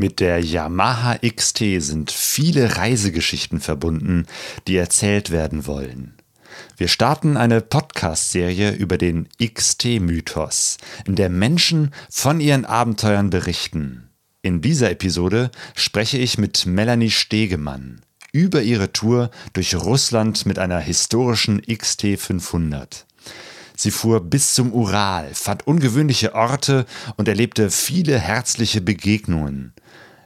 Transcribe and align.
Mit 0.00 0.18
der 0.20 0.42
Yamaha 0.42 1.18
XT 1.18 1.58
sind 1.76 2.10
viele 2.10 2.78
Reisegeschichten 2.78 3.60
verbunden, 3.60 4.24
die 4.66 4.76
erzählt 4.76 5.30
werden 5.30 5.66
wollen. 5.66 6.14
Wir 6.78 6.88
starten 6.88 7.36
eine 7.36 7.60
Podcast-Serie 7.60 8.70
über 8.72 8.96
den 8.96 9.28
XT-Mythos, 9.44 10.78
in 11.06 11.16
der 11.16 11.28
Menschen 11.28 11.90
von 12.08 12.40
ihren 12.40 12.64
Abenteuern 12.64 13.28
berichten. 13.28 14.08
In 14.40 14.62
dieser 14.62 14.90
Episode 14.90 15.50
spreche 15.74 16.16
ich 16.16 16.38
mit 16.38 16.64
Melanie 16.64 17.10
Stegemann 17.10 18.00
über 18.32 18.62
ihre 18.62 18.94
Tour 18.94 19.30
durch 19.52 19.74
Russland 19.74 20.46
mit 20.46 20.58
einer 20.58 20.78
historischen 20.78 21.60
XT 21.60 22.18
500. 22.18 23.04
Sie 23.76 23.90
fuhr 23.90 24.20
bis 24.20 24.54
zum 24.54 24.72
Ural, 24.72 25.34
fand 25.34 25.66
ungewöhnliche 25.66 26.34
Orte 26.34 26.86
und 27.16 27.28
erlebte 27.28 27.70
viele 27.70 28.18
herzliche 28.18 28.80
Begegnungen. 28.80 29.74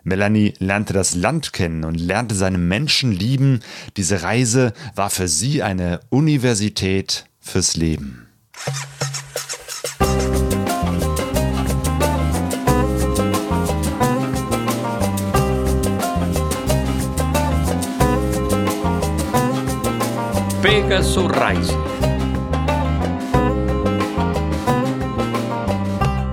Melanie 0.05 0.53
lernte 0.59 0.93
das 0.93 1.15
Land 1.15 1.55
kennen 1.55 1.83
und 1.83 1.99
lernte 1.99 2.35
seine 2.35 2.59
Menschen 2.59 3.11
lieben. 3.11 3.61
Diese 3.97 4.23
Reise 4.23 4.75
war 4.95 5.09
für 5.09 5.29
sie 5.29 5.63
eine 5.63 6.01
Universität 6.11 7.25
fürs 7.41 7.75
Leben. 7.77 8.27
Pegasus 20.61 21.31
Reise. 21.31 21.77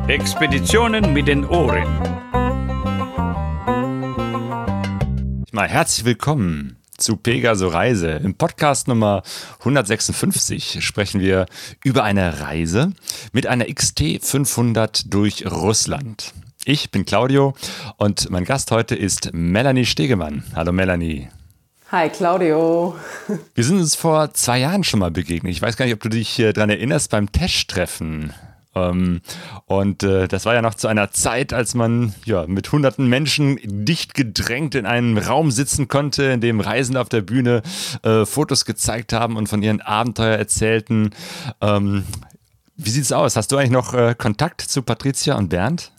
Expeditionen 0.07 1.13
mit 1.13 1.29
den 1.29 1.45
Ohren. 1.45 2.10
Mal 5.53 5.67
herzlich 5.67 6.05
willkommen 6.05 6.77
zu 6.97 7.17
Pegaso 7.17 7.67
Reise. 7.67 8.11
Im 8.23 8.35
Podcast 8.35 8.87
Nummer 8.87 9.21
156 9.59 10.77
sprechen 10.79 11.19
wir 11.19 11.45
über 11.83 12.05
eine 12.05 12.39
Reise 12.39 12.93
mit 13.33 13.47
einer 13.47 13.65
XT 13.65 14.21
500 14.21 15.13
durch 15.13 15.45
Russland. 15.45 16.33
Ich 16.63 16.89
bin 16.89 17.03
Claudio 17.03 17.53
und 17.97 18.29
mein 18.29 18.45
Gast 18.45 18.71
heute 18.71 18.95
ist 18.95 19.33
Melanie 19.33 19.85
Stegemann. 19.85 20.45
Hallo 20.55 20.71
Melanie. 20.71 21.27
Hi 21.91 22.07
Claudio. 22.07 22.95
Wir 23.53 23.63
sind 23.65 23.79
uns 23.79 23.95
vor 23.95 24.33
zwei 24.33 24.59
Jahren 24.59 24.85
schon 24.85 25.01
mal 25.01 25.11
begegnet. 25.11 25.51
Ich 25.51 25.61
weiß 25.61 25.75
gar 25.75 25.83
nicht, 25.83 25.95
ob 25.95 25.99
du 25.99 26.07
dich 26.07 26.37
daran 26.37 26.69
erinnerst 26.69 27.11
beim 27.11 27.29
Tesch-Treffen. 27.29 28.33
Ähm, 28.73 29.21
und 29.65 30.03
äh, 30.03 30.27
das 30.27 30.45
war 30.45 30.53
ja 30.53 30.61
noch 30.61 30.75
zu 30.75 30.87
einer 30.87 31.11
Zeit, 31.11 31.53
als 31.53 31.73
man 31.73 32.15
ja 32.25 32.45
mit 32.47 32.71
hunderten 32.71 33.07
Menschen 33.07 33.59
dicht 33.63 34.13
gedrängt 34.13 34.75
in 34.75 34.85
einem 34.85 35.17
Raum 35.17 35.51
sitzen 35.51 35.87
konnte, 35.87 36.23
in 36.23 36.41
dem 36.41 36.59
Reisende 36.59 37.01
auf 37.01 37.09
der 37.09 37.21
Bühne 37.21 37.61
äh, 38.03 38.25
Fotos 38.25 38.65
gezeigt 38.65 39.13
haben 39.13 39.35
und 39.35 39.47
von 39.47 39.61
ihren 39.61 39.81
Abenteuer 39.81 40.37
erzählten. 40.37 41.11
Ähm, 41.59 42.05
wie 42.77 42.89
sieht's 42.89 43.11
aus? 43.11 43.35
Hast 43.35 43.51
du 43.51 43.57
eigentlich 43.57 43.71
noch 43.71 43.93
äh, 43.93 44.15
Kontakt 44.17 44.61
zu 44.61 44.81
Patricia 44.81 45.37
und 45.37 45.49
Bernd? 45.49 45.91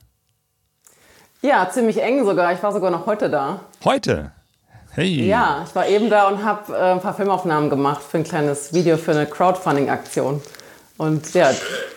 Ja, 1.43 1.69
ziemlich 1.71 2.01
eng 2.01 2.25
sogar. 2.25 2.53
Ich 2.53 2.63
war 2.63 2.73
sogar 2.73 2.91
noch 2.91 3.07
heute 3.07 3.29
da. 3.29 3.61
Heute? 3.85 4.33
Hey. 4.93 5.27
Ja, 5.27 5.65
ich 5.67 5.75
war 5.75 5.87
eben 5.89 6.11
da 6.11 6.29
und 6.29 6.45
habe 6.45 6.77
äh, 6.77 6.93
ein 6.93 7.01
paar 7.01 7.15
Filmaufnahmen 7.15 7.71
gemacht 7.71 8.03
für 8.03 8.19
ein 8.19 8.25
kleines 8.25 8.73
Video 8.75 8.97
für 8.97 9.13
eine 9.13 9.27
Crowdfunding-Aktion. 9.27 10.43
Und 11.03 11.35
ja, 11.35 11.51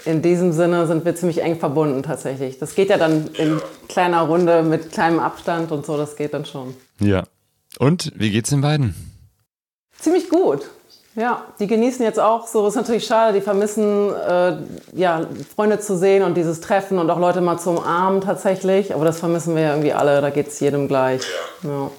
in 0.05 0.23
diesem 0.23 0.51
Sinne 0.51 0.87
sind 0.87 1.05
wir 1.05 1.15
ziemlich 1.15 1.43
eng 1.43 1.59
verbunden 1.59 2.01
tatsächlich. 2.01 2.57
Das 2.57 2.73
geht 2.73 2.89
ja 2.89 2.97
dann 2.97 3.29
in 3.37 3.61
kleiner 3.87 4.21
Runde 4.21 4.63
mit 4.63 4.91
kleinem 4.91 5.19
Abstand 5.19 5.71
und 5.71 5.85
so, 5.85 5.95
das 5.95 6.15
geht 6.15 6.33
dann 6.33 6.43
schon. 6.45 6.75
Ja. 6.99 7.21
Und 7.77 8.11
wie 8.15 8.31
geht's 8.31 8.49
den 8.49 8.61
beiden? 8.61 8.95
Ziemlich 9.99 10.27
gut. 10.27 10.71
Ja, 11.15 11.45
die 11.59 11.67
genießen 11.67 12.03
jetzt 12.03 12.19
auch 12.19 12.47
so, 12.47 12.67
ist 12.67 12.73
natürlich 12.73 13.05
schade, 13.05 13.37
die 13.37 13.41
vermissen 13.41 14.11
äh, 14.11 14.57
ja, 14.93 15.27
Freunde 15.55 15.79
zu 15.79 15.95
sehen 15.95 16.23
und 16.23 16.35
dieses 16.35 16.59
Treffen 16.59 16.97
und 16.97 17.07
auch 17.11 17.19
Leute 17.19 17.41
mal 17.41 17.59
zu 17.59 17.69
umarmen 17.69 18.21
tatsächlich. 18.21 18.95
Aber 18.95 19.05
das 19.05 19.19
vermissen 19.19 19.53
wir 19.53 19.61
ja 19.61 19.69
irgendwie 19.69 19.93
alle, 19.93 20.19
da 20.19 20.31
geht 20.31 20.47
es 20.47 20.59
jedem 20.59 20.87
gleich. 20.87 21.21
Ja. 21.61 21.91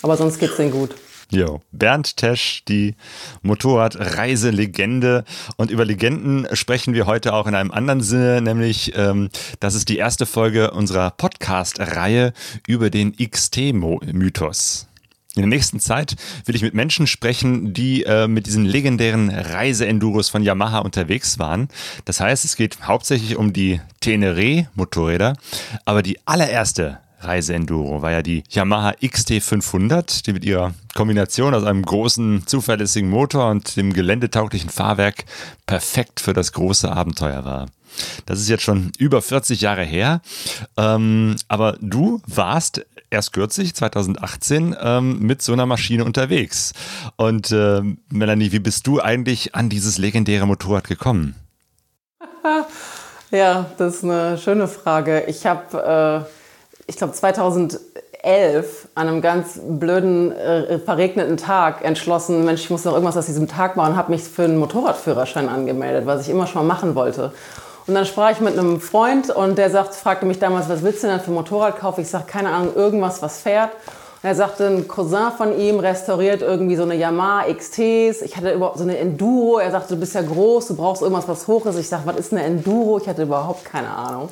Aber 0.00 0.16
sonst 0.16 0.38
geht's 0.38 0.56
denen 0.56 0.70
gut. 0.70 0.94
Jo, 1.32 1.60
Bernd 1.72 2.16
Tesch, 2.16 2.62
die 2.68 2.94
Motorradreiselegende. 3.42 5.24
Und 5.56 5.72
über 5.72 5.84
Legenden 5.84 6.46
sprechen 6.52 6.94
wir 6.94 7.06
heute 7.06 7.34
auch 7.34 7.48
in 7.48 7.56
einem 7.56 7.72
anderen 7.72 8.00
Sinne, 8.00 8.40
nämlich 8.40 8.92
ähm, 8.96 9.30
das 9.58 9.74
ist 9.74 9.88
die 9.88 9.98
erste 9.98 10.24
Folge 10.24 10.70
unserer 10.70 11.10
Podcast-Reihe 11.10 12.32
über 12.68 12.90
den 12.90 13.16
XT-Mythos. 13.16 14.86
In 15.34 15.42
der 15.42 15.48
nächsten 15.48 15.80
Zeit 15.80 16.16
will 16.46 16.54
ich 16.54 16.62
mit 16.62 16.74
Menschen 16.74 17.08
sprechen, 17.08 17.74
die 17.74 18.04
äh, 18.04 18.28
mit 18.28 18.46
diesen 18.46 18.64
legendären 18.64 19.28
Reise-Enduros 19.28 20.30
von 20.30 20.42
Yamaha 20.42 20.78
unterwegs 20.78 21.40
waren. 21.40 21.68
Das 22.04 22.20
heißt, 22.20 22.44
es 22.44 22.56
geht 22.56 22.84
hauptsächlich 22.84 23.36
um 23.36 23.52
die 23.52 23.80
Teneré-Motorräder, 24.00 25.36
aber 25.84 26.02
die 26.02 26.18
allererste 26.24 27.00
Reiseenduro 27.26 28.02
war 28.02 28.12
ja 28.12 28.22
die 28.22 28.44
Yamaha 28.48 28.92
XT500, 29.02 30.24
die 30.24 30.32
mit 30.32 30.44
ihrer 30.44 30.74
Kombination 30.94 31.54
aus 31.54 31.64
einem 31.64 31.82
großen, 31.82 32.46
zuverlässigen 32.46 33.10
Motor 33.10 33.50
und 33.50 33.76
dem 33.76 33.92
geländetauglichen 33.92 34.70
Fahrwerk 34.70 35.24
perfekt 35.66 36.20
für 36.20 36.32
das 36.32 36.52
große 36.52 36.90
Abenteuer 36.90 37.44
war. 37.44 37.66
Das 38.26 38.40
ist 38.40 38.48
jetzt 38.48 38.62
schon 38.62 38.92
über 38.98 39.22
40 39.22 39.60
Jahre 39.60 39.84
her. 39.84 40.20
Ähm, 40.76 41.36
aber 41.48 41.76
du 41.80 42.20
warst 42.26 42.84
erst 43.10 43.32
kürzlich, 43.32 43.74
2018, 43.74 44.76
ähm, 44.80 45.20
mit 45.20 45.42
so 45.42 45.52
einer 45.52 45.66
Maschine 45.66 46.04
unterwegs. 46.04 46.72
Und 47.16 47.52
äh, 47.52 47.82
Melanie, 48.10 48.52
wie 48.52 48.58
bist 48.58 48.86
du 48.86 49.00
eigentlich 49.00 49.54
an 49.54 49.68
dieses 49.68 49.98
legendäre 49.98 50.46
Motorrad 50.46 50.84
gekommen? 50.84 51.34
Ja, 53.32 53.66
das 53.76 53.96
ist 53.96 54.04
eine 54.04 54.38
schöne 54.38 54.68
Frage. 54.68 55.24
Ich 55.26 55.46
habe. 55.46 56.26
Äh 56.86 56.90
ich 56.90 56.96
glaube 56.96 57.12
2011 57.12 58.88
an 58.94 59.08
einem 59.08 59.20
ganz 59.20 59.60
blöden, 59.62 60.32
äh, 60.32 60.78
verregneten 60.78 61.36
Tag 61.36 61.84
entschlossen, 61.84 62.44
Mensch, 62.44 62.62
ich 62.62 62.70
muss 62.70 62.84
noch 62.84 62.92
irgendwas 62.92 63.16
aus 63.16 63.26
diesem 63.26 63.48
Tag 63.48 63.76
machen 63.76 63.96
habe 63.96 64.12
mich 64.12 64.22
für 64.22 64.44
einen 64.44 64.58
Motorradführerschein 64.58 65.48
angemeldet, 65.48 66.06
was 66.06 66.22
ich 66.22 66.30
immer 66.30 66.46
schon 66.46 66.66
machen 66.66 66.94
wollte. 66.94 67.32
Und 67.86 67.94
dann 67.94 68.04
sprach 68.04 68.32
ich 68.32 68.40
mit 68.40 68.58
einem 68.58 68.80
Freund 68.80 69.30
und 69.30 69.58
der 69.58 69.70
sagt, 69.70 69.94
fragte 69.94 70.26
mich 70.26 70.40
damals, 70.40 70.68
was 70.68 70.82
willst 70.82 71.04
du 71.04 71.06
denn 71.06 71.20
für 71.20 71.30
ein 71.30 71.34
Motorrad 71.34 71.78
kaufen? 71.78 72.00
Ich 72.00 72.08
sage, 72.08 72.24
keine 72.26 72.50
Ahnung, 72.50 72.74
irgendwas, 72.74 73.22
was 73.22 73.40
fährt. 73.40 73.70
Und 74.22 74.28
er 74.28 74.34
sagte, 74.34 74.66
ein 74.66 74.88
Cousin 74.88 75.30
von 75.36 75.56
ihm 75.56 75.78
restauriert 75.78 76.42
irgendwie 76.42 76.74
so 76.74 76.82
eine 76.82 76.96
Yamaha 76.96 77.44
XTs. 77.52 78.22
Ich 78.22 78.36
hatte 78.36 78.52
überhaupt 78.52 78.78
so 78.78 78.82
eine 78.82 78.98
Enduro. 78.98 79.58
Er 79.58 79.70
sagte, 79.70 79.94
du 79.94 80.00
bist 80.00 80.16
ja 80.16 80.22
groß, 80.22 80.66
du 80.66 80.74
brauchst 80.74 81.02
irgendwas, 81.02 81.28
was 81.28 81.46
hoch 81.46 81.64
ist. 81.66 81.78
Ich 81.78 81.88
sage, 81.88 82.02
was 82.06 82.16
ist 82.16 82.32
eine 82.32 82.42
Enduro? 82.42 82.98
Ich 82.98 83.08
hatte 83.08 83.22
überhaupt 83.22 83.64
keine 83.64 83.90
Ahnung. 83.90 84.30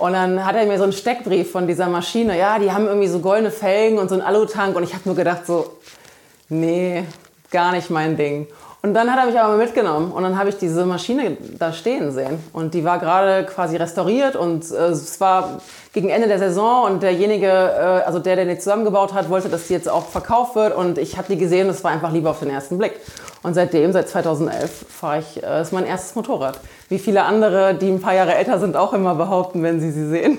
Und 0.00 0.14
dann 0.14 0.46
hat 0.46 0.56
er 0.56 0.64
mir 0.64 0.78
so 0.78 0.84
einen 0.84 0.94
Steckbrief 0.94 1.52
von 1.52 1.66
dieser 1.66 1.86
Maschine. 1.86 2.38
Ja, 2.38 2.58
die 2.58 2.72
haben 2.72 2.86
irgendwie 2.86 3.06
so 3.06 3.18
goldene 3.18 3.50
Felgen 3.50 3.98
und 3.98 4.08
so 4.08 4.14
einen 4.14 4.22
Alutank. 4.22 4.74
Und 4.74 4.82
ich 4.82 4.94
habe 4.94 5.02
nur 5.04 5.14
gedacht 5.14 5.46
so, 5.46 5.76
nee, 6.48 7.04
gar 7.50 7.72
nicht 7.72 7.90
mein 7.90 8.16
Ding. 8.16 8.46
Und 8.82 8.94
dann 8.94 9.12
hat 9.12 9.18
er 9.18 9.26
mich 9.26 9.38
aber 9.38 9.58
mitgenommen 9.58 10.10
und 10.10 10.22
dann 10.22 10.38
habe 10.38 10.48
ich 10.48 10.56
diese 10.56 10.86
Maschine 10.86 11.36
da 11.58 11.74
stehen 11.74 12.12
sehen. 12.12 12.42
Und 12.54 12.72
die 12.72 12.82
war 12.82 12.98
gerade 12.98 13.44
quasi 13.44 13.76
restauriert 13.76 14.36
und 14.36 14.70
äh, 14.70 14.86
es 14.86 15.20
war 15.20 15.60
gegen 15.92 16.08
Ende 16.08 16.28
der 16.28 16.38
Saison 16.38 16.84
und 16.84 17.02
derjenige, 17.02 17.46
äh, 17.46 18.06
also 18.06 18.18
der, 18.18 18.36
der 18.36 18.44
die 18.44 18.58
zusammengebaut 18.58 19.12
hat, 19.12 19.28
wollte, 19.28 19.48
dass 19.48 19.66
die 19.66 19.72
jetzt 19.72 19.88
auch 19.88 20.06
verkauft 20.06 20.54
wird. 20.54 20.74
Und 20.76 20.98
ich 20.98 21.16
habe 21.16 21.28
die 21.28 21.36
gesehen, 21.38 21.66
das 21.68 21.82
war 21.82 21.90
einfach 21.90 22.12
lieber 22.12 22.30
auf 22.30 22.38
den 22.38 22.50
ersten 22.50 22.78
Blick. 22.78 22.92
Und 23.42 23.54
seitdem, 23.54 23.92
seit 23.92 24.08
2011, 24.08 24.86
fahre 24.88 25.18
ich, 25.18 25.42
äh, 25.42 25.62
ist 25.62 25.72
mein 25.72 25.86
erstes 25.86 26.14
Motorrad. 26.14 26.60
Wie 26.88 26.98
viele 26.98 27.24
andere, 27.24 27.74
die 27.74 27.88
ein 27.88 28.00
paar 28.00 28.14
Jahre 28.14 28.34
älter 28.34 28.60
sind, 28.60 28.76
auch 28.76 28.92
immer 28.92 29.14
behaupten, 29.14 29.62
wenn 29.62 29.80
sie 29.80 29.90
sie 29.90 30.08
sehen. 30.08 30.38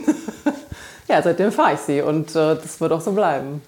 ja, 1.07 1.21
seitdem 1.21 1.51
fahre 1.51 1.73
ich 1.73 1.79
sie 1.79 2.01
und 2.01 2.29
äh, 2.35 2.55
das 2.55 2.79
wird 2.79 2.91
auch 2.93 3.01
so 3.01 3.11
bleiben. 3.11 3.61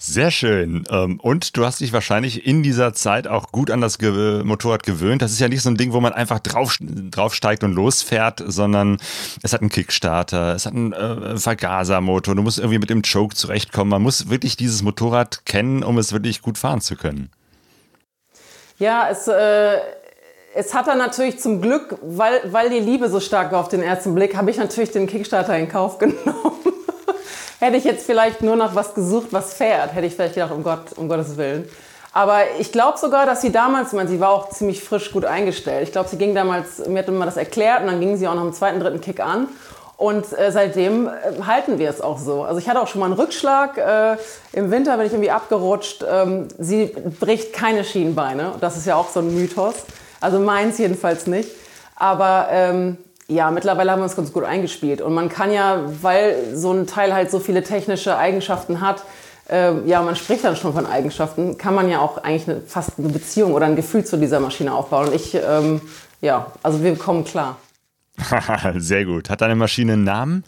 Sehr 0.00 0.30
schön. 0.30 0.84
Ähm, 0.90 1.18
und 1.18 1.56
du 1.56 1.64
hast 1.64 1.80
dich 1.80 1.92
wahrscheinlich 1.92 2.46
in 2.46 2.62
dieser 2.62 2.92
Zeit 2.92 3.26
auch 3.26 3.50
gut 3.50 3.68
an 3.68 3.80
das 3.80 3.98
Motorrad 4.00 4.84
gewöhnt. 4.84 5.22
Das 5.22 5.32
ist 5.32 5.40
ja 5.40 5.48
nicht 5.48 5.62
so 5.62 5.70
ein 5.70 5.76
Ding, 5.76 5.92
wo 5.92 6.00
man 6.00 6.12
einfach 6.12 6.38
drauf, 6.38 6.76
draufsteigt 6.80 7.64
und 7.64 7.72
losfährt, 7.72 8.40
sondern 8.46 8.98
es 9.42 9.52
hat 9.52 9.60
einen 9.60 9.70
Kickstarter, 9.70 10.54
es 10.54 10.66
hat 10.66 10.74
einen 10.74 10.92
äh, 10.92 11.36
Vergasermotor. 11.36 12.36
Du 12.36 12.42
musst 12.42 12.58
irgendwie 12.58 12.78
mit 12.78 12.90
dem 12.90 13.02
Choke 13.02 13.34
zurechtkommen. 13.34 13.90
Man 13.90 14.02
muss 14.02 14.30
wirklich 14.30 14.56
dieses 14.56 14.82
Motorrad 14.82 15.44
kennen, 15.46 15.82
um 15.82 15.98
es 15.98 16.12
wirklich 16.12 16.42
gut 16.42 16.58
fahren 16.58 16.80
zu 16.80 16.94
können. 16.94 17.30
Ja, 18.78 19.08
es, 19.10 19.26
äh, 19.26 19.78
es 20.54 20.74
hat 20.74 20.86
dann 20.86 20.98
natürlich 20.98 21.40
zum 21.40 21.60
Glück, 21.60 21.98
weil, 22.02 22.40
weil 22.52 22.70
die 22.70 22.78
Liebe 22.78 23.08
so 23.08 23.18
stark 23.18 23.50
war 23.50 23.58
auf 23.58 23.68
den 23.68 23.82
ersten 23.82 24.14
Blick, 24.14 24.36
habe 24.36 24.48
ich 24.52 24.58
natürlich 24.58 24.92
den 24.92 25.08
Kickstarter 25.08 25.58
in 25.58 25.68
Kauf 25.68 25.98
genommen. 25.98 26.77
Hätte 27.60 27.76
ich 27.76 27.84
jetzt 27.84 28.06
vielleicht 28.06 28.42
nur 28.42 28.56
noch 28.56 28.74
was 28.74 28.94
gesucht, 28.94 29.28
was 29.32 29.54
fährt, 29.54 29.94
hätte 29.94 30.06
ich 30.06 30.14
vielleicht 30.14 30.34
gedacht, 30.34 30.52
um, 30.52 30.62
Gott, 30.62 30.92
um 30.96 31.08
Gottes 31.08 31.36
Willen. 31.36 31.68
Aber 32.12 32.40
ich 32.58 32.72
glaube 32.72 32.98
sogar, 32.98 33.26
dass 33.26 33.42
sie 33.42 33.52
damals, 33.52 33.88
ich 33.88 33.94
meine, 33.94 34.08
sie 34.08 34.20
war 34.20 34.30
auch 34.30 34.50
ziemlich 34.50 34.82
frisch 34.82 35.12
gut 35.12 35.24
eingestellt. 35.24 35.82
Ich 35.82 35.92
glaube, 35.92 36.08
sie 36.08 36.18
ging 36.18 36.34
damals, 36.34 36.86
mir 36.86 37.00
hat 37.00 37.08
immer 37.08 37.26
das 37.26 37.36
erklärt 37.36 37.82
und 37.82 37.88
dann 37.88 38.00
ging 38.00 38.16
sie 38.16 38.26
auch 38.26 38.34
noch 38.34 38.42
im 38.42 38.52
zweiten, 38.52 38.80
dritten 38.80 39.00
Kick 39.00 39.20
an. 39.20 39.48
Und 39.96 40.26
äh, 40.38 40.52
seitdem 40.52 41.08
äh, 41.08 41.10
halten 41.44 41.80
wir 41.80 41.90
es 41.90 42.00
auch 42.00 42.18
so. 42.18 42.44
Also 42.44 42.60
ich 42.60 42.68
hatte 42.68 42.80
auch 42.80 42.86
schon 42.86 43.00
mal 43.00 43.06
einen 43.06 43.14
Rückschlag. 43.14 43.76
Äh, 43.78 44.16
Im 44.52 44.70
Winter 44.70 44.96
bin 44.96 45.06
ich 45.06 45.12
irgendwie 45.12 45.32
abgerutscht. 45.32 46.04
Ähm, 46.08 46.46
sie 46.56 46.94
bricht 47.18 47.52
keine 47.52 47.82
Schienbeine. 47.82 48.52
Das 48.60 48.76
ist 48.76 48.86
ja 48.86 48.94
auch 48.94 49.08
so 49.08 49.18
ein 49.18 49.34
Mythos. 49.34 49.74
Also 50.20 50.38
meins 50.38 50.78
jedenfalls 50.78 51.26
nicht. 51.26 51.50
Aber 51.96 52.46
ähm, 52.52 52.96
ja, 53.30 53.50
mittlerweile 53.50 53.92
haben 53.92 54.00
wir 54.00 54.04
uns 54.04 54.16
ganz 54.16 54.32
gut 54.32 54.44
eingespielt. 54.44 55.00
Und 55.02 55.14
man 55.14 55.28
kann 55.28 55.52
ja, 55.52 55.82
weil 56.02 56.56
so 56.56 56.72
ein 56.72 56.86
Teil 56.86 57.12
halt 57.12 57.30
so 57.30 57.40
viele 57.40 57.62
technische 57.62 58.16
Eigenschaften 58.16 58.80
hat, 58.80 59.04
äh, 59.50 59.80
ja, 59.86 60.02
man 60.02 60.16
spricht 60.16 60.44
dann 60.44 60.56
schon 60.56 60.72
von 60.72 60.86
Eigenschaften, 60.86 61.58
kann 61.58 61.74
man 61.74 61.90
ja 61.90 62.00
auch 62.00 62.18
eigentlich 62.18 62.48
eine, 62.48 62.60
fast 62.62 62.98
eine 62.98 63.08
Beziehung 63.08 63.52
oder 63.52 63.66
ein 63.66 63.76
Gefühl 63.76 64.04
zu 64.04 64.16
dieser 64.16 64.40
Maschine 64.40 64.72
aufbauen. 64.72 65.08
Und 65.08 65.14
ich, 65.14 65.34
ähm, 65.34 65.80
ja, 66.20 66.52
also 66.62 66.82
wir 66.82 66.96
kommen 66.96 67.24
klar. 67.24 67.56
Sehr 68.76 69.04
gut. 69.04 69.30
Hat 69.30 69.42
deine 69.42 69.56
Maschine 69.56 69.92
einen 69.92 70.04
Namen? 70.04 70.44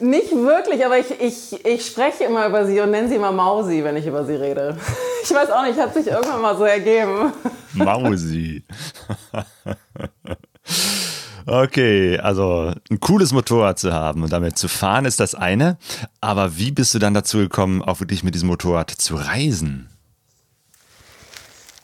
Nicht 0.00 0.32
wirklich, 0.32 0.84
aber 0.84 0.98
ich, 0.98 1.10
ich, 1.20 1.64
ich 1.64 1.86
spreche 1.86 2.24
immer 2.24 2.46
über 2.46 2.66
sie 2.66 2.80
und 2.80 2.90
nenne 2.90 3.08
sie 3.08 3.16
immer 3.16 3.32
Mausi, 3.32 3.84
wenn 3.84 3.96
ich 3.96 4.06
über 4.06 4.24
sie 4.24 4.34
rede. 4.34 4.76
Ich 5.22 5.30
weiß 5.34 5.50
auch 5.50 5.64
nicht, 5.64 5.78
hat 5.78 5.92
sich 5.92 6.06
irgendwann 6.06 6.40
mal 6.40 6.56
so 6.56 6.64
ergeben. 6.64 7.34
Mausi. 7.74 8.64
Okay, 11.50 12.16
also 12.16 12.72
ein 12.92 13.00
cooles 13.00 13.32
Motorrad 13.32 13.76
zu 13.76 13.92
haben 13.92 14.22
und 14.22 14.32
damit 14.32 14.56
zu 14.56 14.68
fahren 14.68 15.04
ist 15.04 15.18
das 15.18 15.34
eine. 15.34 15.78
Aber 16.20 16.56
wie 16.58 16.70
bist 16.70 16.94
du 16.94 17.00
dann 17.00 17.12
dazu 17.12 17.38
gekommen, 17.38 17.82
auch 17.82 17.98
wirklich 17.98 18.22
mit 18.22 18.36
diesem 18.36 18.46
Motorrad 18.46 18.92
zu 18.92 19.16
reisen? 19.16 19.88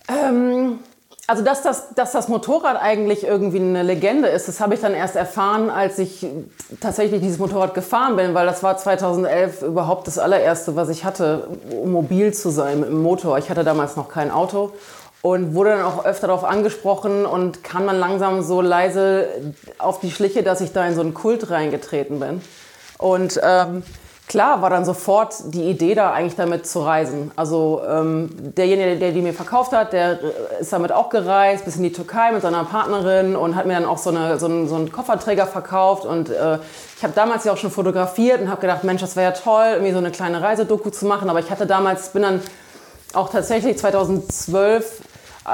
Ähm, 0.07 0.79
also, 1.27 1.43
dass 1.43 1.63
das, 1.63 1.95
dass 1.97 2.13
das 2.13 2.29
Motorrad 2.29 2.81
eigentlich 2.81 3.25
irgendwie 3.25 3.59
eine 3.59 3.83
Legende 3.83 4.29
ist, 4.29 4.47
das 4.47 4.61
habe 4.61 4.75
ich 4.75 4.81
dann 4.81 4.95
erst 4.95 5.17
erfahren, 5.17 5.69
als 5.69 5.99
ich 5.99 6.25
tatsächlich 6.81 7.21
dieses 7.21 7.41
Motorrad 7.41 7.75
gefahren 7.75 8.15
bin, 8.15 8.35
weil 8.35 8.47
das 8.47 8.63
war 8.63 8.79
2011 8.79 9.63
überhaupt 9.63 10.07
das 10.07 10.17
allererste, 10.17 10.77
was 10.77 10.91
ich 10.91 11.05
hatte, 11.05 11.49
um 11.73 11.91
mobil 11.91 12.33
zu 12.33 12.51
sein 12.51 12.79
mit 12.79 12.91
dem 12.91 13.03
Motor. 13.03 13.37
Ich 13.39 13.51
hatte 13.51 13.65
damals 13.65 13.97
noch 13.97 14.09
kein 14.11 14.31
Auto 14.31 14.75
und 15.27 15.57
wurde 15.57 15.71
dann 15.71 15.83
auch 15.83 16.05
öfter 16.05 16.29
darauf 16.29 16.45
angesprochen 16.45 17.27
und 17.27 17.65
kam 17.65 17.85
dann 17.89 17.99
langsam 17.99 18.43
so 18.43 18.61
leise 18.61 19.27
auf 19.77 19.99
die 19.99 20.13
Schliche, 20.13 20.45
dass 20.45 20.61
ich 20.61 20.73
da 20.73 20.87
in 20.87 20.95
so 20.95 21.01
einen 21.01 21.15
Kult 21.15 21.51
reingetreten 21.51 22.21
bin. 22.21 22.41
Und 22.97 23.41
ähm, 23.43 23.83
klar 24.29 24.63
war 24.63 24.71
dann 24.71 24.85
sofort 24.85 25.35
die 25.47 25.65
Idee 25.65 25.97
da, 25.97 26.13
eigentlich 26.13 26.37
damit 26.37 26.69
zu 26.69 26.79
reisen. 26.79 27.33
Also 27.35 27.83
ähm, 27.91 28.31
derjenige, 28.57 29.01
der 29.01 29.11
die 29.11 29.21
mir 29.21 29.33
verkauft 29.33 29.73
hat, 29.73 29.93
der 29.93 30.21
ist 30.61 30.73
damit 30.73 30.93
auch 30.93 31.09
gereist, 31.09 31.65
bis 31.65 31.75
in 31.75 31.83
die 31.83 31.93
Türkei 31.93 32.31
mit 32.31 32.43
seiner 32.43 32.63
Partnerin 32.63 33.35
und 33.35 33.57
hat 33.57 33.67
mir 33.67 33.73
dann 33.73 33.85
auch 33.85 33.99
so, 33.99 34.11
eine, 34.11 34.39
so, 34.39 34.47
einen, 34.47 34.69
so 34.69 34.77
einen 34.77 34.93
Kofferträger 34.93 35.49
verkauft. 35.49 36.05
Und 36.05 36.31
äh, 36.31 36.59
ich 36.97 37.03
habe 37.03 37.15
damals 37.17 37.43
ja 37.43 37.53
auch 37.53 37.57
schon 37.57 37.73
fotografiert 37.73 38.41
und 38.43 38.49
habe 38.49 38.61
gedacht, 38.61 38.85
Mensch, 38.85 39.01
das 39.01 39.17
wäre 39.17 39.33
ja 39.33 39.37
toll, 39.37 39.71
irgendwie 39.73 39.93
so 39.93 39.99
eine 39.99 40.13
kleine 40.13 40.41
Reisedoku 40.41 40.91
zu 40.91 41.05
machen. 41.05 41.29
Aber 41.29 41.41
ich 41.41 41.51
hatte 41.51 41.67
damals, 41.67 42.11
bin 42.11 42.23
dann 42.23 42.41
auch 43.13 43.31
tatsächlich 43.31 43.77
2012 43.77 45.01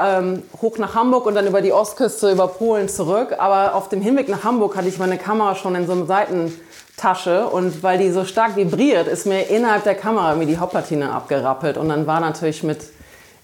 ähm, 0.01 0.43
hoch 0.61 0.77
nach 0.77 0.95
Hamburg 0.95 1.25
und 1.25 1.35
dann 1.35 1.47
über 1.47 1.61
die 1.61 1.73
Ostküste, 1.73 2.31
über 2.31 2.47
Polen 2.47 2.89
zurück. 2.89 3.35
Aber 3.37 3.75
auf 3.75 3.89
dem 3.89 4.01
Hinweg 4.01 4.29
nach 4.29 4.43
Hamburg 4.43 4.75
hatte 4.75 4.87
ich 4.87 4.97
meine 4.97 5.17
Kamera 5.17 5.55
schon 5.55 5.75
in 5.75 5.85
so 5.85 5.93
einem 5.93 6.07
Seiten 6.07 6.53
Tasche 6.97 7.47
und 7.47 7.81
weil 7.81 7.97
die 7.97 8.11
so 8.11 8.23
stark 8.23 8.55
vibriert, 8.55 9.07
ist 9.07 9.25
mir 9.25 9.49
innerhalb 9.49 9.83
der 9.83 9.95
Kamera 9.95 10.35
mir 10.35 10.45
die 10.45 10.57
Hauptplatine 10.57 11.11
abgerappelt 11.11 11.77
und 11.77 11.89
dann 11.89 12.05
war 12.05 12.19
natürlich 12.19 12.63
mit, 12.63 12.81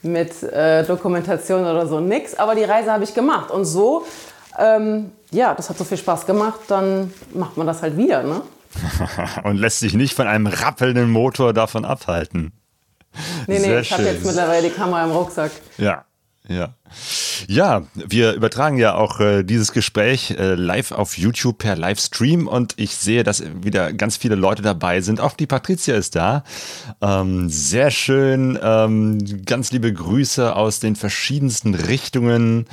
mit 0.03 0.43
äh, 0.43 0.83
Dokumentation 0.83 1.61
oder 1.61 1.87
so 1.87 1.99
nichts, 1.99 2.37
aber 2.37 2.53
die 2.53 2.63
Reise 2.63 2.91
habe 2.91 3.03
ich 3.03 3.13
gemacht 3.13 3.49
und 3.49 3.65
so, 3.65 4.05
ähm, 4.57 5.11
ja, 5.31 5.55
das 5.55 5.69
hat 5.69 5.77
so 5.77 5.83
viel 5.83 5.97
Spaß 5.97 6.27
gemacht, 6.27 6.59
dann 6.67 7.11
macht 7.33 7.57
man 7.57 7.65
das 7.65 7.81
halt 7.81 7.97
wieder, 7.97 8.21
ne? 8.21 8.41
und 9.43 9.57
lässt 9.57 9.79
sich 9.79 9.95
nicht 9.95 10.13
von 10.13 10.27
einem 10.27 10.45
rappelnden 10.45 11.09
Motor 11.09 11.51
davon 11.53 11.85
abhalten. 11.85 12.53
Nee, 13.47 13.57
nee, 13.57 13.59
Sehr 13.59 13.79
ich 13.81 13.91
habe 13.91 14.03
jetzt 14.03 14.23
mittlerweile 14.23 14.69
die 14.69 14.73
Kamera 14.73 15.03
im 15.05 15.11
Rucksack. 15.11 15.51
Ja, 15.79 16.05
ja. 16.49 16.73
Ja, 17.47 17.83
wir 17.93 18.33
übertragen 18.33 18.77
ja 18.77 18.95
auch 18.95 19.19
äh, 19.19 19.43
dieses 19.43 19.71
Gespräch 19.71 20.31
äh, 20.31 20.55
live 20.55 20.91
auf 20.91 21.17
YouTube 21.17 21.59
per 21.59 21.75
Livestream 21.75 22.47
und 22.47 22.73
ich 22.77 22.95
sehe, 22.95 23.23
dass 23.23 23.43
wieder 23.61 23.93
ganz 23.93 24.17
viele 24.17 24.35
Leute 24.35 24.63
dabei 24.63 25.01
sind. 25.01 25.21
Auch 25.21 25.33
die 25.33 25.45
Patricia 25.45 25.95
ist 25.95 26.15
da. 26.15 26.43
Ähm, 27.01 27.49
sehr 27.49 27.91
schön. 27.91 28.57
Ähm, 28.61 29.45
ganz 29.45 29.71
liebe 29.71 29.93
Grüße 29.93 30.55
aus 30.55 30.79
den 30.79 30.95
verschiedensten 30.95 31.75
Richtungen. 31.75 32.65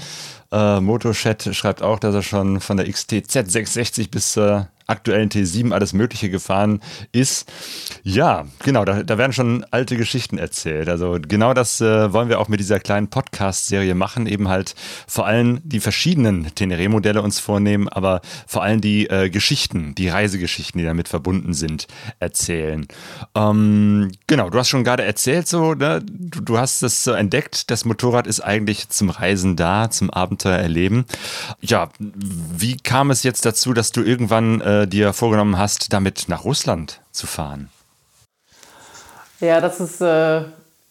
Äh, 0.50 0.80
Motochat 0.80 1.54
schreibt 1.54 1.82
auch, 1.82 1.98
dass 1.98 2.14
er 2.14 2.22
schon 2.22 2.60
von 2.60 2.78
der 2.78 2.90
XTZ 2.90 3.30
660 3.30 4.10
bis 4.10 4.32
zur 4.32 4.68
aktuellen 4.86 5.28
T7 5.28 5.72
alles 5.72 5.92
Mögliche 5.92 6.30
gefahren 6.30 6.80
ist. 7.12 7.50
Ja, 8.02 8.46
genau, 8.64 8.84
da, 8.84 9.02
da 9.02 9.18
werden 9.18 9.32
schon 9.32 9.64
alte 9.70 9.96
Geschichten 9.96 10.38
erzählt. 10.38 10.88
Also 10.88 11.18
genau 11.20 11.54
das 11.54 11.80
äh, 11.80 12.12
wollen 12.12 12.28
wir 12.28 12.40
auch 12.40 12.48
mit 12.48 12.60
dieser 12.60 12.80
kleinen 12.80 13.08
Podcast-Serie 13.08 13.94
machen, 13.94 14.26
eben 14.26 14.48
halt 14.48 14.74
vor 15.06 15.26
allem 15.26 15.60
die 15.64 15.80
verschiedenen 15.80 16.54
Teneré-Modelle 16.54 17.22
uns 17.22 17.40
vornehmen, 17.40 17.88
aber 17.88 18.20
vor 18.46 18.62
allem 18.62 18.80
die 18.80 19.08
äh, 19.08 19.30
Geschichten, 19.30 19.94
die 19.94 20.08
Reisegeschichten, 20.08 20.78
die 20.78 20.84
damit 20.84 21.08
verbunden 21.08 21.54
sind, 21.54 21.86
erzählen. 22.20 22.86
Ähm, 23.34 24.12
genau, 24.26 24.50
du 24.50 24.58
hast 24.58 24.68
schon 24.68 24.84
gerade 24.84 25.04
erzählt, 25.04 25.48
so, 25.48 25.74
ne? 25.74 26.02
du, 26.04 26.40
du 26.40 26.58
hast 26.58 26.82
das 26.82 27.02
so 27.02 27.12
entdeckt, 27.12 27.70
das 27.70 27.84
Motorrad 27.84 28.26
ist 28.26 28.40
eigentlich 28.40 28.88
zum 28.88 29.10
Reisen 29.10 29.56
da, 29.56 29.90
zum 29.90 30.10
Abenteuer 30.10 30.58
erleben. 30.58 31.06
Ja, 31.60 31.90
wie 31.98 32.76
kam 32.76 33.10
es 33.10 33.22
jetzt 33.22 33.44
dazu, 33.44 33.72
dass 33.72 33.92
du 33.92 34.02
irgendwann 34.02 34.60
äh, 34.60 34.75
äh, 34.82 34.86
dir 34.86 35.12
vorgenommen 35.12 35.58
hast, 35.58 35.92
damit 35.92 36.24
nach 36.28 36.44
Russland 36.44 37.00
zu 37.12 37.26
fahren? 37.26 37.70
Ja, 39.40 39.60
das 39.60 39.80
ist 39.80 40.00
äh, 40.00 40.42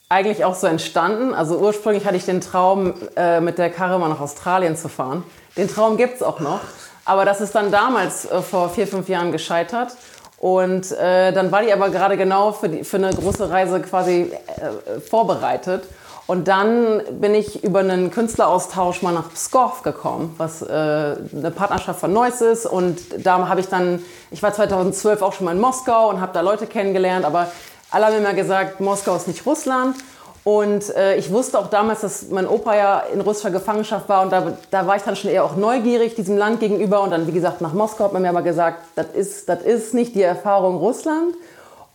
eigentlich 0.09 0.45
auch 0.45 0.55
so 0.55 0.67
entstanden. 0.67 1.33
Also 1.33 1.57
ursprünglich 1.57 2.05
hatte 2.05 2.17
ich 2.17 2.25
den 2.25 2.41
Traum, 2.41 2.93
äh, 3.15 3.41
mit 3.41 3.57
der 3.57 3.69
Karre 3.69 3.99
mal 3.99 4.09
nach 4.09 4.19
Australien 4.19 4.75
zu 4.77 4.89
fahren. 4.89 5.23
Den 5.57 5.67
Traum 5.67 5.97
gibt 5.97 6.15
es 6.15 6.23
auch 6.23 6.39
noch. 6.39 6.61
Aber 7.05 7.25
das 7.25 7.41
ist 7.41 7.53
dann 7.55 7.71
damals 7.71 8.25
äh, 8.25 8.41
vor 8.41 8.69
vier, 8.69 8.87
fünf 8.87 9.09
Jahren 9.09 9.31
gescheitert. 9.31 9.95
Und 10.37 10.91
äh, 10.91 11.31
dann 11.31 11.51
war 11.51 11.61
die 11.61 11.71
aber 11.71 11.89
gerade 11.89 12.17
genau 12.17 12.51
für, 12.51 12.69
die, 12.69 12.83
für 12.83 12.97
eine 12.97 13.11
große 13.11 13.49
Reise 13.49 13.79
quasi 13.81 14.31
äh, 14.57 14.99
vorbereitet. 14.99 15.83
Und 16.27 16.47
dann 16.47 17.03
bin 17.19 17.35
ich 17.35 17.63
über 17.63 17.79
einen 17.79 18.09
Künstleraustausch 18.09 19.03
mal 19.03 19.13
nach 19.13 19.31
Pskov 19.31 19.83
gekommen, 19.83 20.33
was 20.37 20.63
äh, 20.63 20.65
eine 20.65 21.51
Partnerschaft 21.51 21.99
von 21.99 22.11
Neuss 22.11 22.41
ist. 22.41 22.65
Und 22.65 22.99
da 23.23 23.47
habe 23.47 23.59
ich 23.59 23.67
dann, 23.67 24.03
ich 24.31 24.41
war 24.41 24.51
2012 24.51 25.21
auch 25.21 25.33
schon 25.33 25.45
mal 25.45 25.51
in 25.51 25.61
Moskau 25.61 26.09
und 26.09 26.21
habe 26.21 26.33
da 26.33 26.41
Leute 26.41 26.65
kennengelernt, 26.65 27.25
aber 27.25 27.51
alle 27.91 28.07
haben 28.07 28.17
immer 28.17 28.33
gesagt, 28.33 28.81
Moskau 28.81 29.15
ist 29.15 29.27
nicht 29.27 29.45
Russland. 29.45 29.95
Und 30.43 30.95
äh, 30.95 31.15
ich 31.15 31.31
wusste 31.31 31.59
auch 31.59 31.67
damals, 31.67 32.01
dass 32.01 32.29
mein 32.29 32.47
Opa 32.47 32.75
ja 32.75 32.99
in 32.99 33.21
russischer 33.21 33.49
Gefangenschaft 33.49 34.07
war 34.09 34.21
und 34.21 34.31
da, 34.31 34.53
da 34.69 34.85
war 34.85 34.95
ich 34.95 35.01
dann 35.01 35.15
schon 35.15 35.31
eher 35.31 35.43
auch 35.43 35.55
neugierig 35.55 36.13
diesem 36.13 36.37
Land 36.37 36.59
gegenüber. 36.59 37.01
Und 37.01 37.11
dann, 37.11 37.25
wie 37.27 37.31
gesagt, 37.31 37.61
nach 37.61 37.73
Moskau 37.73 38.05
hat 38.05 38.13
man 38.13 38.21
mir 38.21 38.29
aber 38.29 38.43
gesagt, 38.43 38.79
das 38.95 39.07
ist, 39.13 39.49
das 39.49 39.61
ist 39.61 39.93
nicht 39.93 40.13
die 40.15 40.21
Erfahrung 40.21 40.77
Russland. 40.77 41.35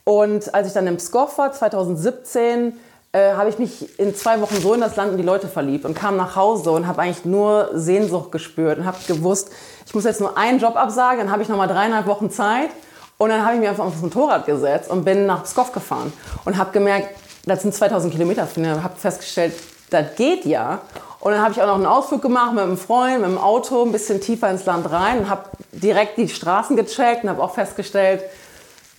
Und 0.03 0.53
als 0.53 0.67
ich 0.69 0.73
dann 0.73 0.89
in 0.89 0.97
Pskov 0.97 1.39
war, 1.39 1.53
2017, 1.53 2.73
äh, 3.13 3.33
habe 3.33 3.49
ich 3.49 3.59
mich 3.59 3.99
in 3.99 4.15
zwei 4.15 4.41
Wochen 4.41 4.61
so 4.61 4.75
in 4.75 4.81
das 4.81 4.97
Land 4.97 5.13
und 5.13 5.17
die 5.17 5.25
Leute 5.25 5.49
verliebt 5.49 5.85
und 5.85 5.95
kam 5.95 6.17
nach 6.17 6.37
Hause 6.37 6.71
und 6.71 6.87
habe 6.87 7.03
eigentlich 7.03 7.25
nur 7.25 7.71
Sehnsucht 7.75 8.31
gespürt 8.31 8.79
und 8.79 8.87
habe 8.87 8.99
gewusst, 9.07 9.51
ich 9.87 9.95
muss 9.95 10.05
jetzt 10.05 10.21
nur 10.21 10.37
einen 10.39 10.61
Job 10.61 10.77
absagen, 10.77 11.19
dann 11.19 11.33
habe 11.33 11.43
ich 11.43 11.49
noch 11.49 11.57
mal 11.57 11.67
dreieinhalb 11.67 12.07
Wochen 12.07 12.31
Zeit 12.31 12.71
und 13.19 13.31
dann 13.31 13.45
habe 13.45 13.55
ich 13.55 13.61
mich 13.61 13.69
einfach 13.69 13.85
aufs 13.85 14.01
Motorrad 14.01 14.47
gesetzt 14.47 14.91
und 14.91 15.05
bin 15.05 15.27
nach 15.27 15.43
Pskov 15.43 15.73
gefahren 15.73 16.13
und 16.45 16.57
habe 16.57 16.71
gemerkt, 16.71 17.09
das 17.47 17.63
sind 17.63 17.75
2000 17.75 18.13
Kilometer, 18.13 18.47
habe 18.83 18.97
festgestellt, 18.97 19.55
das 19.91 20.15
geht 20.17 20.45
ja. 20.45 20.81
Und 21.19 21.33
dann 21.33 21.43
habe 21.43 21.53
ich 21.53 21.61
auch 21.61 21.67
noch 21.67 21.75
einen 21.75 21.87
Ausflug 21.87 22.23
gemacht 22.23 22.55
mit 22.55 22.63
einem 22.63 22.79
Freund, 22.79 23.21
mit 23.21 23.29
dem 23.29 23.39
Auto, 23.39 23.83
ein 23.83 23.93
bisschen 23.93 24.21
tiefer 24.21 24.51
ins 24.51 24.65
Land 24.65 24.91
rein 24.91 25.19
und 25.19 25.29
habe 25.29 25.45
direkt 25.73 26.17
die 26.17 26.29
Straßen 26.29 26.77
gecheckt 26.77 27.25
und 27.25 27.31
habe 27.31 27.43
auch 27.43 27.53
festgestellt, 27.55 28.23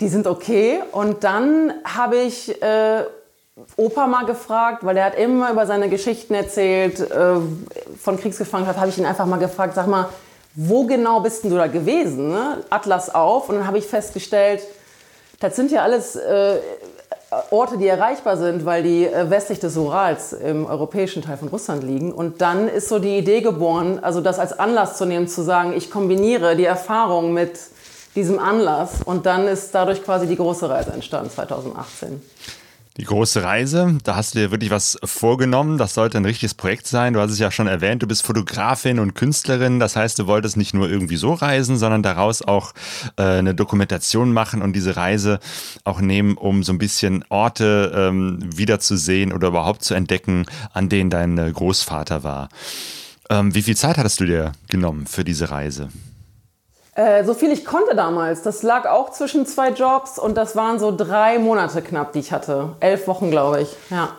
die 0.01 0.08
sind 0.08 0.27
okay. 0.27 0.82
Und 0.91 1.24
dann 1.24 1.74
habe 1.84 2.18
ich 2.18 2.62
äh, 2.62 3.06
Opa 3.77 4.08
mal 4.08 4.25
gefragt, 4.25 4.86
weil 4.86 4.98
er 4.98 5.06
hat 5.06 5.15
immer 5.15 5.51
über 5.51 5.65
seine 5.65 5.89
Geschichten 5.89 6.34
erzählt 6.34 7.00
äh, 7.00 7.36
von 8.01 8.20
Kriegsgefangenschaft, 8.20 8.80
habe 8.80 8.89
ich 8.89 8.98
ihn 8.98 9.06
einfach 9.06 9.25
mal 9.25 9.38
gefragt, 9.38 9.75
sag 9.75 9.88
mal, 9.88 10.10
wo 10.53 10.86
genau 10.86 11.22
bist 11.22 11.44
denn 11.44 11.51
du 11.51 11.58
da 11.58 11.68
gewesen? 11.68 12.30
Ne? 12.30 12.63
Atlas 12.70 13.13
auf 13.13 13.50
und 13.50 13.56
dann 13.56 13.68
habe 13.68 13.77
ich 13.77 13.86
festgestellt, 13.86 14.62
das 15.39 15.56
sind 15.56 15.72
ja 15.72 15.82
alles 15.82 16.15
äh, 16.15 16.58
Orte, 17.50 17.77
die 17.77 17.88
erreichbar 17.88 18.36
sind, 18.36 18.65
weil 18.65 18.84
die 18.84 19.06
äh, 19.06 19.30
westlich 19.30 19.60
des 19.60 19.77
Urals 19.77 20.34
im 20.34 20.65
europäischen 20.65 21.22
Teil 21.22 21.38
von 21.38 21.48
Russland 21.48 21.84
liegen. 21.84 22.12
Und 22.12 22.41
dann 22.41 22.68
ist 22.68 22.89
so 22.89 23.00
die 23.00 23.18
Idee 23.18 23.41
geboren, 23.41 24.00
also 24.01 24.20
das 24.20 24.38
als 24.38 24.58
Anlass 24.60 24.98
zu 24.98 25.06
nehmen, 25.06 25.27
zu 25.30 25.41
sagen, 25.41 25.74
ich 25.74 25.89
kombiniere 25.89 26.58
die 26.58 26.65
Erfahrung 26.65 27.34
mit 27.34 27.58
diesem 28.15 28.38
Anlass 28.39 29.01
und 29.06 29.25
dann 29.25 29.48
ist 29.48 29.74
dadurch 29.74 30.03
quasi 30.03 30.27
die 30.27 30.36
große 30.36 30.70
Reise 30.70 30.91
entstanden 30.91 31.30
2018. 31.30 32.22
Die 32.98 33.05
große 33.05 33.41
Reise, 33.41 33.98
da 34.03 34.17
hast 34.17 34.36
du 34.36 34.39
dir 34.39 34.51
wirklich 34.51 34.69
was 34.69 34.98
vorgenommen. 35.05 35.77
Das 35.77 35.93
sollte 35.93 36.17
ein 36.17 36.25
richtiges 36.25 36.53
Projekt 36.53 36.88
sein. 36.88 37.13
Du 37.13 37.21
hast 37.21 37.31
es 37.31 37.39
ja 37.39 37.50
schon 37.50 37.67
erwähnt, 37.67 38.03
du 38.03 38.07
bist 38.07 38.21
Fotografin 38.21 39.00
und 39.00 39.15
Künstlerin. 39.15 39.79
Das 39.79 39.95
heißt, 39.95 40.19
du 40.19 40.27
wolltest 40.27 40.57
nicht 40.57 40.74
nur 40.74 40.89
irgendwie 40.89 41.15
so 41.15 41.33
reisen, 41.33 41.77
sondern 41.77 42.03
daraus 42.03 42.41
auch 42.41 42.74
äh, 43.15 43.24
eine 43.24 43.55
Dokumentation 43.55 44.33
machen 44.33 44.62
und 44.62 44.74
diese 44.74 44.98
Reise 44.98 45.39
auch 45.86 46.01
nehmen, 46.01 46.36
um 46.36 46.63
so 46.63 46.74
ein 46.74 46.79
bisschen 46.79 47.24
Orte 47.29 47.93
ähm, 47.95 48.39
wiederzusehen 48.57 49.31
oder 49.31 49.48
überhaupt 49.48 49.83
zu 49.83 49.93
entdecken, 49.93 50.45
an 50.74 50.89
denen 50.89 51.10
dein 51.10 51.38
äh, 51.38 51.50
Großvater 51.50 52.24
war. 52.24 52.50
Ähm, 53.29 53.55
wie 53.55 53.62
viel 53.62 53.77
Zeit 53.77 53.98
hattest 53.98 54.19
du 54.19 54.25
dir 54.25 54.51
genommen 54.67 55.07
für 55.07 55.24
diese 55.24 55.50
Reise? 55.50 55.88
Äh, 56.93 57.24
so 57.24 57.33
viel 57.33 57.51
ich 57.51 57.63
konnte 57.63 57.95
damals. 57.95 58.41
Das 58.41 58.63
lag 58.63 58.86
auch 58.86 59.12
zwischen 59.12 59.45
zwei 59.45 59.69
Jobs 59.69 60.19
und 60.19 60.36
das 60.36 60.55
waren 60.55 60.79
so 60.79 60.95
drei 60.95 61.39
Monate 61.39 61.81
knapp, 61.81 62.12
die 62.13 62.19
ich 62.19 62.31
hatte. 62.31 62.75
Elf 62.81 63.07
Wochen, 63.07 63.31
glaube 63.31 63.62
ich. 63.62 63.69
Ja. 63.89 64.10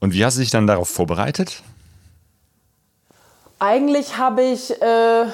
Und 0.00 0.12
wie 0.12 0.24
hast 0.24 0.36
du 0.36 0.40
dich 0.40 0.50
dann 0.50 0.66
darauf 0.66 0.88
vorbereitet? 0.88 1.62
Eigentlich 3.58 4.18
habe 4.18 4.42
ich, 4.42 4.82
äh, 4.82 5.24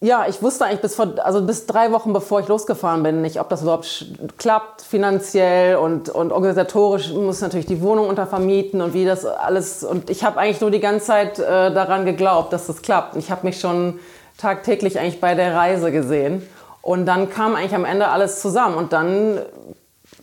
ja, 0.00 0.26
ich 0.28 0.40
wusste 0.40 0.64
eigentlich 0.64 0.80
bis 0.80 0.94
vor, 0.94 1.14
also 1.18 1.42
bis 1.44 1.66
drei 1.66 1.90
Wochen 1.92 2.12
bevor 2.12 2.40
ich 2.40 2.48
losgefahren 2.48 3.02
bin, 3.02 3.22
nicht, 3.22 3.40
ob 3.40 3.48
das 3.48 3.62
überhaupt 3.62 4.06
klappt 4.38 4.82
finanziell 4.82 5.76
und, 5.76 6.08
und 6.08 6.32
organisatorisch 6.32 7.10
muss 7.10 7.40
natürlich 7.40 7.66
die 7.66 7.82
Wohnung 7.82 8.08
untervermieten 8.08 8.80
und 8.80 8.94
wie 8.94 9.04
das 9.04 9.26
alles. 9.26 9.84
Und 9.84 10.10
ich 10.10 10.24
habe 10.24 10.38
eigentlich 10.38 10.60
nur 10.60 10.70
die 10.70 10.80
ganze 10.80 11.06
Zeit 11.06 11.38
äh, 11.38 11.74
daran 11.74 12.06
geglaubt, 12.06 12.52
dass 12.52 12.68
das 12.68 12.82
klappt. 12.82 13.16
Ich 13.16 13.30
habe 13.30 13.46
mich 13.46 13.60
schon 13.60 13.98
tagtäglich 14.42 14.98
eigentlich 14.98 15.20
bei 15.20 15.34
der 15.34 15.54
Reise 15.54 15.92
gesehen. 15.92 16.46
Und 16.82 17.06
dann 17.06 17.30
kam 17.30 17.54
eigentlich 17.54 17.74
am 17.74 17.84
Ende 17.84 18.08
alles 18.08 18.40
zusammen. 18.40 18.76
Und 18.76 18.92
dann, 18.92 19.38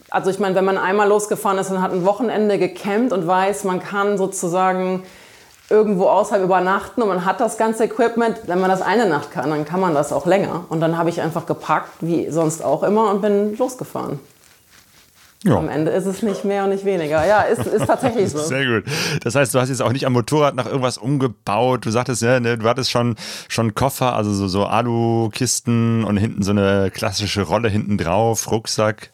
also 0.10 0.30
ich 0.30 0.40
meine, 0.40 0.56
wenn 0.56 0.66
man 0.66 0.78
einmal 0.78 1.08
losgefahren 1.08 1.58
ist 1.58 1.72
und 1.72 1.82
hat 1.82 1.94
ein 1.94 2.06
Wochenende 2.06 2.60
gecampt 2.60 3.14
und 3.14 3.26
weiß, 3.26 3.64
man 3.64 3.82
kann 3.82 4.18
sozusagen 4.18 5.04
irgendwo 5.70 6.08
außerhalb 6.08 6.44
übernachten 6.44 7.02
und 7.02 7.08
man 7.08 7.26
hat 7.26 7.40
das 7.40 7.58
ganze 7.58 7.86
Equipment, 7.86 8.42
wenn 8.48 8.60
man 8.60 8.70
das 8.70 8.82
eine 8.82 9.08
Nacht 9.08 9.32
kann, 9.32 9.52
dann 9.52 9.66
kann 9.66 9.80
man 9.80 9.94
das 9.94 10.12
auch 10.12 10.26
länger. 10.26 10.66
Und 10.70 10.82
dann 10.82 10.98
habe 10.98 11.10
ich 11.10 11.22
einfach 11.22 11.46
gepackt, 11.46 11.92
wie 12.02 12.30
sonst 12.30 12.64
auch 12.64 12.84
immer, 12.84 13.10
und 13.12 13.22
bin 13.22 13.56
losgefahren. 13.56 14.20
Ja. 15.46 15.56
Am 15.56 15.70
Ende 15.70 15.92
ist 15.92 16.06
es 16.06 16.22
nicht 16.22 16.44
mehr 16.44 16.66
und 16.66 16.72
nicht 16.72 16.84
weniger. 16.84 17.26
Ja, 17.26 17.44
ist, 17.44 17.66
ist 17.66 17.86
tatsächlich 17.86 18.30
so. 18.32 18.40
Sehr 18.40 18.66
gut. 18.66 18.84
Das 19.24 19.36
heißt, 19.36 19.54
du 19.56 19.60
hast 19.60 19.70
jetzt 19.70 19.82
auch 19.82 19.94
nicht 19.94 20.06
am 20.06 20.14
Motorrad 20.14 20.56
nach 20.56 20.66
irgendwas 20.66 20.98
umgebaut. 20.98 21.86
Du 21.86 21.92
sagtest 21.92 22.22
ja, 22.22 22.42
ne, 22.42 22.58
du 22.58 22.68
hattest 22.68 22.92
schon, 22.92 23.16
schon 23.48 23.74
Koffer, 23.74 24.16
also 24.16 24.34
so, 24.34 24.50
so 24.50 24.66
Alu-Kisten 24.66 26.04
und 26.04 26.18
hinten 26.18 26.44
so 26.44 26.52
eine 26.52 26.92
klassische 26.92 27.44
Rolle 27.44 27.70
hinten 27.70 27.98
drauf, 27.98 28.52
Rucksack. 28.52 29.12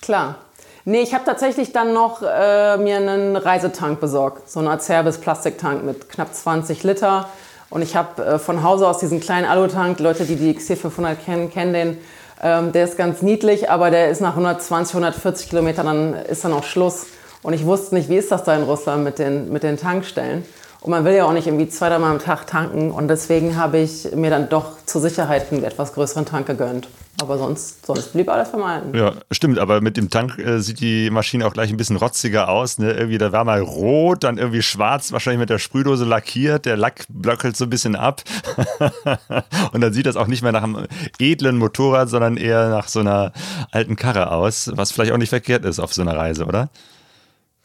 Klar. 0.00 0.36
Nee, 0.84 1.02
ich 1.02 1.14
habe 1.14 1.24
tatsächlich 1.24 1.72
dann 1.72 1.94
noch 1.94 2.22
äh, 2.22 2.76
mir 2.78 2.96
einen 2.96 3.36
Reisetank 3.36 4.00
besorgt. 4.00 4.50
So 4.50 4.58
einen 4.58 4.68
Acerbis-Plastiktank 4.68 5.84
mit 5.84 6.08
knapp 6.08 6.34
20 6.34 6.82
Liter. 6.82 7.28
Und 7.70 7.82
ich 7.82 7.94
habe 7.94 8.24
äh, 8.24 8.38
von 8.40 8.64
Hause 8.64 8.88
aus 8.88 8.98
diesen 8.98 9.20
kleinen 9.20 9.46
Alutank, 9.46 10.00
Leute, 10.00 10.24
die 10.24 10.34
die 10.34 10.52
XC500 10.52 11.14
kennen, 11.14 11.50
kennen 11.50 11.72
den 11.72 11.98
ähm, 12.42 12.72
der 12.72 12.84
ist 12.84 12.96
ganz 12.96 13.22
niedlich, 13.22 13.70
aber 13.70 13.90
der 13.90 14.10
ist 14.10 14.20
nach 14.20 14.32
120, 14.32 14.94
140 14.94 15.48
Kilometern, 15.48 15.86
dann 15.86 16.14
ist 16.14 16.44
dann 16.44 16.52
auch 16.52 16.64
Schluss. 16.64 17.06
Und 17.42 17.54
ich 17.54 17.64
wusste 17.64 17.94
nicht, 17.94 18.08
wie 18.08 18.16
ist 18.16 18.30
das 18.30 18.44
da 18.44 18.54
in 18.54 18.64
Russland 18.64 19.04
mit 19.04 19.18
den, 19.18 19.52
mit 19.52 19.62
den 19.62 19.76
Tankstellen. 19.76 20.44
Und 20.80 20.90
man 20.90 21.04
will 21.04 21.14
ja 21.14 21.24
auch 21.24 21.32
nicht 21.32 21.46
irgendwie 21.46 21.68
zwei, 21.68 21.88
dreimal 21.88 22.10
am 22.10 22.18
Tag 22.18 22.46
tanken. 22.48 22.90
Und 22.90 23.08
deswegen 23.08 23.56
habe 23.56 23.78
ich 23.78 24.12
mir 24.14 24.30
dann 24.30 24.48
doch 24.48 24.84
zur 24.84 25.00
Sicherheit 25.00 25.52
einen 25.52 25.62
etwas 25.62 25.94
größeren 25.94 26.26
Tank 26.26 26.46
gegönnt. 26.46 26.88
Aber 27.22 27.38
sonst, 27.38 27.86
sonst 27.86 28.12
blieb 28.12 28.28
alles 28.28 28.52
Alten. 28.52 28.96
Ja, 28.96 29.12
stimmt. 29.30 29.60
Aber 29.60 29.80
mit 29.80 29.96
dem 29.96 30.10
Tank 30.10 30.38
äh, 30.38 30.58
sieht 30.58 30.80
die 30.80 31.08
Maschine 31.08 31.46
auch 31.46 31.52
gleich 31.52 31.70
ein 31.70 31.76
bisschen 31.76 31.96
rotziger 31.96 32.48
aus. 32.48 32.78
Ne? 32.78 32.90
Irgendwie, 32.92 33.18
da 33.18 33.30
war 33.30 33.44
mal 33.44 33.60
rot, 33.60 34.24
dann 34.24 34.38
irgendwie 34.38 34.62
schwarz, 34.62 35.12
wahrscheinlich 35.12 35.38
mit 35.38 35.48
der 35.48 35.58
Sprühdose 35.58 36.04
lackiert. 36.04 36.66
Der 36.66 36.76
Lack 36.76 37.04
blöckelt 37.08 37.56
so 37.56 37.64
ein 37.64 37.70
bisschen 37.70 37.94
ab. 37.94 38.22
Und 39.72 39.80
dann 39.80 39.92
sieht 39.92 40.06
das 40.06 40.16
auch 40.16 40.26
nicht 40.26 40.42
mehr 40.42 40.50
nach 40.50 40.64
einem 40.64 40.88
edlen 41.20 41.58
Motorrad, 41.58 42.08
sondern 42.08 42.36
eher 42.36 42.68
nach 42.70 42.88
so 42.88 42.98
einer 42.98 43.32
alten 43.70 43.94
Karre 43.94 44.32
aus. 44.32 44.72
Was 44.74 44.90
vielleicht 44.90 45.12
auch 45.12 45.18
nicht 45.18 45.30
verkehrt 45.30 45.64
ist 45.64 45.78
auf 45.78 45.94
so 45.94 46.02
einer 46.02 46.16
Reise, 46.16 46.44
oder? 46.44 46.70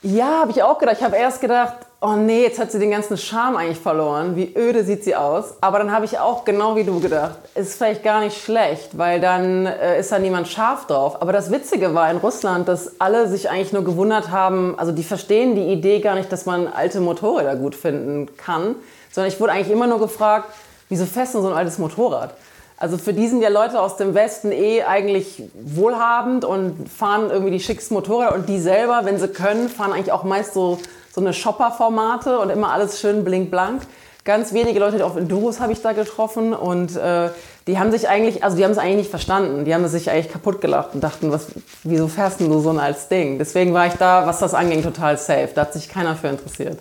Ja, 0.03 0.41
habe 0.41 0.51
ich 0.51 0.61
auch 0.61 0.77
gedacht. 0.77 0.97
Ich 0.99 1.03
habe 1.03 1.15
erst 1.15 1.41
gedacht, 1.41 1.73
oh 2.01 2.13
nee, 2.13 2.43
jetzt 2.43 2.59
hat 2.59 2.71
sie 2.71 2.77
den 2.77 2.91
ganzen 2.91 3.17
Charme 3.17 3.57
eigentlich 3.57 3.79
verloren. 3.79 4.35
Wie 4.35 4.55
öde 4.55 4.83
sieht 4.83 5.03
sie 5.03 5.15
aus. 5.15 5.55
Aber 5.59 5.79
dann 5.79 5.91
habe 5.91 6.05
ich 6.05 6.19
auch 6.19 6.45
genau 6.45 6.75
wie 6.75 6.83
du 6.83 6.99
gedacht, 6.99 7.39
ist 7.55 7.77
vielleicht 7.77 8.03
gar 8.03 8.19
nicht 8.19 8.39
schlecht, 8.39 8.95
weil 8.95 9.19
dann 9.19 9.65
äh, 9.65 9.99
ist 9.99 10.11
da 10.11 10.19
niemand 10.19 10.47
scharf 10.49 10.85
drauf. 10.85 11.19
Aber 11.19 11.33
das 11.33 11.51
Witzige 11.51 11.95
war 11.95 12.11
in 12.11 12.17
Russland, 12.17 12.67
dass 12.67 13.01
alle 13.01 13.27
sich 13.27 13.49
eigentlich 13.49 13.73
nur 13.73 13.83
gewundert 13.83 14.29
haben, 14.29 14.77
also 14.77 14.91
die 14.91 15.03
verstehen 15.03 15.55
die 15.55 15.73
Idee 15.73 15.99
gar 15.99 16.13
nicht, 16.13 16.31
dass 16.31 16.45
man 16.45 16.67
alte 16.67 17.01
Motorräder 17.01 17.55
gut 17.55 17.73
finden 17.73 18.29
kann, 18.37 18.75
sondern 19.11 19.31
ich 19.31 19.39
wurde 19.39 19.53
eigentlich 19.53 19.71
immer 19.71 19.87
nur 19.87 19.99
gefragt, 19.99 20.53
wieso 20.89 21.05
fest 21.05 21.33
so 21.33 21.47
ein 21.47 21.53
altes 21.53 21.79
Motorrad? 21.79 22.35
Also 22.79 22.99
für 22.99 23.11
die 23.11 23.27
sind 23.27 23.41
ja 23.41 23.49
Leute 23.49 23.81
aus 23.81 23.97
dem 23.97 24.13
Westen 24.13 24.51
eh 24.51 24.83
eigentlich 24.83 25.41
wohlhabend 25.55 26.45
und 26.45 26.87
fahren 26.87 27.31
irgendwie 27.31 27.51
die 27.51 27.59
schicksten 27.59 27.95
Motorräder 27.95 28.35
und 28.35 28.47
die 28.47 28.59
selber, 28.59 29.01
wenn 29.03 29.17
sie 29.17 29.29
können, 29.29 29.67
fahren 29.67 29.93
eigentlich 29.93 30.11
auch 30.11 30.23
meist 30.23 30.53
so, 30.53 30.77
so 31.11 31.19
eine 31.19 31.33
Shopper-Formate 31.33 32.37
und 32.37 32.51
immer 32.51 32.71
alles 32.71 32.99
schön 32.99 33.23
blink-blank. 33.23 33.81
Ganz 34.23 34.53
wenige 34.53 34.79
Leute 34.79 35.03
auf 35.03 35.15
Enduros 35.15 35.59
habe 35.59 35.71
ich 35.71 35.81
da 35.81 35.93
getroffen 35.93 36.53
und 36.53 36.95
äh, 36.95 37.29
die 37.65 37.79
haben 37.79 37.91
sich 37.91 38.09
eigentlich, 38.09 38.43
also 38.43 38.55
die 38.57 38.63
haben 38.63 38.71
es 38.71 38.77
eigentlich 38.77 38.97
nicht 38.97 39.09
verstanden. 39.09 39.65
Die 39.65 39.73
haben 39.73 39.87
sich 39.87 40.11
eigentlich 40.11 40.31
kaputt 40.31 40.61
gelacht 40.61 40.89
und 40.93 41.01
dachten, 41.01 41.31
was, 41.31 41.47
wieso 41.83 42.07
fährst 42.07 42.41
du 42.41 42.59
so 42.59 42.69
ein 42.69 42.79
als 42.79 43.07
Ding? 43.07 43.39
Deswegen 43.39 43.73
war 43.73 43.87
ich 43.87 43.93
da, 43.93 44.27
was 44.27 44.39
das 44.39 44.53
anging, 44.53 44.83
total 44.83 45.17
safe. 45.17 45.49
Da 45.55 45.61
hat 45.61 45.73
sich 45.73 45.89
keiner 45.89 46.15
für 46.15 46.27
interessiert. 46.27 46.77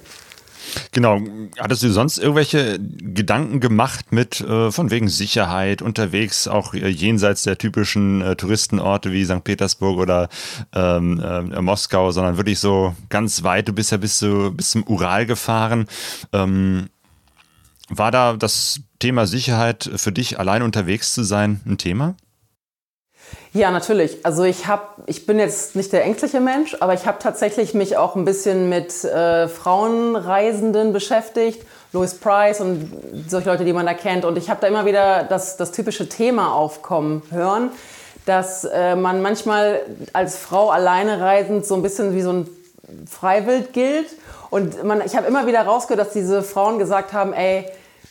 Genau. 0.93 1.21
Hattest 1.59 1.83
du 1.83 1.91
sonst 1.91 2.19
irgendwelche 2.19 2.79
Gedanken 2.79 3.61
gemacht 3.61 4.13
mit 4.13 4.41
äh, 4.41 4.71
von 4.71 4.91
wegen 4.91 5.09
Sicherheit 5.09 5.83
unterwegs, 5.83 6.49
auch 6.49 6.75
äh, 6.75 6.89
jenseits 6.89 7.43
der 7.43 7.59
typischen 7.59 8.21
äh, 8.23 8.37
Touristenorte 8.37 9.13
wie 9.13 9.25
St. 9.25 9.45
Petersburg 9.45 9.99
oder 9.99 10.29
ähm, 10.75 11.21
äh, 11.21 11.61
Moskau, 11.61 12.11
sondern 12.11 12.37
wirklich 12.37 12.59
so 12.59 12.95
ganz 13.09 13.43
weit, 13.43 13.69
du 13.69 13.73
bist 13.73 13.93
ja 13.93 13.99
bis, 13.99 14.19
zu, 14.19 14.53
bis 14.55 14.71
zum 14.71 14.85
Ural 14.85 15.27
gefahren. 15.27 15.87
Ähm, 16.33 16.89
war 17.89 18.11
da 18.11 18.37
das 18.37 18.81
Thema 18.99 19.27
Sicherheit 19.27 19.89
für 19.97 20.13
dich 20.13 20.39
allein 20.39 20.63
unterwegs 20.63 21.15
zu 21.15 21.23
sein 21.23 21.61
ein 21.67 21.79
Thema? 21.79 22.17
Ja, 23.57 23.71
natürlich. 23.71 24.19
Also 24.23 24.45
ich 24.45 24.67
habe, 24.67 24.83
ich 25.07 25.25
bin 25.25 25.39
jetzt 25.39 25.77
nicht 25.77 25.91
der 25.91 26.05
ängstliche 26.05 26.41
Mensch, 26.41 26.77
aber 26.81 26.93
ich 26.93 27.07
habe 27.07 27.17
tatsächlich 27.19 27.73
mich 27.73 27.97
auch 27.97 28.15
ein 28.15 28.27
bisschen 28.27 28.69
mit 28.69 29.03
äh, 29.03 29.49
Frauenreisenden 29.49 30.93
beschäftigt, 30.93 31.67
Louis 31.95 32.13
Price 32.17 32.61
und 32.61 32.93
solche 33.27 33.49
Leute, 33.49 33.65
die 33.65 33.73
man 33.73 33.87
da 33.87 33.95
kennt. 33.95 34.27
Und 34.27 34.37
ich 34.37 34.51
habe 34.51 34.61
da 34.61 34.67
immer 34.67 34.85
wieder 34.85 35.23
das, 35.23 35.57
das 35.57 35.73
typische 35.73 36.07
Thema 36.07 36.53
aufkommen 36.53 37.23
hören, 37.31 37.71
dass 38.27 38.65
äh, 38.65 38.95
man 38.95 39.23
manchmal 39.23 39.81
als 40.13 40.37
Frau 40.37 40.69
alleine 40.69 41.19
reisend 41.23 41.65
so 41.65 41.77
ein 41.77 41.83
bisschen 41.83 42.15
wie 42.15 42.21
so 42.21 42.35
ein 42.35 42.49
Freiwild 43.11 43.73
gilt. 43.73 44.09
Und 44.51 44.85
man, 44.85 45.01
ich 45.01 45.17
habe 45.17 45.27
immer 45.27 45.47
wieder 45.47 45.63
rausgehört, 45.63 46.07
dass 46.07 46.13
diese 46.13 46.43
Frauen 46.43 46.79
gesagt 46.79 47.15
haben, 47.15 47.33
ey, 47.33 47.65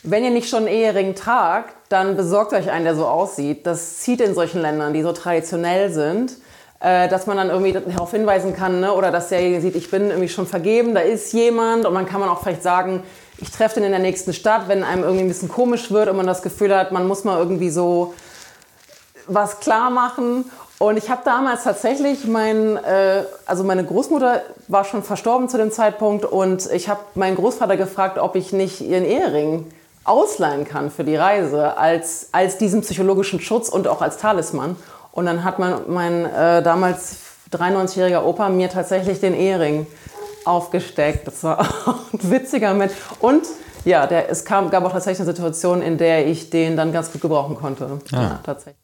wenn 0.05 0.24
ihr 0.24 0.29
nicht 0.29 0.50
schon 0.50 0.67
einen 0.67 0.75
Ehering 0.75 1.15
tragt, 1.15 1.74
dann 1.89 2.15
besorgt 2.15 2.53
euch 2.53 2.69
einen, 2.69 2.85
der 2.85 2.95
so 2.95 3.05
aussieht. 3.05 3.65
Das 3.65 3.97
zieht 3.97 4.21
in 4.21 4.35
solchen 4.35 4.62
Ländern, 4.62 4.93
die 4.93 5.01
so 5.01 5.12
traditionell 5.12 5.91
sind, 5.91 6.33
äh, 6.79 7.07
dass 7.09 7.25
man 7.25 7.38
dann 7.38 7.50
irgendwie 7.50 7.74
darauf 7.74 8.12
hinweisen 8.12 8.55
kann, 8.55 8.79
ne? 8.79 8.93
oder 8.93 9.12
dass 9.12 9.29
derjenige 9.29 9.62
sieht, 9.62 9.75
ich 9.75 9.89
bin 9.89 10.09
irgendwie 10.09 10.29
schon 10.29 10.45
vergeben, 10.45 10.93
da 10.93 11.01
ist 11.01 11.33
jemand 11.33 11.85
und 11.85 11.93
dann 11.95 12.05
kann 12.05 12.19
man 12.19 12.29
auch 12.29 12.41
vielleicht 12.41 12.63
sagen, 12.63 13.03
ich 13.38 13.51
treffe 13.51 13.75
den 13.75 13.85
in 13.85 13.91
der 13.91 14.00
nächsten 14.00 14.33
Stadt, 14.33 14.67
wenn 14.67 14.83
einem 14.83 15.03
irgendwie 15.03 15.24
ein 15.24 15.27
bisschen 15.27 15.50
komisch 15.50 15.91
wird 15.91 16.07
und 16.09 16.17
man 16.17 16.27
das 16.27 16.41
Gefühl 16.41 16.75
hat, 16.75 16.91
man 16.91 17.07
muss 17.07 17.24
mal 17.24 17.38
irgendwie 17.38 17.69
so 17.69 18.13
was 19.27 19.59
klar 19.59 19.89
machen. 19.89 20.45
Und 20.77 20.97
ich 20.97 21.09
habe 21.09 21.21
damals 21.24 21.63
tatsächlich 21.63 22.27
mein, 22.27 22.77
äh, 22.77 23.24
also 23.45 23.63
meine 23.63 23.83
Großmutter 23.83 24.41
war 24.67 24.83
schon 24.83 25.03
verstorben 25.03 25.50
zu 25.50 25.57
dem 25.57 25.71
Zeitpunkt 25.71 26.25
und 26.25 26.69
ich 26.71 26.89
habe 26.89 27.00
meinen 27.15 27.35
Großvater 27.35 27.77
gefragt, 27.77 28.17
ob 28.17 28.35
ich 28.35 28.53
nicht 28.53 28.81
ihren 28.81 29.05
Ehering 29.05 29.65
ausleihen 30.05 30.65
kann 30.65 30.91
für 30.91 31.03
die 31.03 31.15
Reise 31.15 31.77
als, 31.77 32.29
als 32.31 32.57
diesen 32.57 32.81
psychologischen 32.81 33.39
Schutz 33.41 33.69
und 33.69 33.88
auch 33.88 34.01
als 34.01 34.17
Talisman. 34.17 34.75
Und 35.12 35.25
dann 35.25 35.43
hat 35.43 35.59
man, 35.59 35.81
mein 35.88 36.25
äh, 36.25 36.62
damals 36.62 37.17
93-jähriger 37.51 38.24
Opa 38.24 38.50
mir 38.50 38.69
tatsächlich 38.69 39.19
den 39.19 39.33
Ehering 39.33 39.88
aufgesteckt. 40.45 41.27
Das 41.27 41.43
war 41.43 41.59
ein 42.13 42.31
witziger 42.31 42.74
Mensch. 42.74 42.93
Und 43.19 43.43
ja, 43.83 44.07
der, 44.07 44.29
es 44.29 44.45
kam, 44.45 44.69
gab 44.69 44.83
auch 44.85 44.91
tatsächlich 44.91 45.21
eine 45.21 45.35
Situation, 45.35 45.81
in 45.81 45.97
der 45.97 46.27
ich 46.27 46.50
den 46.50 46.75
dann 46.77 46.91
ganz 46.91 47.12
gut 47.12 47.21
gebrauchen 47.21 47.55
konnte. 47.55 48.00
Ah. 48.12 48.15
Ja, 48.15 48.39
tatsächlich. 48.43 48.81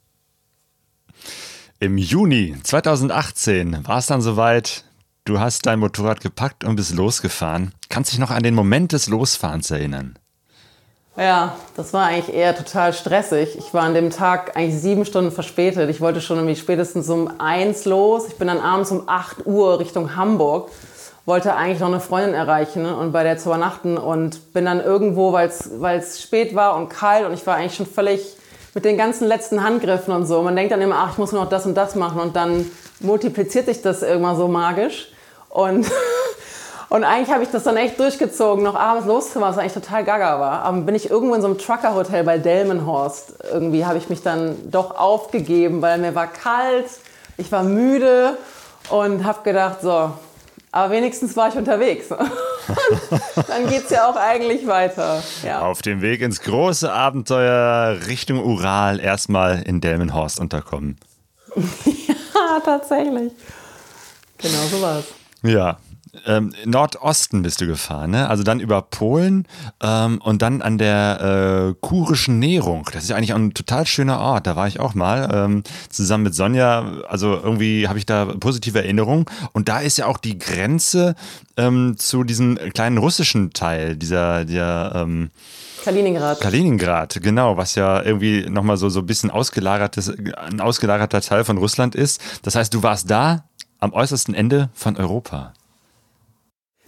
Im 1.79 1.97
Juni 1.97 2.55
2018 2.63 3.87
war 3.87 3.97
es 3.97 4.05
dann 4.05 4.21
soweit, 4.21 4.85
du 5.25 5.39
hast 5.39 5.65
dein 5.65 5.79
Motorrad 5.79 6.21
gepackt 6.21 6.63
und 6.63 6.75
bist 6.75 6.93
losgefahren. 6.93 7.73
Kannst 7.89 8.11
dich 8.11 8.19
noch 8.19 8.29
an 8.29 8.43
den 8.43 8.53
Moment 8.53 8.91
des 8.91 9.07
Losfahrens 9.07 9.71
erinnern? 9.71 10.19
Ja, 11.17 11.57
das 11.75 11.91
war 11.91 12.05
eigentlich 12.05 12.33
eher 12.33 12.55
total 12.55 12.93
stressig. 12.93 13.57
Ich 13.57 13.73
war 13.73 13.83
an 13.83 13.93
dem 13.93 14.11
Tag 14.11 14.55
eigentlich 14.55 14.81
sieben 14.81 15.03
Stunden 15.05 15.31
verspätet. 15.31 15.89
Ich 15.89 15.99
wollte 15.99 16.21
schon 16.21 16.37
irgendwie 16.37 16.55
spätestens 16.55 17.09
um 17.09 17.29
eins 17.37 17.83
los. 17.83 18.27
Ich 18.29 18.37
bin 18.37 18.47
dann 18.47 18.59
abends 18.61 18.91
um 18.91 19.09
8 19.09 19.45
Uhr 19.45 19.79
Richtung 19.79 20.15
Hamburg. 20.15 20.69
Wollte 21.25 21.53
eigentlich 21.55 21.79
noch 21.79 21.89
eine 21.89 21.99
Freundin 21.99 22.33
erreichen 22.33 22.85
und 22.85 23.11
bei 23.11 23.23
der 23.23 23.37
zu 23.37 23.49
übernachten 23.49 23.97
und 23.97 24.53
bin 24.53 24.65
dann 24.65 24.81
irgendwo, 24.81 25.33
weil 25.33 25.49
es 25.49 26.21
spät 26.21 26.55
war 26.55 26.77
und 26.77 26.89
kalt 26.89 27.25
und 27.25 27.33
ich 27.33 27.45
war 27.45 27.57
eigentlich 27.57 27.75
schon 27.75 27.85
völlig 27.85 28.37
mit 28.73 28.85
den 28.85 28.97
ganzen 28.97 29.27
letzten 29.27 29.63
Handgriffen 29.63 30.13
und 30.13 30.25
so. 30.25 30.41
Man 30.41 30.55
denkt 30.55 30.71
dann 30.71 30.81
immer, 30.81 30.95
ach, 30.97 31.11
ich 31.11 31.17
muss 31.17 31.33
noch 31.33 31.49
das 31.49 31.65
und 31.65 31.75
das 31.75 31.95
machen 31.95 32.21
und 32.21 32.37
dann 32.37 32.65
multipliziert 33.01 33.65
sich 33.65 33.81
das 33.81 34.01
irgendwann 34.01 34.37
so 34.37 34.47
magisch. 34.47 35.11
Und, 35.49 35.85
und 36.91 37.05
eigentlich 37.05 37.33
habe 37.33 37.41
ich 37.41 37.49
das 37.49 37.63
dann 37.63 37.77
echt 37.77 37.97
durchgezogen, 38.01 38.65
noch 38.65 38.75
abends 38.75 39.07
loszumachen, 39.07 39.55
was 39.55 39.57
eigentlich 39.57 39.71
total 39.71 40.03
gaga 40.03 40.41
war. 40.41 40.63
Aber 40.63 40.81
bin 40.81 40.93
ich 40.93 41.09
irgendwo 41.09 41.33
in 41.35 41.41
so 41.41 41.47
einem 41.47 41.57
Trucker-Hotel 41.57 42.25
bei 42.25 42.37
Delmenhorst. 42.37 43.35
Irgendwie 43.49 43.85
habe 43.85 43.97
ich 43.97 44.09
mich 44.09 44.23
dann 44.23 44.57
doch 44.69 44.97
aufgegeben, 44.97 45.81
weil 45.81 45.99
mir 45.99 46.15
war 46.15 46.27
kalt, 46.27 46.87
ich 47.37 47.49
war 47.49 47.63
müde 47.63 48.37
und 48.89 49.23
habe 49.23 49.41
gedacht, 49.43 49.77
so, 49.81 50.11
aber 50.73 50.91
wenigstens 50.91 51.37
war 51.37 51.47
ich 51.47 51.55
unterwegs. 51.55 52.09
dann 53.47 53.69
geht 53.69 53.85
es 53.85 53.89
ja 53.89 54.09
auch 54.09 54.17
eigentlich 54.17 54.67
weiter. 54.67 55.23
Ja. 55.45 55.61
Auf 55.61 55.81
dem 55.81 56.01
Weg 56.01 56.19
ins 56.19 56.41
große 56.41 56.91
Abenteuer 56.91 57.99
Richtung 58.09 58.43
Ural 58.43 58.99
erstmal 58.99 59.61
in 59.61 59.79
Delmenhorst 59.79 60.41
unterkommen. 60.41 60.97
ja, 61.55 62.59
tatsächlich. 62.65 63.31
Genau 64.39 64.63
so 64.69 64.81
war 64.81 64.99
es. 64.99 65.05
Ja, 65.49 65.77
ähm, 66.25 66.53
Nordosten 66.65 67.41
bist 67.41 67.61
du 67.61 67.67
gefahren, 67.67 68.11
ne? 68.11 68.29
Also 68.29 68.43
dann 68.43 68.59
über 68.59 68.81
Polen 68.81 69.47
ähm, 69.81 70.19
und 70.21 70.41
dann 70.41 70.61
an 70.61 70.77
der 70.77 71.71
äh, 71.71 71.75
kurischen 71.79 72.39
Nährung. 72.39 72.85
Das 72.91 73.03
ist 73.03 73.09
ja 73.09 73.15
eigentlich 73.15 73.33
auch 73.33 73.37
ein 73.37 73.53
total 73.53 73.87
schöner 73.87 74.19
Ort. 74.19 74.47
Da 74.47 74.55
war 74.55 74.67
ich 74.67 74.79
auch 74.79 74.93
mal 74.93 75.29
ähm, 75.33 75.63
zusammen 75.89 76.25
mit 76.25 76.35
Sonja. 76.35 77.01
Also 77.07 77.33
irgendwie 77.33 77.87
habe 77.87 77.97
ich 77.97 78.05
da 78.05 78.25
positive 78.25 78.79
Erinnerungen. 78.79 79.25
Und 79.53 79.69
da 79.69 79.79
ist 79.79 79.97
ja 79.97 80.05
auch 80.07 80.17
die 80.17 80.37
Grenze 80.37 81.15
ähm, 81.55 81.95
zu 81.97 82.23
diesem 82.23 82.55
kleinen 82.73 82.97
russischen 82.97 83.53
Teil 83.53 83.95
dieser, 83.95 84.45
der 84.45 84.91
ähm, 84.95 85.31
Kaliningrad. 85.83 86.39
Kaliningrad, 86.39 87.21
genau, 87.23 87.57
was 87.57 87.73
ja 87.75 88.03
irgendwie 88.03 88.47
nochmal 88.47 88.77
so, 88.77 88.89
so 88.89 88.99
ein 88.99 89.05
bisschen 89.07 89.31
ausgelagertes, 89.31 90.13
ein 90.35 90.61
ausgelagerter 90.61 91.21
Teil 91.21 91.43
von 91.43 91.57
Russland 91.57 91.95
ist. 91.95 92.21
Das 92.43 92.55
heißt, 92.55 92.73
du 92.73 92.83
warst 92.83 93.09
da 93.09 93.45
am 93.79 93.91
äußersten 93.93 94.35
Ende 94.35 94.69
von 94.73 94.95
Europa. 94.95 95.53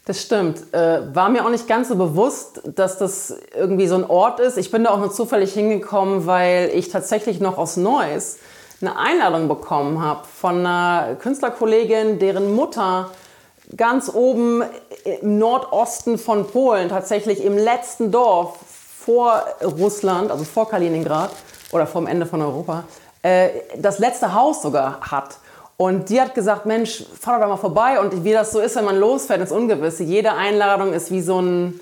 Das 0.06 0.22
stimmt. 0.22 0.74
Äh, 0.74 1.16
war 1.16 1.30
mir 1.30 1.46
auch 1.46 1.50
nicht 1.50 1.68
ganz 1.68 1.88
so 1.88 1.96
bewusst, 1.96 2.62
dass 2.66 2.98
das 2.98 3.38
irgendwie 3.56 3.88
so 3.88 3.96
ein 3.96 4.04
Ort 4.04 4.42
ist. 4.42 4.58
Ich 4.58 4.70
bin 4.70 4.84
da 4.84 4.90
auch 4.92 5.00
nur 5.00 5.12
zufällig 5.12 5.54
hingekommen, 5.54 6.26
weil 6.26 6.72
ich 6.74 6.90
tatsächlich 6.90 7.40
noch 7.40 7.58
aus 7.58 7.78
Neuss 7.78 8.38
eine 8.82 8.98
Einladung 8.98 9.48
bekommen 9.48 10.02
habe 10.02 10.28
von 10.28 10.60
einer 10.60 11.16
Künstlerkollegin, 11.16 12.20
deren 12.20 12.54
Mutter 12.54 13.12
ganz 13.78 14.14
oben 14.14 14.62
im 15.06 15.40
Nordosten 15.40 16.18
von 16.18 16.48
Polen, 16.48 16.90
tatsächlich 16.90 17.42
im 17.42 17.58
letzten 17.58 18.12
Dorf 18.12 18.58
vor 19.00 19.46
Russland, 19.62 20.32
also 20.32 20.44
vor 20.44 20.68
Kaliningrad 20.70 21.32
oder 21.72 21.88
vom 21.88 22.08
Ende 22.08 22.26
von 22.26 22.42
Europa, 22.42 22.84
äh, 23.22 23.50
das 23.78 24.00
letzte 24.00 24.34
Haus 24.34 24.62
sogar 24.62 25.00
hat. 25.00 25.38
Und 25.78 26.10
die 26.10 26.22
hat 26.22 26.36
gesagt, 26.36 26.66
Mensch, 26.66 27.04
fahr 27.20 27.40
doch 27.40 27.48
mal 27.48 27.58
vorbei. 27.58 28.00
Und 28.00 28.24
wie 28.24 28.32
das 28.32 28.52
so 28.52 28.60
ist, 28.60 28.76
wenn 28.76 28.86
man 28.86 29.00
losfährt 29.00 29.42
ins 29.42 29.52
Ungewisse, 29.52 30.04
jede 30.04 30.34
Einladung 30.34 30.94
ist 30.94 31.12
wie 31.12 31.22
so 31.22 31.42
ein, 31.42 31.80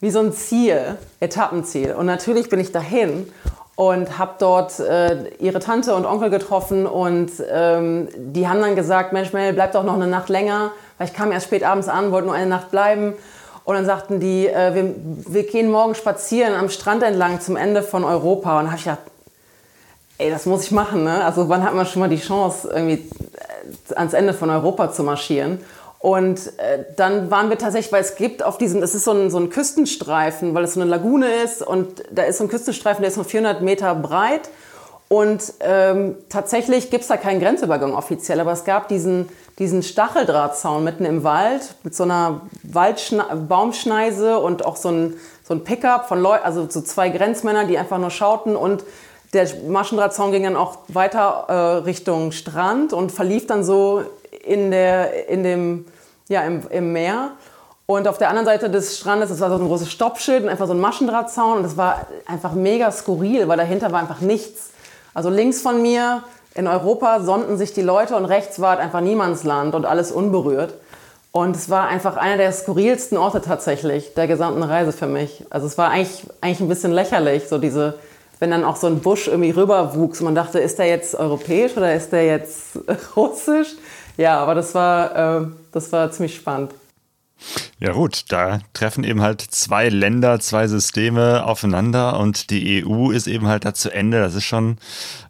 wie 0.00 0.10
so 0.10 0.20
ein 0.20 0.32
Ziel, 0.32 0.96
Etappenziel. 1.20 1.94
Und 1.94 2.06
natürlich 2.06 2.48
bin 2.48 2.58
ich 2.58 2.72
dahin 2.72 3.32
und 3.76 4.18
habe 4.18 4.32
dort 4.38 4.80
äh, 4.80 5.28
ihre 5.38 5.60
Tante 5.60 5.94
und 5.94 6.04
Onkel 6.04 6.30
getroffen. 6.30 6.86
Und 6.86 7.30
ähm, 7.48 8.08
die 8.16 8.48
haben 8.48 8.60
dann 8.60 8.76
gesagt, 8.76 9.12
Mensch, 9.12 9.32
Mel, 9.32 9.52
bleib 9.52 9.72
doch 9.72 9.84
noch 9.84 9.94
eine 9.94 10.08
Nacht 10.08 10.28
länger. 10.28 10.72
Weil 10.98 11.06
ich 11.06 11.14
kam 11.14 11.32
erst 11.32 11.46
spät 11.46 11.64
abends 11.64 11.88
an, 11.88 12.10
wollte 12.10 12.26
nur 12.26 12.34
eine 12.34 12.46
Nacht 12.46 12.70
bleiben. 12.70 13.14
Und 13.64 13.76
dann 13.76 13.86
sagten 13.86 14.18
die, 14.18 14.48
äh, 14.48 14.74
wir, 14.74 14.94
wir 15.32 15.46
gehen 15.46 15.70
morgen 15.70 15.94
spazieren 15.94 16.54
am 16.54 16.68
Strand 16.68 17.04
entlang 17.04 17.40
zum 17.40 17.56
Ende 17.56 17.82
von 17.82 18.04
Europa. 18.04 18.58
Und 18.58 18.66
habe 18.66 18.76
ich 18.76 18.84
gedacht, 18.84 19.11
ey, 20.18 20.30
das 20.30 20.46
muss 20.46 20.64
ich 20.64 20.70
machen. 20.70 21.04
Ne? 21.04 21.24
Also 21.24 21.48
wann 21.48 21.64
hat 21.64 21.74
man 21.74 21.86
schon 21.86 22.00
mal 22.00 22.08
die 22.08 22.20
Chance, 22.20 22.70
irgendwie 22.72 23.08
äh, 23.90 23.94
ans 23.94 24.12
Ende 24.12 24.34
von 24.34 24.50
Europa 24.50 24.92
zu 24.92 25.02
marschieren? 25.02 25.60
Und 25.98 26.58
äh, 26.58 26.84
dann 26.96 27.30
waren 27.30 27.48
wir 27.48 27.58
tatsächlich, 27.58 27.92
weil 27.92 28.02
es 28.02 28.16
gibt 28.16 28.42
auf 28.42 28.58
diesem, 28.58 28.80
das 28.80 28.94
ist 28.94 29.04
so 29.04 29.12
ein, 29.12 29.30
so 29.30 29.38
ein 29.38 29.50
Küstenstreifen, 29.50 30.52
weil 30.52 30.64
es 30.64 30.74
so 30.74 30.80
eine 30.80 30.90
Lagune 30.90 31.28
ist 31.44 31.62
und 31.62 32.02
da 32.10 32.24
ist 32.24 32.38
so 32.38 32.44
ein 32.44 32.50
Küstenstreifen, 32.50 33.02
der 33.02 33.10
ist 33.10 33.16
nur 33.16 33.24
400 33.24 33.62
Meter 33.62 33.94
breit. 33.94 34.50
Und 35.08 35.52
ähm, 35.60 36.16
tatsächlich 36.28 36.90
gibt 36.90 37.02
es 37.02 37.08
da 37.08 37.18
keinen 37.18 37.38
Grenzübergang 37.38 37.94
offiziell, 37.94 38.40
aber 38.40 38.50
es 38.50 38.64
gab 38.64 38.88
diesen, 38.88 39.28
diesen 39.58 39.82
Stacheldrahtzaun 39.82 40.82
mitten 40.82 41.04
im 41.04 41.22
Wald 41.22 41.74
mit 41.84 41.94
so 41.94 42.02
einer 42.02 42.40
Baumschneise 42.64 44.38
und 44.38 44.64
auch 44.64 44.76
so 44.76 44.88
ein, 44.88 45.14
so 45.44 45.54
ein 45.54 45.64
Pickup 45.64 46.08
von 46.08 46.20
Leuten, 46.20 46.44
also 46.44 46.66
so 46.68 46.80
zwei 46.80 47.10
Grenzmänner, 47.10 47.64
die 47.66 47.78
einfach 47.78 47.98
nur 47.98 48.10
schauten 48.10 48.56
und 48.56 48.84
der 49.32 49.48
Maschendrahtzaun 49.66 50.30
ging 50.32 50.42
dann 50.42 50.56
auch 50.56 50.78
weiter 50.88 51.46
äh, 51.48 51.54
Richtung 51.84 52.32
Strand 52.32 52.92
und 52.92 53.12
verlief 53.12 53.46
dann 53.46 53.64
so 53.64 54.02
in, 54.44 54.70
der, 54.70 55.28
in 55.28 55.42
dem, 55.42 55.86
ja, 56.28 56.42
im, 56.42 56.62
im 56.68 56.92
Meer. 56.92 57.30
Und 57.86 58.08
auf 58.08 58.18
der 58.18 58.28
anderen 58.28 58.46
Seite 58.46 58.70
des 58.70 58.98
Strandes, 58.98 59.30
das 59.30 59.40
war 59.40 59.48
so 59.48 59.56
ein 59.56 59.66
großes 59.66 59.90
Stoppschild 59.90 60.44
und 60.44 60.48
einfach 60.48 60.66
so 60.66 60.72
ein 60.72 60.80
Maschendrahtzaun. 60.80 61.58
Und 61.58 61.62
das 61.62 61.76
war 61.76 62.06
einfach 62.26 62.52
mega 62.52 62.90
skurril, 62.90 63.48
weil 63.48 63.56
dahinter 63.56 63.90
war 63.92 64.00
einfach 64.00 64.20
nichts. 64.20 64.70
Also 65.14 65.30
links 65.30 65.60
von 65.60 65.82
mir 65.82 66.22
in 66.54 66.66
Europa 66.66 67.20
sonnten 67.20 67.56
sich 67.56 67.72
die 67.72 67.82
Leute 67.82 68.16
und 68.16 68.24
rechts 68.26 68.60
war 68.60 68.70
halt 68.70 68.80
einfach 68.80 69.00
Niemandsland 69.00 69.74
und 69.74 69.86
alles 69.86 70.12
unberührt. 70.12 70.74
Und 71.32 71.56
es 71.56 71.70
war 71.70 71.88
einfach 71.88 72.18
einer 72.18 72.36
der 72.36 72.52
skurrilsten 72.52 73.16
Orte 73.16 73.40
tatsächlich 73.40 74.12
der 74.12 74.26
gesamten 74.26 74.62
Reise 74.62 74.92
für 74.92 75.06
mich. 75.06 75.46
Also 75.48 75.66
es 75.66 75.78
war 75.78 75.90
eigentlich, 75.90 76.26
eigentlich 76.42 76.60
ein 76.60 76.68
bisschen 76.68 76.92
lächerlich, 76.92 77.48
so 77.48 77.56
diese 77.56 77.94
wenn 78.42 78.50
dann 78.50 78.64
auch 78.64 78.74
so 78.74 78.88
ein 78.88 78.98
Busch 78.98 79.28
irgendwie 79.28 79.50
rüberwuchs. 79.50 80.20
Man 80.20 80.34
dachte, 80.34 80.58
ist 80.58 80.80
der 80.80 80.88
jetzt 80.88 81.14
europäisch 81.14 81.76
oder 81.76 81.94
ist 81.94 82.10
der 82.10 82.26
jetzt 82.26 82.76
russisch? 83.16 83.68
Ja, 84.16 84.40
aber 84.40 84.56
das 84.56 84.74
war, 84.74 85.42
äh, 85.42 85.46
das 85.70 85.92
war 85.92 86.10
ziemlich 86.10 86.34
spannend. 86.34 86.72
Ja 87.78 87.92
gut, 87.92 88.24
da 88.30 88.58
treffen 88.72 89.04
eben 89.04 89.22
halt 89.22 89.42
zwei 89.42 89.88
Länder, 89.88 90.40
zwei 90.40 90.66
Systeme 90.66 91.44
aufeinander 91.44 92.18
und 92.18 92.50
die 92.50 92.84
EU 92.84 93.12
ist 93.12 93.28
eben 93.28 93.46
halt 93.46 93.64
da 93.64 93.74
zu 93.74 93.90
Ende. 93.90 94.18
Das 94.18 94.34
ist 94.34 94.42
schon 94.42 94.78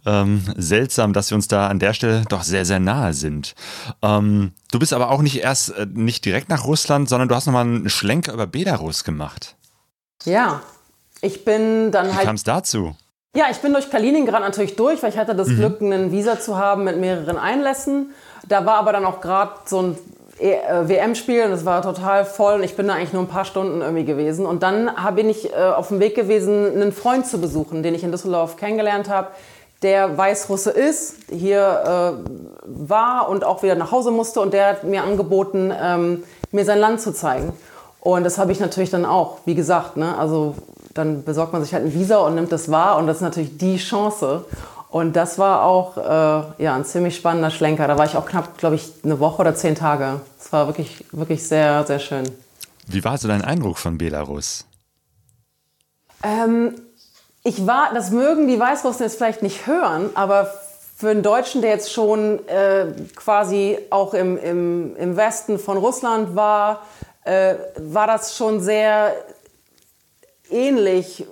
ähm, 0.07 0.43
seltsam, 0.57 1.13
dass 1.13 1.31
wir 1.31 1.35
uns 1.35 1.49
da 1.49 1.69
an 1.69 1.81
der 1.81 1.93
Stelle 1.93 2.23
doch 2.31 2.43
sehr, 2.43 2.65
sehr 2.65 2.81
nahe 2.81 3.13
sind. 3.13 3.55
Ähm, 4.01 4.53
du 4.71 4.79
bist 4.79 4.95
aber 4.95 5.11
auch 5.11 5.21
nicht 5.21 5.39
erst 5.39 5.69
äh, 5.77 5.87
nicht 5.93 6.25
direkt 6.25 6.49
nach 6.49 6.65
Russland, 6.65 7.11
sondern 7.11 7.29
du 7.29 7.35
hast 7.35 7.45
nochmal 7.45 7.67
einen 7.67 7.91
Schlenker 7.91 8.33
über 8.33 8.47
Belarus 8.47 9.05
gemacht. 9.05 9.55
Ja, 10.25 10.63
ich 11.21 11.45
bin 11.45 11.93
dann 11.93 12.09
Wie 12.09 12.15
halt. 12.15 12.25
kam 12.25 12.37
es 12.37 12.45
dazu? 12.45 12.97
Ja, 13.35 13.47
ich 13.51 13.59
bin 13.63 13.73
durch 13.73 13.89
Kaliningrad 13.89 14.43
natürlich 14.43 14.77
durch, 14.77 15.03
weil 15.03 15.09
ich 15.09 15.17
hatte 15.17 15.35
das 15.35 15.49
mhm. 15.49 15.57
Glück, 15.57 15.81
ein 15.81 16.13
Visa 16.13 16.39
zu 16.39 16.59
haben 16.59 16.85
mit 16.85 16.99
mehreren 16.99 17.39
Einlässen. 17.39 18.11
Da 18.47 18.67
war 18.67 18.75
aber 18.75 18.93
dann 18.93 19.07
auch 19.07 19.23
gerade 19.23 19.53
so 19.65 19.81
ein 19.81 19.99
e, 20.39 20.53
äh, 20.53 20.87
WM-Spiel 20.87 21.45
und 21.45 21.53
es 21.53 21.65
war 21.65 21.81
total 21.81 22.27
voll 22.27 22.57
und 22.57 22.63
ich 22.63 22.77
bin 22.77 22.89
da 22.89 22.95
eigentlich 22.95 23.15
nur 23.15 23.23
ein 23.23 23.29
paar 23.29 23.47
Stunden 23.47 23.81
irgendwie 23.81 24.05
gewesen. 24.05 24.45
Und 24.45 24.63
dann 24.63 24.91
bin 25.17 25.31
ich 25.31 25.51
äh, 25.51 25.57
auf 25.57 25.89
dem 25.89 25.99
Weg 25.99 26.15
gewesen, 26.15 26.73
einen 26.73 26.93
Freund 26.93 27.27
zu 27.27 27.41
besuchen, 27.41 27.83
den 27.83 27.95
ich 27.95 28.05
in 28.05 28.11
Düsseldorf 28.11 28.59
kennengelernt 28.59 29.09
habe, 29.09 29.29
der 29.81 30.19
Weißrusse 30.19 30.71
ist, 30.71 31.17
hier 31.31 32.15
äh, 32.27 32.31
war 32.67 33.31
und 33.31 33.45
auch 33.45 33.63
wieder 33.63 33.77
nach 33.77 33.93
Hause 33.93 34.11
musste 34.11 34.43
und 34.43 34.53
der 34.53 34.69
hat 34.69 34.85
mir 34.85 35.05
angeboten, 35.05 35.73
ähm, 35.75 36.25
mir 36.51 36.67
sein 36.67 36.79
Land 36.79 37.01
zu 37.01 37.15
zeigen. 37.15 37.55
Und 38.01 38.25
das 38.25 38.37
habe 38.37 38.53
ich 38.53 38.61
natürlich 38.61 38.91
dann 38.91 39.07
auch, 39.07 39.39
wie 39.47 39.55
gesagt, 39.55 39.97
ne, 39.97 40.19
also 40.19 40.55
dann 40.95 41.25
besorgt 41.25 41.53
man 41.53 41.63
sich 41.63 41.75
halt 41.75 41.85
ein 41.85 41.95
Visa 41.95 42.19
und 42.19 42.35
nimmt 42.35 42.53
das 42.53 42.71
wahr 42.71 42.97
und 42.99 43.07
das 43.07 43.17
ist 43.17 43.23
natürlich 43.23 43.57
die 43.59 43.77
Chance. 43.77 44.45
Und 44.91 45.17
das 45.17 45.39
war 45.39 45.63
auch 45.63 45.97
äh, 45.97 46.63
ja, 46.63 46.75
ein 46.75 46.85
ziemlich 46.85 47.17
spannender 47.17 47.51
Schlenker. 47.51 47.89
Da 47.89 47.97
war 47.97 48.05
ich 48.05 48.15
auch 48.15 48.27
knapp, 48.27 48.59
glaube 48.59 48.77
ich, 48.77 48.93
eine 49.03 49.19
Woche 49.21 49.41
oder 49.41 49.55
zehn 49.55 49.75
Tage. 49.75 50.21
Es 50.39 50.53
war 50.53 50.67
wirklich, 50.67 51.07
wirklich 51.13 51.49
sehr, 51.49 51.87
sehr 51.87 51.99
schön. 51.99 52.31
Wie 52.89 53.03
war 53.03 53.17
so 53.17 53.27
dein 53.27 53.43
Eindruck 53.43 53.79
von 53.79 53.97
Belarus? 53.97 54.67
Ähm, 56.23 56.75
ich 57.43 57.67
war, 57.67 57.95
das 57.95 58.11
mögen 58.11 58.49
die 58.49 58.61
Weißrussen 58.61 59.05
jetzt 59.05 59.17
vielleicht 59.17 59.43
nicht 59.43 59.67
hören, 59.67 60.11
aber 60.15 60.53
für 60.97 61.09
einen 61.09 61.23
Deutschen, 61.23 61.63
der 61.63 61.71
jetzt 61.71 61.91
schon 61.91 62.47
äh, 62.47 62.87
quasi 63.17 63.79
auch 63.91 64.15
im, 64.15 64.37
im, 64.37 64.97
im 64.97 65.17
Westen 65.17 65.59
von 65.59 65.79
Russland 65.79 66.37
war, 66.37 66.83
äh, 67.25 67.55
war 67.79 68.07
das 68.07 68.37
schon 68.37 68.61
sehr 68.61 69.15
ähnlich 70.53 71.27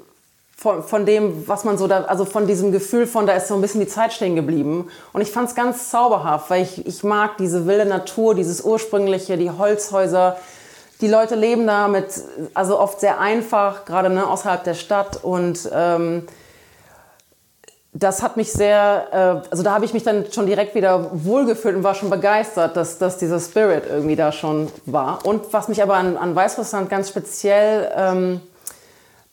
von, 0.56 0.82
von 0.82 1.06
dem, 1.06 1.48
was 1.48 1.64
man 1.64 1.78
so 1.78 1.86
da, 1.86 2.02
also 2.02 2.24
von 2.26 2.46
diesem 2.46 2.70
Gefühl 2.70 3.06
von, 3.06 3.26
da 3.26 3.32
ist 3.32 3.48
so 3.48 3.54
ein 3.54 3.62
bisschen 3.62 3.80
die 3.80 3.88
Zeit 3.88 4.12
stehen 4.12 4.36
geblieben. 4.36 4.88
Und 5.12 5.22
ich 5.22 5.30
fand 5.30 5.48
es 5.48 5.54
ganz 5.54 5.90
zauberhaft, 5.90 6.50
weil 6.50 6.62
ich, 6.62 6.86
ich 6.86 7.02
mag 7.02 7.38
diese 7.38 7.66
wilde 7.66 7.86
Natur, 7.86 8.34
dieses 8.34 8.60
ursprüngliche, 8.60 9.38
die 9.38 9.50
Holzhäuser, 9.50 10.36
die 11.00 11.08
Leute 11.08 11.34
leben 11.34 11.66
da 11.66 11.88
mit, 11.88 12.06
also 12.52 12.78
oft 12.78 13.00
sehr 13.00 13.18
einfach, 13.20 13.86
gerade 13.86 14.10
ne, 14.10 14.26
außerhalb 14.26 14.62
der 14.62 14.74
Stadt 14.74 15.24
und 15.24 15.70
ähm, 15.72 16.26
das 17.92 18.22
hat 18.22 18.36
mich 18.36 18.52
sehr, 18.52 19.42
äh, 19.44 19.50
also 19.50 19.62
da 19.62 19.72
habe 19.72 19.84
ich 19.84 19.94
mich 19.94 20.04
dann 20.04 20.30
schon 20.30 20.46
direkt 20.46 20.74
wieder 20.74 21.10
wohlgefühlt 21.12 21.74
und 21.74 21.82
war 21.82 21.94
schon 21.94 22.10
begeistert, 22.10 22.76
dass, 22.76 22.98
dass 22.98 23.18
dieser 23.18 23.40
Spirit 23.40 23.84
irgendwie 23.88 24.14
da 24.14 24.30
schon 24.30 24.68
war. 24.86 25.24
Und 25.24 25.52
was 25.52 25.68
mich 25.68 25.82
aber 25.82 25.94
an, 25.94 26.16
an 26.16 26.36
Weißrussland 26.36 26.88
ganz 26.88 27.08
speziell 27.08 27.90
ähm, 27.96 28.40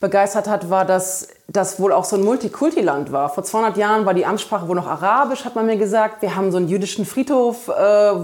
begeistert 0.00 0.48
hat, 0.48 0.70
war, 0.70 0.84
dass 0.84 1.28
das 1.48 1.80
wohl 1.80 1.92
auch 1.92 2.04
so 2.04 2.16
ein 2.16 2.22
Multikulti-Land 2.22 3.10
war. 3.10 3.30
Vor 3.30 3.42
200 3.42 3.76
Jahren 3.76 4.06
war 4.06 4.14
die 4.14 4.26
Amtssprache 4.26 4.68
wohl 4.68 4.76
noch 4.76 4.86
Arabisch, 4.86 5.44
hat 5.44 5.56
man 5.56 5.66
mir 5.66 5.76
gesagt. 5.76 6.22
Wir 6.22 6.36
haben 6.36 6.52
so 6.52 6.58
einen 6.58 6.68
jüdischen 6.68 7.04
Friedhof, 7.04 7.68
äh, 7.68 7.72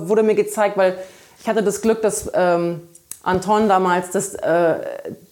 wurde 0.08 0.22
mir 0.22 0.34
gezeigt, 0.34 0.76
weil 0.76 0.98
ich 1.40 1.48
hatte 1.48 1.62
das 1.62 1.82
Glück, 1.82 2.00
dass 2.02 2.30
ähm, 2.34 2.82
Anton 3.24 3.68
damals, 3.68 4.10
das, 4.10 4.34
äh, 4.34 4.76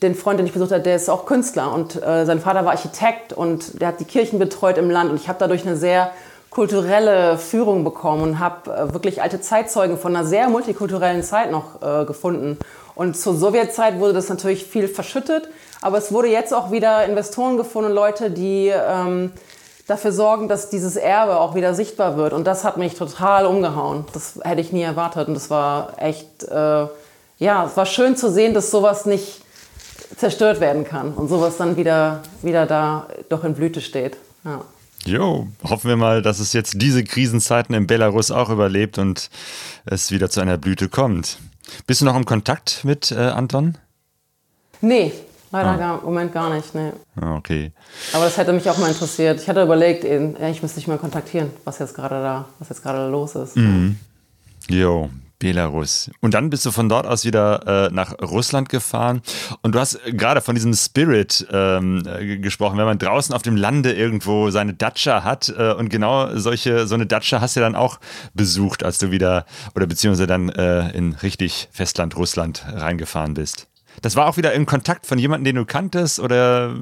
den 0.02 0.14
Freund, 0.14 0.38
den 0.38 0.46
ich 0.46 0.52
besucht 0.52 0.72
habe, 0.72 0.82
der 0.82 0.96
ist 0.96 1.08
auch 1.08 1.26
Künstler 1.26 1.72
und 1.72 2.02
äh, 2.02 2.24
sein 2.24 2.40
Vater 2.40 2.64
war 2.64 2.72
Architekt 2.72 3.32
und 3.32 3.80
der 3.80 3.88
hat 3.88 4.00
die 4.00 4.04
Kirchen 4.04 4.38
betreut 4.38 4.78
im 4.78 4.90
Land 4.90 5.10
und 5.10 5.16
ich 5.16 5.28
habe 5.28 5.38
dadurch 5.38 5.64
eine 5.66 5.76
sehr 5.76 6.10
kulturelle 6.50 7.38
Führung 7.38 7.84
bekommen 7.84 8.22
und 8.22 8.38
habe 8.38 8.70
äh, 8.70 8.92
wirklich 8.92 9.22
alte 9.22 9.40
Zeitzeugen 9.40 9.96
von 9.96 10.16
einer 10.16 10.26
sehr 10.26 10.48
multikulturellen 10.48 11.22
Zeit 11.22 11.50
noch 11.50 11.82
äh, 11.82 12.04
gefunden. 12.04 12.58
Und 12.94 13.16
zur 13.16 13.34
Sowjetzeit 13.34 13.98
wurde 13.98 14.12
das 14.12 14.28
natürlich 14.28 14.64
viel 14.64 14.88
verschüttet, 14.88 15.48
aber 15.82 15.98
es 15.98 16.12
wurde 16.12 16.28
jetzt 16.28 16.54
auch 16.54 16.70
wieder 16.70 17.04
Investoren 17.04 17.56
gefunden, 17.56 17.92
Leute, 17.92 18.30
die 18.30 18.68
ähm, 18.68 19.32
dafür 19.86 20.12
sorgen, 20.12 20.48
dass 20.48 20.70
dieses 20.70 20.96
Erbe 20.96 21.38
auch 21.38 21.54
wieder 21.54 21.74
sichtbar 21.74 22.16
wird. 22.16 22.32
Und 22.32 22.44
das 22.44 22.64
hat 22.64 22.78
mich 22.78 22.94
total 22.94 23.46
umgehauen. 23.46 24.06
Das 24.14 24.40
hätte 24.42 24.60
ich 24.60 24.72
nie 24.72 24.82
erwartet 24.82 25.28
und 25.28 25.34
das 25.34 25.50
war 25.50 25.94
echt 25.98 26.44
äh, 26.44 26.86
ja, 27.42 27.66
es 27.66 27.76
war 27.76 27.86
schön 27.86 28.16
zu 28.16 28.30
sehen, 28.30 28.54
dass 28.54 28.70
sowas 28.70 29.04
nicht 29.04 29.42
zerstört 30.16 30.60
werden 30.60 30.84
kann 30.84 31.12
und 31.12 31.28
sowas 31.28 31.56
dann 31.56 31.76
wieder, 31.76 32.22
wieder 32.42 32.66
da 32.66 33.08
doch 33.28 33.42
in 33.42 33.54
Blüte 33.54 33.80
steht. 33.80 34.16
Ja. 34.44 34.64
Jo, 35.04 35.48
hoffen 35.64 35.88
wir 35.88 35.96
mal, 35.96 36.22
dass 36.22 36.38
es 36.38 36.52
jetzt 36.52 36.80
diese 36.80 37.02
Krisenzeiten 37.02 37.74
in 37.74 37.88
Belarus 37.88 38.30
auch 38.30 38.48
überlebt 38.48 38.98
und 38.98 39.28
es 39.84 40.12
wieder 40.12 40.30
zu 40.30 40.40
einer 40.40 40.56
Blüte 40.56 40.88
kommt. 40.88 41.38
Bist 41.88 42.00
du 42.00 42.04
noch 42.04 42.14
im 42.14 42.24
Kontakt 42.24 42.84
mit 42.84 43.10
äh, 43.10 43.16
Anton? 43.16 43.76
Nee, 44.80 45.12
leider 45.52 45.70
ah. 45.70 45.76
gar, 45.76 45.98
im 46.00 46.04
Moment 46.06 46.32
gar 46.32 46.52
nicht. 46.52 46.74
Nee. 46.74 46.92
Ah, 47.20 47.36
okay. 47.36 47.72
Aber 48.12 48.24
das 48.24 48.36
hätte 48.36 48.52
mich 48.52 48.68
auch 48.68 48.78
mal 48.78 48.88
interessiert. 48.88 49.40
Ich 49.40 49.48
hatte 49.48 49.62
überlegt, 49.62 50.04
ich 50.04 50.62
müsste 50.62 50.80
dich 50.80 50.88
mal 50.88 50.98
kontaktieren, 50.98 51.50
was 51.64 51.78
jetzt 51.78 51.94
gerade 51.94 52.16
da, 52.16 52.46
was 52.58 52.70
jetzt 52.70 52.82
gerade 52.82 53.08
los 53.08 53.34
ist. 53.36 53.56
Mhm. 53.56 53.98
Jo, 54.68 55.10
Belarus. 55.42 56.08
Und 56.20 56.34
dann 56.34 56.50
bist 56.50 56.64
du 56.64 56.70
von 56.70 56.88
dort 56.88 57.04
aus 57.04 57.24
wieder 57.24 57.88
äh, 57.88 57.90
nach 57.92 58.14
Russland 58.22 58.68
gefahren. 58.68 59.22
Und 59.60 59.74
du 59.74 59.80
hast 59.80 59.98
gerade 60.06 60.40
von 60.40 60.54
diesem 60.54 60.72
Spirit 60.72 61.46
ähm, 61.50 62.04
äh, 62.06 62.38
gesprochen, 62.38 62.78
wenn 62.78 62.84
man 62.84 62.98
draußen 62.98 63.34
auf 63.34 63.42
dem 63.42 63.56
Lande 63.56 63.92
irgendwo 63.92 64.50
seine 64.50 64.72
Datscha 64.72 65.24
hat. 65.24 65.52
Äh, 65.58 65.72
und 65.72 65.88
genau 65.88 66.36
solche, 66.38 66.86
so 66.86 66.94
eine 66.94 67.06
Datscha 67.06 67.40
hast 67.40 67.56
du 67.56 67.60
dann 67.60 67.74
auch 67.74 67.98
besucht, 68.34 68.84
als 68.84 68.98
du 68.98 69.10
wieder, 69.10 69.44
oder 69.74 69.88
beziehungsweise 69.88 70.28
dann 70.28 70.48
äh, 70.48 70.96
in 70.96 71.14
richtig 71.14 71.68
Festland 71.72 72.16
Russland 72.16 72.64
reingefahren 72.72 73.34
bist. 73.34 73.66
Das 74.00 74.16
war 74.16 74.28
auch 74.28 74.36
wieder 74.36 74.52
im 74.52 74.66
Kontakt 74.66 75.06
von 75.06 75.18
jemandem, 75.18 75.44
den 75.44 75.56
du 75.56 75.64
kanntest 75.64 76.18
oder 76.18 76.74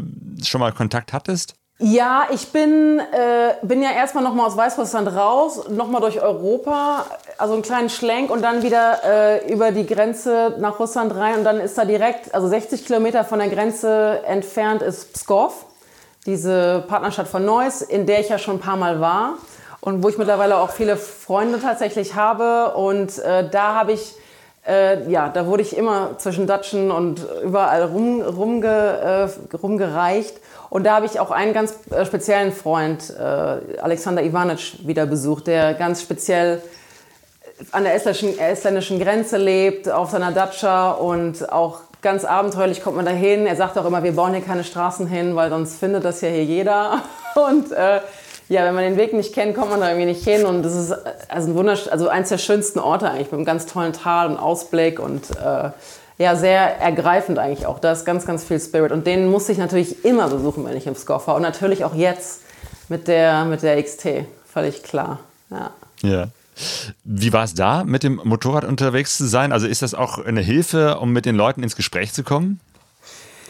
schon 0.43 0.61
mal 0.61 0.73
Kontakt 0.73 1.13
hattest? 1.13 1.55
Ja, 1.83 2.27
ich 2.31 2.49
bin, 2.49 2.99
äh, 2.99 3.55
bin 3.63 3.83
ja 3.83 3.91
erstmal 3.93 4.23
nochmal 4.23 4.47
aus 4.47 4.57
Weißrussland 4.57 5.09
raus, 5.17 5.67
nochmal 5.71 6.03
durch 6.03 6.21
Europa, 6.21 7.07
also 7.39 7.55
einen 7.55 7.63
kleinen 7.63 7.89
Schlenk 7.89 8.31
und 8.31 8.43
dann 8.43 8.63
wieder 8.63 8.99
äh, 9.03 9.51
über 9.51 9.73
die 9.73 9.87
Grenze 9.87 10.57
nach 10.59 10.79
Russland 10.79 11.15
rein 11.15 11.39
und 11.39 11.45
dann 11.45 11.59
ist 11.59 11.79
da 11.79 11.87
direkt, 11.87 12.35
also 12.35 12.49
60 12.49 12.85
Kilometer 12.85 13.25
von 13.25 13.39
der 13.39 13.49
Grenze 13.49 14.21
entfernt 14.27 14.83
ist 14.83 15.15
Pskov, 15.15 15.65
diese 16.27 16.85
Partnerstadt 16.87 17.29
von 17.29 17.47
Neuss, 17.47 17.81
in 17.81 18.05
der 18.05 18.21
ich 18.21 18.29
ja 18.29 18.37
schon 18.37 18.57
ein 18.57 18.61
paar 18.61 18.77
Mal 18.77 19.01
war 19.01 19.39
und 19.81 20.03
wo 20.03 20.11
ich 20.11 20.19
mittlerweile 20.19 20.59
auch 20.59 20.73
viele 20.73 20.99
Freunde 20.99 21.63
tatsächlich 21.63 22.15
habe 22.15 22.75
und 22.75 23.19
äh, 23.21 23.49
da 23.49 23.75
habe 23.75 23.93
ich 23.93 24.17
äh, 24.67 25.11
ja, 25.11 25.29
da 25.29 25.47
wurde 25.47 25.63
ich 25.63 25.77
immer 25.77 26.19
zwischen 26.19 26.47
Datschen 26.47 26.91
und 26.91 27.27
überall 27.43 27.85
rum, 27.85 28.21
rumge, 28.21 29.29
äh, 29.29 29.57
rumgereicht. 29.57 30.35
Und 30.69 30.85
da 30.85 30.97
habe 30.97 31.07
ich 31.07 31.19
auch 31.19 31.31
einen 31.31 31.53
ganz 31.53 31.75
äh, 31.91 32.05
speziellen 32.05 32.53
Freund, 32.53 33.11
äh, 33.11 33.23
Alexander 33.23 34.23
Ivanic, 34.23 34.87
wieder 34.87 35.07
besucht, 35.07 35.47
der 35.47 35.75
ganz 35.75 36.03
speziell 36.03 36.63
an 37.73 37.85
der 37.85 37.95
estländischen, 37.95 38.39
estländischen 38.39 39.01
Grenze 39.01 39.37
lebt, 39.37 39.91
auf 39.91 40.11
seiner 40.11 40.33
Datscha 40.33 40.93
und 40.93 41.53
auch 41.53 41.81
ganz 42.03 42.25
abenteuerlich 42.25 42.83
kommt 42.83 42.97
man 42.97 43.05
da 43.05 43.11
hin. 43.11 43.47
Er 43.47 43.57
sagt 43.57 43.77
auch 43.77 43.85
immer, 43.85 44.03
wir 44.03 44.13
bauen 44.13 44.33
hier 44.33 44.43
keine 44.43 44.65
Straßen 44.65 45.07
hin, 45.07 45.37
weil 45.37 45.51
sonst 45.51 45.79
findet 45.79 46.05
das 46.05 46.21
ja 46.21 46.29
hier 46.29 46.45
jeder. 46.45 47.03
Und 47.35 47.73
äh, 47.73 48.01
ja, 48.51 48.65
wenn 48.65 48.75
man 48.75 48.83
den 48.83 48.97
Weg 48.97 49.13
nicht 49.13 49.33
kennt, 49.33 49.55
kommt 49.55 49.71
man 49.71 49.79
da 49.79 49.91
irgendwie 49.91 50.07
nicht 50.07 50.25
hin. 50.25 50.45
Und 50.45 50.65
das 50.65 50.75
ist 50.75 50.93
also 51.29 51.51
ein 51.51 51.55
wundersch 51.55 51.87
also 51.87 52.09
eins 52.09 52.31
der 52.31 52.39
schönsten 52.39 52.81
Orte 52.81 53.09
eigentlich, 53.09 53.29
mit 53.29 53.35
einem 53.35 53.45
ganz 53.45 53.67
tollen 53.67 53.93
Tal 53.93 54.29
und 54.29 54.37
Ausblick 54.37 54.99
und 54.99 55.31
äh, 55.37 55.71
ja, 56.19 56.35
sehr 56.35 56.81
ergreifend 56.81 57.39
eigentlich 57.39 57.67
auch. 57.67 57.79
Da 57.79 57.93
ist 57.93 58.05
ganz, 58.05 58.27
ganz 58.27 58.43
viel 58.43 58.59
Spirit. 58.59 58.91
Und 58.91 59.07
den 59.07 59.31
muss 59.31 59.49
ich 59.49 59.57
natürlich 59.57 60.05
immer 60.05 60.29
besuchen, 60.29 60.65
wenn 60.65 60.77
ich 60.77 60.89
im 60.89 60.97
Score 60.97 61.21
fahre. 61.21 61.37
Und 61.37 61.45
natürlich 61.45 61.85
auch 61.85 61.95
jetzt 61.95 62.41
mit 62.89 63.07
der, 63.07 63.45
mit 63.45 63.63
der 63.63 63.81
XT. 63.81 64.25
Völlig 64.53 64.83
klar. 64.83 65.21
Ja. 65.51 65.71
Ja. 66.03 66.27
Wie 67.05 67.33
war 67.33 67.45
es 67.45 67.55
da, 67.55 67.85
mit 67.85 68.03
dem 68.03 68.21
Motorrad 68.25 68.65
unterwegs 68.65 69.17
zu 69.17 69.27
sein? 69.27 69.53
Also 69.53 69.69
ist 69.69 69.83
das 69.83 69.95
auch 69.95 70.19
eine 70.19 70.41
Hilfe, 70.41 70.99
um 70.99 71.13
mit 71.13 71.25
den 71.25 71.37
Leuten 71.37 71.63
ins 71.63 71.77
Gespräch 71.77 72.13
zu 72.13 72.25
kommen? 72.25 72.59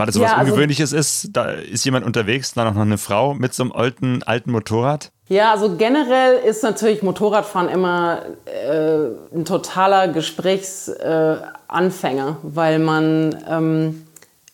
Weil 0.01 0.07
das 0.07 0.15
so 0.15 0.21
was 0.21 0.31
ja, 0.31 0.37
also, 0.39 0.53
Ungewöhnliches 0.53 0.93
ist, 0.93 1.29
da 1.33 1.51
ist 1.51 1.85
jemand 1.85 2.07
unterwegs, 2.07 2.55
dann 2.55 2.67
auch 2.67 2.75
noch 2.75 2.83
eine 2.83 2.99
Frau 2.99 3.35
mit 3.35 3.55
so 3.55 3.63
einem 3.63 3.71
alten, 3.73 4.23
alten 4.23 4.51
Motorrad? 4.51 5.13
Ja, 5.29 5.53
also 5.53 5.77
generell 5.77 6.39
ist 6.39 6.65
natürlich 6.65 7.03
Motorradfahren 7.03 7.69
immer 7.69 8.23
äh, 8.47 8.97
ein 9.33 9.45
totaler 9.45 10.09
Gesprächsanfänger, 10.09 12.29
äh, 12.29 12.35
weil 12.43 12.81
man 12.81 13.37
ähm, 13.49 14.07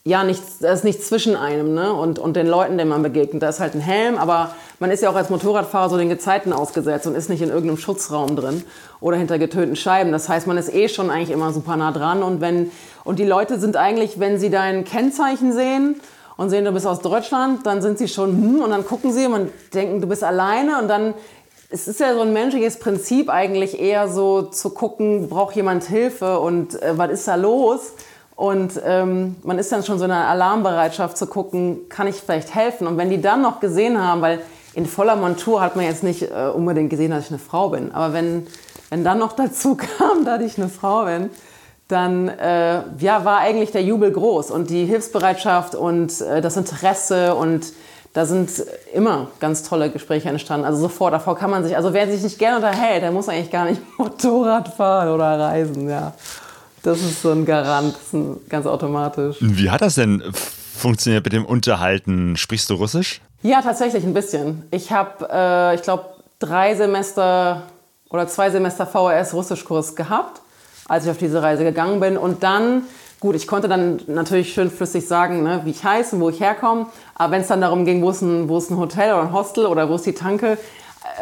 ja 0.07 0.23
nichts, 0.23 0.59
da 0.61 0.73
ist 0.73 0.85
nichts 0.85 1.09
zwischen 1.09 1.35
einem 1.35 1.75
ne? 1.75 1.93
und, 1.93 2.21
und 2.21 2.37
den 2.37 2.47
Leuten, 2.47 2.79
denen 2.79 2.91
man 2.91 3.03
begegnet. 3.03 3.43
Da 3.43 3.49
ist 3.49 3.59
halt 3.59 3.75
ein 3.75 3.81
Helm, 3.81 4.19
aber 4.19 4.55
man 4.79 4.93
ist 4.93 5.03
ja 5.03 5.11
auch 5.11 5.17
als 5.17 5.31
Motorradfahrer 5.31 5.91
so 5.91 5.99
den 5.99 6.09
Gezeiten 6.09 6.53
ausgesetzt 6.53 7.09
und 7.09 7.17
ist 7.17 7.29
nicht 7.29 7.43
in 7.43 7.49
irgendeinem 7.49 7.77
Schutzraum 7.77 8.37
drin 8.37 8.63
oder 9.01 9.17
hinter 9.17 9.37
getönten 9.41 9.75
Scheiben. 9.75 10.13
Das 10.13 10.29
heißt, 10.29 10.47
man 10.47 10.59
ist 10.59 10.73
eh 10.73 10.89
schon 10.89 11.11
eigentlich 11.11 11.31
immer 11.31 11.53
super 11.53 11.77
nah 11.77 11.91
dran 11.91 12.23
und 12.23 12.41
wenn 12.41 12.71
und 13.03 13.19
die 13.19 13.25
Leute 13.25 13.59
sind 13.59 13.77
eigentlich, 13.77 14.21
wenn 14.21 14.39
sie 14.39 14.49
dein 14.49 14.85
Kennzeichen 14.85 15.53
sehen 15.53 16.01
und 16.37 16.51
sehen, 16.51 16.65
du 16.65 16.71
bist 16.71 16.87
aus 16.87 17.01
Deutschland, 17.01 17.67
dann 17.67 17.83
sind 17.83 17.99
sie 17.99 18.07
schon, 18.07 18.31
hm, 18.31 18.61
und 18.61 18.71
dann 18.71 18.87
gucken 18.87 19.13
sie 19.13 19.27
und 19.27 19.51
denken, 19.75 20.01
du 20.01 20.07
bist 20.07 20.23
alleine 20.23 20.79
und 20.81 20.87
dann, 20.87 21.15
es 21.69 21.89
ist 21.89 21.99
ja 21.99 22.15
so 22.15 22.21
ein 22.21 22.33
menschliches 22.33 22.79
Prinzip 22.79 23.29
eigentlich 23.29 23.81
eher 23.81 24.09
so 24.09 24.43
zu 24.43 24.71
gucken, 24.71 25.29
braucht 25.29 25.57
jemand 25.57 25.83
Hilfe 25.83 26.39
und 26.39 26.81
äh, 26.81 26.97
was 26.97 27.11
ist 27.11 27.27
da 27.27 27.35
los? 27.35 27.93
Und 28.37 28.79
ähm, 28.85 29.37
man 29.45 29.59
ist 29.59 29.73
dann 29.73 29.83
schon 29.83 29.99
so 29.99 30.05
in 30.05 30.11
einer 30.11 30.29
Alarmbereitschaft 30.29 31.17
zu 31.17 31.27
gucken, 31.27 31.89
kann 31.89 32.07
ich 32.07 32.17
vielleicht 32.17 32.55
helfen? 32.55 32.87
Und 32.87 32.99
wenn 32.99 33.09
die 33.09 33.21
dann 33.21 33.41
noch 33.41 33.61
gesehen 33.61 33.99
haben, 34.01 34.21
weil 34.21 34.41
in 34.75 34.85
voller 34.85 35.17
Montur 35.17 35.63
hat 35.63 35.75
man 35.75 35.87
jetzt 35.87 36.03
nicht 36.03 36.31
äh, 36.31 36.51
unbedingt 36.55 36.91
gesehen, 36.91 37.11
dass 37.11 37.25
ich 37.25 37.31
eine 37.31 37.39
Frau 37.39 37.71
bin, 37.71 37.93
aber 37.93 38.13
wenn, 38.13 38.47
wenn 38.91 39.05
dann 39.05 39.19
noch 39.19 39.33
dazu 39.33 39.75
kam, 39.99 40.27
dass 40.27 40.43
ich 40.43 40.59
eine 40.59 40.69
Frau 40.69 41.07
bin, 41.07 41.31
dann 41.89 42.29
äh, 42.29 42.83
ja, 42.99 43.25
war 43.25 43.39
eigentlich 43.39 43.71
der 43.71 43.83
Jubel 43.83 44.13
groß 44.13 44.51
und 44.51 44.69
die 44.69 44.85
Hilfsbereitschaft 44.85 45.75
und 45.75 46.21
äh, 46.21 46.43
das 46.43 46.59
Interesse 46.59 47.35
und 47.35 47.73
da 48.13 48.27
sind 48.27 48.51
immer 48.93 49.29
ganz 49.41 49.63
tolle 49.63 49.91
Gespräche 49.91 50.29
entstanden. 50.29 50.67
Also 50.67 50.81
sofort, 50.81 51.13
davor 51.13 51.37
kann 51.37 51.51
man 51.51 51.65
sich, 51.65 51.77
also 51.77 51.93
wer 51.93 52.11
sich 52.11 52.23
nicht 52.23 52.39
gerne 52.39 52.57
unterhält, 52.57 53.03
der 53.03 53.13
muss 53.13 53.29
eigentlich 53.29 53.51
gar 53.51 53.65
nicht 53.65 53.81
Motorrad 53.99 54.75
fahren 54.75 55.09
oder 55.09 55.39
reisen, 55.39 55.89
ja. 55.89 56.13
Das 56.87 57.01
ist 57.01 57.23
so 57.23 57.33
ein 57.33 57.45
Garant, 57.45 57.97
das 57.97 58.15
ist 58.15 58.49
ganz 58.49 58.65
automatisch. 58.65 59.39
Wie 59.41 59.71
hat 59.71 59.81
das 59.81 59.97
denn 59.97 60.23
funktioniert 60.33 61.25
mit 61.25 61.33
dem 61.33 61.45
Unterhalten? 61.45 62.37
Sprichst 62.37 62.71
du 62.71 62.75
Russisch? 62.75 63.21
Ja, 63.43 63.61
tatsächlich 63.61 64.05
ein 64.05 64.15
bisschen. 64.15 64.63
Ich 64.71 64.93
habe, 64.93 65.29
äh, 65.31 65.75
ich 65.75 65.83
glaube, 65.83 66.05
drei 66.39 66.77
Semester 66.77 67.63
oder 68.09 68.29
zwei 68.29 68.51
Semester 68.51 68.87
VHS 68.87 69.35
Russischkurs 69.35 69.97
gehabt 69.97 70.41
als 70.89 71.05
ich 71.05 71.11
auf 71.11 71.19
diese 71.19 71.43
Reise 71.43 71.65
gegangen 71.65 72.01
bin. 72.01 72.17
Und 72.17 72.43
dann, 72.43 72.83
gut, 73.21 73.35
ich 73.35 73.47
konnte 73.47 73.69
dann 73.69 74.01
natürlich 74.07 74.53
schön 74.53 74.71
flüssig 74.71 75.07
sagen, 75.07 75.43
ne, 75.43 75.63
wie 75.65 75.71
ich 75.71 75.85
heiße 75.85 76.17
und 76.17 76.23
wo 76.23 76.29
ich 76.29 76.41
herkomme. 76.41 76.87
Aber 77.15 77.33
wenn 77.33 77.43
es 77.43 77.49
dann 77.49 77.61
darum 77.61 77.85
ging, 77.85 78.03
wo 78.03 78.11
ist, 78.11 78.23
ein, 78.23 78.49
wo 78.49 78.59
ist 78.59 78.71
ein 78.71 78.79
Hotel 78.79 79.13
oder 79.13 79.23
ein 79.23 79.33
Hostel 79.33 79.67
oder 79.67 79.89
wo 79.89 79.97
ist 79.97 80.07
die 80.07 80.15
Tanke, 80.15 80.59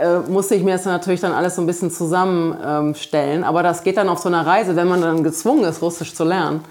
äh, 0.01 0.19
musste 0.31 0.55
ich 0.55 0.63
mir 0.63 0.73
das 0.73 0.85
natürlich 0.85 1.21
dann 1.21 1.33
alles 1.33 1.57
so 1.57 1.63
ein 1.63 1.67
bisschen 1.67 1.91
zusammenstellen. 1.91 3.39
Ähm, 3.39 3.45
Aber 3.45 3.63
das 3.63 3.83
geht 3.83 3.97
dann 3.97 4.09
auf 4.09 4.19
so 4.19 4.29
einer 4.29 4.47
Reise, 4.47 4.77
wenn 4.77 4.89
man 4.89 5.01
dann 5.01 5.23
gezwungen 5.23 5.65
ist, 5.65 5.83
Russisch 5.83 6.15
zu 6.15 6.25
lernen, 6.25 6.63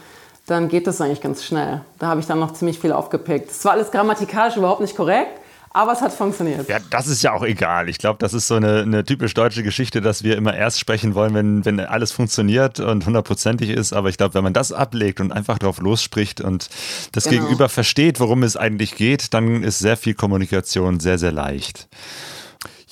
dann 0.46 0.68
geht 0.68 0.88
das 0.88 1.00
eigentlich 1.00 1.22
ganz 1.22 1.44
schnell. 1.44 1.82
Da 2.00 2.08
habe 2.08 2.20
ich 2.20 2.26
dann 2.26 2.40
noch 2.40 2.54
ziemlich 2.54 2.80
viel 2.80 2.92
aufgepickt. 2.92 3.52
Es 3.52 3.64
war 3.64 3.74
alles 3.74 3.92
grammatikalisch 3.92 4.58
überhaupt 4.58 4.82
nicht 4.82 4.96
korrekt, 4.96 5.40
Aber 5.76 5.92
es 5.92 6.02
hat 6.02 6.14
funktioniert. 6.14 6.70
Ja, 6.70 6.78
das 6.92 7.08
ist 7.08 7.24
ja 7.24 7.34
auch 7.34 7.44
egal. 7.44 7.90
Ich 7.90 7.98
glaube, 7.98 8.20
das 8.20 8.36
ist 8.36 8.48
so 8.48 8.56
eine, 8.56 8.84
eine, 8.84 9.04
typisch 9.04 9.34
deutsche 9.34 9.64
Geschichte, 9.64 10.02
dass 10.02 10.24
wir 10.24 10.38
immer 10.38 10.56
erst 10.56 10.80
sprechen 10.80 11.16
wollen, 11.16 11.34
wenn, 11.34 11.66
wenn 11.66 11.80
alles 11.80 12.12
funktioniert 12.12 12.80
und 12.80 13.08
hundertprozentig 13.08 13.70
ist. 13.70 13.92
Aber 13.92 14.10
ich 14.10 14.18
glaube, 14.18 14.36
wenn 14.36 14.44
man 14.44 14.54
das 14.54 14.72
ablegt 14.72 15.20
und 15.20 15.32
einfach 15.32 15.58
drauf 15.58 15.80
losspricht 15.80 16.42
und 16.42 16.70
das 17.14 17.24
genau. 17.24 17.42
Gegenüber 17.42 17.70
versteht, 17.70 18.20
worum 18.20 18.44
es 18.44 18.56
eigentlich 18.56 18.96
geht, 18.96 19.34
dann 19.34 19.64
ist 19.64 19.80
sehr 19.80 19.98
viel 19.98 20.14
Kommunikation 20.14 21.00
sehr, 21.00 21.18
sehr 21.18 21.32
leicht. 21.32 21.88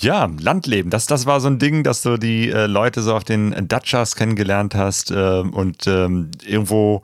Ja, 0.01 0.29
Landleben, 0.39 0.89
das, 0.89 1.05
das 1.05 1.27
war 1.27 1.39
so 1.39 1.47
ein 1.47 1.59
Ding, 1.59 1.83
dass 1.83 2.01
du 2.01 2.17
die 2.17 2.49
äh, 2.49 2.65
Leute 2.65 3.01
so 3.01 3.15
auf 3.15 3.23
den 3.23 3.67
Dutchers 3.67 4.15
kennengelernt 4.15 4.73
hast 4.73 5.11
äh, 5.11 5.39
und 5.39 5.85
ähm, 5.85 6.31
irgendwo 6.43 7.01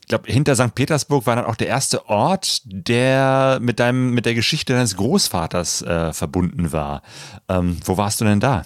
ich 0.00 0.08
glaube, 0.08 0.30
hinter 0.30 0.56
St. 0.56 0.74
Petersburg 0.74 1.26
war 1.26 1.36
dann 1.36 1.44
auch 1.44 1.56
der 1.56 1.68
erste 1.68 2.08
Ort, 2.08 2.62
der 2.64 3.58
mit 3.62 3.78
deinem, 3.78 4.12
mit 4.12 4.26
der 4.26 4.34
Geschichte 4.34 4.72
deines 4.72 4.96
Großvaters 4.96 5.82
äh, 5.82 6.12
verbunden 6.12 6.72
war. 6.72 7.02
Ähm, 7.48 7.78
wo 7.84 7.96
warst 7.96 8.20
du 8.20 8.24
denn 8.24 8.40
da? 8.40 8.64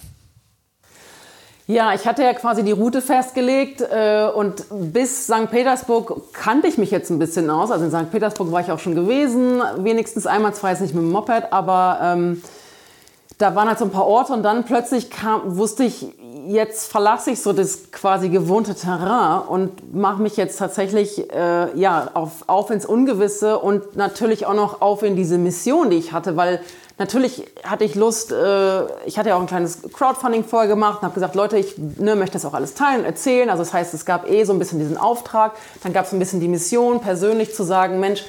Ja, 1.67 1.93
ich 1.93 2.07
hatte 2.07 2.23
ja 2.23 2.33
quasi 2.33 2.63
die 2.63 2.71
Route 2.71 3.01
festgelegt 3.01 3.81
äh, 3.81 4.27
und 4.33 4.63
bis 4.93 5.25
St. 5.25 5.51
Petersburg 5.51 6.33
kannte 6.33 6.67
ich 6.67 6.77
mich 6.77 6.91
jetzt 6.91 7.11
ein 7.11 7.19
bisschen 7.19 7.49
aus. 7.49 7.71
Also 7.71 7.85
in 7.85 7.91
St. 7.91 8.11
Petersburg 8.11 8.51
war 8.51 8.61
ich 8.61 8.71
auch 8.71 8.79
schon 8.79 8.95
gewesen, 8.95 9.61
wenigstens 9.77 10.25
einmal, 10.25 10.53
zwar 10.53 10.71
jetzt 10.71 10.81
nicht 10.81 10.95
mit 10.95 11.03
dem 11.03 11.11
Moped, 11.11 11.51
aber 11.51 11.99
ähm, 12.01 12.41
da 13.37 13.53
waren 13.55 13.67
halt 13.67 13.77
so 13.77 13.85
ein 13.85 13.91
paar 13.91 14.07
Orte 14.07 14.33
und 14.33 14.43
dann 14.43 14.65
plötzlich 14.65 15.11
kam, 15.11 15.57
wusste 15.57 15.83
ich, 15.83 16.07
jetzt 16.47 16.89
verlasse 16.91 17.31
ich 17.31 17.41
so 17.41 17.53
das 17.53 17.91
quasi 17.91 18.29
gewohnte 18.29 18.73
Terrain 18.73 19.47
und 19.47 19.93
mache 19.93 20.21
mich 20.21 20.37
jetzt 20.37 20.57
tatsächlich 20.57 21.31
äh, 21.31 21.77
ja, 21.77 22.09
auf, 22.13 22.45
auf 22.47 22.71
ins 22.71 22.85
Ungewisse 22.85 23.59
und 23.59 23.95
natürlich 23.95 24.45
auch 24.45 24.55
noch 24.55 24.81
auf 24.81 25.03
in 25.03 25.15
diese 25.15 25.37
Mission, 25.37 25.91
die 25.91 25.97
ich 25.97 26.13
hatte, 26.13 26.35
weil 26.35 26.61
natürlich 26.97 27.45
hatte 27.63 27.83
ich 27.83 27.93
Lust, 27.93 28.31
äh, 28.31 28.85
ich 29.05 29.19
hatte 29.19 29.29
ja 29.29 29.35
auch 29.35 29.41
ein 29.41 29.47
kleines 29.47 29.83
Crowdfunding 29.93 30.43
vorher 30.43 30.67
gemacht 30.67 30.99
und 30.99 31.03
habe 31.03 31.13
gesagt, 31.13 31.35
Leute, 31.35 31.57
ich 31.57 31.77
ne, 31.77 32.15
möchte 32.15 32.33
das 32.33 32.45
auch 32.45 32.55
alles 32.55 32.73
teilen, 32.73 33.05
erzählen. 33.05 33.51
Also 33.51 33.61
das 33.61 33.73
heißt, 33.73 33.93
es 33.93 34.05
gab 34.05 34.27
eh 34.27 34.45
so 34.45 34.53
ein 34.53 34.59
bisschen 34.59 34.79
diesen 34.79 34.97
Auftrag, 34.97 35.53
dann 35.83 35.93
gab 35.93 36.05
es 36.05 36.13
ein 36.13 36.17
bisschen 36.19 36.39
die 36.39 36.47
Mission, 36.47 37.01
persönlich 37.01 37.53
zu 37.53 37.63
sagen, 37.63 37.99
Mensch, 37.99 38.23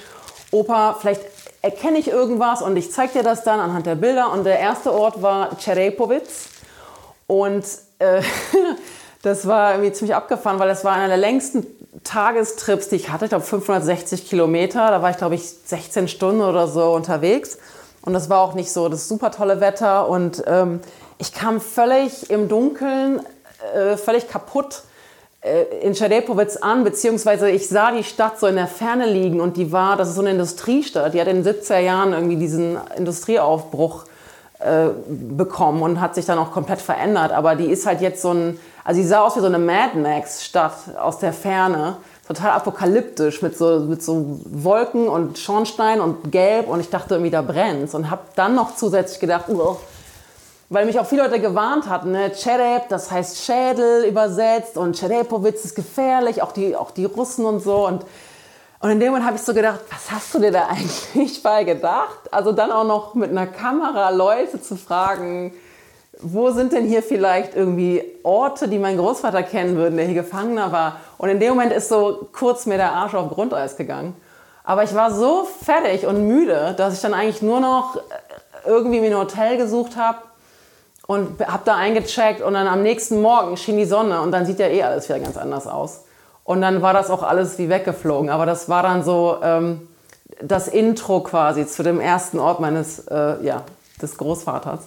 Opa, 0.51 0.97
vielleicht 0.99 1.21
erkenne 1.63 1.99
ich 1.99 2.09
irgendwas 2.09 2.63
und 2.63 2.77
ich 2.77 2.93
zeige 2.93 3.15
dir 3.15 3.23
das 3.23 3.45
dann 3.45 3.61
anhand 3.61 3.87
der 3.87 3.97
Bilder. 3.97 4.33
Und 4.33 4.45
der 4.45 4.59
erste 4.59 4.93
Ort 4.93 5.23
war 5.23 5.57
Cherepovitz. 5.59 6.49
Und 7.27 7.65
äh, 7.99 8.23
das 9.23 9.47
war 9.47 9.73
irgendwie 9.73 9.93
ziemlich 9.93 10.15
abgefahren, 10.15 10.59
weil 10.59 10.69
das 10.69 10.85
war 10.85 10.93
einer 10.93 11.09
der 11.09 11.17
längsten 11.17 11.67
Tagestrips, 12.05 12.89
die 12.89 12.97
ich 12.97 13.11
hatte. 13.11 13.25
Ich 13.25 13.31
glaube 13.31 13.45
560 13.45 14.29
Kilometer. 14.29 14.91
Da 14.91 15.03
war 15.03 15.11
ich, 15.11 15.17
glaube 15.17 15.35
ich, 15.35 15.43
16 15.49 16.09
Stunden 16.09 16.43
oder 16.43 16.69
so 16.69 16.93
unterwegs. 16.93 17.59
Und 18.03 18.13
das 18.13 18.31
war 18.31 18.41
auch 18.41 18.55
nicht 18.55 18.73
so 18.73 18.89
das 18.89 19.09
super 19.09 19.31
tolle 19.31 19.61
Wetter. 19.61 20.09
Und 20.09 20.43
ähm, 20.47 20.81
ich 21.19 21.33
kam 21.33 21.61
völlig 21.61 22.31
im 22.31 22.49
Dunkeln, 22.49 23.21
äh, 23.75 23.97
völlig 23.97 24.29
kaputt 24.29 24.83
in 25.83 25.95
Schadepovic 25.95 26.63
an, 26.63 26.83
beziehungsweise 26.83 27.49
ich 27.51 27.69
sah 27.69 27.93
die 27.93 28.03
Stadt 28.03 28.41
so 28.41 28.47
in 28.47 28.57
der 28.57 28.67
Ferne 28.67 29.07
liegen 29.07 29.41
und 29.41 29.57
die 29.57 29.71
war, 29.71 29.97
das 29.97 30.09
ist 30.09 30.17
so 30.17 30.21
eine 30.21 30.31
Industriestadt, 30.31 31.15
die 31.15 31.21
hat 31.21 31.29
in 31.29 31.45
den 31.45 31.55
70er 31.55 31.79
Jahren 31.79 32.13
irgendwie 32.13 32.37
diesen 32.37 32.77
Industrieaufbruch 32.97 34.05
äh, 34.59 34.89
bekommen 35.09 35.83
und 35.83 36.01
hat 36.01 36.17
sich 36.17 36.27
dann 36.27 36.39
auch 36.39 36.51
komplett 36.51 36.81
verändert, 36.81 37.31
aber 37.31 37.55
die 37.55 37.67
ist 37.67 37.87
halt 37.87 38.01
jetzt 38.01 38.21
so 38.21 38.33
ein, 38.33 38.59
also 38.85 39.01
sie 39.01 39.07
sah 39.07 39.21
aus 39.21 39.37
wie 39.37 39.41
so 39.41 39.47
eine 39.47 39.61
Mad 39.61 39.97
Max-Stadt 39.97 40.97
aus 41.01 41.19
der 41.19 41.33
Ferne, 41.33 41.99
total 42.29 42.51
apokalyptisch 42.51 43.41
mit 43.41 43.57
so, 43.57 43.81
mit 43.81 44.03
so 44.03 44.41
Wolken 44.45 45.09
und 45.09 45.39
Schornstein 45.39 46.01
und 46.01 46.31
Gelb. 46.31 46.69
Und 46.69 46.81
ich 46.81 46.91
dachte 46.91 47.15
irgendwie, 47.15 47.31
da 47.31 47.41
brennt's. 47.41 47.95
Und 47.95 48.11
habe 48.11 48.23
dann 48.37 48.55
noch 48.55 48.77
zusätzlich 48.77 49.19
gedacht, 49.19 49.47
oh, 49.49 49.79
weil 50.71 50.85
mich 50.85 50.99
auch 50.99 51.07
viele 51.07 51.23
Leute 51.23 51.41
gewarnt 51.41 51.89
hatten, 51.89 52.13
ne? 52.13 52.31
Cherep, 52.31 52.89
das 52.89 53.11
heißt 53.11 53.43
Schädel 53.45 54.05
übersetzt 54.05 54.77
und 54.77 54.99
Cherepowitz 54.99 55.65
ist 55.65 55.75
gefährlich, 55.75 56.43
auch 56.43 56.53
die, 56.53 56.77
auch 56.77 56.91
die 56.91 57.07
Russen 57.07 57.47
und 57.47 57.61
so. 57.61 57.87
Und, 57.87 58.05
und 58.81 58.91
in 58.91 59.01
dem 59.01 59.09
Moment 59.09 59.27
habe 59.27 59.37
ich 59.37 59.43
so 59.43 59.55
gedacht, 59.55 59.81
was 59.91 60.11
hast 60.11 60.35
du 60.35 60.41
dir 60.41 60.53
da 60.53 60.67
eigentlich 60.71 61.43
bei 61.43 61.65
gedacht? 61.65 62.33
Also 62.33 62.53
dann 62.53 62.71
auch 62.71 62.85
noch 62.85 63.15
mit 63.15 63.31
einer 63.31 63.47
Kamera 63.47 64.11
Leute 64.11 64.61
zu 64.61 64.77
fragen, 64.77 65.55
wo 66.21 66.51
sind 66.51 66.73
denn 66.73 66.85
hier 66.85 67.03
vielleicht 67.03 67.55
irgendwie 67.55 68.03
Orte, 68.25 68.69
die 68.69 68.79
mein 68.79 68.99
Großvater 68.99 69.45
kennen 69.45 69.77
würde, 69.77 69.97
der 69.97 70.05
hier 70.05 70.23
Gefangener 70.23 70.73
war? 70.73 70.97
Und 71.17 71.31
in 71.31 71.41
dem 71.41 71.51
Moment 71.51 71.73
ist 71.73 71.89
so 71.89 72.29
kurz 72.33 72.67
mir 72.67 72.77
der 72.77 72.93
Arsch 72.93 73.15
auf 73.15 73.31
Grundeis 73.31 73.77
gegangen. 73.77 74.15
Aber 74.65 74.83
ich 74.83 74.95
war 74.95 75.13
so 75.13 75.45
fertig 75.65 76.07
und 76.07 76.27
müde, 76.27 76.75
dass 76.77 76.93
ich 76.93 77.01
dann 77.01 77.15
eigentlich 77.15 77.41
nur 77.41 77.61
noch 77.61 77.99
irgendwie 78.67 79.01
mir 79.01 79.13
ein 79.13 79.17
Hotel 79.17 79.57
gesucht 79.57 79.97
habe 79.97 80.19
und 81.09 81.41
habe 81.41 81.63
da 81.65 81.75
eingecheckt 81.75 82.43
und 82.43 82.53
dann 82.53 82.69
am 82.69 82.83
nächsten 82.83 83.23
Morgen 83.23 83.57
schien 83.57 83.79
die 83.79 83.87
Sonne 83.87 84.21
und 84.21 84.31
dann 84.31 84.45
sieht 84.45 84.59
ja 84.59 84.67
eh 84.67 84.83
alles 84.83 85.09
wieder 85.09 85.19
ganz 85.21 85.39
anders 85.39 85.67
aus. 85.67 86.05
Und 86.45 86.61
dann 86.61 86.83
war 86.83 86.93
das 86.93 87.11
auch 87.11 87.23
alles 87.23 87.59
wie 87.59 87.71
weggeflogen. 87.71 88.29
Aber 88.29 88.45
das 88.45 88.69
war 88.69 88.83
dann 88.83 89.03
so 89.03 89.39
ähm, 89.43 89.89
das 90.43 90.69
Intro 90.69 91.21
quasi 91.21 91.67
zu 91.67 91.83
dem 91.83 91.99
ersten 91.99 92.39
Ort 92.39 92.61
meines, 92.61 93.01
äh, 93.09 93.43
ja, 93.43 93.63
des 94.03 94.19
Großvaters. 94.19 94.81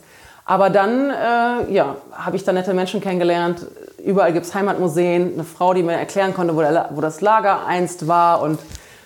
Aber 0.46 0.70
dann, 0.70 1.10
äh, 1.10 1.74
ja, 1.74 1.96
habe 2.14 2.36
ich 2.36 2.44
da 2.44 2.54
nette 2.54 2.76
Menschen 2.76 3.02
kennengelernt. 3.02 3.66
Überall 4.04 4.32
gibt 4.32 4.46
es 4.46 4.54
Heimatmuseen, 4.54 5.34
eine 5.34 5.44
Frau, 5.44 5.74
die 5.74 5.82
mir 5.82 5.94
erklären 5.94 6.36
konnte, 6.36 6.56
wo, 6.56 6.62
der, 6.62 6.90
wo 6.92 7.02
das 7.02 7.22
Lager 7.22 7.66
einst 7.66 8.08
war. 8.08 8.42
Und 8.42 8.60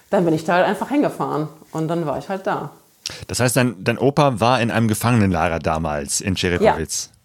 dann 0.10 0.25
bin 0.25 0.34
ich 0.34 0.43
da 0.43 0.56
halt 0.56 0.65
einfach 0.65 0.89
hingefahren. 0.89 1.47
Und 1.71 1.88
dann 1.88 2.06
war 2.06 2.17
ich 2.17 2.28
halt 2.28 2.45
da. 2.45 2.71
Das 3.28 3.39
heißt, 3.39 3.56
dein, 3.56 3.84
dein 3.84 3.98
Opa 3.98 4.39
war 4.39 4.62
in 4.62 4.72
einem 4.72 4.88
Gefangenenlager 4.88 5.60
damals 5.60 6.22
in 6.22 6.36
Cherepowitz. 6.36 7.10
Ja. 7.12 7.15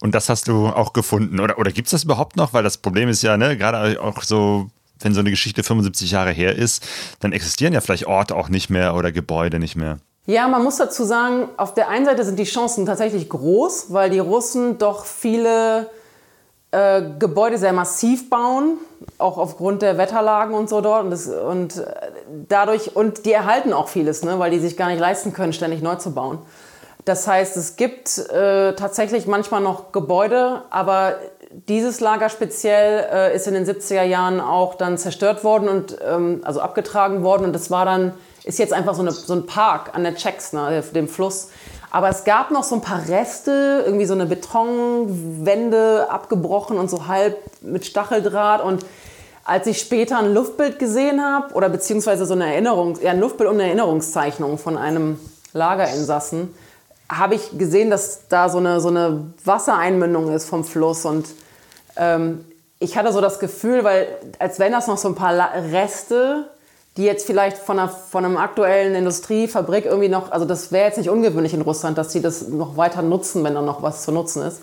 Und 0.00 0.14
das 0.14 0.28
hast 0.28 0.48
du 0.48 0.66
auch 0.68 0.92
gefunden. 0.92 1.40
Oder, 1.40 1.58
oder 1.58 1.72
gibt 1.72 1.86
es 1.86 1.92
das 1.92 2.04
überhaupt 2.04 2.36
noch? 2.36 2.52
Weil 2.52 2.62
das 2.62 2.78
Problem 2.78 3.08
ist 3.08 3.22
ja, 3.22 3.36
ne, 3.36 3.56
gerade 3.56 4.00
auch 4.00 4.22
so, 4.22 4.68
wenn 5.00 5.14
so 5.14 5.20
eine 5.20 5.30
Geschichte 5.30 5.62
75 5.62 6.10
Jahre 6.10 6.30
her 6.30 6.54
ist, 6.54 6.86
dann 7.20 7.32
existieren 7.32 7.72
ja 7.72 7.80
vielleicht 7.80 8.06
Orte 8.06 8.36
auch 8.36 8.48
nicht 8.48 8.70
mehr 8.70 8.94
oder 8.94 9.12
Gebäude 9.12 9.58
nicht 9.58 9.76
mehr. 9.76 9.98
Ja, 10.26 10.48
man 10.48 10.64
muss 10.64 10.76
dazu 10.76 11.04
sagen, 11.04 11.48
auf 11.56 11.74
der 11.74 11.88
einen 11.88 12.04
Seite 12.04 12.24
sind 12.24 12.38
die 12.38 12.44
Chancen 12.44 12.84
tatsächlich 12.84 13.28
groß, 13.28 13.86
weil 13.90 14.10
die 14.10 14.18
Russen 14.18 14.76
doch 14.78 15.06
viele 15.06 15.88
äh, 16.76 17.02
Gebäude 17.18 17.56
sehr 17.56 17.72
massiv 17.72 18.28
bauen, 18.28 18.76
auch 19.16 19.38
aufgrund 19.38 19.80
der 19.80 19.96
Wetterlagen 19.96 20.54
und 20.54 20.68
so 20.68 20.82
dort. 20.82 21.04
Und, 21.04 21.10
das, 21.10 21.26
und 21.26 21.78
äh, 21.78 21.86
dadurch, 22.48 22.94
und 22.94 23.24
die 23.24 23.32
erhalten 23.32 23.72
auch 23.72 23.88
vieles, 23.88 24.22
ne, 24.24 24.38
weil 24.38 24.50
die 24.50 24.58
sich 24.58 24.76
gar 24.76 24.88
nicht 24.88 25.00
leisten 25.00 25.32
können, 25.32 25.54
ständig 25.54 25.82
neu 25.82 25.94
zu 25.94 26.12
bauen. 26.12 26.38
Das 27.06 27.26
heißt, 27.26 27.56
es 27.56 27.76
gibt 27.76 28.18
äh, 28.30 28.74
tatsächlich 28.74 29.26
manchmal 29.26 29.62
noch 29.62 29.92
Gebäude, 29.92 30.62
aber 30.70 31.14
dieses 31.50 32.00
Lager 32.00 32.28
speziell 32.28 33.06
äh, 33.10 33.34
ist 33.34 33.46
in 33.46 33.54
den 33.54 33.64
70er 33.64 34.02
Jahren 34.02 34.40
auch 34.40 34.74
dann 34.74 34.98
zerstört 34.98 35.44
worden 35.44 35.68
und 35.68 35.96
ähm, 36.06 36.40
also 36.44 36.60
abgetragen 36.60 37.22
worden. 37.22 37.44
Und 37.44 37.52
das 37.54 37.70
war 37.70 37.86
dann, 37.86 38.12
ist 38.44 38.58
jetzt 38.58 38.72
einfach 38.72 38.94
so, 38.94 39.02
eine, 39.02 39.12
so 39.12 39.32
ein 39.32 39.46
Park 39.46 39.94
an 39.94 40.02
der 40.02 40.16
Czechsna, 40.16 40.80
dem 40.80 41.08
Fluss. 41.08 41.48
Aber 41.90 42.08
es 42.08 42.24
gab 42.24 42.50
noch 42.50 42.64
so 42.64 42.74
ein 42.74 42.80
paar 42.80 43.08
Reste, 43.08 43.82
irgendwie 43.86 44.06
so 44.06 44.14
eine 44.14 44.26
Betonwände 44.26 46.08
abgebrochen 46.10 46.78
und 46.78 46.90
so 46.90 47.06
halb 47.06 47.38
mit 47.62 47.86
Stacheldraht. 47.86 48.62
Und 48.62 48.84
als 49.44 49.66
ich 49.66 49.78
später 49.78 50.18
ein 50.18 50.34
Luftbild 50.34 50.78
gesehen 50.78 51.22
habe, 51.22 51.54
oder 51.54 51.68
beziehungsweise 51.68 52.26
so 52.26 52.34
eine 52.34 52.46
Erinnerung, 52.52 52.98
ja, 53.00 53.12
ein 53.12 53.20
Luftbild 53.20 53.48
und 53.48 53.56
eine 53.56 53.68
Erinnerungszeichnung 53.68 54.58
von 54.58 54.76
einem 54.76 55.18
Lagerinsassen, 55.52 56.52
habe 57.08 57.36
ich 57.36 57.56
gesehen, 57.56 57.90
dass 57.90 58.26
da 58.28 58.48
so 58.48 58.58
eine, 58.58 58.80
so 58.80 58.88
eine 58.88 59.30
Wassereinmündung 59.44 60.32
ist 60.32 60.48
vom 60.48 60.64
Fluss. 60.64 61.04
Und 61.04 61.28
ähm, 61.96 62.44
ich 62.80 62.98
hatte 62.98 63.12
so 63.12 63.20
das 63.20 63.38
Gefühl, 63.38 63.84
weil 63.84 64.08
als 64.38 64.58
wenn 64.58 64.72
das 64.72 64.88
noch 64.88 64.98
so 64.98 65.08
ein 65.08 65.14
paar 65.14 65.34
Reste, 65.70 66.50
die 66.96 67.04
jetzt 67.04 67.26
vielleicht 67.26 67.58
von, 67.58 67.78
einer, 67.78 67.88
von 67.88 68.24
einem 68.24 68.36
aktuellen 68.36 68.94
Industriefabrik 68.94 69.84
irgendwie 69.84 70.08
noch, 70.08 70.32
also 70.32 70.46
das 70.46 70.72
wäre 70.72 70.86
jetzt 70.86 70.96
nicht 70.98 71.10
ungewöhnlich 71.10 71.52
in 71.52 71.60
Russland, 71.60 71.98
dass 71.98 72.12
sie 72.12 72.22
das 72.22 72.48
noch 72.48 72.76
weiter 72.76 73.02
nutzen, 73.02 73.44
wenn 73.44 73.54
da 73.54 73.62
noch 73.62 73.82
was 73.82 74.02
zu 74.02 74.12
nutzen 74.12 74.42
ist. 74.42 74.62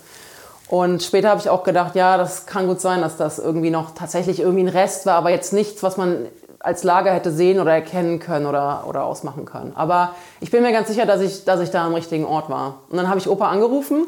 Und 0.68 1.02
später 1.02 1.28
habe 1.28 1.40
ich 1.40 1.48
auch 1.48 1.62
gedacht, 1.62 1.94
ja, 1.94 2.16
das 2.16 2.46
kann 2.46 2.66
gut 2.66 2.80
sein, 2.80 3.02
dass 3.02 3.16
das 3.16 3.38
irgendwie 3.38 3.70
noch 3.70 3.92
tatsächlich 3.94 4.40
irgendwie 4.40 4.64
ein 4.64 4.68
Rest 4.68 5.06
war, 5.06 5.14
aber 5.14 5.30
jetzt 5.30 5.52
nichts, 5.52 5.82
was 5.82 5.96
man 5.96 6.26
als 6.58 6.82
Lager 6.82 7.12
hätte 7.12 7.30
sehen 7.30 7.60
oder 7.60 7.72
erkennen 7.72 8.18
können 8.18 8.46
oder, 8.46 8.84
oder 8.88 9.04
ausmachen 9.04 9.44
können. 9.44 9.72
Aber 9.76 10.14
ich 10.40 10.50
bin 10.50 10.62
mir 10.62 10.72
ganz 10.72 10.88
sicher, 10.88 11.04
dass 11.04 11.20
ich, 11.20 11.44
dass 11.44 11.60
ich 11.60 11.70
da 11.70 11.84
am 11.84 11.94
richtigen 11.94 12.24
Ort 12.24 12.48
war. 12.48 12.80
Und 12.88 12.96
dann 12.96 13.08
habe 13.08 13.18
ich 13.18 13.28
Opa 13.28 13.50
angerufen, 13.50 14.06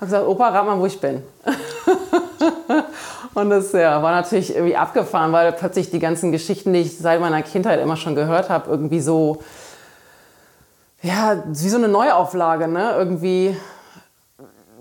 habe 0.00 0.06
gesagt, 0.06 0.26
Opa, 0.26 0.48
rat 0.48 0.66
mal, 0.66 0.78
wo 0.78 0.86
ich 0.86 1.00
bin. 1.00 1.22
und 3.34 3.50
das 3.50 3.72
ja, 3.72 4.02
war 4.02 4.12
natürlich 4.12 4.54
irgendwie 4.54 4.76
abgefahren, 4.76 5.32
weil 5.32 5.52
plötzlich 5.52 5.90
die 5.90 5.98
ganzen 5.98 6.32
Geschichten, 6.32 6.72
die 6.72 6.80
ich 6.80 6.98
seit 6.98 7.20
meiner 7.20 7.42
Kindheit 7.42 7.80
immer 7.80 7.96
schon 7.96 8.14
gehört 8.14 8.48
habe, 8.48 8.70
irgendwie 8.70 9.00
so, 9.00 9.42
ja, 11.02 11.42
wie 11.46 11.68
so 11.68 11.76
eine 11.76 11.88
Neuauflage, 11.88 12.66
ne? 12.66 12.94
Irgendwie 12.96 13.56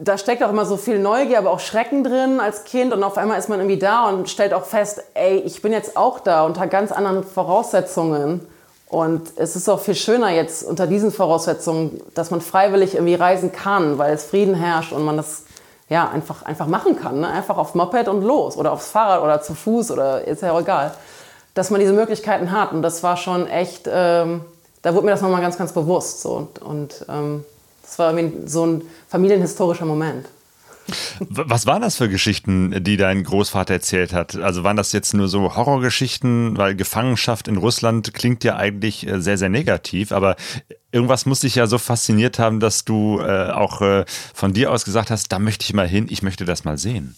da 0.02 0.18
steckt 0.18 0.42
auch 0.44 0.50
immer 0.50 0.66
so 0.66 0.78
viel 0.78 1.00
Neugier, 1.00 1.38
aber 1.38 1.52
auch 1.52 1.60
Schrecken 1.60 2.04
drin 2.04 2.40
als 2.40 2.64
Kind. 2.64 2.94
Und 2.94 3.04
auf 3.04 3.18
einmal 3.18 3.38
ist 3.38 3.50
man 3.50 3.60
irgendwie 3.60 3.80
da 3.80 4.08
und 4.08 4.30
stellt 4.30 4.54
auch 4.54 4.64
fest, 4.64 5.04
ey, 5.14 5.40
ich 5.40 5.62
bin 5.62 5.74
jetzt 5.74 5.98
auch 5.98 6.20
da 6.20 6.46
unter 6.46 6.68
ganz 6.68 6.92
anderen 6.92 7.24
Voraussetzungen. 7.24 8.48
Und 8.90 9.34
es 9.36 9.56
ist 9.56 9.70
auch 9.70 9.80
viel 9.80 9.96
schöner 9.96 10.32
jetzt 10.32 10.64
unter 10.64 10.88
diesen 10.88 11.12
Voraussetzungen, 11.12 12.02
dass 12.16 12.32
man 12.32 12.42
freiwillig 12.42 12.96
irgendwie 12.96 13.14
reisen 13.14 13.52
kann, 13.52 14.00
weil 14.00 14.14
es 14.14 14.26
Frieden 14.26 14.56
herrscht 14.56 14.92
und 14.92 15.06
man 15.06 15.16
das 15.16 15.44
ja, 15.90 16.10
einfach, 16.10 16.44
einfach 16.44 16.66
machen 16.66 16.96
kann. 17.00 17.20
Ne? 17.20 17.28
Einfach 17.28 17.58
aufs 17.58 17.76
Moped 17.76 18.08
und 18.08 18.24
los 18.24 18.58
oder 18.58 18.72
aufs 18.72 18.90
Fahrrad 18.90 19.22
oder 19.22 19.42
zu 19.42 19.54
Fuß 19.54 19.92
oder 19.92 20.28
ist 20.28 20.42
ja 20.42 20.54
auch 20.54 20.62
egal. 20.62 20.94
Dass 21.54 21.70
man 21.70 21.80
diese 21.80 21.94
Möglichkeiten 21.94 22.52
hat. 22.52 22.72
Und 22.72 22.82
das 22.82 23.04
war 23.04 23.16
schon 23.16 23.48
echt, 23.48 23.88
ähm, 23.92 24.42
da 24.82 24.94
wurde 24.94 25.06
mir 25.06 25.12
das 25.12 25.22
nochmal 25.22 25.42
ganz, 25.42 25.58
ganz 25.58 25.72
bewusst. 25.72 26.22
So. 26.22 26.32
Und, 26.32 26.60
und 26.60 27.06
ähm, 27.10 27.46
das 27.84 28.00
war 28.00 28.14
so 28.46 28.66
ein 28.66 28.82
familienhistorischer 29.08 29.86
Moment. 29.86 30.28
Was 31.30 31.66
waren 31.66 31.82
das 31.82 31.98
für 31.98 32.10
Geschichten, 32.10 32.84
die 32.84 32.98
dein 32.98 33.24
Großvater 33.24 33.74
erzählt 33.74 34.14
hat? 34.14 34.36
Also 34.36 34.64
waren 34.64 34.78
das 34.78 34.92
jetzt 34.92 35.14
nur 35.14 35.28
so 35.28 35.56
Horrorgeschichten, 35.56 36.58
weil 36.58 36.76
Gefangenschaft 36.76 37.48
in 37.48 37.58
Russland 37.58 38.14
klingt 38.14 38.44
ja 38.44 38.56
eigentlich 38.56 39.08
äh, 39.08 39.22
sehr, 39.22 39.38
sehr 39.38 39.50
negativ, 39.50 40.12
aber 40.12 40.36
irgendwas 40.92 41.26
muss 41.26 41.42
dich 41.42 41.56
ja 41.56 41.68
so 41.68 41.78
fasziniert 41.78 42.40
haben, 42.40 42.60
dass 42.60 42.86
du 42.86 43.20
äh, 43.20 43.52
auch 43.52 43.82
äh, 43.82 44.06
von 44.34 44.54
dir 44.54 44.72
aus 44.72 44.86
gesagt 44.86 45.12
hast, 45.12 45.32
da 45.32 45.40
möchte 45.40 45.64
ich 45.64 45.74
mal 45.74 45.88
hin, 45.88 46.08
ich 46.10 46.24
möchte 46.24 46.46
das 46.46 46.64
mal 46.64 46.78
sehen. 46.78 47.16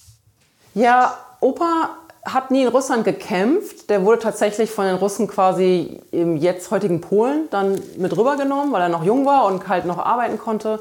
Ja, 0.73 1.17
Opa 1.39 1.89
hat 2.23 2.51
nie 2.51 2.63
in 2.63 2.67
Russland 2.67 3.03
gekämpft. 3.03 3.89
Der 3.89 4.05
wurde 4.05 4.19
tatsächlich 4.19 4.69
von 4.69 4.85
den 4.85 4.95
Russen 4.95 5.27
quasi 5.27 5.99
im 6.11 6.37
jetzt 6.37 6.69
heutigen 6.71 7.01
Polen 7.01 7.47
dann 7.49 7.79
mit 7.97 8.15
rübergenommen, 8.15 8.71
weil 8.71 8.81
er 8.81 8.89
noch 8.89 9.03
jung 9.03 9.25
war 9.25 9.45
und 9.45 9.67
halt 9.67 9.85
noch 9.85 9.97
arbeiten 9.97 10.37
konnte. 10.37 10.79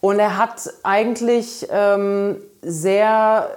Und 0.00 0.18
er 0.18 0.38
hat 0.38 0.72
eigentlich 0.82 1.66
ähm, 1.70 2.36
sehr, 2.62 3.48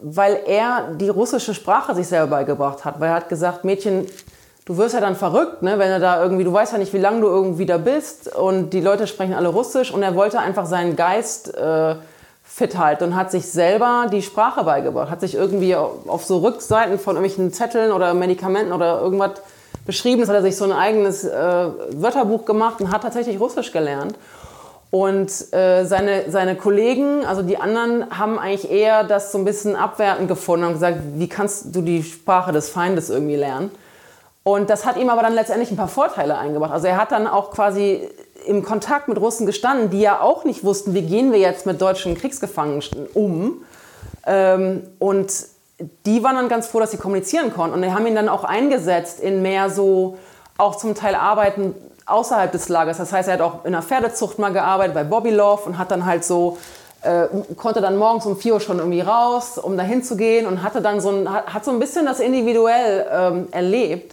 weil 0.00 0.40
er 0.46 0.88
die 0.94 1.08
russische 1.08 1.54
Sprache 1.54 1.94
sich 1.94 2.08
selber 2.08 2.38
beigebracht 2.38 2.84
hat, 2.84 3.00
weil 3.00 3.10
er 3.10 3.14
hat 3.14 3.28
gesagt, 3.28 3.64
Mädchen, 3.64 4.06
du 4.64 4.76
wirst 4.76 4.94
ja 4.94 5.00
dann 5.00 5.14
verrückt, 5.14 5.62
ne, 5.62 5.78
wenn 5.78 5.92
du 5.92 6.00
da 6.00 6.22
irgendwie, 6.22 6.44
du 6.44 6.52
weißt 6.52 6.72
ja 6.72 6.78
nicht, 6.78 6.92
wie 6.92 6.98
lange 6.98 7.20
du 7.20 7.28
irgendwie 7.28 7.66
da 7.66 7.78
bist 7.78 8.34
und 8.34 8.70
die 8.70 8.80
Leute 8.80 9.06
sprechen 9.06 9.34
alle 9.34 9.48
Russisch 9.48 9.92
und 9.92 10.02
er 10.02 10.16
wollte 10.16 10.40
einfach 10.40 10.66
seinen 10.66 10.96
Geist 10.96 11.54
äh, 11.54 11.94
fit 12.44 12.76
halten 12.76 13.04
und 13.04 13.16
hat 13.16 13.30
sich 13.30 13.46
selber 13.46 14.06
die 14.12 14.22
Sprache 14.22 14.64
beigebracht, 14.64 15.08
hat 15.08 15.20
sich 15.20 15.36
irgendwie 15.36 15.76
auf 15.76 16.24
so 16.24 16.38
Rückseiten 16.38 16.98
von 16.98 17.14
irgendwelchen 17.14 17.52
Zetteln 17.52 17.92
oder 17.92 18.12
Medikamenten 18.12 18.72
oder 18.72 19.00
irgendwas 19.00 19.40
beschrieben, 19.86 20.20
das 20.20 20.28
hat 20.28 20.36
er 20.36 20.42
sich 20.42 20.56
so 20.56 20.64
ein 20.64 20.72
eigenes 20.72 21.24
äh, 21.24 21.66
Wörterbuch 21.92 22.44
gemacht 22.44 22.80
und 22.80 22.92
hat 22.92 23.02
tatsächlich 23.02 23.38
Russisch 23.38 23.70
gelernt. 23.70 24.16
Und 24.90 25.30
äh, 25.52 25.84
seine, 25.84 26.30
seine 26.30 26.56
Kollegen, 26.56 27.24
also 27.24 27.42
die 27.42 27.58
anderen, 27.58 28.18
haben 28.18 28.38
eigentlich 28.38 28.70
eher 28.70 29.04
das 29.04 29.30
so 29.30 29.38
ein 29.38 29.44
bisschen 29.44 29.76
abwertend 29.76 30.26
gefunden 30.26 30.66
und 30.66 30.72
gesagt, 30.72 30.98
wie 31.14 31.28
kannst 31.28 31.74
du 31.74 31.80
die 31.80 32.02
Sprache 32.02 32.50
des 32.50 32.70
Feindes 32.70 33.08
irgendwie 33.08 33.36
lernen? 33.36 33.70
Und 34.42 34.68
das 34.68 34.86
hat 34.86 34.96
ihm 34.96 35.08
aber 35.08 35.22
dann 35.22 35.34
letztendlich 35.34 35.70
ein 35.70 35.76
paar 35.76 35.88
Vorteile 35.88 36.38
eingebracht. 36.38 36.72
Also 36.72 36.88
er 36.88 36.96
hat 36.96 37.12
dann 37.12 37.28
auch 37.28 37.52
quasi 37.52 38.08
im 38.46 38.64
Kontakt 38.64 39.06
mit 39.06 39.20
Russen 39.20 39.46
gestanden, 39.46 39.90
die 39.90 40.00
ja 40.00 40.20
auch 40.20 40.44
nicht 40.44 40.64
wussten, 40.64 40.94
wie 40.94 41.02
gehen 41.02 41.30
wir 41.30 41.38
jetzt 41.38 41.66
mit 41.66 41.80
deutschen 41.80 42.16
Kriegsgefangenen 42.16 42.82
um. 43.14 43.64
Ähm, 44.26 44.82
und 44.98 45.32
die 46.04 46.22
waren 46.22 46.36
dann 46.36 46.48
ganz 46.48 46.66
froh, 46.66 46.80
dass 46.80 46.90
sie 46.90 46.96
kommunizieren 46.96 47.52
konnten. 47.52 47.76
Und 47.76 47.82
die 47.82 47.92
haben 47.92 48.06
ihn 48.06 48.14
dann 48.14 48.28
auch 48.28 48.44
eingesetzt 48.44 49.20
in 49.20 49.42
mehr 49.42 49.70
so, 49.70 50.18
auch 50.58 50.76
zum 50.76 50.94
Teil 50.94 51.14
Arbeiten 51.14 51.74
außerhalb 52.10 52.52
des 52.52 52.68
Lagers. 52.68 52.98
Das 52.98 53.12
heißt, 53.12 53.28
er 53.28 53.34
hat 53.34 53.40
auch 53.40 53.64
in 53.64 53.72
der 53.72 53.82
Pferdezucht 53.82 54.38
mal 54.38 54.52
gearbeitet 54.52 54.94
bei 54.94 55.04
Bobby 55.04 55.30
Love 55.30 55.62
und 55.64 55.78
hat 55.78 55.90
dann 55.90 56.06
halt 56.06 56.24
so, 56.24 56.58
äh, 57.02 57.26
konnte 57.56 57.80
dann 57.80 57.96
morgens 57.96 58.26
um 58.26 58.36
4 58.36 58.54
Uhr 58.54 58.60
schon 58.60 58.78
irgendwie 58.78 59.00
raus, 59.00 59.58
um 59.58 59.76
dahin 59.76 60.02
zu 60.02 60.16
gehen 60.16 60.46
und 60.46 60.62
hatte 60.62 60.82
dann 60.82 61.00
so 61.00 61.10
ein, 61.10 61.28
hat, 61.30 61.64
so 61.64 61.70
ein 61.70 61.78
bisschen 61.78 62.06
das 62.06 62.20
individuell 62.20 63.06
ähm, 63.12 63.48
erlebt 63.52 64.12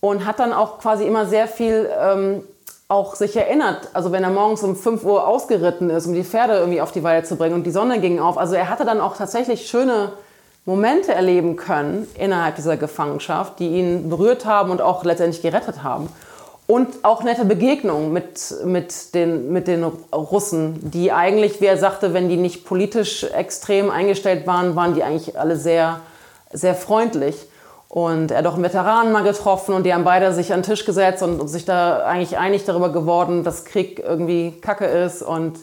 und 0.00 0.26
hat 0.26 0.38
dann 0.38 0.52
auch 0.52 0.78
quasi 0.78 1.04
immer 1.04 1.26
sehr 1.26 1.46
viel 1.46 1.88
ähm, 1.98 2.42
auch 2.88 3.14
sich 3.14 3.36
erinnert. 3.36 3.88
Also 3.92 4.10
wenn 4.10 4.24
er 4.24 4.30
morgens 4.30 4.62
um 4.64 4.74
5 4.74 5.04
Uhr 5.04 5.26
ausgeritten 5.26 5.90
ist, 5.90 6.06
um 6.06 6.14
die 6.14 6.24
Pferde 6.24 6.58
irgendwie 6.58 6.80
auf 6.80 6.90
die 6.90 7.04
Weide 7.04 7.24
zu 7.24 7.36
bringen 7.36 7.54
und 7.54 7.62
die 7.62 7.70
Sonne 7.70 8.00
ging 8.00 8.18
auf. 8.18 8.36
Also 8.36 8.56
er 8.56 8.68
hatte 8.68 8.84
dann 8.84 9.00
auch 9.00 9.16
tatsächlich 9.16 9.68
schöne 9.68 10.12
Momente 10.66 11.12
erleben 11.12 11.56
können 11.56 12.08
innerhalb 12.18 12.56
dieser 12.56 12.76
Gefangenschaft, 12.76 13.60
die 13.60 13.68
ihn 13.68 14.10
berührt 14.10 14.44
haben 14.44 14.70
und 14.70 14.82
auch 14.82 15.04
letztendlich 15.04 15.40
gerettet 15.40 15.82
haben. 15.82 16.08
Und 16.70 17.04
auch 17.04 17.24
nette 17.24 17.44
Begegnungen 17.44 18.12
mit, 18.12 18.54
mit, 18.64 19.12
den, 19.16 19.52
mit 19.52 19.66
den 19.66 19.82
Russen, 19.82 20.78
die 20.92 21.10
eigentlich, 21.10 21.60
wie 21.60 21.66
er 21.66 21.76
sagte, 21.76 22.14
wenn 22.14 22.28
die 22.28 22.36
nicht 22.36 22.64
politisch 22.64 23.24
extrem 23.24 23.90
eingestellt 23.90 24.46
waren, 24.46 24.76
waren 24.76 24.94
die 24.94 25.02
eigentlich 25.02 25.36
alle 25.36 25.56
sehr, 25.56 25.98
sehr 26.52 26.76
freundlich. 26.76 27.34
Und 27.88 28.30
er 28.30 28.38
hat 28.38 28.46
auch 28.46 28.54
einen 28.54 28.62
Veteranen 28.62 29.10
mal 29.10 29.24
getroffen 29.24 29.74
und 29.74 29.82
die 29.82 29.92
haben 29.92 30.04
beide 30.04 30.32
sich 30.32 30.52
an 30.52 30.60
den 30.60 30.66
Tisch 30.66 30.84
gesetzt 30.84 31.24
und, 31.24 31.40
und 31.40 31.48
sich 31.48 31.64
da 31.64 32.04
eigentlich 32.04 32.38
einig 32.38 32.64
darüber 32.64 32.92
geworden, 32.92 33.42
dass 33.42 33.64
Krieg 33.64 33.98
irgendwie 33.98 34.52
Kacke 34.60 34.86
ist. 34.86 35.22
Und 35.22 35.58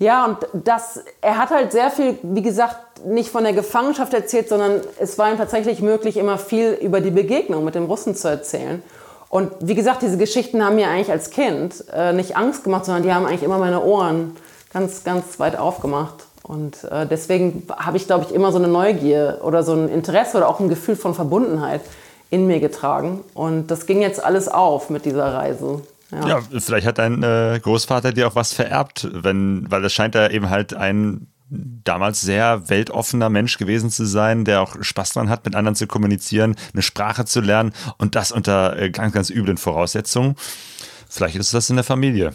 ja, 0.00 0.24
und 0.24 0.38
das, 0.54 1.04
er 1.20 1.38
hat 1.38 1.50
halt 1.50 1.70
sehr 1.70 1.92
viel, 1.92 2.18
wie 2.24 2.42
gesagt, 2.42 3.06
nicht 3.06 3.30
von 3.30 3.44
der 3.44 3.52
Gefangenschaft 3.52 4.12
erzählt, 4.12 4.48
sondern 4.48 4.80
es 4.98 5.16
war 5.18 5.30
ihm 5.30 5.38
tatsächlich 5.38 5.80
möglich, 5.82 6.16
immer 6.16 6.36
viel 6.36 6.72
über 6.72 7.00
die 7.00 7.12
Begegnung 7.12 7.64
mit 7.64 7.76
dem 7.76 7.84
Russen 7.84 8.16
zu 8.16 8.26
erzählen. 8.26 8.82
Und 9.32 9.50
wie 9.60 9.74
gesagt, 9.74 10.02
diese 10.02 10.18
Geschichten 10.18 10.62
haben 10.62 10.76
mir 10.76 10.88
eigentlich 10.88 11.10
als 11.10 11.30
Kind 11.30 11.86
äh, 11.90 12.12
nicht 12.12 12.36
Angst 12.36 12.64
gemacht, 12.64 12.84
sondern 12.84 13.02
die 13.02 13.14
haben 13.14 13.24
eigentlich 13.24 13.42
immer 13.42 13.56
meine 13.56 13.82
Ohren 13.82 14.36
ganz, 14.74 15.04
ganz 15.04 15.40
weit 15.40 15.56
aufgemacht. 15.56 16.26
Und 16.42 16.84
äh, 16.84 17.06
deswegen 17.06 17.66
habe 17.74 17.96
ich, 17.96 18.06
glaube 18.06 18.26
ich, 18.28 18.34
immer 18.34 18.52
so 18.52 18.58
eine 18.58 18.68
Neugier 18.68 19.40
oder 19.42 19.62
so 19.62 19.72
ein 19.72 19.88
Interesse 19.88 20.36
oder 20.36 20.50
auch 20.50 20.60
ein 20.60 20.68
Gefühl 20.68 20.96
von 20.96 21.14
Verbundenheit 21.14 21.80
in 22.28 22.46
mir 22.46 22.60
getragen. 22.60 23.20
Und 23.32 23.68
das 23.68 23.86
ging 23.86 24.02
jetzt 24.02 24.22
alles 24.22 24.48
auf 24.48 24.90
mit 24.90 25.06
dieser 25.06 25.32
Reise. 25.32 25.80
Ja, 26.10 26.28
ja 26.28 26.40
vielleicht 26.58 26.86
hat 26.86 26.98
dein 26.98 27.22
äh, 27.22 27.58
Großvater 27.58 28.12
dir 28.12 28.28
auch 28.28 28.34
was 28.34 28.52
vererbt, 28.52 29.08
wenn, 29.14 29.64
weil 29.70 29.80
das 29.80 29.94
scheint 29.94 30.14
ja 30.14 30.28
eben 30.28 30.50
halt 30.50 30.74
ein 30.74 31.31
damals 31.52 32.20
sehr 32.20 32.68
weltoffener 32.68 33.28
Mensch 33.28 33.58
gewesen 33.58 33.90
zu 33.90 34.06
sein, 34.06 34.44
der 34.44 34.62
auch 34.62 34.76
Spaß 34.80 35.12
daran 35.12 35.28
hat, 35.28 35.44
mit 35.44 35.54
anderen 35.54 35.74
zu 35.76 35.86
kommunizieren, 35.86 36.56
eine 36.72 36.82
Sprache 36.82 37.24
zu 37.24 37.40
lernen 37.40 37.72
und 37.98 38.14
das 38.14 38.32
unter 38.32 38.78
äh, 38.78 38.90
ganz, 38.90 39.12
ganz 39.12 39.30
üblen 39.30 39.58
Voraussetzungen. 39.58 40.36
Vielleicht 41.08 41.36
ist 41.36 41.52
das 41.52 41.68
in 41.68 41.76
der 41.76 41.84
Familie. 41.84 42.32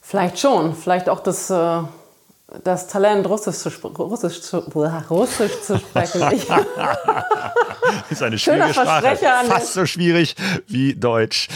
Vielleicht 0.00 0.38
schon. 0.38 0.74
Vielleicht 0.74 1.10
auch 1.10 1.20
das, 1.20 1.50
äh, 1.50 1.82
das 2.64 2.88
Talent, 2.88 3.28
Russisch 3.28 3.58
zu, 3.58 3.68
Russisch 3.68 4.40
zu, 4.40 4.58
Russisch 5.10 5.60
zu 5.60 5.78
sprechen. 5.78 6.20
das 6.20 6.32
ist 8.10 8.22
eine 8.22 8.38
schwierige 8.38 8.72
Sprache. 8.72 9.16
Fast 9.46 9.74
so 9.74 9.84
schwierig 9.84 10.34
wie 10.66 10.94
Deutsch. 10.94 11.48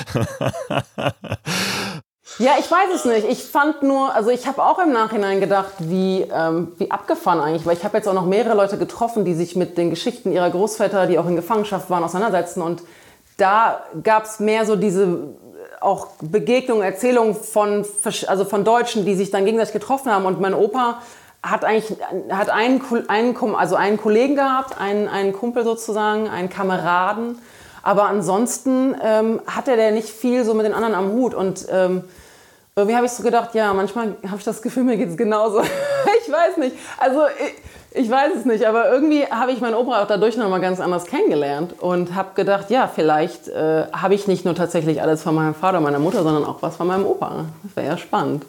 Ja, 2.39 2.53
ich 2.59 2.71
weiß 2.71 2.89
es 2.95 3.05
nicht. 3.05 3.29
Ich 3.29 3.45
fand 3.45 3.83
nur, 3.83 4.15
also 4.15 4.31
ich 4.31 4.47
habe 4.47 4.63
auch 4.63 4.79
im 4.79 4.93
Nachhinein 4.93 5.41
gedacht, 5.41 5.73
wie, 5.79 6.27
ähm, 6.33 6.73
wie 6.79 6.91
abgefahren 6.91 7.41
eigentlich, 7.41 7.67
weil 7.67 7.77
ich 7.77 7.85
habe 7.85 7.97
jetzt 7.99 8.09
auch 8.09 8.15
noch 8.15 8.27
mehrere 8.27 8.55
Leute 8.55 8.79
getroffen, 8.79 9.25
die 9.25 9.35
sich 9.35 9.55
mit 9.55 9.77
den 9.77 9.91
Geschichten 9.91 10.33
ihrer 10.33 10.51
Großväter, 10.51 11.07
die 11.07 11.19
auch 11.19 11.27
in 11.27 11.37
Gefangenschaft 11.37 11.91
waren, 11.91 12.03
auseinandersetzen. 12.03 12.63
Und 12.63 12.83
da 13.37 13.83
gab 14.03 14.25
es 14.25 14.41
mehr 14.41 14.65
so 14.65 14.77
diese 14.77 15.05
äh, 15.05 15.09
auch 15.81 16.09
Begegnungen, 16.23 16.83
Erzählungen 16.83 17.35
von, 17.35 17.85
also 18.27 18.45
von 18.45 18.65
Deutschen, 18.65 19.05
die 19.05 19.15
sich 19.15 19.31
dann 19.31 19.45
gegenseitig 19.45 19.75
getroffen 19.75 20.11
haben. 20.11 20.25
Und 20.25 20.41
mein 20.41 20.55
Opa 20.55 21.03
hat 21.43 21.65
eigentlich 21.65 21.99
hat 22.31 22.51
einen, 22.51 22.81
einen, 23.09 23.55
also 23.57 23.77
einen 23.77 23.99
Kollegen 23.99 24.37
gehabt, 24.37 24.81
einen, 24.81 25.09
einen 25.09 25.33
Kumpel 25.33 25.65
sozusagen, 25.65 26.29
einen 26.29 26.49
Kameraden. 26.49 27.39
Aber 27.83 28.05
ansonsten 28.05 28.95
ähm, 29.03 29.43
hatte 29.47 29.77
der 29.77 29.91
nicht 29.91 30.09
viel 30.09 30.45
so 30.45 30.55
mit 30.55 30.65
den 30.65 30.73
anderen 30.73 30.95
am 30.95 31.13
Hut. 31.13 31.35
Und 31.35 31.67
ähm, 31.71 32.05
irgendwie 32.75 32.97
habe 32.97 33.07
ich 33.07 33.13
so 33.13 33.23
gedacht, 33.23 33.55
ja, 33.55 33.73
manchmal 33.75 34.17
habe 34.27 34.39
ich 34.39 34.45
das 34.45 34.63
Gefühl, 34.63 34.85
mir 34.85 34.97
geht 34.97 35.11
es 35.11 35.17
genauso. 35.17 35.61
ich 36.27 36.33
weiß 36.33 36.57
nicht. 36.57 36.75
Also 36.99 37.27
ich, 37.27 38.05
ich, 38.05 38.11
weiß 38.11 38.35
es 38.35 38.45
nicht, 38.47 38.65
aber 38.65 38.91
irgendwie 38.91 39.27
habe 39.27 39.53
ich 39.53 39.61
meinen 39.61 39.75
Opa 39.75 40.03
auch 40.03 40.07
dadurch 40.07 40.37
nochmal 40.39 40.61
ganz 40.61 40.81
anders 40.81 41.05
kennengelernt 41.05 41.75
und 41.81 42.15
habe 42.15 42.31
gedacht, 42.35 42.71
ja, 42.71 42.89
vielleicht 42.89 43.49
äh, 43.49 43.87
habe 43.93 44.15
ich 44.15 44.27
nicht 44.27 44.47
nur 44.47 44.55
tatsächlich 44.55 45.03
alles 45.03 45.23
von 45.23 45.35
meinem 45.35 45.55
Vater 45.55 45.79
und 45.79 45.85
meiner 45.85 45.99
Mutter, 45.99 46.23
sondern 46.23 46.45
auch 46.45 46.63
was 46.63 46.77
von 46.77 46.87
meinem 46.87 47.05
Opa. 47.05 47.45
Das 47.63 47.77
wäre 47.77 47.87
ja 47.89 47.99
spannend. 47.99 48.47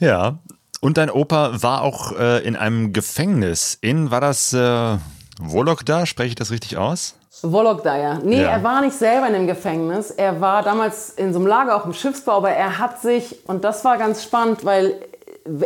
Ja, 0.00 0.38
und 0.80 0.96
dein 0.96 1.10
Opa 1.10 1.62
war 1.62 1.82
auch 1.82 2.12
äh, 2.18 2.42
in 2.46 2.56
einem 2.56 2.92
Gefängnis. 2.94 3.76
In, 3.80 4.10
war 4.10 4.22
das 4.22 4.54
äh, 4.54 4.96
Wologda? 5.38 6.06
Spreche 6.06 6.30
ich 6.30 6.34
das 6.36 6.50
richtig 6.50 6.78
aus? 6.78 7.16
Vologdaya. 7.42 8.18
Nee, 8.22 8.42
ja. 8.42 8.48
er 8.48 8.64
war 8.64 8.80
nicht 8.80 8.96
selber 8.96 9.26
in 9.28 9.32
dem 9.32 9.46
Gefängnis. 9.46 10.10
Er 10.10 10.40
war 10.40 10.62
damals 10.62 11.10
in 11.10 11.32
so 11.32 11.38
einem 11.38 11.46
Lager 11.46 11.76
auch 11.76 11.84
im 11.84 11.92
Schiffsbau, 11.92 12.32
aber 12.32 12.50
er 12.50 12.78
hat 12.78 13.00
sich, 13.00 13.38
und 13.46 13.64
das 13.64 13.84
war 13.84 13.98
ganz 13.98 14.22
spannend, 14.22 14.64
weil 14.64 14.94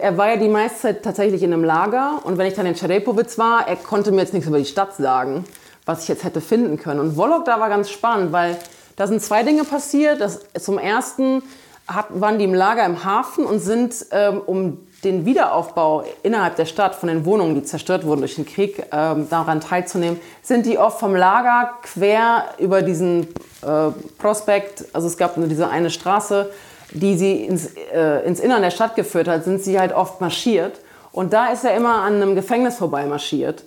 er 0.00 0.16
war 0.16 0.30
ja 0.30 0.37
die 0.37 0.48
meiste 0.48 0.80
Zeit 0.80 1.02
tatsächlich 1.02 1.42
in 1.42 1.52
einem 1.52 1.64
Lager. 1.64 2.20
Und 2.24 2.38
wenn 2.38 2.46
ich 2.46 2.54
dann 2.54 2.66
in 2.66 2.74
Czerepowitz 2.74 3.38
war, 3.38 3.66
er 3.66 3.76
konnte 3.76 4.12
mir 4.12 4.20
jetzt 4.20 4.32
nichts 4.32 4.48
über 4.48 4.58
die 4.58 4.64
Stadt 4.64 4.94
sagen, 4.94 5.44
was 5.87 6.02
ich 6.02 6.08
jetzt 6.08 6.24
hätte 6.24 6.40
finden 6.40 6.78
können. 6.78 7.00
Und 7.00 7.16
Vologda 7.16 7.58
war 7.58 7.68
ganz 7.68 7.90
spannend, 7.90 8.33
weil 8.33 8.56
da 8.96 9.06
sind 9.06 9.23
zwei 9.23 9.42
Dinge 9.42 9.64
passiert. 9.64 10.20
Das, 10.20 10.40
zum 10.58 10.79
ersten 10.79 11.42
hat, 11.88 12.06
waren 12.10 12.38
die 12.38 12.44
im 12.44 12.54
Lager 12.54 12.85
im 12.85 13.04
Hafen 13.04 13.44
und 13.44 13.60
sind 13.60 14.06
ähm, 14.12 14.40
um 14.44 14.87
den 15.05 15.25
Wiederaufbau 15.27 16.05
innerhalb 16.23 16.57
der 16.57 16.67
Stadt 16.67 16.94
von 16.94 17.09
den 17.09 17.25
Wohnungen, 17.25 17.57
die 17.57 17.65
zerstört 17.65 18.07
wurden 18.07 18.21
durch 18.21 18.37
den 18.37 18.46
Krieg, 18.46 18.85
ähm, 18.92 19.29
daran 19.29 19.61
teilzunehmen, 19.61 20.21
sind 20.42 20.65
die 20.65 20.79
oft 20.79 21.00
vom 21.00 21.17
Lager 21.17 21.73
quer 21.83 22.44
über 22.59 22.83
diesen 22.83 23.23
äh, 23.63 23.90
Prospekt, 24.19 24.85
also 24.92 25.09
es 25.09 25.17
gab 25.17 25.37
nur 25.37 25.48
diese 25.48 25.69
eine 25.69 25.90
Straße, 25.90 26.50
die 26.92 27.17
sie 27.17 27.44
ins, 27.44 27.71
äh, 27.92 28.25
ins 28.27 28.38
Innern 28.38 28.63
der 28.63 28.71
Stadt 28.71 28.94
geführt 28.94 29.27
hat, 29.27 29.44
sind 29.44 29.63
sie 29.63 29.79
halt 29.79 29.92
oft 29.92 30.21
marschiert. 30.21 30.79
Und 31.11 31.33
da 31.33 31.48
ist 31.48 31.65
er 31.65 31.77
immer 31.77 31.96
an 32.03 32.15
einem 32.15 32.35
Gefängnis 32.35 32.77
vorbei 32.77 33.05
marschiert. 33.07 33.65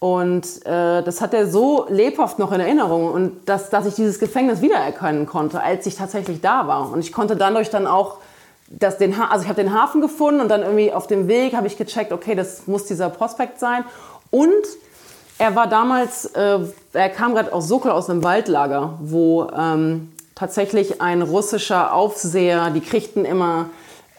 Und 0.00 0.64
äh, 0.64 1.02
das 1.02 1.20
hat 1.20 1.34
er 1.34 1.48
so 1.48 1.86
lebhaft 1.88 2.38
noch 2.38 2.52
in 2.52 2.60
Erinnerung 2.60 3.12
und 3.12 3.48
dass, 3.48 3.68
dass 3.68 3.84
ich 3.84 3.94
dieses 3.94 4.20
Gefängnis 4.20 4.62
wiedererkennen 4.62 5.26
konnte, 5.26 5.60
als 5.60 5.86
ich 5.86 5.96
tatsächlich 5.96 6.40
da 6.40 6.68
war. 6.68 6.92
Und 6.92 7.00
ich 7.00 7.12
konnte 7.12 7.34
dadurch 7.34 7.70
dann 7.70 7.88
auch 7.88 8.18
das, 8.70 8.98
den, 8.98 9.14
also 9.14 9.42
ich 9.42 9.48
habe 9.48 9.62
den 9.62 9.72
Hafen 9.72 10.00
gefunden 10.00 10.40
und 10.40 10.48
dann 10.48 10.62
irgendwie 10.62 10.92
auf 10.92 11.06
dem 11.06 11.28
Weg 11.28 11.54
habe 11.54 11.66
ich 11.66 11.76
gecheckt, 11.76 12.12
okay, 12.12 12.34
das 12.34 12.66
muss 12.66 12.84
dieser 12.84 13.08
Prospekt 13.08 13.58
sein. 13.58 13.84
Und 14.30 14.50
er 15.38 15.54
war 15.54 15.68
damals, 15.68 16.26
äh, 16.26 16.58
er 16.92 17.08
kam 17.10 17.34
gerade 17.34 17.52
aus 17.52 17.68
Sokol 17.68 17.90
aus 17.90 18.10
einem 18.10 18.24
Waldlager, 18.24 18.98
wo 19.00 19.48
ähm, 19.56 20.12
tatsächlich 20.34 21.00
ein 21.00 21.22
russischer 21.22 21.94
Aufseher, 21.94 22.70
die 22.70 22.80
kriegten 22.80 23.24
immer 23.24 23.70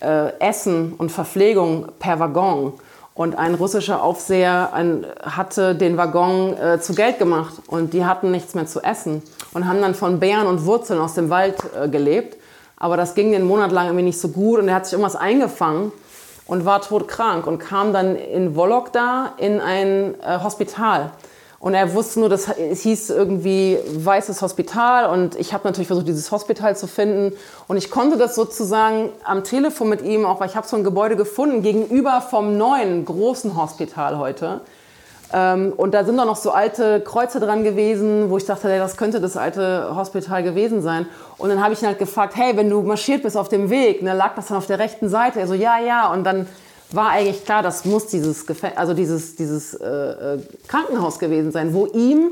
äh, 0.01 0.31
Essen 0.39 0.93
und 0.97 1.11
Verpflegung 1.11 1.87
per 1.99 2.19
Waggon. 2.19 2.73
Und 3.13 3.37
ein 3.37 3.55
russischer 3.55 4.01
Aufseher 4.01 4.69
ein, 4.71 5.05
hatte 5.21 5.75
den 5.75 5.97
Waggon 5.97 6.55
äh, 6.57 6.79
zu 6.79 6.95
Geld 6.95 7.19
gemacht 7.19 7.55
und 7.67 7.93
die 7.93 8.05
hatten 8.05 8.31
nichts 8.31 8.55
mehr 8.55 8.65
zu 8.65 8.81
essen 8.81 9.21
und 9.53 9.67
haben 9.67 9.81
dann 9.81 9.93
von 9.93 10.21
Beeren 10.21 10.47
und 10.47 10.65
Wurzeln 10.65 11.01
aus 11.01 11.15
dem 11.15 11.29
Wald 11.29 11.57
äh, 11.77 11.89
gelebt. 11.89 12.37
Aber 12.80 12.97
das 12.97 13.13
ging 13.13 13.32
den 13.32 13.45
Monat 13.45 13.71
lang 13.71 13.88
irgendwie 13.88 14.05
nicht 14.05 14.19
so 14.19 14.30
gut 14.30 14.59
und 14.59 14.69
er 14.69 14.75
hat 14.75 14.86
sich 14.86 14.93
irgendwas 14.93 15.15
eingefangen 15.15 15.91
und 16.47 16.65
war 16.65 16.82
todkrank 16.82 17.45
und 17.45 17.59
kam 17.59 17.93
dann 17.93 18.15
in 18.15 18.55
Wologda 18.55 19.34
in 19.38 19.59
ein 19.59 20.15
äh, 20.21 20.39
Hospital. 20.41 21.11
Und 21.59 21.73
er 21.73 21.93
wusste 21.93 22.21
nur, 22.21 22.30
dass 22.30 22.47
es 22.47 22.82
hieß 22.84 23.09
irgendwie 23.09 23.77
Weißes 23.93 24.41
Hospital 24.41 25.09
und 25.09 25.36
ich 25.36 25.53
habe 25.53 25.67
natürlich 25.67 25.88
versucht, 25.88 26.07
dieses 26.07 26.32
Hospital 26.32 26.77
zu 26.77 26.88
finden. 26.88 27.36
Und 27.67 27.75
ich 27.75 27.91
konnte 27.91 28.17
das 28.17 28.34
sozusagen 28.34 29.09
am 29.25 29.43
Telefon 29.43 29.89
mit 29.89 30.01
ihm, 30.01 30.25
auch 30.25 30.39
weil 30.39 30.47
ich 30.47 30.55
habe 30.55 30.65
so 30.65 30.77
ein 30.77 30.86
Gebäude 30.86 31.17
gefunden, 31.17 31.61
gegenüber 31.61 32.21
vom 32.21 32.57
neuen 32.57 33.03
großen 33.03 33.57
Hospital 33.57 34.17
heute. 34.17 34.61
Ähm, 35.32 35.73
und 35.75 35.93
da 35.93 36.03
sind 36.03 36.17
doch 36.17 36.25
noch 36.25 36.36
so 36.36 36.51
alte 36.51 37.01
Kreuze 37.01 37.39
dran 37.39 37.63
gewesen, 37.63 38.30
wo 38.30 38.38
ich 38.38 38.45
dachte, 38.45 38.67
das 38.67 38.97
könnte 38.97 39.21
das 39.21 39.38
alte 39.38 39.95
Hospital 39.95 40.43
gewesen 40.43 40.82
sein. 40.82 41.05
Und 41.38 41.49
dann 41.49 41.63
habe 41.63 41.73
ich 41.73 41.82
ihn 41.82 41.88
halt 41.88 41.99
gefragt, 41.99 42.36
hey, 42.36 42.57
wenn 42.57 42.69
du 42.69 42.82
marschiert 42.82 43.23
bist 43.23 43.38
auf 43.38 43.49
dem 43.49 43.69
Weg, 43.69 44.01
ne, 44.01 44.13
lag 44.13 44.36
das 44.36 44.47
dann 44.47 44.57
auf 44.57 44.65
der 44.65 44.80
rechten 44.80 45.07
Seite? 45.07 45.39
Er 45.39 45.47
so, 45.47 45.53
ja, 45.53 45.80
ja. 45.80 46.11
Und 46.11 46.23
dann 46.23 46.47
war 46.91 47.09
eigentlich 47.11 47.45
klar, 47.45 47.61
das 47.61 47.86
muss 47.86 48.07
dieses, 48.07 48.47
Gefä 48.47 48.71
also 48.75 48.93
dieses, 48.93 49.36
dieses 49.36 49.75
äh, 49.75 49.88
äh, 49.88 50.39
Krankenhaus 50.67 51.19
gewesen 51.19 51.51
sein, 51.51 51.73
wo 51.73 51.86
ihm 51.86 52.32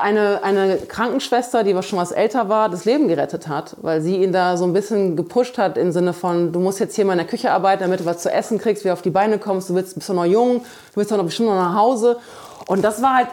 eine, 0.00 0.42
eine 0.42 0.76
Krankenschwester, 0.76 1.64
die 1.64 1.80
schon 1.82 1.98
was 1.98 2.12
älter 2.12 2.48
war, 2.48 2.68
das 2.68 2.84
Leben 2.84 3.08
gerettet 3.08 3.48
hat, 3.48 3.76
weil 3.82 4.00
sie 4.00 4.22
ihn 4.22 4.32
da 4.32 4.56
so 4.56 4.64
ein 4.64 4.72
bisschen 4.72 5.16
gepusht 5.16 5.58
hat 5.58 5.78
im 5.78 5.92
Sinne 5.92 6.12
von, 6.12 6.52
du 6.52 6.60
musst 6.60 6.80
jetzt 6.80 6.94
hier 6.94 7.04
mal 7.04 7.12
in 7.12 7.18
der 7.18 7.26
Küche 7.26 7.50
arbeiten, 7.50 7.82
damit 7.82 8.00
du 8.00 8.04
was 8.04 8.18
zu 8.18 8.30
essen 8.30 8.58
kriegst, 8.58 8.84
wieder 8.84 8.92
auf 8.92 9.02
die 9.02 9.10
Beine 9.10 9.38
kommst, 9.38 9.68
du 9.68 9.74
bist, 9.74 9.94
bist 9.94 10.08
noch 10.08 10.24
jung, 10.24 10.58
du 10.58 10.96
willst 10.96 11.10
doch 11.10 11.16
noch 11.16 11.24
bestimmt 11.24 11.48
noch 11.48 11.56
nach 11.56 11.74
Hause. 11.74 12.18
Und 12.66 12.82
das 12.82 13.02
war 13.02 13.14
halt 13.14 13.28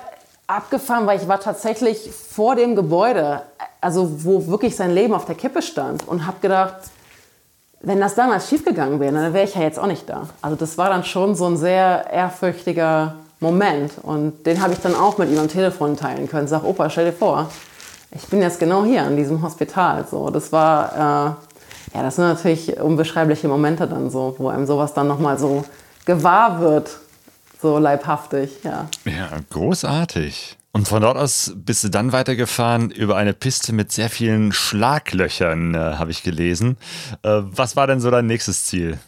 abgefahren, 0.48 1.08
weil 1.08 1.20
ich 1.20 1.28
war 1.28 1.40
tatsächlich 1.40 2.12
vor 2.12 2.56
dem 2.56 2.76
Gebäude, 2.76 3.42
also 3.80 4.24
wo 4.24 4.48
wirklich 4.48 4.76
sein 4.76 4.92
Leben 4.92 5.14
auf 5.14 5.26
der 5.26 5.36
Kippe 5.36 5.62
stand 5.62 6.08
und 6.08 6.28
habe 6.28 6.38
gedacht, 6.42 6.76
wenn 7.82 8.00
das 8.00 8.16
damals 8.16 8.48
schiefgegangen 8.50 9.00
wäre, 9.00 9.14
dann 9.14 9.34
wäre 9.34 9.46
ich 9.46 9.56
ja 9.56 9.62
jetzt 9.62 9.80
auch 9.80 9.88
nicht 9.88 10.08
da. 10.08 10.30
Also 10.42 10.56
das 10.56 10.78
war 10.78 10.90
dann 10.90 11.04
schon 11.04 11.36
so 11.36 11.46
ein 11.46 11.58
sehr 11.58 12.06
ehrfürchtiger 12.12 13.16
Moment 13.42 13.94
und 14.02 14.46
den 14.46 14.62
habe 14.62 14.74
ich 14.74 14.80
dann 14.80 14.96
auch 14.96 15.18
mit 15.18 15.30
ihm 15.30 15.40
am 15.40 15.50
Telefon 15.50 15.98
teilen 15.98 16.30
können. 16.30 16.48
Sag, 16.48 16.64
Opa, 16.64 16.90
stell 16.90 17.06
dir 17.06 17.14
vor, 17.14 17.50
ich 18.16 18.26
bin 18.28 18.40
jetzt 18.40 18.60
genau 18.60 18.86
hier 18.86 19.02
an 19.02 19.18
diesem 19.18 19.42
Hospital. 19.42 20.06
So, 20.10 20.30
das 20.30 20.52
war, 20.52 20.94
äh, 20.94 21.96
ja, 21.98 22.04
das 22.04 22.18
sind 22.18 22.26
natürlich 22.26 22.80
unbeschreibliche 22.80 23.48
Momente 23.48 23.88
dann 23.88 24.12
so, 24.12 24.36
wo 24.38 24.50
einem 24.50 24.68
sowas 24.68 24.94
dann 24.94 25.08
nochmal 25.08 25.40
so 25.40 25.66
gewahr 26.06 26.60
wird, 26.62 27.00
so 27.62 27.80
leibhaftig, 27.80 28.64
ja. 28.64 28.88
Ja, 29.06 29.30
großartig. 29.50 30.58
Und 30.74 30.88
von 30.88 31.02
dort 31.02 31.18
aus 31.18 31.52
bist 31.56 31.84
du 31.84 31.90
dann 31.90 32.14
weitergefahren 32.14 32.92
über 32.92 33.18
eine 33.18 33.34
Piste 33.34 33.74
mit 33.74 33.92
sehr 33.92 34.10
vielen 34.10 34.54
Schlaglöchern, 34.54 35.74
äh, 35.74 35.78
habe 35.78 36.12
ich 36.12 36.24
gelesen. 36.24 36.78
Äh, 37.24 37.42
was 37.44 37.76
war 37.76 37.88
denn 37.88 38.00
so 38.00 38.12
dein 38.12 38.28
nächstes 38.28 38.66
Ziel? 38.66 39.00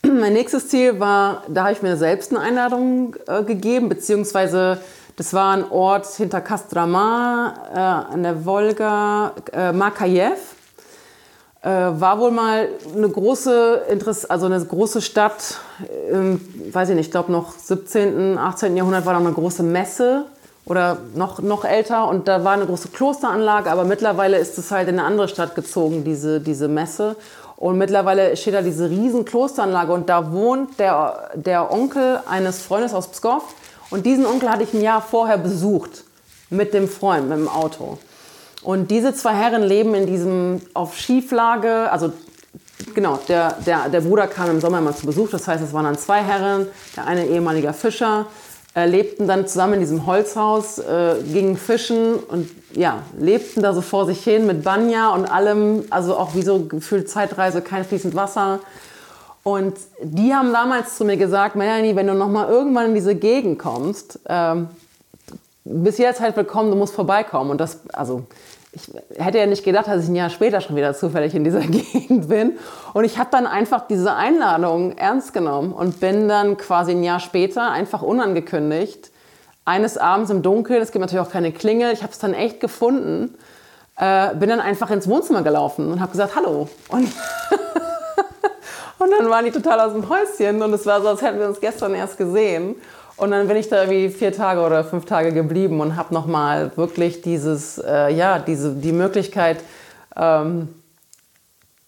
Mein 0.02 0.32
nächstes 0.32 0.68
Ziel 0.68 1.00
war, 1.00 1.42
da 1.48 1.64
habe 1.64 1.72
ich 1.72 1.82
mir 1.82 1.96
selbst 1.96 2.30
eine 2.30 2.40
Einladung 2.40 3.16
äh, 3.26 3.42
gegeben, 3.42 3.88
beziehungsweise 3.88 4.78
das 5.16 5.34
war 5.34 5.56
ein 5.56 5.68
Ort 5.70 6.06
hinter 6.06 6.40
Kastrama 6.40 7.54
äh, 7.74 8.12
an 8.14 8.22
der 8.22 8.44
Wolga, 8.44 9.32
äh, 9.52 9.72
Makajew. 9.72 10.36
Äh, 11.60 11.70
war 11.70 12.20
wohl 12.20 12.30
mal 12.30 12.68
eine 12.94 13.08
große, 13.08 13.82
also 14.28 14.46
eine 14.46 14.64
große 14.64 15.02
Stadt, 15.02 15.58
ähm, 16.08 16.40
weiß 16.72 16.90
ich 16.90 16.94
nicht, 16.94 17.06
ich 17.06 17.10
glaube 17.10 17.32
noch 17.32 17.58
17., 17.58 18.38
18. 18.38 18.76
Jahrhundert 18.76 19.04
war 19.06 19.14
da 19.14 19.18
eine 19.18 19.32
große 19.32 19.64
Messe 19.64 20.26
oder 20.66 20.98
noch, 21.16 21.40
noch 21.40 21.64
älter 21.64 22.06
und 22.06 22.28
da 22.28 22.44
war 22.44 22.52
eine 22.52 22.66
große 22.66 22.88
Klosteranlage, 22.88 23.72
aber 23.72 23.82
mittlerweile 23.84 24.38
ist 24.38 24.56
es 24.56 24.70
halt 24.70 24.88
in 24.88 25.00
eine 25.00 25.08
andere 25.08 25.26
Stadt 25.26 25.56
gezogen, 25.56 26.04
diese, 26.04 26.40
diese 26.40 26.68
Messe. 26.68 27.16
Und 27.58 27.76
mittlerweile 27.76 28.36
steht 28.36 28.54
da 28.54 28.62
diese 28.62 28.88
riesen 28.88 29.24
Klosteranlage 29.24 29.92
und 29.92 30.08
da 30.08 30.30
wohnt 30.30 30.78
der, 30.78 31.30
der 31.34 31.72
Onkel 31.72 32.20
eines 32.28 32.62
Freundes 32.62 32.94
aus 32.94 33.08
Pskov. 33.08 33.42
Und 33.90 34.06
diesen 34.06 34.26
Onkel 34.26 34.48
hatte 34.48 34.62
ich 34.62 34.72
ein 34.74 34.80
Jahr 34.80 35.02
vorher 35.02 35.38
besucht 35.38 36.04
mit 36.50 36.72
dem 36.72 36.86
Freund, 36.86 37.28
mit 37.28 37.36
dem 37.36 37.48
Auto. 37.48 37.98
Und 38.62 38.92
diese 38.92 39.12
zwei 39.12 39.34
Herren 39.34 39.64
leben 39.64 39.96
in 39.96 40.06
diesem 40.06 40.62
auf 40.72 40.96
Schieflage, 40.96 41.90
also 41.90 42.12
genau, 42.94 43.18
der, 43.26 43.56
der, 43.66 43.88
der 43.88 44.02
Bruder 44.02 44.28
kam 44.28 44.50
im 44.50 44.60
Sommer 44.60 44.80
mal 44.80 44.94
zu 44.94 45.06
Besuch, 45.06 45.28
das 45.30 45.48
heißt, 45.48 45.62
es 45.62 45.72
waren 45.72 45.84
dann 45.84 45.98
zwei 45.98 46.22
Herren, 46.22 46.68
der 46.96 47.08
eine 47.08 47.26
ehemaliger 47.26 47.72
Fischer, 47.72 48.26
lebten 48.86 49.26
dann 49.26 49.46
zusammen 49.46 49.74
in 49.74 49.80
diesem 49.80 50.06
Holzhaus, 50.06 50.78
äh, 50.78 51.16
gingen 51.32 51.56
fischen 51.56 52.14
und 52.16 52.48
ja, 52.74 53.02
lebten 53.18 53.62
da 53.62 53.72
so 53.72 53.80
vor 53.80 54.06
sich 54.06 54.22
hin 54.22 54.46
mit 54.46 54.62
Banja 54.62 55.10
und 55.10 55.24
allem, 55.24 55.84
also 55.90 56.16
auch 56.16 56.34
wie 56.34 56.42
so 56.42 56.64
gefühlt 56.64 57.08
Zeitreise, 57.08 57.62
kein 57.62 57.84
fließend 57.84 58.14
Wasser. 58.14 58.60
Und 59.42 59.78
die 60.02 60.34
haben 60.34 60.52
damals 60.52 60.96
zu 60.96 61.04
mir 61.04 61.16
gesagt, 61.16 61.56
Melanie, 61.56 61.96
wenn 61.96 62.06
du 62.06 62.14
noch 62.14 62.28
mal 62.28 62.48
irgendwann 62.48 62.86
in 62.86 62.94
diese 62.94 63.14
Gegend 63.14 63.58
kommst, 63.58 64.20
ähm, 64.28 64.68
bis 65.64 65.98
jederzeit 65.98 66.36
willkommen, 66.36 66.70
du 66.70 66.76
musst 66.76 66.94
vorbeikommen. 66.94 67.50
Und 67.50 67.58
das, 67.58 67.80
also 67.92 68.24
ich 69.10 69.24
hätte 69.24 69.38
ja 69.38 69.46
nicht 69.46 69.64
gedacht, 69.64 69.88
dass 69.88 70.04
ich 70.04 70.08
ein 70.08 70.16
Jahr 70.16 70.30
später 70.30 70.60
schon 70.60 70.76
wieder 70.76 70.94
zufällig 70.94 71.34
in 71.34 71.44
dieser 71.44 71.60
Gegend 71.60 72.28
bin. 72.28 72.58
Und 72.94 73.04
ich 73.04 73.18
habe 73.18 73.28
dann 73.30 73.46
einfach 73.46 73.86
diese 73.86 74.14
Einladung 74.14 74.96
ernst 74.96 75.32
genommen 75.32 75.72
und 75.72 76.00
bin 76.00 76.28
dann 76.28 76.56
quasi 76.56 76.92
ein 76.92 77.02
Jahr 77.02 77.20
später 77.20 77.70
einfach 77.70 78.02
unangekündigt 78.02 79.10
eines 79.68 79.98
Abends 79.98 80.30
im 80.30 80.40
Dunkeln, 80.40 80.80
es 80.80 80.92
gibt 80.92 81.02
natürlich 81.02 81.26
auch 81.26 81.30
keine 81.30 81.52
Klingel, 81.52 81.92
ich 81.92 82.02
habe 82.02 82.10
es 82.10 82.18
dann 82.18 82.32
echt 82.32 82.58
gefunden, 82.58 83.34
äh, 83.98 84.34
bin 84.34 84.48
dann 84.48 84.60
einfach 84.60 84.90
ins 84.90 85.06
Wohnzimmer 85.06 85.42
gelaufen 85.42 85.92
und 85.92 86.00
habe 86.00 86.10
gesagt, 86.10 86.34
hallo. 86.34 86.70
Und, 86.88 87.04
und 88.98 89.10
dann 89.10 89.28
waren 89.28 89.44
die 89.44 89.50
total 89.50 89.78
aus 89.80 89.92
dem 89.92 90.08
Häuschen 90.08 90.62
und 90.62 90.72
es 90.72 90.86
war 90.86 91.02
so, 91.02 91.08
als 91.08 91.20
hätten 91.20 91.38
wir 91.38 91.46
uns 91.46 91.60
gestern 91.60 91.94
erst 91.94 92.16
gesehen. 92.16 92.76
Und 93.18 93.32
dann 93.32 93.48
bin 93.48 93.56
ich 93.56 93.68
da 93.68 93.82
irgendwie 93.82 94.08
vier 94.10 94.32
Tage 94.32 94.60
oder 94.60 94.84
fünf 94.84 95.04
Tage 95.04 95.32
geblieben 95.32 95.80
und 95.80 95.96
habe 95.96 96.14
nochmal 96.14 96.70
wirklich 96.76 97.20
dieses, 97.20 97.78
äh, 97.78 98.12
ja, 98.14 98.38
diese, 98.38 98.74
die 98.74 98.92
Möglichkeit, 98.92 99.58
ähm, 100.16 100.68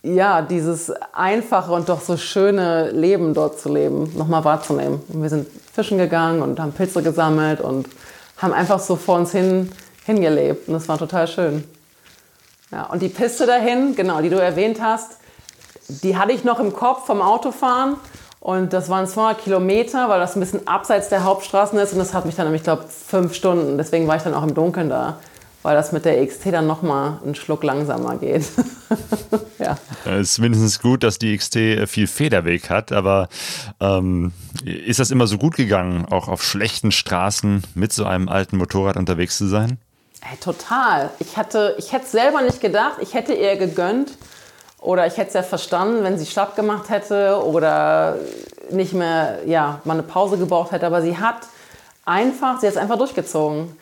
ja, 0.03 0.43
dieses 0.43 0.93
einfache 1.12 1.72
und 1.72 1.89
doch 1.89 2.01
so 2.01 2.16
schöne 2.16 2.91
Leben 2.91 3.33
dort 3.33 3.61
zu 3.61 3.72
leben, 3.72 4.12
nochmal 4.16 4.45
wahrzunehmen. 4.45 5.01
Und 5.09 5.22
wir 5.22 5.28
sind 5.28 5.47
fischen 5.72 5.99
gegangen 5.99 6.43
und 6.43 6.59
haben 6.59 6.72
Pilze 6.72 7.03
gesammelt 7.03 7.61
und 7.61 7.89
haben 8.39 8.53
einfach 8.53 8.81
so 8.81 8.97
vor 8.97 9.16
uns 9.16 9.31
hin 9.31 9.70
hingelebt. 10.05 10.68
Und 10.68 10.74
das 10.74 10.89
war 10.89 10.99
total 10.99 11.28
schön. 11.28 11.64
Ja, 12.72 12.85
und 12.85 13.03
die 13.03 13.09
Piste 13.09 13.47
dahin, 13.47 13.95
genau, 13.95 14.20
die 14.20 14.31
du 14.31 14.41
erwähnt 14.41 14.81
hast, 14.81 15.18
die 15.89 16.16
hatte 16.16 16.33
ich 16.33 16.45
noch 16.45 16.61
im 16.61 16.72
Kopf 16.72 17.07
vom 17.07 17.20
Autofahren. 17.20 17.97
Und 18.41 18.72
das 18.72 18.88
waren 18.88 19.07
200 19.07 19.43
Kilometer, 19.43 20.09
weil 20.09 20.18
das 20.18 20.34
ein 20.34 20.41
bisschen 20.41 20.66
abseits 20.66 21.11
der 21.11 21.24
Hauptstraßen 21.24 21.78
ist. 21.78 21.93
Und 21.93 21.99
das 21.99 22.14
hat 22.14 22.24
mich 22.24 22.34
dann, 22.36 22.53
ich 22.55 22.62
glaube, 22.62 22.86
fünf 22.88 23.34
Stunden. 23.34 23.76
Deswegen 23.76 24.09
war 24.09 24.16
ich 24.16 24.22
dann 24.22 24.32
auch 24.32 24.43
im 24.43 24.55
Dunkeln 24.55 24.88
da, 24.88 25.18
weil 25.62 25.76
das 25.76 25.93
mit 25.93 26.07
der 26.07 26.26
XT 26.26 26.47
dann 26.47 26.66
nochmal 26.66 27.18
einen 27.22 27.34
Schluck 27.34 27.62
langsamer 27.62 28.16
geht. 28.16 28.47
ja. 29.59 29.76
Es 30.07 30.30
ist 30.30 30.38
mindestens 30.38 30.80
gut, 30.80 31.03
dass 31.03 31.18
die 31.18 31.36
XT 31.36 31.57
äh, 31.57 31.86
viel 31.86 32.07
Federweg 32.07 32.70
hat. 32.70 32.93
Aber 32.93 33.28
ähm, 33.78 34.32
ist 34.64 35.01
das 35.01 35.11
immer 35.11 35.26
so 35.26 35.36
gut 35.36 35.57
gegangen, 35.57 36.07
auch 36.11 36.28
auf 36.28 36.43
schlechten 36.43 36.93
Straßen 36.93 37.62
mit 37.74 37.93
so 37.93 38.07
einem 38.07 38.30
alten 38.30 38.57
Motorrad 38.57 38.97
unterwegs 38.97 39.36
zu 39.36 39.49
sein? 39.49 39.76
Hey, 40.22 40.38
total. 40.38 41.11
Ich, 41.18 41.36
hatte, 41.36 41.74
ich 41.78 41.93
hätte 41.93 42.05
es 42.07 42.12
selber 42.12 42.41
nicht 42.41 42.62
gedacht. 42.62 42.97
Ich 43.01 43.12
hätte 43.12 43.34
eher 43.34 43.59
gegönnt, 43.59 44.12
Oder 44.81 45.07
ich 45.07 45.16
hätte 45.18 45.28
es 45.28 45.35
ja 45.35 45.43
verstanden, 45.43 46.03
wenn 46.05 46.18
sie 46.18 46.26
schlapp 46.26 46.57
gemacht 46.57 46.89
hätte 46.89 47.45
oder 47.45 48.16
nicht 48.70 48.95
mehr, 48.95 49.41
ja, 49.45 49.81
mal 49.85 49.95
eine 49.95 50.03
Pause 50.03 50.39
gebraucht 50.39 50.72
hätte. 50.72 50.87
Aber 50.87 51.03
sie 51.03 51.18
hat 51.18 51.41
einfach, 52.07 52.61
sie 52.61 52.66
hat 52.66 52.74
es 52.74 52.81
einfach 52.81 52.97
durchgezogen. 52.97 53.76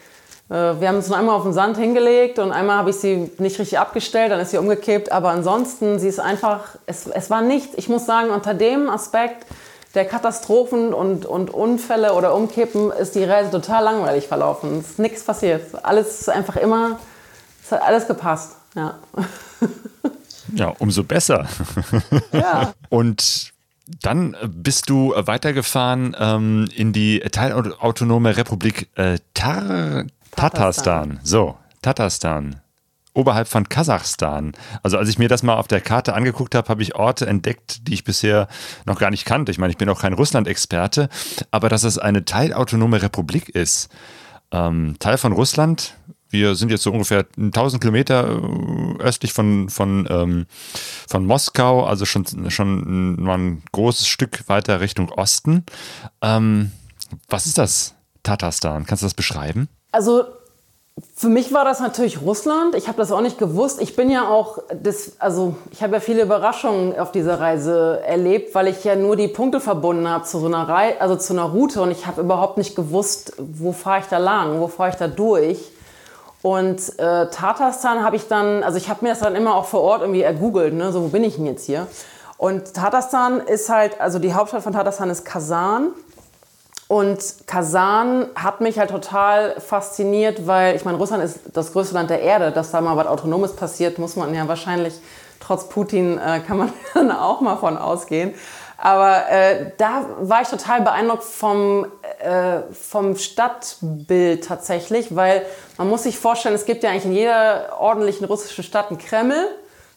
Äh, 0.51 0.81
wir 0.81 0.89
haben 0.89 0.97
uns 0.97 1.09
nur 1.09 1.17
einmal 1.17 1.37
auf 1.37 1.45
den 1.45 1.53
Sand 1.53 1.77
hingelegt 1.77 2.41
und 2.41 2.51
einmal 2.51 2.79
habe 2.79 2.91
ich 2.91 2.97
sie 2.97 3.31
nicht 3.39 3.59
richtig 3.59 3.79
abgestellt, 3.79 4.33
dann 4.33 4.41
ist 4.41 4.51
sie 4.51 4.59
umgekippt. 4.59 5.13
Aber 5.13 5.31
ansonsten, 5.31 6.01
sie 6.01 6.09
ist 6.09 6.19
einfach, 6.19 6.77
es, 6.87 7.07
es 7.07 7.31
war 7.31 7.43
nichts. 7.43 7.75
Ich 7.77 7.89
muss 7.89 8.05
sagen, 8.05 8.31
unter 8.31 8.55
dem 8.55 8.91
Aspekt 8.91 9.47
der 9.95 10.05
Katastrophen 10.05 10.93
und, 10.93 11.27
und 11.27 11.51
Unfälle 11.51 12.15
oder 12.15 12.35
Umkippen 12.35 12.91
ist 12.91 13.15
die 13.15 13.25
Reise 13.25 13.51
total 13.51 13.85
langweilig 13.85 14.27
verlaufen. 14.27 14.81
Es 14.81 14.91
ist 14.91 14.99
nichts 14.99 15.23
passiert. 15.23 15.63
Alles 15.83 16.21
ist 16.21 16.29
einfach 16.29 16.57
immer, 16.57 16.99
es 17.65 17.73
hat 17.73 17.83
alles 17.83 18.07
gepasst. 18.07 18.57
Ja. 18.75 18.95
Ja, 20.55 20.69
umso 20.79 21.05
besser. 21.05 21.47
Ja. 22.33 22.75
Und 22.89 23.53
dann 24.03 24.37
bist 24.47 24.91
du 24.91 25.15
weitergefahren 25.17 26.15
ähm, 26.19 26.69
in 26.75 26.93
die 26.93 27.21
teilautonome 27.21 28.37
Republik 28.37 28.89
äh, 28.97 29.19
Tar 29.35 30.05
Tatarstan. 30.37 31.21
So, 31.23 31.57
Tatarstan. 31.83 32.61
Oberhalb 33.15 33.49
von 33.49 33.69
Kasachstan. 33.69 34.53
Also 34.85 34.99
als 34.99 35.09
ich 35.09 35.19
mir 35.19 35.29
das 35.29 35.43
mal 35.43 35.57
auf 35.57 35.67
der 35.67 35.81
Karte 35.81 36.15
angeguckt 36.15 36.55
habe, 36.55 36.69
habe 36.69 36.83
ich 36.83 36.95
Orte 36.95 37.27
entdeckt, 37.27 37.89
die 37.89 37.95
ich 37.95 38.05
bisher 38.05 38.47
noch 38.85 39.01
gar 39.01 39.11
nicht 39.11 39.25
kannte. 39.25 39.51
Ich 39.51 39.59
meine, 39.59 39.73
ich 39.73 39.79
bin 39.79 39.89
auch 39.89 40.01
kein 40.01 40.13
Russland-Experte, 40.13 41.09
aber 41.51 41.69
dass 41.69 41.83
es 41.83 41.99
eine 41.99 42.25
teilautonome 42.25 43.03
Republik 43.03 43.49
ist, 43.49 43.89
ähm, 44.53 44.97
Teil 45.01 45.19
von 45.19 45.33
Russland, 45.33 45.95
wir 46.31 46.55
sind 46.55 46.71
jetzt 46.71 46.83
so 46.83 46.93
ungefähr 46.93 47.27
1000 47.37 47.81
Kilometer 47.81 48.29
äh, 48.29 49.03
östlich 49.03 49.33
von, 49.33 49.69
von, 49.69 50.07
ähm, 50.11 50.47
von 51.09 51.27
Moskau, 51.27 51.85
also 51.85 52.05
schon, 52.05 52.51
schon 52.51 53.23
mal 53.23 53.39
ein 53.39 53.63
großes 53.73 54.07
Stück 54.07 54.49
weiter 54.49 54.81
Richtung 54.81 55.11
Osten. 55.11 55.65
Ähm, 56.23 56.73
was 57.29 57.47
ist 57.47 57.59
das, 57.59 57.95
Tatarstan? 58.23 58.85
Kannst 58.87 59.03
du 59.03 59.07
das 59.07 59.15
beschreiben? 59.15 59.69
Also 59.91 60.25
für 61.15 61.29
mich 61.29 61.53
war 61.53 61.65
das 61.65 61.81
natürlich 61.81 62.21
Russland. 62.21 62.75
Ich 62.75 62.89
habe 62.89 62.99
das 62.99 63.13
auch 63.13 63.21
nicht 63.21 63.39
gewusst. 63.39 63.81
Ich 63.81 63.97
bin 63.97 64.11
ja 64.11 64.29
auch, 64.29 64.59
das, 64.83 65.13
also 65.19 65.57
ich 65.71 65.83
habe 65.83 65.95
ja 65.95 66.01
viele 66.01 66.23
Überraschungen 66.23 66.99
auf 66.99 67.13
dieser 67.13 67.41
Reise 67.41 68.03
erlebt, 68.05 68.55
weil 68.55 68.69
ich 68.69 68.85
ja 68.85 68.97
nur 68.97 69.17
die 69.17 69.29
Punkte 69.29 69.61
verbunden 69.61 70.09
habe 70.09 70.25
zu 70.25 70.39
so 70.41 70.47
einer 70.47 70.69
Reise, 70.69 71.01
also 71.01 71.17
zu 71.17 71.33
einer 71.33 71.45
Route 71.45 71.81
und 71.81 71.91
ich 71.91 72.07
habe 72.07 72.21
überhaupt 72.21 72.59
nicht 72.59 72.75
gewusst, 72.75 73.35
wo 73.39 73.73
fahre 73.73 74.01
ich 74.01 74.07
da 74.07 74.19
lang, 74.19 74.61
wo 74.61 74.69
fahre 74.69 74.91
ich 74.91 74.97
da 74.97 75.09
durch. 75.09 75.59
Und 76.43 76.99
äh, 76.99 77.29
Tatarstan 77.31 78.05
habe 78.05 78.17
ich 78.17 78.29
dann, 78.29 78.63
also 78.63 78.79
ich 78.79 78.89
habe 78.89 79.05
mir 79.05 79.11
das 79.11 79.21
dann 79.21 79.35
immer 79.35 79.55
auch 79.55 79.65
vor 79.65 79.81
Ort 79.81 80.03
irgendwie 80.03 80.23
ergoogelt, 80.23 80.73
ne? 80.73 80.93
so 80.93 81.03
wo 81.03 81.09
bin 81.09 81.25
ich 81.25 81.37
denn 81.37 81.47
jetzt 81.47 81.67
hier? 81.67 81.89
Und 82.37 82.75
Tatarstan 82.75 83.41
ist 83.41 83.69
halt, 83.69 84.01
also 84.01 84.21
die 84.21 84.33
Hauptstadt 84.33 84.63
von 84.63 84.73
Tatarstan 84.73 85.11
ist 85.11 85.25
Kasan. 85.25 85.91
Und 86.87 87.47
Kasan 87.47 88.29
hat 88.35 88.61
mich 88.61 88.79
halt 88.79 88.91
total 88.91 89.61
fasziniert, 89.61 90.47
weil 90.47 90.75
ich 90.77 90.85
meine, 90.85 90.97
Russland 90.97 91.23
ist 91.23 91.41
das 91.53 91.73
größte 91.73 91.95
Land 91.95 92.09
der 92.09 92.23
Erde. 92.23 92.53
Dass 92.53 92.71
da 92.71 92.81
mal 92.81 92.97
was 92.97 93.09
Autonomes 93.09 93.55
passiert, 93.55 93.99
muss 93.99 94.17
man 94.17 94.33
ja 94.33 94.47
wahrscheinlich, 94.47 94.95
trotz 95.41 95.69
Putin, 95.69 96.17
äh, 96.19 96.41
kann 96.41 96.57
man 96.57 96.73
dann 96.95 97.11
auch 97.11 97.41
mal 97.41 97.57
von 97.57 97.77
ausgehen. 97.77 98.33
Aber 98.81 99.29
äh, 99.29 99.73
da 99.77 100.07
war 100.21 100.41
ich 100.41 100.49
total 100.49 100.83
beeindruckt 100.83 101.25
vom, 101.25 101.87
äh, 102.21 102.61
vom 102.73 103.17
Stadtbild 103.17 104.45
tatsächlich, 104.45 105.17
weil 105.17 105.45
man 105.79 105.89
muss 105.89 106.05
sich 106.05 106.17
vorstellen, 106.17 106.55
es 106.55 106.65
gibt 106.65 106.85
ja 106.85 106.91
eigentlich 106.91 107.07
in 107.07 107.13
jeder 107.13 107.77
ordentlichen 107.81 108.25
russischen 108.25 108.63
Stadt 108.63 108.91
einen 108.91 108.99
Kreml, 108.99 109.49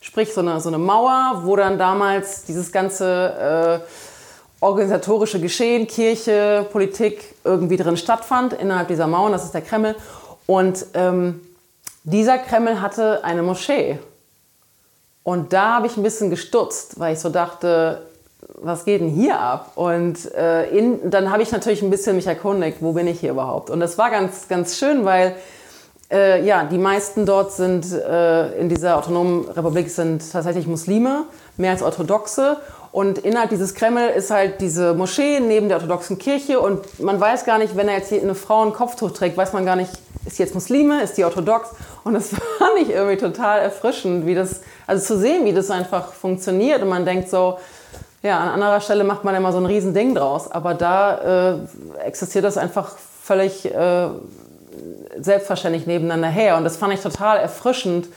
sprich 0.02 0.34
so 0.34 0.42
eine, 0.42 0.60
so 0.60 0.70
eine 0.70 0.80
Mauer, 0.80 1.44
wo 1.44 1.56
dann 1.56 1.78
damals 1.78 2.44
dieses 2.46 2.72
ganze 2.72 3.84
äh, 3.86 4.66
organisatorische 4.66 5.40
Geschehen, 5.40 5.88
Kirche, 5.88 6.66
Politik 6.72 7.36
irgendwie 7.44 7.78
drin 7.78 7.98
stattfand, 7.98 8.54
innerhalb 8.54 8.88
dieser 8.88 9.06
Mauern, 9.06 9.32
das 9.32 9.44
ist 9.44 9.54
der 9.54 9.62
Kreml. 9.62 9.96
Und 10.48 10.88
ähm, 10.96 11.40
dieser 12.04 12.40
Kreml 12.40 12.82
hatte 12.82 13.24
eine 13.24 13.44
Moschee. 13.44 14.00
Und 15.22 15.54
da 15.54 15.76
habe 15.76 15.86
ich 15.86 15.98
ein 15.98 16.04
bisschen 16.04 16.32
gestutzt, 16.32 17.00
weil 17.00 17.14
ich 17.14 17.20
so 17.20 17.30
dachte, 17.30 18.08
was 18.62 18.86
geht 18.86 19.02
denn 19.02 19.10
hier 19.10 19.40
ab? 19.40 19.72
Und 19.76 20.34
äh, 20.34 20.70
in, 20.70 21.10
dann 21.10 21.32
habe 21.32 21.44
ich 21.44 21.52
natürlich 21.52 21.82
ein 21.82 21.90
bisschen 21.90 22.16
mich 22.16 22.28
erkundigt, 22.28 22.78
wo 22.82 22.94
bin 22.94 23.08
ich 23.08 23.20
hier 23.20 23.32
überhaupt? 23.32 23.70
Und 23.70 23.80
das 23.80 23.98
war 23.98 24.10
ganz, 24.12 24.48
ganz 24.48 24.78
schön, 24.78 25.06
weil 25.06 25.36
äh, 26.12 26.46
ja, 26.46 26.66
die 26.66 26.78
meisten 26.78 27.26
dort 27.26 27.54
sind 27.54 27.92
äh, 27.92 28.60
in 28.60 28.70
dieser 28.70 28.98
autonomen 28.98 29.48
Republik 29.50 29.90
sind 29.90 30.32
tatsächlich 30.32 30.68
Muslime, 30.68 31.24
mehr 31.58 31.72
als 31.72 31.82
Orthodoxe. 31.82 32.58
Und 32.92 33.20
innerhalb 33.20 33.50
dieses 33.50 33.74
Kreml 33.74 34.10
ist 34.10 34.32
halt 34.32 34.60
diese 34.60 34.94
Moschee 34.94 35.40
neben 35.40 35.70
der 35.70 35.78
orthodoxen 35.78 36.18
Kirche. 36.18 36.60
Und 36.60 37.00
man 37.00 37.20
weiß 37.20 37.46
gar 37.46 37.58
nicht, 37.58 37.78
wenn 37.78 37.88
er 37.88 37.98
jetzt 37.98 38.12
eine 38.12 38.36
Frau 38.36 38.66
ein 38.66 38.74
Kopftuch 38.74 39.12
trägt, 39.12 39.38
weiß 39.38 39.54
man 39.54 39.66
gar 39.66 39.78
nicht, 39.78 39.92
ist 40.26 40.38
die 40.38 40.44
jetzt 40.44 40.54
Muslime, 40.54 41.02
ist 41.02 41.18
die 41.18 41.24
orthodox? 41.24 41.70
Und 42.04 42.14
das 42.14 42.30
fand 42.58 42.78
ich 42.82 42.90
irgendwie 42.90 43.18
total 43.18 43.62
erfrischend, 43.62 44.26
wie 44.26 44.36
das, 44.36 44.62
also 44.88 45.04
zu 45.06 45.18
sehen, 45.18 45.46
wie 45.46 45.54
das 45.54 45.72
einfach 45.72 46.12
funktioniert. 46.12 46.82
Und 46.82 46.90
man 46.90 47.06
denkt 47.06 47.30
so, 47.30 47.58
ja, 48.24 48.40
an 48.40 48.50
anderer 48.50 48.82
Stelle 48.82 49.04
macht 49.04 49.24
man 49.24 49.36
immer 49.36 49.52
so 49.52 49.58
ein 49.58 49.66
Riesending 49.66 50.16
draus, 50.16 50.52
aber 50.52 50.74
da 50.74 51.54
äh, 51.54 52.06
existiert 52.06 52.46
das 52.46 52.58
einfach 52.58 52.96
völlig 53.24 53.66
äh, 53.66 54.10
selbstverständlich 55.20 55.88
nebeneinander 55.88 56.28
her. 56.28 56.58
Und 56.58 56.64
das 56.64 56.78
fand 56.78 56.94
ich 56.94 57.02
total 57.02 57.38
erfrischend, 57.38 58.08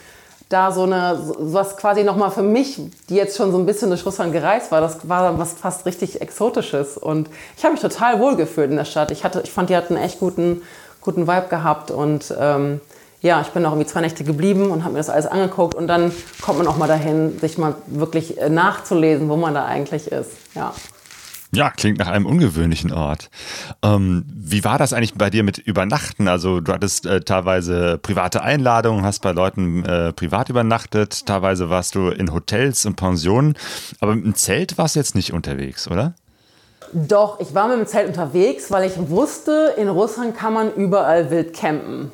da 0.49 0.71
so 0.71 0.83
eine, 0.83 1.19
was 1.39 1.75
quasi 1.75 2.03
nochmal 2.03 2.29
für 2.29 2.43
mich, 2.43 2.79
die 3.09 3.15
jetzt 3.15 3.35
schon 3.35 3.51
so 3.51 3.57
ein 3.57 3.65
bisschen 3.65 3.89
durch 3.89 4.05
Russland 4.05 4.31
gereist 4.31 4.71
war, 4.71 4.79
das 4.79 5.09
war 5.09 5.23
dann 5.23 5.39
was 5.39 5.53
fast 5.53 5.87
richtig 5.87 6.21
Exotisches. 6.21 6.97
Und 6.97 7.29
ich 7.57 7.63
habe 7.63 7.73
mich 7.73 7.81
total 7.81 8.19
wohlgefühlt 8.19 8.69
in 8.69 8.77
der 8.77 8.85
Stadt. 8.85 9.09
Ich, 9.09 9.23
hatte, 9.23 9.41
ich 9.43 9.51
fand, 9.51 9.71
die 9.71 9.75
hatten 9.75 9.95
einen 9.95 10.05
echt 10.05 10.19
guten, 10.19 10.61
guten 11.01 11.27
Vibe 11.27 11.47
gehabt 11.49 11.89
und 11.89 12.33
ähm, 12.39 12.79
ja, 13.25 13.41
ich 13.41 13.47
bin 13.47 13.63
noch 13.63 13.71
irgendwie 13.71 13.87
zwei 13.87 14.01
Nächte 14.01 14.23
geblieben 14.23 14.69
und 14.69 14.83
habe 14.83 14.93
mir 14.93 14.99
das 14.99 15.09
alles 15.09 15.25
angeguckt 15.25 15.73
und 15.73 15.87
dann 15.87 16.11
kommt 16.41 16.59
man 16.59 16.67
auch 16.67 16.77
mal 16.77 16.87
dahin, 16.87 17.39
sich 17.39 17.57
mal 17.57 17.75
wirklich 17.87 18.39
äh, 18.39 18.49
nachzulesen, 18.49 19.29
wo 19.29 19.35
man 19.35 19.55
da 19.55 19.65
eigentlich 19.65 20.11
ist. 20.11 20.29
Ja. 20.53 20.75
Ja, 21.51 21.71
klingt 21.71 21.97
nach 21.97 22.07
einem 22.07 22.27
ungewöhnlichen 22.27 22.93
Ort. 22.93 23.31
Ähm, 23.81 24.25
wie 24.27 24.63
war 24.63 24.77
das 24.77 24.93
eigentlich 24.93 25.15
bei 25.15 25.31
dir 25.31 25.41
mit 25.41 25.57
Übernachten? 25.57 26.27
Also 26.27 26.59
du 26.59 26.71
hattest 26.71 27.07
äh, 27.07 27.21
teilweise 27.21 27.97
private 27.97 28.43
Einladungen, 28.43 29.03
hast 29.03 29.23
bei 29.23 29.31
Leuten 29.31 29.83
äh, 29.85 30.13
privat 30.13 30.49
übernachtet, 30.49 31.25
teilweise 31.25 31.71
warst 31.71 31.95
du 31.95 32.09
in 32.09 32.31
Hotels 32.31 32.85
und 32.85 32.95
Pensionen, 32.95 33.55
aber 34.01 34.15
mit 34.15 34.25
dem 34.25 34.35
Zelt 34.35 34.77
warst 34.77 34.95
du 34.95 34.99
jetzt 34.99 35.15
nicht 35.15 35.33
unterwegs, 35.33 35.89
oder? 35.89 36.13
Doch, 36.93 37.39
ich 37.39 37.55
war 37.55 37.69
mit 37.69 37.79
dem 37.79 37.87
Zelt 37.87 38.07
unterwegs, 38.07 38.69
weil 38.69 38.87
ich 38.87 39.09
wusste, 39.09 39.73
in 39.77 39.87
Russland 39.87 40.37
kann 40.37 40.53
man 40.53 40.71
überall 40.75 41.31
wild 41.31 41.55
campen. 41.55 42.11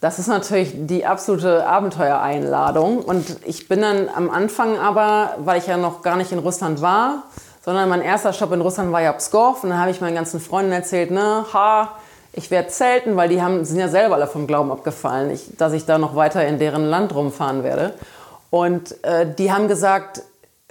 Das 0.00 0.18
ist 0.18 0.28
natürlich 0.28 0.72
die 0.74 1.04
absolute 1.04 1.66
Abenteuereinladung. 1.66 3.02
Und 3.02 3.36
ich 3.44 3.68
bin 3.68 3.82
dann 3.82 4.08
am 4.08 4.30
Anfang 4.30 4.78
aber, 4.78 5.34
weil 5.38 5.58
ich 5.58 5.66
ja 5.66 5.76
noch 5.76 6.02
gar 6.02 6.16
nicht 6.16 6.32
in 6.32 6.38
Russland 6.38 6.80
war, 6.80 7.24
sondern 7.62 7.88
mein 7.90 8.00
erster 8.00 8.32
Stopp 8.32 8.52
in 8.52 8.62
Russland 8.62 8.92
war 8.92 9.02
ja 9.02 9.12
Pskov. 9.12 9.62
Und 9.62 9.70
dann 9.70 9.78
habe 9.78 9.90
ich 9.90 10.00
meinen 10.00 10.14
ganzen 10.14 10.40
Freunden 10.40 10.72
erzählt, 10.72 11.10
ne, 11.10 11.44
ha, 11.52 11.96
ich 12.32 12.50
werde 12.50 12.68
zelten, 12.68 13.16
weil 13.16 13.28
die 13.28 13.42
haben, 13.42 13.64
sind 13.64 13.78
ja 13.78 13.88
selber 13.88 14.14
alle 14.14 14.26
vom 14.26 14.46
Glauben 14.46 14.70
abgefallen, 14.70 15.30
ich, 15.30 15.56
dass 15.58 15.72
ich 15.74 15.84
da 15.84 15.98
noch 15.98 16.16
weiter 16.16 16.46
in 16.46 16.58
deren 16.58 16.84
Land 16.86 17.14
rumfahren 17.14 17.62
werde. 17.62 17.92
Und 18.48 19.04
äh, 19.04 19.26
die 19.34 19.52
haben 19.52 19.68
gesagt, 19.68 20.22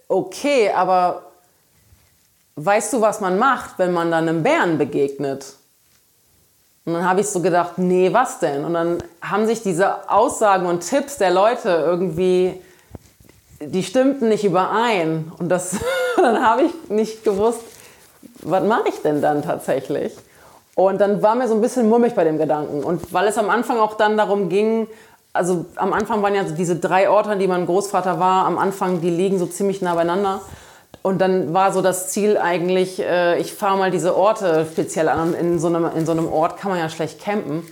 okay, 0.08 0.72
aber 0.72 1.24
weißt 2.56 2.94
du, 2.94 3.02
was 3.02 3.22
man 3.22 3.38
macht, 3.38 3.78
wenn 3.78 3.94
man 3.94 4.10
dann 4.10 4.28
einem 4.28 4.42
Bären 4.42 4.78
begegnet? 4.78 5.54
Und 6.90 6.96
dann 6.96 7.08
habe 7.08 7.22
ich 7.22 7.30
so 7.30 7.40
gedacht, 7.40 7.78
nee, 7.78 8.12
was 8.12 8.40
denn? 8.40 8.66
Und 8.66 8.74
dann 8.74 8.98
haben 9.22 9.46
sich 9.46 9.62
diese 9.62 10.10
Aussagen 10.10 10.66
und 10.66 10.82
Tipps 10.82 11.18
der 11.18 11.30
Leute 11.30 11.70
irgendwie, 11.70 12.60
die 13.60 13.84
stimmten 13.84 14.30
nicht 14.30 14.44
überein. 14.44 15.32
Und 15.38 15.50
das, 15.50 15.76
dann 16.18 16.44
habe 16.44 16.64
ich 16.64 16.90
nicht 16.90 17.24
gewusst, 17.24 17.62
was 18.42 18.64
mache 18.64 18.90
ich 18.90 19.02
denn 19.04 19.22
dann 19.22 19.44
tatsächlich? 19.44 20.16
Und 20.74 21.00
dann 21.00 21.22
war 21.22 21.36
mir 21.36 21.48
so 21.48 21.54
ein 21.54 21.62
bisschen 21.62 21.88
mummig 21.88 22.16
bei 22.16 22.24
dem 22.24 22.40
Gedanken. 22.40 22.84
Und 22.84 23.14
weil 23.14 23.28
es 23.28 23.38
am 23.38 23.52
Anfang 23.52 23.78
auch 23.78 23.96
dann 23.96 24.18
darum 24.18 24.50
ging, 24.50 24.88
also 25.32 25.66
am 25.76 25.94
Anfang 25.94 26.24
waren 26.24 26.34
ja 26.34 26.44
diese 26.44 26.78
drei 26.78 27.08
Orte, 27.08 27.30
an 27.30 27.40
die 27.40 27.48
mein 27.48 27.68
Großvater 27.68 28.20
war, 28.20 28.46
am 28.48 28.58
Anfang, 28.58 29.00
die 29.00 29.12
liegen 29.12 29.38
so 29.38 29.46
ziemlich 29.46 29.84
nah 29.84 29.94
beieinander. 29.94 30.42
Und 31.02 31.20
dann 31.20 31.54
war 31.54 31.72
so 31.72 31.82
das 31.82 32.10
Ziel 32.10 32.38
eigentlich, 32.38 33.00
äh, 33.00 33.40
ich 33.40 33.54
fahre 33.54 33.78
mal 33.78 33.92
diese 33.92 34.16
Orte 34.16 34.68
speziell 34.72 35.08
an. 35.08 35.34
In 35.34 35.60
so, 35.60 35.68
einem, 35.68 35.90
in 35.96 36.06
so 36.06 36.12
einem 36.12 36.28
Ort 36.28 36.58
kann 36.58 36.72
man 36.72 36.80
ja 36.80 36.90
schlecht 36.90 37.24
campen. 37.24 37.66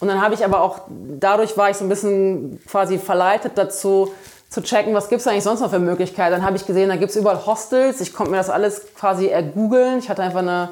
Und 0.00 0.08
dann 0.08 0.22
habe 0.22 0.34
ich 0.34 0.44
aber 0.44 0.62
auch, 0.62 0.82
dadurch 0.88 1.56
war 1.56 1.70
ich 1.70 1.76
so 1.76 1.84
ein 1.84 1.88
bisschen 1.88 2.60
quasi 2.66 2.98
verleitet 2.98 3.52
dazu, 3.56 4.12
zu 4.48 4.62
checken, 4.62 4.94
was 4.94 5.08
gibt 5.08 5.20
es 5.20 5.26
eigentlich 5.26 5.44
sonst 5.44 5.60
noch 5.60 5.70
für 5.70 5.78
Möglichkeiten. 5.78 6.32
Dann 6.32 6.44
habe 6.44 6.56
ich 6.56 6.66
gesehen, 6.66 6.88
da 6.88 6.96
gibt 6.96 7.10
es 7.10 7.16
überall 7.16 7.44
Hostels. 7.44 8.00
Ich 8.00 8.14
konnte 8.14 8.30
mir 8.30 8.38
das 8.38 8.48
alles 8.48 8.94
quasi 8.94 9.26
ergoogeln. 9.26 9.98
Ich 9.98 10.08
hatte 10.08 10.22
einfach 10.22 10.38
eine, 10.38 10.70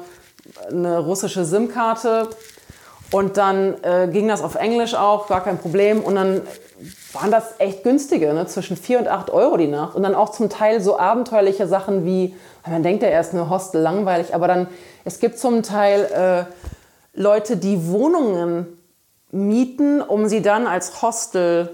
eine 0.69 0.99
russische 0.99 1.45
SIM-Karte. 1.45 2.29
Und 3.11 3.37
dann 3.37 3.75
äh, 3.83 4.07
ging 4.11 4.27
das 4.27 4.41
auf 4.41 4.55
Englisch 4.55 4.95
auch, 4.95 5.27
gar 5.27 5.43
kein 5.43 5.59
Problem. 5.59 6.01
Und 6.01 6.15
dann 6.15 6.41
waren 7.21 7.31
das 7.31 7.59
echt 7.59 7.83
günstige, 7.83 8.33
ne? 8.33 8.45
zwischen 8.47 8.77
4 8.77 8.99
und 8.99 9.07
8 9.07 9.29
Euro 9.29 9.57
die 9.57 9.67
Nacht. 9.67 9.95
Und 9.95 10.03
dann 10.03 10.15
auch 10.15 10.29
zum 10.29 10.49
Teil 10.49 10.81
so 10.81 10.99
abenteuerliche 10.99 11.67
Sachen 11.67 12.05
wie, 12.05 12.35
man 12.65 12.83
denkt 12.83 13.03
ja 13.03 13.09
erst 13.09 13.33
eine 13.33 13.49
Hostel 13.49 13.81
langweilig, 13.81 14.33
aber 14.33 14.47
dann, 14.47 14.67
es 15.05 15.19
gibt 15.19 15.39
zum 15.39 15.63
Teil 15.63 16.47
äh, 16.47 17.19
Leute, 17.19 17.57
die 17.57 17.87
Wohnungen 17.87 18.67
mieten, 19.31 20.01
um 20.01 20.27
sie 20.27 20.41
dann 20.41 20.67
als 20.67 21.01
Hostel 21.01 21.71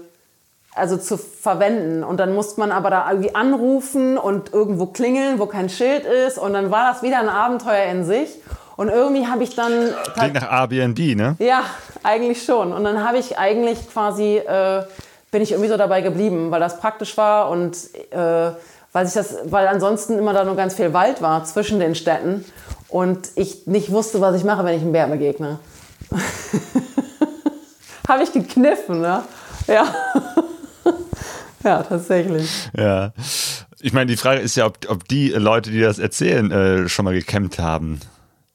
also 0.74 0.96
zu 0.96 1.16
verwenden. 1.16 2.02
Und 2.02 2.18
dann 2.18 2.34
muss 2.34 2.56
man 2.56 2.72
aber 2.72 2.90
da 2.90 3.08
irgendwie 3.10 3.34
anrufen 3.34 4.18
und 4.18 4.52
irgendwo 4.52 4.86
klingeln, 4.86 5.38
wo 5.38 5.46
kein 5.46 5.68
Schild 5.68 6.04
ist. 6.04 6.38
Und 6.38 6.52
dann 6.52 6.70
war 6.70 6.92
das 6.92 7.02
wieder 7.02 7.20
ein 7.20 7.28
Abenteuer 7.28 7.86
in 7.92 8.04
sich. 8.04 8.28
Und 8.76 8.88
irgendwie 8.88 9.26
habe 9.26 9.44
ich 9.44 9.54
dann. 9.54 9.72
Klingt 10.14 10.34
nach 10.34 10.50
Airbnb, 10.50 10.98
ne? 11.16 11.36
Ja, 11.38 11.62
eigentlich 12.02 12.44
schon. 12.44 12.72
Und 12.72 12.84
dann 12.84 13.06
habe 13.06 13.18
ich 13.18 13.38
eigentlich 13.38 13.88
quasi, 13.88 14.38
äh, 14.38 14.82
bin 15.34 15.42
ich 15.42 15.50
irgendwie 15.50 15.68
so 15.68 15.76
dabei 15.76 16.00
geblieben, 16.00 16.52
weil 16.52 16.60
das 16.60 16.78
praktisch 16.78 17.16
war 17.16 17.50
und 17.50 17.76
äh, 18.12 18.52
weil, 18.92 19.04
sich 19.04 19.14
das, 19.14 19.36
weil 19.46 19.66
ansonsten 19.66 20.16
immer 20.16 20.32
da 20.32 20.44
nur 20.44 20.54
ganz 20.54 20.76
viel 20.76 20.92
Wald 20.92 21.22
war 21.22 21.44
zwischen 21.44 21.80
den 21.80 21.96
Städten 21.96 22.44
und 22.86 23.30
ich 23.34 23.66
nicht 23.66 23.90
wusste, 23.90 24.20
was 24.20 24.36
ich 24.36 24.44
mache, 24.44 24.64
wenn 24.64 24.76
ich 24.76 24.82
einem 24.82 24.92
Bär 24.92 25.08
begegne. 25.08 25.58
habe 28.08 28.22
ich 28.22 28.32
gekniffen, 28.32 29.00
ne? 29.00 29.24
Ja. 29.66 29.92
ja, 31.64 31.82
tatsächlich. 31.82 32.48
Ja. 32.78 33.12
Ich 33.80 33.92
meine, 33.92 34.06
die 34.06 34.16
Frage 34.16 34.40
ist 34.40 34.54
ja, 34.54 34.66
ob, 34.66 34.78
ob 34.88 35.08
die 35.08 35.30
Leute, 35.30 35.72
die 35.72 35.80
das 35.80 35.98
erzählen, 35.98 36.52
äh, 36.52 36.88
schon 36.88 37.06
mal 37.06 37.14
gekämmt 37.14 37.58
haben. 37.58 37.98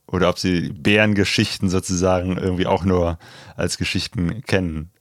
Oder 0.07 0.29
ob 0.29 0.39
sie 0.39 0.69
Bärengeschichten 0.69 1.69
sozusagen 1.69 2.37
irgendwie 2.37 2.67
auch 2.67 2.85
nur 2.85 3.19
als 3.57 3.77
Geschichten 3.77 4.43
kennen. 4.43 4.91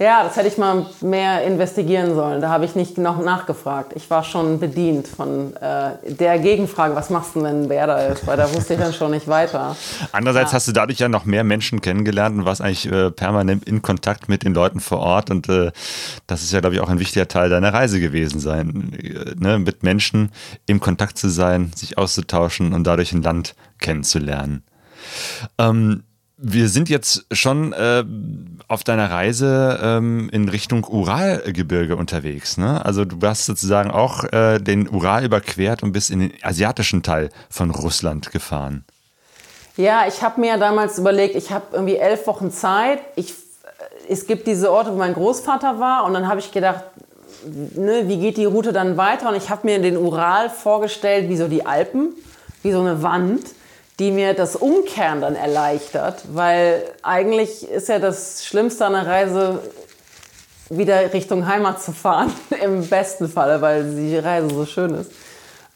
Ja, 0.00 0.22
das 0.22 0.36
hätte 0.36 0.46
ich 0.46 0.56
mal 0.58 0.86
mehr 1.00 1.42
investigieren 1.44 2.14
sollen. 2.14 2.40
Da 2.40 2.50
habe 2.50 2.64
ich 2.64 2.76
nicht 2.76 2.98
noch 2.98 3.20
nachgefragt. 3.20 3.94
Ich 3.96 4.08
war 4.10 4.22
schon 4.22 4.60
bedient 4.60 5.08
von 5.08 5.56
äh, 5.56 5.90
der 6.08 6.38
Gegenfrage, 6.38 6.94
was 6.94 7.10
machst 7.10 7.34
du, 7.34 7.42
wenn 7.42 7.64
ein 7.64 7.68
Bär 7.68 7.88
da 7.88 7.98
ist? 8.06 8.24
Weil 8.24 8.36
da 8.36 8.52
wusste 8.54 8.74
ich 8.74 8.80
dann 8.80 8.92
schon 8.92 9.10
nicht 9.10 9.26
weiter. 9.26 9.74
Andererseits 10.12 10.52
ja. 10.52 10.56
hast 10.56 10.68
du 10.68 10.72
dadurch 10.72 11.00
ja 11.00 11.08
noch 11.08 11.24
mehr 11.24 11.42
Menschen 11.42 11.80
kennengelernt 11.80 12.38
und 12.38 12.44
warst 12.44 12.60
eigentlich 12.60 12.90
äh, 12.90 13.10
permanent 13.10 13.64
in 13.64 13.82
Kontakt 13.82 14.28
mit 14.28 14.44
den 14.44 14.54
Leuten 14.54 14.78
vor 14.78 15.00
Ort. 15.00 15.32
Und 15.32 15.48
äh, 15.48 15.72
das 16.28 16.44
ist 16.44 16.52
ja, 16.52 16.60
glaube 16.60 16.76
ich, 16.76 16.80
auch 16.80 16.88
ein 16.88 17.00
wichtiger 17.00 17.26
Teil 17.26 17.50
deiner 17.50 17.74
Reise 17.74 17.98
gewesen 17.98 18.38
sein. 18.38 18.92
Äh, 19.02 19.34
ne? 19.36 19.58
Mit 19.58 19.82
Menschen 19.82 20.30
im 20.66 20.78
Kontakt 20.78 21.18
zu 21.18 21.28
sein, 21.28 21.72
sich 21.74 21.98
auszutauschen 21.98 22.72
und 22.72 22.86
dadurch 22.86 23.12
ein 23.12 23.22
Land 23.22 23.56
kennenzulernen. 23.80 24.62
Ähm, 25.58 26.04
wir 26.38 26.68
sind 26.68 26.88
jetzt 26.88 27.26
schon 27.32 27.72
äh, 27.72 28.04
auf 28.68 28.84
deiner 28.84 29.10
Reise 29.10 29.78
ähm, 29.82 30.30
in 30.32 30.48
Richtung 30.48 30.84
Uralgebirge 30.84 31.96
unterwegs. 31.96 32.56
Ne? 32.56 32.84
Also 32.84 33.04
du 33.04 33.18
hast 33.26 33.44
sozusagen 33.44 33.90
auch 33.90 34.24
äh, 34.32 34.60
den 34.60 34.88
Ural 34.88 35.24
überquert 35.24 35.82
und 35.82 35.92
bist 35.92 36.10
in 36.10 36.20
den 36.20 36.32
asiatischen 36.42 37.02
Teil 37.02 37.30
von 37.50 37.70
Russland 37.70 38.30
gefahren. 38.30 38.84
Ja, 39.76 40.06
ich 40.06 40.22
habe 40.22 40.40
mir 40.40 40.58
damals 40.58 40.98
überlegt, 40.98 41.34
ich 41.34 41.50
habe 41.50 41.66
irgendwie 41.72 41.96
elf 41.96 42.26
Wochen 42.28 42.52
Zeit. 42.52 43.00
Ich, 43.16 43.30
äh, 43.30 44.12
es 44.12 44.28
gibt 44.28 44.46
diese 44.46 44.70
Orte, 44.70 44.92
wo 44.92 44.96
mein 44.96 45.14
Großvater 45.14 45.80
war 45.80 46.04
und 46.04 46.14
dann 46.14 46.28
habe 46.28 46.38
ich 46.38 46.52
gedacht, 46.52 46.84
ne, 47.74 48.04
wie 48.06 48.18
geht 48.18 48.36
die 48.36 48.44
Route 48.44 48.72
dann 48.72 48.96
weiter? 48.96 49.28
Und 49.30 49.34
ich 49.36 49.50
habe 49.50 49.66
mir 49.66 49.80
den 49.80 49.96
Ural 49.96 50.50
vorgestellt 50.50 51.28
wie 51.28 51.36
so 51.36 51.48
die 51.48 51.66
Alpen, 51.66 52.10
wie 52.62 52.70
so 52.70 52.80
eine 52.80 53.02
Wand 53.02 53.57
die 53.98 54.10
mir 54.10 54.34
das 54.34 54.54
Umkehren 54.56 55.20
dann 55.20 55.34
erleichtert, 55.34 56.22
weil 56.32 56.84
eigentlich 57.02 57.68
ist 57.68 57.88
ja 57.88 57.98
das 57.98 58.44
Schlimmste 58.46 58.86
an 58.86 58.92
der 58.92 59.06
Reise, 59.06 59.60
wieder 60.70 61.12
Richtung 61.12 61.46
Heimat 61.46 61.82
zu 61.82 61.92
fahren, 61.92 62.32
im 62.62 62.86
besten 62.86 63.28
Falle, 63.28 63.60
weil 63.60 63.94
die 63.94 64.16
Reise 64.18 64.50
so 64.50 64.66
schön 64.66 64.94
ist. 64.94 65.10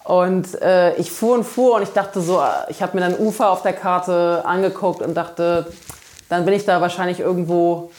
Und 0.05 0.61
äh, 0.61 0.97
ich 0.97 1.11
fuhr 1.13 1.35
und 1.35 1.45
fuhr 1.45 1.77
und 1.77 1.83
ich 1.83 1.91
dachte 1.91 2.21
so, 2.21 2.43
ich 2.69 2.83
habe 2.83 2.97
mir 2.97 3.09
dann 3.09 3.19
Ufer 3.19 3.51
auf 3.51 3.63
der 3.63 3.73
Karte 3.73 4.43
angeguckt 4.45 5.01
und 5.01 5.15
dachte, 5.15 5.73
dann 6.29 6.45
bin 6.45 6.55
ich 6.55 6.65
da 6.65 6.81
wahrscheinlich 6.81 7.21
irgendwo 7.21 7.91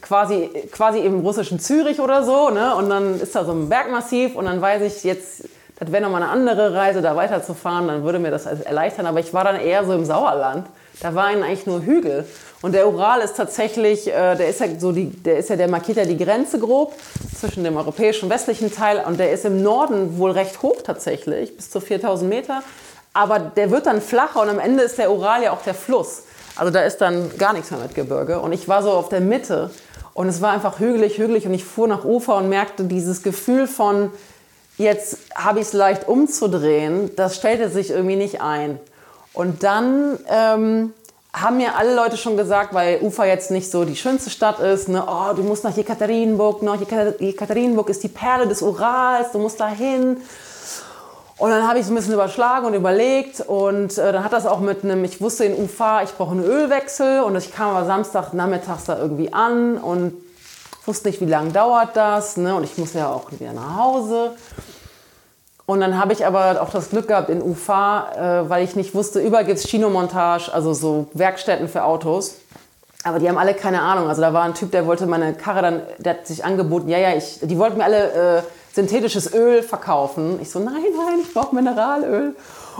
quasi, 0.00 0.50
quasi 0.70 1.00
im 1.00 1.20
russischen 1.20 1.58
Zürich 1.58 2.00
oder 2.00 2.24
so, 2.24 2.50
ne? 2.50 2.74
Und 2.76 2.88
dann 2.88 3.20
ist 3.20 3.34
da 3.34 3.44
so 3.44 3.52
ein 3.52 3.68
Bergmassiv 3.68 4.36
und 4.36 4.44
dann 4.44 4.60
weiß 4.60 4.82
ich 4.82 5.02
jetzt, 5.04 5.44
das 5.78 5.90
wäre 5.90 6.02
nochmal 6.02 6.22
eine 6.22 6.30
andere 6.30 6.74
Reise, 6.74 7.02
da 7.02 7.16
weiterzufahren, 7.16 7.88
dann 7.88 8.04
würde 8.04 8.18
mir 8.18 8.30
das 8.30 8.46
erleichtern. 8.46 9.06
Aber 9.06 9.20
ich 9.20 9.34
war 9.34 9.44
dann 9.44 9.56
eher 9.56 9.84
so 9.84 9.92
im 9.92 10.04
Sauerland. 10.04 10.66
Da 11.00 11.14
waren 11.14 11.42
eigentlich 11.42 11.66
nur 11.66 11.82
Hügel. 11.82 12.24
Und 12.62 12.72
der 12.72 12.88
Ural 12.88 13.20
ist 13.20 13.36
tatsächlich, 13.36 14.06
äh, 14.06 14.36
der 14.36 14.48
ist 14.48 14.60
ja 14.60 14.66
so 14.78 14.92
die, 14.92 15.10
der 15.10 15.38
ist 15.38 15.50
ja, 15.50 15.56
der 15.56 15.68
markiert 15.68 15.98
ja 15.98 16.04
die 16.04 16.16
Grenze 16.16 16.58
grob 16.58 16.94
zwischen 17.38 17.64
dem 17.64 17.76
europäischen 17.76 18.30
westlichen 18.30 18.72
Teil 18.72 19.02
und 19.04 19.18
der 19.18 19.32
ist 19.32 19.44
im 19.44 19.62
Norden 19.62 20.16
wohl 20.18 20.30
recht 20.30 20.62
hoch 20.62 20.80
tatsächlich, 20.82 21.56
bis 21.56 21.70
zu 21.70 21.80
4000 21.80 22.30
Meter. 22.30 22.62
Aber 23.12 23.38
der 23.38 23.70
wird 23.70 23.86
dann 23.86 24.00
flacher 24.00 24.40
und 24.40 24.48
am 24.48 24.58
Ende 24.58 24.84
ist 24.84 24.96
der 24.96 25.10
Ural 25.10 25.42
ja 25.42 25.52
auch 25.52 25.62
der 25.62 25.74
Fluss. 25.74 26.22
Also 26.56 26.72
da 26.72 26.82
ist 26.82 26.98
dann 26.98 27.36
gar 27.36 27.52
nichts 27.52 27.70
mehr 27.70 27.80
mit 27.80 27.94
Gebirge. 27.94 28.40
Und 28.40 28.52
ich 28.52 28.68
war 28.68 28.82
so 28.82 28.92
auf 28.92 29.08
der 29.08 29.20
Mitte 29.20 29.70
und 30.14 30.28
es 30.28 30.40
war 30.40 30.52
einfach 30.52 30.78
hügelig, 30.78 31.18
hügelig 31.18 31.46
und 31.46 31.54
ich 31.54 31.64
fuhr 31.64 31.88
nach 31.88 32.04
Ufer 32.04 32.36
und 32.36 32.48
merkte 32.48 32.84
dieses 32.84 33.22
Gefühl 33.22 33.66
von, 33.66 34.10
jetzt 34.76 35.18
habe 35.34 35.60
ich 35.60 35.66
es 35.66 35.72
leicht 35.72 36.08
umzudrehen, 36.08 37.14
das 37.16 37.36
stellte 37.36 37.68
sich 37.68 37.90
irgendwie 37.90 38.16
nicht 38.16 38.40
ein. 38.40 38.78
Und 39.32 39.62
dann 39.62 40.18
ähm, 40.28 40.92
haben 41.32 41.56
mir 41.56 41.76
alle 41.76 41.94
Leute 41.94 42.16
schon 42.16 42.36
gesagt, 42.36 42.72
weil 42.74 43.00
Ufa 43.02 43.24
jetzt 43.24 43.50
nicht 43.50 43.70
so 43.70 43.84
die 43.84 43.96
schönste 43.96 44.30
Stadt 44.30 44.60
ist, 44.60 44.88
ne, 44.88 45.04
oh, 45.06 45.32
du 45.34 45.42
musst 45.42 45.64
nach 45.64 45.76
Jekaterinburg, 45.76 46.62
noch 46.62 46.78
Jekaterinburg 46.78 47.88
ist 47.88 48.04
die 48.04 48.08
Perle 48.08 48.46
des 48.46 48.62
Urals, 48.62 49.32
du 49.32 49.38
musst 49.38 49.58
da 49.58 49.68
hin. 49.68 50.18
Und 51.36 51.50
dann 51.50 51.66
habe 51.66 51.80
ich 51.80 51.84
es 51.84 51.90
ein 51.90 51.96
bisschen 51.96 52.14
überschlagen 52.14 52.66
und 52.66 52.74
überlegt 52.74 53.40
und 53.40 53.98
äh, 53.98 54.12
dann 54.12 54.22
hat 54.22 54.32
das 54.32 54.46
auch 54.46 54.60
mit 54.60 54.84
einem, 54.84 55.02
ich 55.02 55.20
wusste 55.20 55.44
in 55.44 55.64
Ufa, 55.64 56.04
ich 56.04 56.10
brauche 56.10 56.30
einen 56.30 56.44
Ölwechsel 56.44 57.22
und 57.22 57.34
ich 57.34 57.52
kam 57.52 57.74
aber 57.74 57.86
Samstagnachmittags 57.86 58.84
da 58.84 58.98
irgendwie 58.98 59.32
an 59.32 59.76
und 59.78 60.12
wusste 60.86 61.08
nicht, 61.08 61.20
wie 61.20 61.26
lange 61.26 61.50
dauert 61.50 61.96
das 61.96 62.36
ne? 62.36 62.54
und 62.54 62.62
ich 62.62 62.78
muss 62.78 62.92
ja 62.94 63.08
auch 63.10 63.32
wieder 63.32 63.52
nach 63.52 63.76
Hause. 63.76 64.36
Und 65.66 65.80
dann 65.80 65.98
habe 65.98 66.12
ich 66.12 66.26
aber 66.26 66.60
auch 66.60 66.70
das 66.70 66.90
Glück 66.90 67.08
gehabt 67.08 67.30
in 67.30 67.42
Ufa, 67.42 68.42
äh, 68.42 68.50
weil 68.50 68.64
ich 68.64 68.76
nicht 68.76 68.94
wusste, 68.94 69.20
überall 69.20 69.44
gibt 69.44 69.58
es 69.58 69.64
Chinomontage, 69.64 70.52
also 70.52 70.74
so 70.74 71.06
Werkstätten 71.14 71.68
für 71.68 71.84
Autos. 71.84 72.36
Aber 73.02 73.18
die 73.18 73.28
haben 73.28 73.38
alle 73.38 73.54
keine 73.54 73.82
Ahnung. 73.82 74.08
Also 74.08 74.20
da 74.22 74.32
war 74.32 74.42
ein 74.44 74.54
Typ, 74.54 74.70
der 74.72 74.86
wollte 74.86 75.06
meine 75.06 75.34
Karre 75.34 75.62
dann, 75.62 75.82
der 75.98 76.14
hat 76.14 76.26
sich 76.26 76.44
angeboten, 76.44 76.88
ja, 76.88 76.98
ja, 76.98 77.14
ich, 77.14 77.38
die 77.42 77.58
wollten 77.58 77.78
mir 77.78 77.84
alle 77.84 78.38
äh, 78.38 78.42
synthetisches 78.74 79.32
Öl 79.32 79.62
verkaufen. 79.62 80.38
Ich 80.42 80.50
so, 80.50 80.58
nein, 80.58 80.74
nein, 80.74 81.20
ich 81.22 81.32
brauche 81.32 81.54
Mineralöl. 81.54 82.34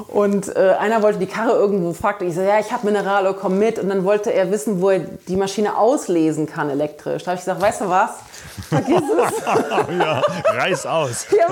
Und 0.08 0.54
äh, 0.56 0.74
einer 0.78 1.02
wollte 1.02 1.18
die 1.18 1.26
Karre 1.26 1.52
irgendwo 1.52 1.92
fragte, 1.92 2.24
ich 2.24 2.34
so, 2.34 2.40
ja, 2.40 2.58
ich 2.58 2.72
habe 2.72 2.86
Mineralöl, 2.86 3.34
komm 3.34 3.58
mit. 3.58 3.78
Und 3.78 3.88
dann 3.88 4.04
wollte 4.04 4.32
er 4.32 4.50
wissen, 4.50 4.80
wo 4.80 4.90
er 4.90 5.00
die 5.00 5.36
Maschine 5.36 5.76
auslesen 5.76 6.46
kann 6.46 6.70
elektrisch. 6.70 7.24
Da 7.24 7.32
habe 7.32 7.38
ich 7.38 7.44
gesagt, 7.44 7.60
weißt 7.60 7.80
du 7.82 7.88
was? 7.88 8.10
Vergiss 8.68 9.00
es. 9.00 9.44
ja, 9.98 10.22
reiß 10.46 10.86
aus. 10.86 11.26
Ja, 11.36 11.46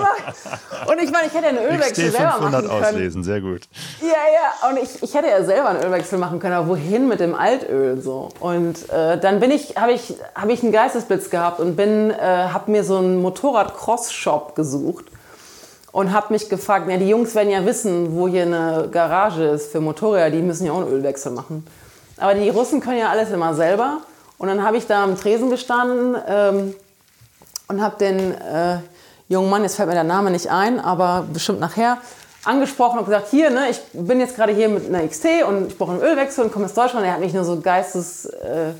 und 0.86 1.02
ich 1.02 1.10
meine, 1.10 1.26
ich 1.26 1.34
hätte 1.34 1.48
einen 1.48 1.58
Ölwechsel 1.58 2.08
XT 2.08 2.16
selber 2.16 2.38
machen 2.38 2.68
können. 2.68 2.70
auslesen, 2.70 3.24
sehr 3.24 3.40
gut. 3.40 3.62
Ja, 4.00 4.08
ja, 4.08 4.68
und 4.68 4.78
ich, 4.78 5.02
ich 5.02 5.14
hätte 5.14 5.28
ja 5.28 5.44
selber 5.44 5.70
einen 5.70 5.82
Ölwechsel 5.82 6.18
machen 6.18 6.38
können, 6.38 6.54
aber 6.54 6.68
wohin 6.68 7.08
mit 7.08 7.20
dem 7.20 7.34
Altöl 7.34 8.00
so? 8.00 8.28
Und 8.40 8.88
äh, 8.90 9.18
dann 9.18 9.40
bin 9.40 9.50
ich, 9.50 9.76
habe 9.76 9.92
ich, 9.92 10.14
hab 10.34 10.48
ich 10.48 10.62
einen 10.62 10.72
Geistesblitz 10.72 11.30
gehabt 11.30 11.60
und 11.60 11.76
bin, 11.76 12.10
äh, 12.10 12.14
habe 12.20 12.70
mir 12.70 12.84
so 12.84 12.98
einen 12.98 13.20
Motorrad-Cross-Shop 13.22 14.54
gesucht 14.54 15.11
und 15.92 16.12
habe 16.12 16.32
mich 16.32 16.48
gefragt, 16.48 16.88
ja, 16.88 16.96
die 16.96 17.08
Jungs 17.08 17.34
werden 17.34 17.50
ja 17.50 17.64
wissen, 17.64 18.16
wo 18.16 18.26
hier 18.26 18.42
eine 18.42 18.88
Garage 18.90 19.44
ist 19.44 19.70
für 19.70 19.80
Motorräder, 19.80 20.30
die 20.30 20.42
müssen 20.42 20.66
ja 20.66 20.72
auch 20.72 20.80
einen 20.80 20.90
Ölwechsel 20.90 21.32
machen. 21.32 21.66
Aber 22.16 22.34
die 22.34 22.48
Russen 22.48 22.80
können 22.80 22.98
ja 22.98 23.10
alles 23.10 23.30
immer 23.30 23.54
selber. 23.54 23.98
Und 24.38 24.48
dann 24.48 24.64
habe 24.64 24.76
ich 24.76 24.86
da 24.86 25.04
am 25.04 25.16
Tresen 25.16 25.50
gestanden 25.50 26.16
ähm, 26.26 26.74
und 27.68 27.82
habe 27.82 27.96
den 27.98 28.32
äh, 28.40 28.78
jungen 29.28 29.50
Mann, 29.50 29.62
jetzt 29.62 29.76
fällt 29.76 29.88
mir 29.88 29.94
der 29.94 30.04
Name 30.04 30.30
nicht 30.30 30.50
ein, 30.50 30.80
aber 30.80 31.26
bestimmt 31.32 31.60
nachher, 31.60 31.98
angesprochen 32.44 32.98
und 32.98 33.04
gesagt, 33.04 33.28
hier, 33.30 33.50
ne, 33.50 33.66
ich 33.70 33.80
bin 33.92 34.18
jetzt 34.18 34.34
gerade 34.34 34.52
hier 34.52 34.68
mit 34.68 34.88
einer 34.88 35.06
XT 35.06 35.44
und 35.46 35.68
ich 35.68 35.78
brauche 35.78 35.92
einen 35.92 36.02
Ölwechsel 36.02 36.44
und 36.44 36.52
komme 36.52 36.64
aus 36.64 36.74
Deutschland. 36.74 37.06
Er 37.06 37.12
hat 37.12 37.20
mich 37.20 37.34
nur 37.34 37.44
so 37.44 37.60
geistes... 37.60 38.24
Äh, 38.26 38.72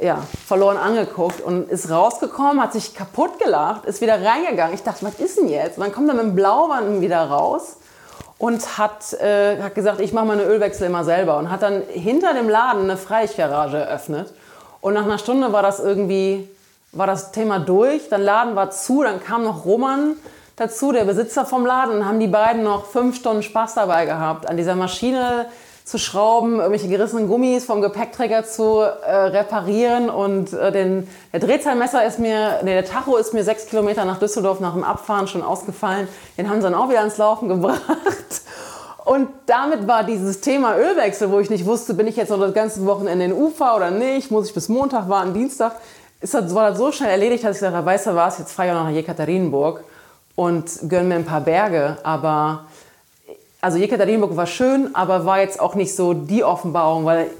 ja, 0.00 0.22
verloren 0.46 0.76
angeguckt 0.76 1.40
und 1.40 1.70
ist 1.70 1.90
rausgekommen, 1.90 2.60
hat 2.60 2.72
sich 2.72 2.94
kaputt 2.94 3.38
gelacht, 3.38 3.86
ist 3.86 4.00
wieder 4.00 4.22
reingegangen. 4.22 4.74
Ich 4.74 4.82
dachte, 4.82 5.04
was 5.06 5.18
ist 5.18 5.38
denn 5.38 5.48
jetzt? 5.48 5.78
Und 5.78 5.84
dann 5.84 5.92
kommt 5.92 6.08
er 6.08 6.14
mit 6.14 6.24
dem 6.24 6.34
Blauwand 6.34 7.00
wieder 7.00 7.22
raus 7.22 7.76
und 8.38 8.78
hat, 8.78 9.14
äh, 9.14 9.60
hat 9.62 9.74
gesagt, 9.74 10.00
ich 10.00 10.12
mache 10.12 10.26
meine 10.26 10.44
Ölwechsel 10.44 10.86
immer 10.86 11.04
selber 11.04 11.38
und 11.38 11.50
hat 11.50 11.62
dann 11.62 11.82
hinter 11.88 12.34
dem 12.34 12.48
Laden 12.48 12.82
eine 12.82 12.96
Freigarage 12.96 13.78
eröffnet. 13.78 14.32
Und 14.82 14.94
nach 14.94 15.04
einer 15.04 15.18
Stunde 15.18 15.52
war 15.52 15.62
das 15.62 15.80
irgendwie, 15.80 16.48
war 16.92 17.06
das 17.06 17.32
Thema 17.32 17.58
durch. 17.58 18.08
Dann 18.10 18.22
Laden 18.22 18.54
war 18.54 18.70
zu, 18.70 19.02
dann 19.02 19.22
kam 19.22 19.44
noch 19.44 19.64
Roman 19.64 20.16
dazu, 20.56 20.92
der 20.92 21.04
Besitzer 21.04 21.46
vom 21.46 21.64
Laden, 21.64 21.96
und 21.96 22.06
haben 22.06 22.20
die 22.20 22.28
beiden 22.28 22.62
noch 22.62 22.86
fünf 22.86 23.16
Stunden 23.16 23.42
Spaß 23.42 23.74
dabei 23.74 24.06
gehabt, 24.06 24.48
an 24.48 24.56
dieser 24.56 24.74
Maschine 24.74 25.46
zu 25.86 25.98
schrauben, 25.98 26.56
irgendwelche 26.56 26.88
gerissenen 26.88 27.28
Gummis 27.28 27.64
vom 27.64 27.80
Gepäckträger 27.80 28.44
zu 28.44 28.80
äh, 28.80 29.14
reparieren 29.14 30.10
und 30.10 30.52
äh, 30.52 30.72
den, 30.72 31.08
der 31.32 31.38
Drehzahlmesser 31.38 32.04
ist 32.04 32.18
mir, 32.18 32.58
nee, 32.64 32.72
der 32.72 32.84
Tacho 32.84 33.16
ist 33.16 33.32
mir 33.32 33.44
sechs 33.44 33.66
Kilometer 33.66 34.04
nach 34.04 34.18
Düsseldorf 34.18 34.58
nach 34.58 34.72
dem 34.72 34.82
Abfahren 34.82 35.28
schon 35.28 35.42
ausgefallen. 35.42 36.08
Den 36.36 36.50
haben 36.50 36.56
sie 36.56 36.64
dann 36.64 36.74
auch 36.74 36.88
wieder 36.88 36.98
ans 36.98 37.18
Laufen 37.18 37.48
gebracht. 37.48 37.80
Und 39.04 39.28
damit 39.46 39.86
war 39.86 40.02
dieses 40.02 40.40
Thema 40.40 40.76
Ölwechsel, 40.76 41.30
wo 41.30 41.38
ich 41.38 41.50
nicht 41.50 41.64
wusste, 41.64 41.94
bin 41.94 42.08
ich 42.08 42.16
jetzt 42.16 42.30
noch 42.30 42.40
das 42.40 42.52
ganze 42.52 42.84
Wochenende 42.84 43.24
in 43.24 43.30
den 43.30 43.40
Ufer 43.40 43.76
oder 43.76 43.92
nicht, 43.92 44.32
muss 44.32 44.48
ich 44.48 44.54
bis 44.54 44.68
Montag 44.68 45.08
warten, 45.08 45.34
Dienstag, 45.34 45.76
ist 46.20 46.34
das, 46.34 46.52
war 46.52 46.70
das 46.70 46.78
so 46.78 46.90
schnell 46.90 47.10
erledigt, 47.10 47.44
dass 47.44 47.62
ich 47.62 47.68
habe, 47.68 47.86
weißt 47.86 48.08
du 48.08 48.16
was, 48.16 48.40
jetzt 48.40 48.50
fahre 48.50 48.70
ich 48.70 48.74
auch 48.74 48.82
nach 48.82 48.90
Jekaterinburg 48.90 49.84
und 50.34 50.68
gönne 50.88 51.04
mir 51.04 51.14
ein 51.14 51.24
paar 51.24 51.42
Berge. 51.42 51.98
Aber, 52.02 52.64
also 53.60 53.78
Jekaterinburg 53.78 54.36
war 54.36 54.46
schön, 54.46 54.94
aber 54.94 55.24
war 55.24 55.40
jetzt 55.40 55.60
auch 55.60 55.74
nicht 55.74 55.94
so 55.94 56.14
die 56.14 56.44
Offenbarung, 56.44 57.04
weil 57.04 57.30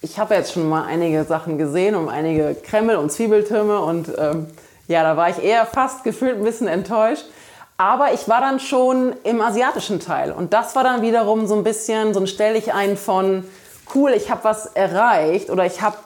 ich 0.00 0.18
habe 0.18 0.34
jetzt 0.34 0.52
schon 0.52 0.68
mal 0.68 0.84
einige 0.84 1.24
Sachen 1.24 1.58
gesehen 1.58 1.94
und 1.94 2.08
einige 2.08 2.54
Kreml 2.54 2.96
und 2.96 3.10
Zwiebeltürme 3.10 3.80
und 3.80 4.12
ähm, 4.18 4.46
ja, 4.88 5.02
da 5.02 5.16
war 5.16 5.30
ich 5.30 5.42
eher 5.42 5.64
fast 5.64 6.04
gefühlt 6.04 6.36
ein 6.36 6.44
bisschen 6.44 6.68
enttäuscht. 6.68 7.24
Aber 7.78 8.12
ich 8.12 8.28
war 8.28 8.40
dann 8.40 8.60
schon 8.60 9.14
im 9.24 9.40
asiatischen 9.40 9.98
Teil. 9.98 10.30
Und 10.30 10.52
das 10.52 10.76
war 10.76 10.84
dann 10.84 11.02
wiederum 11.02 11.46
so 11.46 11.56
ein 11.56 11.64
bisschen 11.64 12.14
so 12.14 12.20
ein 12.20 12.26
Stell 12.26 12.54
dich 12.54 12.74
ein 12.74 12.96
von, 12.96 13.44
cool, 13.94 14.12
ich 14.12 14.30
habe 14.30 14.44
was 14.44 14.66
erreicht 14.66 15.50
oder 15.50 15.66
ich 15.66 15.82
habe 15.82 15.96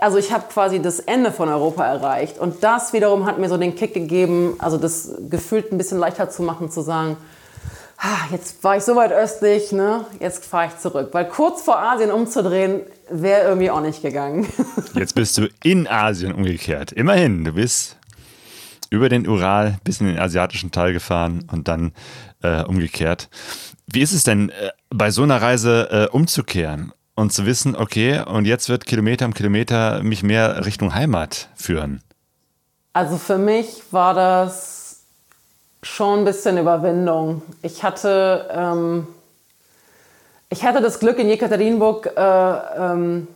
also 0.00 0.16
ich 0.16 0.32
habe 0.32 0.44
quasi 0.52 0.80
das 0.80 1.00
Ende 1.00 1.32
von 1.32 1.48
Europa 1.48 1.84
erreicht. 1.84 2.38
Und 2.38 2.62
das 2.62 2.92
wiederum 2.92 3.26
hat 3.26 3.38
mir 3.38 3.48
so 3.48 3.56
den 3.56 3.74
Kick 3.74 3.94
gegeben, 3.94 4.54
also 4.58 4.78
das 4.78 5.10
gefühlt 5.28 5.72
ein 5.72 5.78
bisschen 5.78 5.98
leichter 5.98 6.30
zu 6.30 6.42
machen, 6.42 6.70
zu 6.70 6.82
sagen, 6.82 7.16
jetzt 8.30 8.62
war 8.64 8.76
ich 8.76 8.82
so 8.82 8.96
weit 8.96 9.12
östlich, 9.12 9.70
ne? 9.70 10.06
jetzt 10.18 10.44
fahre 10.44 10.66
ich 10.66 10.78
zurück. 10.78 11.10
Weil 11.12 11.28
kurz 11.28 11.62
vor 11.62 11.78
Asien 11.78 12.10
umzudrehen, 12.10 12.80
wäre 13.08 13.48
irgendwie 13.48 13.70
auch 13.70 13.80
nicht 13.80 14.02
gegangen. 14.02 14.46
Jetzt 14.94 15.14
bist 15.14 15.36
du 15.38 15.48
in 15.62 15.86
Asien 15.86 16.32
umgekehrt. 16.32 16.92
Immerhin, 16.92 17.44
du 17.44 17.52
bist 17.52 17.96
über 18.90 19.08
den 19.08 19.28
Ural 19.28 19.78
bis 19.84 20.00
in 20.00 20.06
den 20.06 20.18
asiatischen 20.18 20.70
Teil 20.70 20.92
gefahren 20.92 21.46
und 21.50 21.68
dann 21.68 21.92
äh, 22.42 22.62
umgekehrt. 22.64 23.28
Wie 23.86 24.00
ist 24.00 24.12
es 24.12 24.24
denn, 24.24 24.50
äh, 24.50 24.70
bei 24.90 25.10
so 25.10 25.22
einer 25.22 25.40
Reise 25.40 25.88
äh, 25.90 26.14
umzukehren 26.14 26.92
und 27.14 27.32
zu 27.32 27.46
wissen, 27.46 27.76
okay, 27.76 28.20
und 28.20 28.46
jetzt 28.46 28.68
wird 28.68 28.86
Kilometer 28.86 29.26
um 29.26 29.34
Kilometer 29.34 30.02
mich 30.02 30.22
mehr 30.22 30.64
Richtung 30.64 30.94
Heimat 30.94 31.48
führen? 31.54 32.02
Also 32.92 33.16
für 33.16 33.38
mich 33.38 33.82
war 33.90 34.14
das 34.14 34.71
schon 35.82 36.20
ein 36.20 36.24
bisschen 36.24 36.58
Überwindung. 36.58 37.42
Ich 37.62 37.82
hatte, 37.82 38.48
ähm, 38.50 39.06
ich 40.48 40.64
hatte 40.64 40.80
das 40.80 41.00
Glück 41.00 41.18
in 41.18 41.28
Jekaterinburg 41.28 42.12
äh, 42.16 42.20
ähm, 42.20 43.28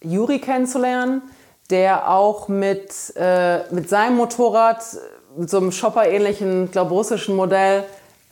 Juri 0.00 0.40
kennenzulernen 0.40 1.22
der 1.70 2.10
auch 2.10 2.48
mit, 2.48 2.92
äh, 3.16 3.70
mit 3.72 3.88
seinem 3.88 4.16
Motorrad, 4.16 4.82
mit 5.36 5.50
so 5.50 5.58
einem 5.58 5.72
Shopper-ähnlichen, 5.72 6.70
glaube 6.70 6.94
russischen 6.94 7.36
Modell, 7.36 7.84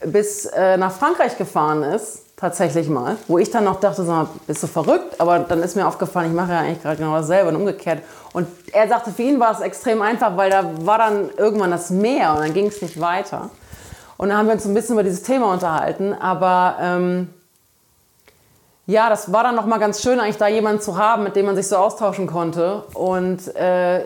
bis 0.03 0.45
äh, 0.45 0.77
nach 0.77 0.91
Frankreich 0.91 1.37
gefahren 1.37 1.83
ist, 1.83 2.23
tatsächlich 2.37 2.87
mal. 2.87 3.17
Wo 3.27 3.37
ich 3.37 3.49
dann 3.51 3.65
noch 3.65 3.79
dachte, 3.79 4.05
so, 4.05 4.27
bist 4.45 4.63
du 4.63 4.67
verrückt? 4.67 5.19
Aber 5.19 5.39
dann 5.39 5.61
ist 5.61 5.75
mir 5.75 5.87
aufgefallen, 5.87 6.29
ich 6.29 6.35
mache 6.35 6.53
ja 6.53 6.59
eigentlich 6.59 6.81
gerade 6.81 6.97
genau 6.97 7.15
dasselbe 7.15 7.49
und 7.49 7.57
umgekehrt. 7.57 8.03
Und 8.31 8.47
er 8.71 8.87
sagte, 8.87 9.11
für 9.11 9.23
ihn 9.23 9.39
war 9.39 9.51
es 9.51 9.59
extrem 9.59 10.01
einfach, 10.01 10.37
weil 10.37 10.51
da 10.51 10.63
war 10.85 10.99
dann 10.99 11.31
irgendwann 11.35 11.71
das 11.71 11.89
Meer 11.89 12.33
und 12.33 12.39
dann 12.39 12.53
ging 12.53 12.67
es 12.67 12.81
nicht 12.81 13.01
weiter. 13.01 13.49
Und 14.17 14.29
dann 14.29 14.37
haben 14.37 14.45
wir 14.47 14.53
uns 14.53 14.65
ein 14.65 14.73
bisschen 14.73 14.93
über 14.93 15.03
dieses 15.03 15.23
Thema 15.23 15.51
unterhalten. 15.51 16.13
Aber 16.13 16.77
ähm, 16.79 17.33
ja, 18.85 19.09
das 19.09 19.33
war 19.33 19.43
dann 19.43 19.55
nochmal 19.55 19.79
ganz 19.79 20.01
schön, 20.01 20.19
eigentlich 20.19 20.37
da 20.37 20.47
jemanden 20.47 20.81
zu 20.81 20.97
haben, 20.97 21.23
mit 21.23 21.35
dem 21.35 21.45
man 21.47 21.55
sich 21.55 21.67
so 21.67 21.75
austauschen 21.75 22.27
konnte. 22.27 22.83
Und 22.93 23.55
äh, 23.55 24.05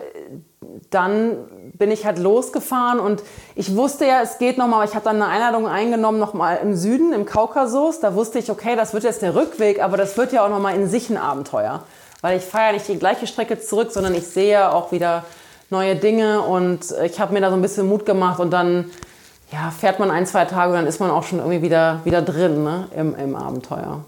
dann 0.90 1.36
bin 1.82 1.90
ich 1.90 2.06
halt 2.06 2.20
losgefahren 2.20 3.00
und 3.00 3.24
ich 3.56 3.74
wusste 3.74 4.06
ja, 4.06 4.22
es 4.22 4.38
geht 4.38 4.56
nochmal, 4.56 4.86
ich 4.86 4.94
habe 4.94 5.04
dann 5.04 5.20
eine 5.20 5.26
Einladung 5.26 5.66
eingenommen, 5.66 6.20
nochmal 6.20 6.60
im 6.62 6.76
Süden, 6.76 7.12
im 7.12 7.26
Kaukasus. 7.26 7.98
Da 7.98 8.14
wusste 8.14 8.38
ich, 8.38 8.52
okay, 8.52 8.76
das 8.76 8.94
wird 8.94 9.02
jetzt 9.02 9.20
der 9.20 9.34
Rückweg, 9.34 9.82
aber 9.82 9.96
das 9.96 10.16
wird 10.16 10.32
ja 10.32 10.44
auch 10.44 10.48
nochmal 10.48 10.76
in 10.76 10.88
sich 10.88 11.10
ein 11.10 11.16
Abenteuer. 11.16 11.82
Weil 12.20 12.38
ich 12.38 12.44
fahre 12.44 12.66
ja 12.66 12.72
nicht 12.74 12.86
die 12.86 13.00
gleiche 13.00 13.26
Strecke 13.26 13.58
zurück, 13.58 13.90
sondern 13.90 14.14
ich 14.14 14.28
sehe 14.28 14.72
auch 14.72 14.92
wieder 14.92 15.24
neue 15.70 15.96
Dinge 15.96 16.42
und 16.42 16.94
ich 17.02 17.18
habe 17.18 17.32
mir 17.32 17.40
da 17.40 17.50
so 17.50 17.56
ein 17.56 17.62
bisschen 17.62 17.88
Mut 17.88 18.06
gemacht 18.06 18.38
und 18.38 18.52
dann 18.52 18.88
ja, 19.50 19.72
fährt 19.72 19.98
man 19.98 20.12
ein, 20.12 20.24
zwei 20.24 20.44
Tage 20.44 20.70
und 20.70 20.76
dann 20.76 20.86
ist 20.86 21.00
man 21.00 21.10
auch 21.10 21.24
schon 21.24 21.40
irgendwie 21.40 21.62
wieder, 21.62 21.98
wieder 22.04 22.22
drin 22.22 22.62
ne, 22.62 22.86
im, 22.96 23.16
im 23.16 23.34
Abenteuer. 23.34 24.04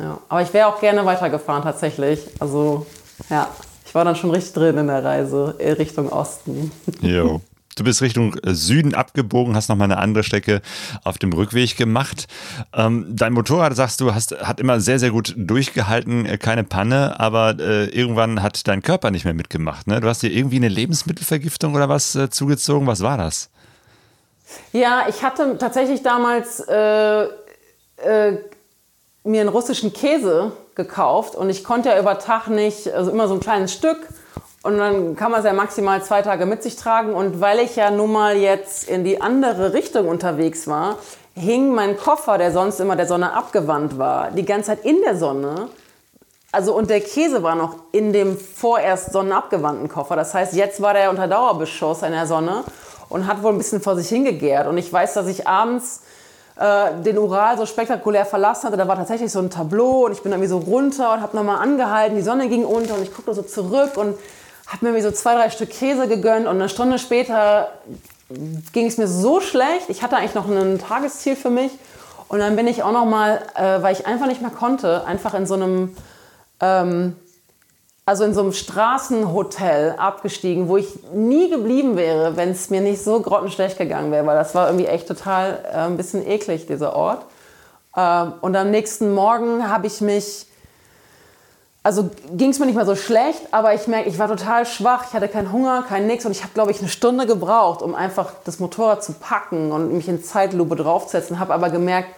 Ja, 0.00 0.18
aber 0.28 0.42
ich 0.42 0.52
wäre 0.52 0.66
auch 0.66 0.80
gerne 0.80 1.06
weitergefahren 1.06 1.62
tatsächlich. 1.62 2.28
Also 2.40 2.84
ja, 3.30 3.46
ich 3.92 3.94
war 3.94 4.06
dann 4.06 4.16
schon 4.16 4.30
richtig 4.30 4.54
drin 4.54 4.78
in 4.78 4.86
der 4.86 5.04
Reise 5.04 5.54
Richtung 5.60 6.08
Osten. 6.08 6.72
Jo. 7.02 7.42
Du 7.76 7.84
bist 7.84 8.00
Richtung 8.00 8.34
äh, 8.38 8.54
Süden 8.54 8.94
abgebogen, 8.94 9.54
hast 9.54 9.68
nochmal 9.68 9.84
eine 9.84 9.98
andere 9.98 10.24
Strecke 10.24 10.62
auf 11.04 11.18
dem 11.18 11.30
Rückweg 11.34 11.76
gemacht. 11.76 12.26
Ähm, 12.72 13.04
dein 13.10 13.34
Motorrad, 13.34 13.76
sagst 13.76 14.00
du, 14.00 14.14
hast, 14.14 14.32
hat 14.32 14.60
immer 14.60 14.80
sehr, 14.80 14.98
sehr 14.98 15.10
gut 15.10 15.34
durchgehalten, 15.36 16.24
äh, 16.24 16.38
keine 16.38 16.64
Panne, 16.64 17.20
aber 17.20 17.56
äh, 17.58 17.84
irgendwann 17.90 18.42
hat 18.42 18.66
dein 18.66 18.80
Körper 18.80 19.10
nicht 19.10 19.26
mehr 19.26 19.34
mitgemacht. 19.34 19.86
Ne? 19.86 20.00
Du 20.00 20.08
hast 20.08 20.22
dir 20.22 20.32
irgendwie 20.32 20.56
eine 20.56 20.68
Lebensmittelvergiftung 20.68 21.74
oder 21.74 21.90
was 21.90 22.14
äh, 22.14 22.30
zugezogen. 22.30 22.86
Was 22.86 23.02
war 23.02 23.18
das? 23.18 23.50
Ja, 24.72 25.04
ich 25.06 25.22
hatte 25.22 25.58
tatsächlich 25.58 26.02
damals 26.02 26.60
äh, 26.60 27.24
äh, 27.24 28.38
mir 29.24 29.42
einen 29.42 29.50
russischen 29.50 29.92
Käse 29.92 30.52
gekauft 30.74 31.34
und 31.34 31.50
ich 31.50 31.64
konnte 31.64 31.90
ja 31.90 31.98
über 31.98 32.18
Tag 32.18 32.48
nicht, 32.48 32.92
also 32.92 33.10
immer 33.10 33.28
so 33.28 33.34
ein 33.34 33.40
kleines 33.40 33.72
Stück 33.72 33.98
und 34.62 34.78
dann 34.78 35.16
kann 35.16 35.30
man 35.30 35.40
es 35.40 35.46
ja 35.46 35.52
maximal 35.52 36.02
zwei 36.02 36.22
Tage 36.22 36.46
mit 36.46 36.62
sich 36.62 36.76
tragen 36.76 37.14
und 37.14 37.40
weil 37.40 37.58
ich 37.58 37.76
ja 37.76 37.90
nun 37.90 38.12
mal 38.12 38.36
jetzt 38.36 38.88
in 38.88 39.04
die 39.04 39.20
andere 39.20 39.72
Richtung 39.72 40.08
unterwegs 40.08 40.66
war, 40.66 40.98
hing 41.34 41.74
mein 41.74 41.96
Koffer, 41.96 42.38
der 42.38 42.52
sonst 42.52 42.80
immer 42.80 42.96
der 42.96 43.06
Sonne 43.06 43.32
abgewandt 43.32 43.98
war, 43.98 44.30
die 44.30 44.44
ganze 44.44 44.68
Zeit 44.68 44.84
in 44.84 45.00
der 45.02 45.16
Sonne. 45.16 45.68
Also 46.52 46.74
und 46.74 46.90
der 46.90 47.00
Käse 47.00 47.42
war 47.42 47.54
noch 47.54 47.76
in 47.92 48.12
dem 48.12 48.38
vorerst 48.38 49.12
sonnenabgewandten 49.12 49.88
Koffer. 49.88 50.16
Das 50.16 50.34
heißt, 50.34 50.52
jetzt 50.52 50.82
war 50.82 50.92
der 50.92 51.08
unter 51.08 51.26
Dauerbeschuss 51.26 52.02
in 52.02 52.12
der 52.12 52.26
Sonne 52.26 52.64
und 53.08 53.26
hat 53.26 53.42
wohl 53.42 53.52
ein 53.52 53.58
bisschen 53.58 53.80
vor 53.80 53.96
sich 53.96 54.08
hingegärt. 54.08 54.66
Und 54.66 54.76
ich 54.76 54.92
weiß, 54.92 55.14
dass 55.14 55.26
ich 55.28 55.46
abends 55.46 56.01
äh, 56.62 57.02
den 57.02 57.18
Ural 57.18 57.58
so 57.58 57.66
spektakulär 57.66 58.24
verlassen 58.24 58.68
hatte. 58.68 58.76
Da 58.76 58.86
war 58.86 58.94
tatsächlich 58.94 59.32
so 59.32 59.40
ein 59.40 59.50
Tableau 59.50 60.06
und 60.06 60.12
ich 60.12 60.22
bin 60.22 60.30
irgendwie 60.30 60.48
so 60.48 60.58
runter 60.58 61.12
und 61.14 61.20
habe 61.20 61.36
nochmal 61.36 61.58
angehalten. 61.58 62.16
Die 62.16 62.22
Sonne 62.22 62.48
ging 62.48 62.64
unter 62.64 62.94
und 62.94 63.02
ich 63.02 63.12
guckte 63.12 63.34
so 63.34 63.42
zurück 63.42 63.96
und 63.96 64.16
habe 64.68 64.84
mir 64.84 64.90
irgendwie 64.90 65.02
so 65.02 65.10
zwei, 65.10 65.34
drei 65.34 65.50
Stück 65.50 65.70
Käse 65.70 66.06
gegönnt 66.06 66.46
und 66.46 66.54
eine 66.54 66.68
Stunde 66.68 67.00
später 67.00 67.72
ging 68.72 68.86
es 68.86 68.96
mir 68.96 69.08
so 69.08 69.40
schlecht. 69.40 69.88
Ich 69.88 70.04
hatte 70.04 70.16
eigentlich 70.16 70.34
noch 70.34 70.48
ein 70.48 70.78
Tagesziel 70.78 71.34
für 71.34 71.50
mich 71.50 71.72
und 72.28 72.38
dann 72.38 72.54
bin 72.54 72.68
ich 72.68 72.84
auch 72.84 72.92
nochmal, 72.92 73.42
äh, 73.56 73.82
weil 73.82 73.92
ich 73.92 74.06
einfach 74.06 74.26
nicht 74.26 74.40
mehr 74.40 74.52
konnte, 74.52 75.04
einfach 75.04 75.34
in 75.34 75.46
so 75.46 75.54
einem 75.54 75.96
ähm, 76.60 77.16
also 78.04 78.24
in 78.24 78.34
so 78.34 78.40
einem 78.40 78.52
Straßenhotel 78.52 79.94
abgestiegen, 79.96 80.68
wo 80.68 80.76
ich 80.76 80.88
nie 81.12 81.50
geblieben 81.50 81.96
wäre, 81.96 82.36
wenn 82.36 82.50
es 82.50 82.68
mir 82.68 82.80
nicht 82.80 83.02
so 83.02 83.20
grottenschlecht 83.20 83.78
gegangen 83.78 84.10
wäre, 84.10 84.26
weil 84.26 84.36
das 84.36 84.54
war 84.54 84.66
irgendwie 84.66 84.86
echt 84.86 85.06
total 85.06 85.64
äh, 85.72 85.76
ein 85.76 85.96
bisschen 85.96 86.26
eklig, 86.26 86.66
dieser 86.66 86.96
Ort. 86.96 87.24
Ähm, 87.96 88.34
und 88.40 88.56
am 88.56 88.70
nächsten 88.70 89.14
Morgen 89.14 89.68
habe 89.68 89.86
ich 89.86 90.00
mich, 90.00 90.46
also 91.84 92.10
ging 92.32 92.50
es 92.50 92.58
mir 92.58 92.66
nicht 92.66 92.74
mehr 92.74 92.86
so 92.86 92.96
schlecht, 92.96 93.40
aber 93.52 93.72
ich 93.72 93.86
merke, 93.86 94.08
ich 94.08 94.18
war 94.18 94.26
total 94.26 94.66
schwach, 94.66 95.04
ich 95.08 95.14
hatte 95.14 95.28
keinen 95.28 95.52
Hunger, 95.52 95.84
kein 95.88 96.08
Nix 96.08 96.26
und 96.26 96.32
ich 96.32 96.42
habe, 96.42 96.54
glaube 96.54 96.72
ich, 96.72 96.80
eine 96.80 96.88
Stunde 96.88 97.26
gebraucht, 97.26 97.82
um 97.82 97.94
einfach 97.94 98.32
das 98.44 98.58
Motorrad 98.58 99.04
zu 99.04 99.12
packen 99.12 99.70
und 99.70 99.92
mich 99.92 100.08
in 100.08 100.24
Zeitlupe 100.24 100.74
draufzusetzen, 100.74 101.38
habe 101.38 101.54
aber 101.54 101.70
gemerkt, 101.70 102.08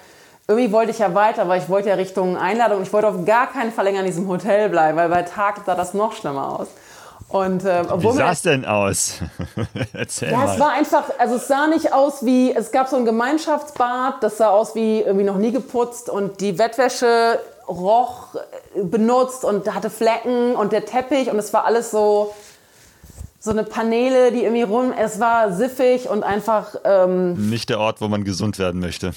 irgendwie 0.47 0.73
wollte 0.73 0.91
ich 0.91 0.99
ja 0.99 1.15
weiter, 1.15 1.49
weil 1.49 1.63
ich 1.63 1.69
wollte 1.69 1.89
ja 1.89 1.95
Richtung 1.95 2.37
Einladung. 2.37 2.83
Ich 2.83 2.93
wollte 2.93 3.09
auf 3.09 3.25
gar 3.25 3.51
keinen 3.51 3.73
Fall 3.73 3.85
länger 3.85 4.01
in 4.01 4.07
diesem 4.07 4.29
Hotel 4.29 4.69
bleiben, 4.69 4.99
weil 4.99 5.09
bei 5.09 5.23
Tag 5.23 5.63
sah 5.65 5.75
das 5.75 5.95
noch 5.95 6.13
schlimmer 6.13 6.61
aus. 6.61 6.69
Und, 7.29 7.65
äh, 7.65 7.83
wie 7.99 8.13
sah 8.13 8.31
es 8.31 8.43
denn 8.43 8.65
aus? 8.67 9.21
Erzähl 9.95 10.31
ja, 10.31 10.39
mal. 10.39 10.53
es 10.53 10.61
war 10.61 10.73
einfach, 10.73 11.05
also 11.19 11.37
es 11.37 11.49
sah 11.49 11.67
nicht 11.67 11.93
aus 11.93 12.25
wie, 12.25 12.55
es 12.55 12.71
gab 12.71 12.89
so 12.89 12.97
ein 12.97 13.07
Gemeinschaftsbad, 13.07 14.23
das 14.23 14.37
sah 14.37 14.51
aus 14.51 14.75
wie 14.75 15.01
irgendwie 15.01 15.25
noch 15.25 15.39
nie 15.39 15.51
geputzt 15.51 16.11
und 16.11 16.41
die 16.41 16.53
Bettwäsche 16.53 17.41
roch 17.67 18.35
äh, 18.35 18.83
benutzt 18.85 19.45
und 19.45 19.75
hatte 19.75 19.89
Flecken 19.89 20.55
und 20.55 20.73
der 20.73 20.85
Teppich 20.85 21.31
und 21.31 21.39
es 21.39 21.53
war 21.55 21.65
alles 21.65 21.91
so, 21.91 22.35
so 23.41 23.51
eine 23.51 23.65
Paneele, 23.65 24.31
die 24.31 24.45
irgendwie 24.45 24.63
rum, 24.63 24.93
es 24.93 25.19
war 25.19 25.53
siffig 25.53 26.11
und 26.11 26.23
einfach... 26.23 26.75
Ähm, 26.85 27.49
nicht 27.49 27.71
der 27.71 27.81
Ort, 27.81 28.03
wo 28.03 28.09
man 28.09 28.25
gesund 28.25 28.59
werden 28.59 28.81
möchte. 28.81 29.13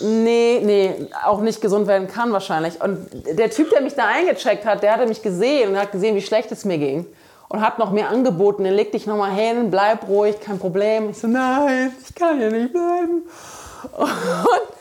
Nee, 0.00 0.60
nee, 0.64 1.06
auch 1.24 1.40
nicht 1.40 1.60
gesund 1.60 1.86
werden 1.86 2.08
kann 2.08 2.32
wahrscheinlich. 2.32 2.80
Und 2.80 3.06
der 3.38 3.50
Typ, 3.50 3.70
der 3.70 3.82
mich 3.82 3.94
da 3.94 4.06
eingecheckt 4.06 4.64
hat, 4.64 4.82
der 4.82 4.94
hatte 4.94 5.06
mich 5.06 5.22
gesehen 5.22 5.70
und 5.70 5.78
hat 5.78 5.92
gesehen, 5.92 6.16
wie 6.16 6.22
schlecht 6.22 6.50
es 6.50 6.64
mir 6.64 6.78
ging. 6.78 7.06
Und 7.48 7.60
hat 7.60 7.78
noch 7.78 7.90
mir 7.92 8.08
angeboten, 8.08 8.64
leg 8.64 8.92
dich 8.92 9.06
nochmal 9.06 9.32
hin, 9.32 9.70
bleib 9.70 10.08
ruhig, 10.08 10.40
kein 10.40 10.58
Problem. 10.58 11.10
Ich 11.10 11.18
so, 11.18 11.28
nein, 11.28 11.92
ich 12.02 12.14
kann 12.14 12.38
hier 12.38 12.50
nicht 12.50 12.72
bleiben. 12.72 13.22
Und 13.98 14.72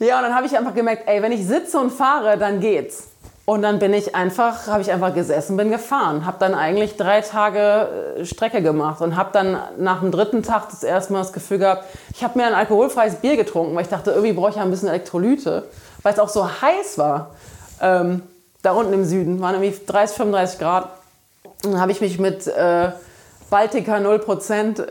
Ja, 0.00 0.16
und 0.16 0.22
dann 0.22 0.34
habe 0.34 0.46
ich 0.46 0.56
einfach 0.56 0.74
gemerkt, 0.74 1.02
ey, 1.06 1.20
wenn 1.22 1.30
ich 1.30 1.46
sitze 1.46 1.78
und 1.78 1.90
fahre, 1.90 2.38
dann 2.38 2.58
geht's. 2.58 3.09
Und 3.50 3.62
dann 3.62 3.80
bin 3.80 3.92
ich 3.92 4.14
einfach, 4.14 4.68
habe 4.68 4.80
ich 4.80 4.92
einfach 4.92 5.12
gesessen, 5.12 5.56
bin 5.56 5.72
gefahren, 5.72 6.24
habe 6.24 6.36
dann 6.38 6.54
eigentlich 6.54 6.96
drei 6.96 7.20
Tage 7.20 8.14
äh, 8.16 8.24
Strecke 8.24 8.62
gemacht 8.62 9.00
und 9.00 9.16
habe 9.16 9.30
dann 9.32 9.58
nach 9.76 9.98
dem 9.98 10.12
dritten 10.12 10.44
Tag 10.44 10.70
das 10.70 10.84
erste 10.84 11.12
Mal 11.12 11.18
das 11.18 11.32
Gefühl 11.32 11.58
gehabt, 11.58 11.84
ich 12.14 12.22
habe 12.22 12.38
mir 12.38 12.46
ein 12.46 12.54
alkoholfreies 12.54 13.16
Bier 13.16 13.36
getrunken, 13.36 13.74
weil 13.74 13.82
ich 13.82 13.88
dachte, 13.88 14.12
irgendwie 14.12 14.34
brauche 14.34 14.50
ich 14.50 14.54
ja 14.54 14.62
ein 14.62 14.70
bisschen 14.70 14.86
Elektrolyte, 14.86 15.64
weil 16.04 16.12
es 16.12 16.20
auch 16.20 16.28
so 16.28 16.48
heiß 16.48 16.96
war. 16.98 17.30
Ähm, 17.82 18.22
da 18.62 18.70
unten 18.70 18.92
im 18.92 19.04
Süden 19.04 19.40
waren 19.40 19.54
nämlich 19.54 19.84
30, 19.84 20.16
35 20.16 20.60
Grad. 20.60 20.88
Und 21.64 21.72
dann 21.72 21.80
habe 21.80 21.90
ich 21.90 22.00
mich 22.00 22.20
mit 22.20 22.46
äh, 22.46 22.92
Baltica 23.50 23.96
0% 23.96 24.86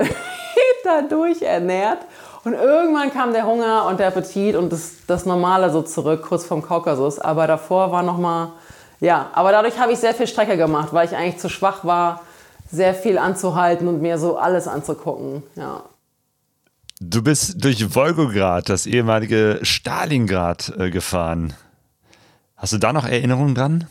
da 0.84 1.02
durchernährt. 1.04 2.00
Und 2.44 2.54
irgendwann 2.54 3.12
kam 3.12 3.34
der 3.34 3.46
Hunger 3.46 3.86
und 3.88 4.00
der 4.00 4.08
Appetit 4.08 4.56
und 4.56 4.72
das, 4.72 5.06
das 5.08 5.26
Normale 5.26 5.72
so 5.72 5.82
zurück, 5.82 6.24
kurz 6.28 6.46
vorm 6.46 6.62
Kaukasus. 6.62 7.20
Aber 7.20 7.48
davor 7.48 7.92
war 7.92 8.04
noch 8.04 8.18
mal, 8.18 8.54
ja, 9.00 9.30
aber 9.34 9.52
dadurch 9.52 9.78
habe 9.80 9.92
ich 9.92 10.00
sehr 10.00 10.14
viel 10.14 10.28
Strecke 10.28 10.58
gemacht, 10.58 10.90
weil 10.94 11.06
ich 11.06 11.16
eigentlich 11.16 11.40
zu 11.40 11.50
schwach 11.50 11.84
war, 11.84 12.22
sehr 12.72 12.94
viel 12.94 13.18
anzuhalten 13.18 13.88
und 13.88 14.02
mir 14.02 14.18
so 14.18 14.38
alles 14.38 14.68
anzugucken, 14.68 15.44
ja. 15.56 15.84
Du 17.02 17.24
bist 17.24 17.64
durch 17.64 17.96
Wolgograd, 17.96 18.68
das 18.68 18.86
ehemalige 18.86 19.60
Stalingrad, 19.62 20.74
äh, 20.78 20.90
gefahren. 20.90 21.54
Hast 22.58 22.74
du 22.74 22.78
da 22.78 22.92
noch 22.92 23.08
Erinnerungen 23.08 23.56
dran? 23.56 23.88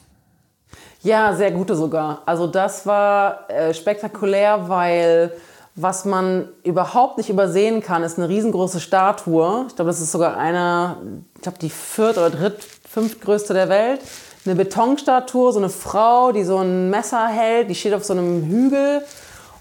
Ja, 1.03 1.35
sehr 1.35 1.51
gute 1.53 1.75
sogar. 1.75 2.23
Also 2.27 2.47
das 2.47 2.85
war 2.85 3.49
äh, 3.49 3.73
spektakulär, 3.73 4.69
weil 4.69 5.33
was 5.81 6.05
man 6.05 6.49
überhaupt 6.65 7.19
nicht 7.19 7.31
übersehen 7.31 7.83
kann, 7.83 8.03
ist 8.03 8.19
eine 8.19 8.29
riesengroße 8.29 8.81
Statue. 8.81 9.67
Ich 9.69 9.77
glaube, 9.77 9.91
das 9.91 10.01
ist 10.01 10.13
sogar 10.13 10.37
eine, 10.37 10.97
ich 11.37 11.43
glaube, 11.43 11.59
die 11.59 11.71
viert- 11.71 12.19
oder 12.19 12.31
dritt-, 12.31 12.65
fünftgrößte 12.89 13.55
der 13.55 13.69
Welt. 13.69 14.01
Eine 14.45 14.57
Betonstatue, 14.57 15.53
so 15.53 15.59
eine 15.59 15.69
Frau, 15.69 16.33
die 16.33 16.43
so 16.43 16.59
ein 16.59 16.91
Messer 16.91 17.29
hält, 17.29 17.71
die 17.71 17.75
steht 17.75 17.95
auf 17.95 18.05
so 18.05 18.13
einem 18.13 18.45
Hügel. 18.45 19.03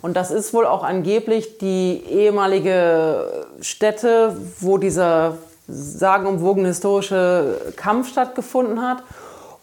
Und 0.01 0.15
das 0.15 0.31
ist 0.31 0.53
wohl 0.53 0.65
auch 0.65 0.83
angeblich 0.83 1.57
die 1.57 2.03
ehemalige 2.09 3.45
Stätte, 3.61 4.37
wo 4.59 4.77
dieser 4.77 5.37
sagenumwogene 5.67 6.69
historische 6.69 7.73
Kampf 7.75 8.09
stattgefunden 8.09 8.81
hat. 8.81 9.03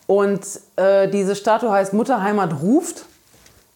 Und 0.07 0.43
äh, 0.77 1.09
diese 1.09 1.35
Statue 1.35 1.71
heißt 1.71 1.95
Mutterheimat 1.95 2.63
ruft. 2.63 3.07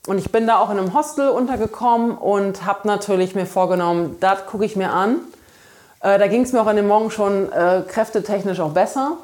Und 0.08 0.16
ich 0.16 0.32
bin 0.32 0.46
da 0.46 0.58
auch 0.58 0.70
in 0.70 0.78
einem 0.78 0.94
Hostel 0.94 1.28
untergekommen 1.28 2.16
und 2.16 2.64
habe 2.64 2.88
natürlich 2.88 3.34
mir 3.34 3.44
vorgenommen, 3.44 4.16
das 4.20 4.46
gucke 4.46 4.64
ich 4.64 4.74
mir 4.74 4.90
an. 4.90 5.16
Äh, 6.00 6.18
da 6.18 6.28
ging 6.28 6.40
es 6.44 6.52
mir 6.54 6.62
auch 6.62 6.66
an 6.66 6.76
dem 6.76 6.86
Morgen 6.86 7.10
schon 7.10 7.52
äh, 7.52 7.82
kräftetechnisch 7.86 8.58
auch 8.60 8.70
besser. 8.70 9.18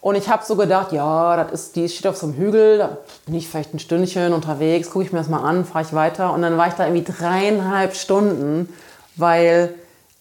Und 0.00 0.16
ich 0.16 0.28
habe 0.28 0.44
so 0.44 0.56
gedacht, 0.56 0.90
ja, 0.90 1.36
das 1.36 1.52
ist, 1.52 1.76
die 1.76 1.88
steht 1.88 2.08
auf 2.08 2.16
so 2.16 2.26
einem 2.26 2.34
Hügel, 2.34 2.78
da 2.78 2.98
bin 3.24 3.36
ich 3.36 3.48
vielleicht 3.48 3.72
ein 3.72 3.78
Stündchen 3.78 4.32
unterwegs, 4.32 4.90
gucke 4.90 5.04
ich 5.04 5.12
mir 5.12 5.20
das 5.20 5.28
mal 5.28 5.48
an, 5.48 5.64
fahre 5.64 5.84
ich 5.84 5.94
weiter. 5.94 6.32
Und 6.32 6.42
dann 6.42 6.58
war 6.58 6.66
ich 6.66 6.74
da 6.74 6.88
irgendwie 6.88 7.04
dreieinhalb 7.04 7.94
Stunden, 7.94 8.68
weil, 9.14 9.74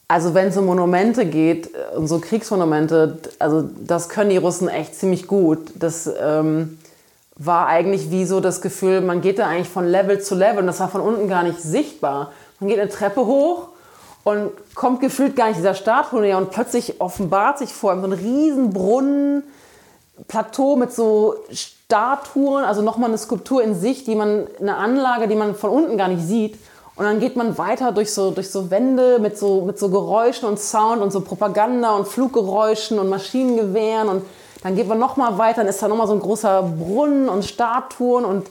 also 0.07 0.35
wenn 0.35 0.49
es 0.49 0.57
um 0.57 0.67
Monumente 0.67 1.25
geht, 1.25 1.73
äh, 1.73 1.95
um 1.97 2.05
so 2.05 2.19
Kriegsmonumente, 2.19 3.17
also 3.39 3.67
das 3.87 4.09
können 4.09 4.29
die 4.29 4.37
Russen 4.37 4.67
echt 4.67 4.93
ziemlich 4.93 5.25
gut. 5.25 5.71
Das, 5.73 6.07
ähm, 6.21 6.77
war 7.37 7.67
eigentlich 7.67 8.11
wie 8.11 8.25
so 8.25 8.39
das 8.39 8.61
Gefühl, 8.61 9.01
man 9.01 9.21
geht 9.21 9.39
da 9.39 9.47
eigentlich 9.47 9.69
von 9.69 9.85
Level 9.85 10.21
zu 10.21 10.35
Level 10.35 10.59
und 10.59 10.67
das 10.67 10.79
war 10.79 10.89
von 10.89 11.01
unten 11.01 11.27
gar 11.27 11.43
nicht 11.43 11.61
sichtbar. 11.61 12.31
Man 12.59 12.69
geht 12.69 12.79
eine 12.79 12.89
Treppe 12.89 13.25
hoch 13.25 13.69
und 14.23 14.51
kommt 14.73 15.01
gefühlt 15.01 15.35
gar 15.35 15.47
nicht 15.47 15.57
dieser 15.57 15.75
Statue 15.75 16.21
näher 16.21 16.37
und 16.37 16.51
plötzlich 16.51 17.01
offenbart 17.01 17.59
sich 17.59 17.73
vor 17.73 17.93
ihm 17.93 18.01
so 18.01 18.07
ein 18.07 18.13
riesen 18.13 18.71
Brunnen, 18.71 19.43
Plateau 20.29 20.77
mit 20.77 20.93
so 20.93 21.35
Statuen, 21.51 22.63
also 22.63 22.81
nochmal 22.81 23.09
eine 23.09 23.17
Skulptur 23.17 23.61
in 23.61 23.75
sich, 23.75 24.05
die 24.05 24.15
man, 24.15 24.47
eine 24.61 24.77
Anlage, 24.77 25.27
die 25.27 25.35
man 25.35 25.55
von 25.55 25.69
unten 25.69 25.97
gar 25.97 26.07
nicht 26.07 26.25
sieht. 26.25 26.57
Und 26.95 27.03
dann 27.03 27.19
geht 27.19 27.35
man 27.35 27.57
weiter 27.57 27.91
durch 27.91 28.13
so, 28.13 28.31
durch 28.31 28.49
so 28.49 28.71
Wände 28.71 29.19
mit 29.19 29.37
so, 29.37 29.63
mit 29.63 29.77
so 29.77 29.89
Geräuschen 29.89 30.47
und 30.47 30.57
Sound 30.57 31.01
und 31.01 31.11
so 31.11 31.19
Propaganda 31.19 31.91
und 31.91 32.07
Fluggeräuschen 32.07 32.97
und 32.97 33.09
Maschinengewehren 33.09 34.07
und 34.07 34.23
dann 34.65 34.75
geht 34.75 34.87
man 34.87 34.97
noch 34.97 35.15
mal 35.15 35.37
weiter, 35.37 35.57
dann 35.57 35.67
ist 35.67 35.79
da 35.83 35.87
noch 35.87 35.95
mal 35.95 36.07
so 36.07 36.13
ein 36.13 36.19
großer 36.19 36.63
Brunnen 36.63 37.29
und 37.29 37.45
Statuen 37.45 38.25
und 38.25 38.47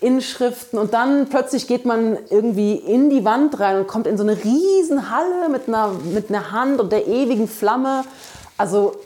Inschriften 0.00 0.80
und 0.80 0.92
dann 0.92 1.28
plötzlich 1.28 1.68
geht 1.68 1.84
man 1.84 2.18
irgendwie 2.28 2.74
in 2.74 3.08
die 3.08 3.24
Wand 3.24 3.60
rein 3.60 3.76
und 3.78 3.86
kommt 3.86 4.08
in 4.08 4.16
so 4.16 4.24
eine 4.24 4.36
riesen 4.36 5.12
Halle 5.12 5.48
mit 5.48 5.68
einer, 5.68 5.90
mit 6.12 6.28
einer 6.28 6.50
Hand 6.50 6.80
und 6.80 6.90
der 6.90 7.06
ewigen 7.06 7.46
Flamme. 7.46 8.02
Also 8.58 8.96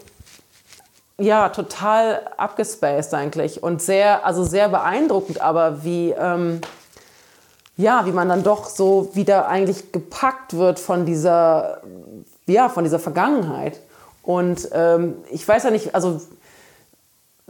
ja, 1.18 1.50
total 1.50 2.22
abgespaced 2.38 3.12
eigentlich 3.12 3.62
und 3.62 3.82
sehr, 3.82 4.24
also 4.24 4.42
sehr 4.42 4.70
beeindruckend, 4.70 5.42
aber 5.42 5.84
wie, 5.84 6.14
ähm, 6.18 6.62
ja, 7.76 8.06
wie 8.06 8.12
man 8.12 8.30
dann 8.30 8.42
doch 8.42 8.70
so 8.70 9.10
wieder 9.12 9.48
eigentlich 9.48 9.92
gepackt 9.92 10.56
wird 10.56 10.78
von 10.78 11.04
dieser, 11.04 11.82
ja, 12.46 12.70
von 12.70 12.84
dieser 12.84 13.00
Vergangenheit. 13.00 13.80
Und 14.22 14.68
ähm, 14.72 15.16
ich 15.30 15.46
weiß 15.46 15.64
ja 15.64 15.70
nicht, 15.70 15.94
also 15.94 16.20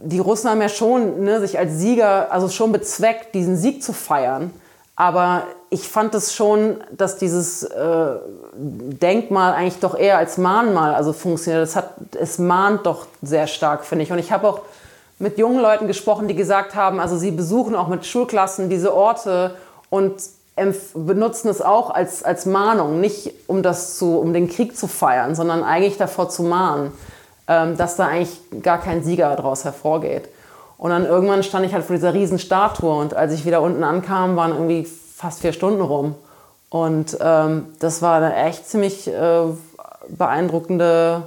die 0.01 0.19
Russen 0.19 0.49
haben 0.49 0.61
ja 0.61 0.69
schon 0.69 1.23
ne, 1.23 1.39
sich 1.39 1.59
als 1.59 1.77
Sieger, 1.77 2.31
also 2.31 2.49
schon 2.49 2.71
bezweckt, 2.71 3.35
diesen 3.35 3.57
Sieg 3.57 3.83
zu 3.83 3.93
feiern. 3.93 4.51
Aber 4.95 5.43
ich 5.69 5.87
fand 5.87 6.13
es 6.15 6.33
schon, 6.33 6.77
dass 6.91 7.17
dieses 7.17 7.63
äh, 7.63 8.15
Denkmal 8.53 9.53
eigentlich 9.53 9.79
doch 9.79 9.97
eher 9.97 10.17
als 10.17 10.37
Mahnmal 10.37 10.93
also 10.93 11.13
funktioniert. 11.13 11.63
Das 11.63 11.75
hat, 11.75 11.93
es 12.19 12.37
mahnt 12.37 12.85
doch 12.85 13.07
sehr 13.21 13.47
stark, 13.47 13.85
finde 13.85 14.03
ich. 14.03 14.11
Und 14.11 14.19
ich 14.19 14.31
habe 14.31 14.47
auch 14.47 14.61
mit 15.19 15.37
jungen 15.37 15.61
Leuten 15.61 15.87
gesprochen, 15.87 16.27
die 16.27 16.35
gesagt 16.35 16.75
haben, 16.75 16.99
also 16.99 17.17
sie 17.17 17.31
besuchen 17.31 17.75
auch 17.75 17.87
mit 17.87 18.05
Schulklassen 18.05 18.69
diese 18.69 18.93
Orte 18.93 19.55
und 19.89 20.15
benutzen 20.93 21.47
es 21.47 21.61
auch 21.61 21.89
als, 21.89 22.23
als 22.23 22.45
Mahnung, 22.45 22.99
nicht 22.99 23.33
um, 23.47 23.63
das 23.63 23.97
zu, 23.97 24.17
um 24.17 24.33
den 24.33 24.49
Krieg 24.49 24.75
zu 24.75 24.87
feiern, 24.87 25.35
sondern 25.35 25.63
eigentlich 25.63 25.97
davor 25.97 26.29
zu 26.29 26.43
mahnen 26.43 26.91
dass 27.77 27.95
da 27.95 28.07
eigentlich 28.07 28.37
gar 28.61 28.79
kein 28.79 29.03
Sieger 29.03 29.35
daraus 29.35 29.63
hervorgeht. 29.65 30.29
Und 30.77 30.91
dann 30.91 31.05
irgendwann 31.05 31.43
stand 31.43 31.65
ich 31.65 31.73
halt 31.73 31.83
vor 31.83 31.95
dieser 31.95 32.13
riesen 32.13 32.39
Statue 32.39 32.95
und 32.95 33.13
als 33.13 33.33
ich 33.33 33.45
wieder 33.45 33.61
unten 33.61 33.83
ankam, 33.83 34.35
waren 34.35 34.51
irgendwie 34.51 34.87
fast 35.15 35.41
vier 35.41 35.51
Stunden 35.51 35.81
rum. 35.81 36.15
Und 36.69 37.17
ähm, 37.19 37.65
das 37.79 38.01
war 38.01 38.17
eine 38.17 38.35
echt 38.35 38.67
ziemlich 38.67 39.07
äh, 39.07 39.41
beeindruckende, 40.07 41.23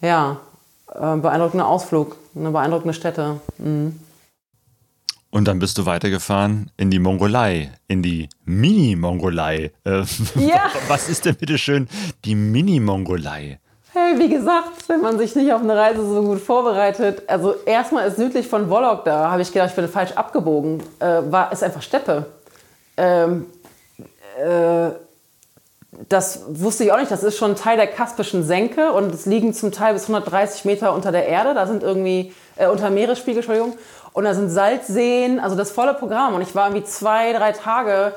ja, 0.00 0.38
äh, 0.92 1.16
beeindruckender 1.16 1.68
Ausflug, 1.68 2.16
eine 2.34 2.50
beeindruckende 2.50 2.94
Stätte. 2.94 3.40
Mhm. 3.58 4.00
Und 5.30 5.46
dann 5.46 5.58
bist 5.58 5.78
du 5.78 5.86
weitergefahren 5.86 6.70
in 6.76 6.90
die 6.90 7.00
Mongolei, 7.00 7.72
in 7.88 8.02
die 8.02 8.28
Mini-Mongolei. 8.44 9.72
Äh, 9.84 10.04
ja. 10.36 10.70
Was 10.88 11.08
ist 11.08 11.24
denn 11.26 11.36
bitte 11.36 11.58
schön 11.58 11.88
die 12.24 12.34
Mini-Mongolei? 12.34 13.58
Hey, 13.96 14.18
wie 14.18 14.28
gesagt, 14.28 14.88
wenn 14.88 15.02
man 15.02 15.18
sich 15.18 15.36
nicht 15.36 15.52
auf 15.52 15.62
eine 15.62 15.76
Reise 15.76 16.04
so 16.04 16.20
gut 16.20 16.40
vorbereitet, 16.40 17.22
also 17.28 17.54
erstmal 17.64 18.08
ist 18.08 18.16
südlich 18.16 18.48
von 18.48 18.68
Wolok, 18.68 19.04
da 19.04 19.30
habe 19.30 19.40
ich 19.40 19.52
gedacht, 19.52 19.70
ich 19.70 19.76
bin 19.76 19.86
falsch 19.86 20.10
abgebogen, 20.16 20.82
äh, 20.98 21.20
war, 21.30 21.52
ist 21.52 21.62
einfach 21.62 21.80
Steppe. 21.80 22.26
Ähm, 22.96 23.46
äh, 24.36 24.90
das 26.08 26.42
wusste 26.48 26.82
ich 26.82 26.90
auch 26.90 26.98
nicht, 26.98 27.12
das 27.12 27.22
ist 27.22 27.38
schon 27.38 27.54
Teil 27.54 27.76
der 27.76 27.86
Kaspischen 27.86 28.42
Senke 28.42 28.90
und 28.90 29.14
es 29.14 29.26
liegen 29.26 29.54
zum 29.54 29.70
Teil 29.70 29.92
bis 29.92 30.08
130 30.08 30.64
Meter 30.64 30.92
unter 30.92 31.12
der 31.12 31.28
Erde, 31.28 31.54
da 31.54 31.68
sind 31.68 31.84
irgendwie, 31.84 32.32
äh, 32.56 32.66
unter 32.66 32.90
Meeresspiegel, 32.90 33.44
Entschuldigung, 33.44 33.78
und 34.12 34.24
da 34.24 34.34
sind 34.34 34.50
Salzseen, 34.50 35.38
also 35.38 35.54
das 35.54 35.70
volle 35.70 35.94
Programm 35.94 36.34
und 36.34 36.42
ich 36.42 36.56
war 36.56 36.66
irgendwie 36.66 36.84
zwei, 36.84 37.32
drei 37.32 37.52
Tage 37.52 38.12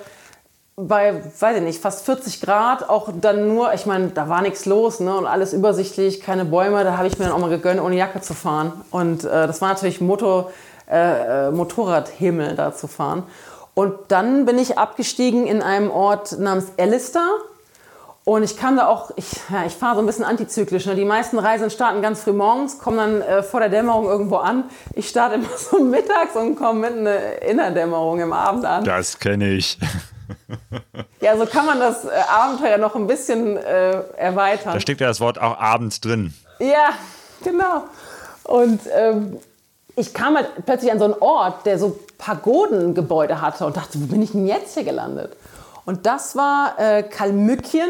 bei, 0.79 1.23
weiß 1.39 1.57
ich 1.57 1.63
nicht, 1.63 1.81
fast 1.81 2.05
40 2.05 2.39
Grad, 2.39 2.87
auch 2.87 3.09
dann 3.19 3.47
nur, 3.47 3.73
ich 3.73 3.87
meine, 3.87 4.09
da 4.09 4.29
war 4.29 4.43
nichts 4.43 4.65
los 4.65 4.99
ne, 4.99 5.17
und 5.17 5.25
alles 5.25 5.51
übersichtlich, 5.51 6.21
keine 6.21 6.45
Bäume, 6.45 6.83
da 6.83 6.97
habe 6.97 7.07
ich 7.07 7.17
mir 7.17 7.25
dann 7.25 7.33
auch 7.33 7.39
mal 7.39 7.49
gegönnt, 7.49 7.81
ohne 7.81 7.95
Jacke 7.95 8.21
zu 8.21 8.35
fahren. 8.35 8.73
Und 8.91 9.23
äh, 9.23 9.47
das 9.47 9.59
war 9.59 9.69
natürlich 9.69 10.01
Motor, 10.01 10.51
äh, 10.89 11.47
äh, 11.47 11.51
Motorradhimmel 11.51 12.55
da 12.55 12.75
zu 12.75 12.87
fahren. 12.87 13.23
Und 13.73 13.95
dann 14.09 14.45
bin 14.45 14.59
ich 14.59 14.77
abgestiegen 14.77 15.47
in 15.47 15.63
einem 15.63 15.89
Ort 15.89 16.37
namens 16.37 16.67
Ellister. 16.77 17.27
Und 18.23 18.43
ich 18.43 18.55
kam 18.57 18.75
da 18.75 18.87
auch, 18.87 19.11
ich, 19.15 19.31
ja, 19.49 19.65
ich 19.65 19.73
fahre 19.73 19.95
so 19.95 20.01
ein 20.01 20.05
bisschen 20.05 20.25
antizyklisch. 20.25 20.85
Ne? 20.85 20.95
Die 20.95 21.05
meisten 21.05 21.39
Reisen 21.39 21.71
starten 21.71 22.03
ganz 22.03 22.21
früh 22.21 22.33
morgens, 22.33 22.77
kommen 22.77 22.97
dann 22.97 23.21
äh, 23.21 23.41
vor 23.41 23.61
der 23.61 23.69
Dämmerung 23.69 24.05
irgendwo 24.05 24.35
an. 24.35 24.65
Ich 24.93 25.09
starte 25.09 25.35
immer 25.35 25.47
so 25.57 25.79
mittags 25.79 26.35
und 26.35 26.55
komme 26.55 26.81
mitten 26.81 27.07
in 27.47 27.57
der 27.57 27.71
Dämmerung 27.71 28.19
im 28.19 28.33
Abend 28.33 28.63
an. 28.65 28.83
Das 28.83 29.17
kenne 29.17 29.53
ich. 29.53 29.79
Ja, 31.19 31.35
so 31.35 31.45
kann 31.47 31.65
man 31.65 31.79
das 31.79 32.05
äh, 32.05 32.09
Abenteuer 32.29 32.77
noch 32.77 32.95
ein 32.95 33.07
bisschen 33.07 33.57
äh, 33.57 34.01
erweitern. 34.17 34.73
Da 34.73 34.79
steckt 34.79 35.01
ja 35.01 35.07
das 35.07 35.19
Wort 35.19 35.41
auch 35.41 35.57
abends 35.59 35.99
drin. 35.99 36.33
Ja, 36.59 36.89
genau. 37.43 37.85
Und 38.43 38.81
ähm, 38.95 39.39
ich 39.95 40.13
kam 40.13 40.35
halt 40.35 40.47
plötzlich 40.65 40.91
an 40.91 40.99
so 40.99 41.05
einen 41.05 41.15
Ort, 41.15 41.65
der 41.65 41.79
so 41.79 41.99
Pagodengebäude 42.19 43.41
hatte 43.41 43.65
und 43.65 43.77
dachte, 43.77 43.99
wo 43.99 44.05
bin 44.05 44.21
ich 44.21 44.31
denn 44.31 44.45
jetzt 44.45 44.75
hier 44.75 44.83
gelandet? 44.83 45.35
Und 45.85 46.05
das 46.05 46.35
war 46.35 46.75
äh, 46.77 47.03
Kalmückien, 47.03 47.89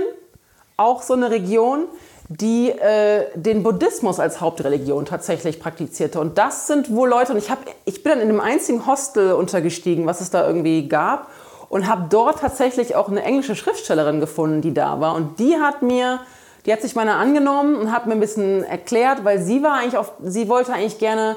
auch 0.78 1.02
so 1.02 1.14
eine 1.14 1.30
Region, 1.30 1.86
die 2.30 2.70
äh, 2.70 3.26
den 3.36 3.64
Buddhismus 3.64 4.20
als 4.20 4.40
Hauptreligion 4.42 5.06
tatsächlich 5.06 5.60
praktizierte. 5.60 6.20
Und 6.20 6.38
das 6.38 6.68
sind 6.68 6.94
wohl 6.94 7.10
Leute, 7.10 7.34
und 7.34 7.38
ich, 7.38 7.50
hab, 7.50 7.60
ich 7.86 8.04
bin 8.04 8.14
dann 8.14 8.22
in 8.22 8.28
dem 8.28 8.42
einzigen 8.42 8.86
Hostel 8.86 9.34
untergestiegen, 9.34 10.06
was 10.06 10.22
es 10.22 10.30
da 10.30 10.46
irgendwie 10.46 10.88
gab, 10.88 11.30
und 11.70 11.88
habe 11.88 12.08
dort 12.10 12.40
tatsächlich 12.40 12.96
auch 12.96 13.10
eine 13.10 13.24
englische 13.24 13.56
Schriftstellerin 13.56 14.20
gefunden, 14.20 14.62
die 14.62 14.74
da 14.74 15.00
war. 15.00 15.16
Und 15.16 15.40
die 15.40 15.58
hat 15.58 15.82
mir, 15.82 16.20
die 16.66 16.74
hat 16.74 16.82
sich 16.82 16.96
meiner 16.96 17.16
angenommen 17.16 17.76
und 17.76 17.92
hat 17.92 18.08
mir 18.08 18.14
ein 18.14 18.20
bisschen 18.20 18.64
erklärt, 18.64 19.24
weil 19.26 19.40
sie 19.42 19.64
war 19.64 19.80
eigentlich 19.80 19.98
auf, 19.98 20.14
sie 20.24 20.48
wollte 20.48 20.74
eigentlich 20.74 21.00
gerne 21.00 21.36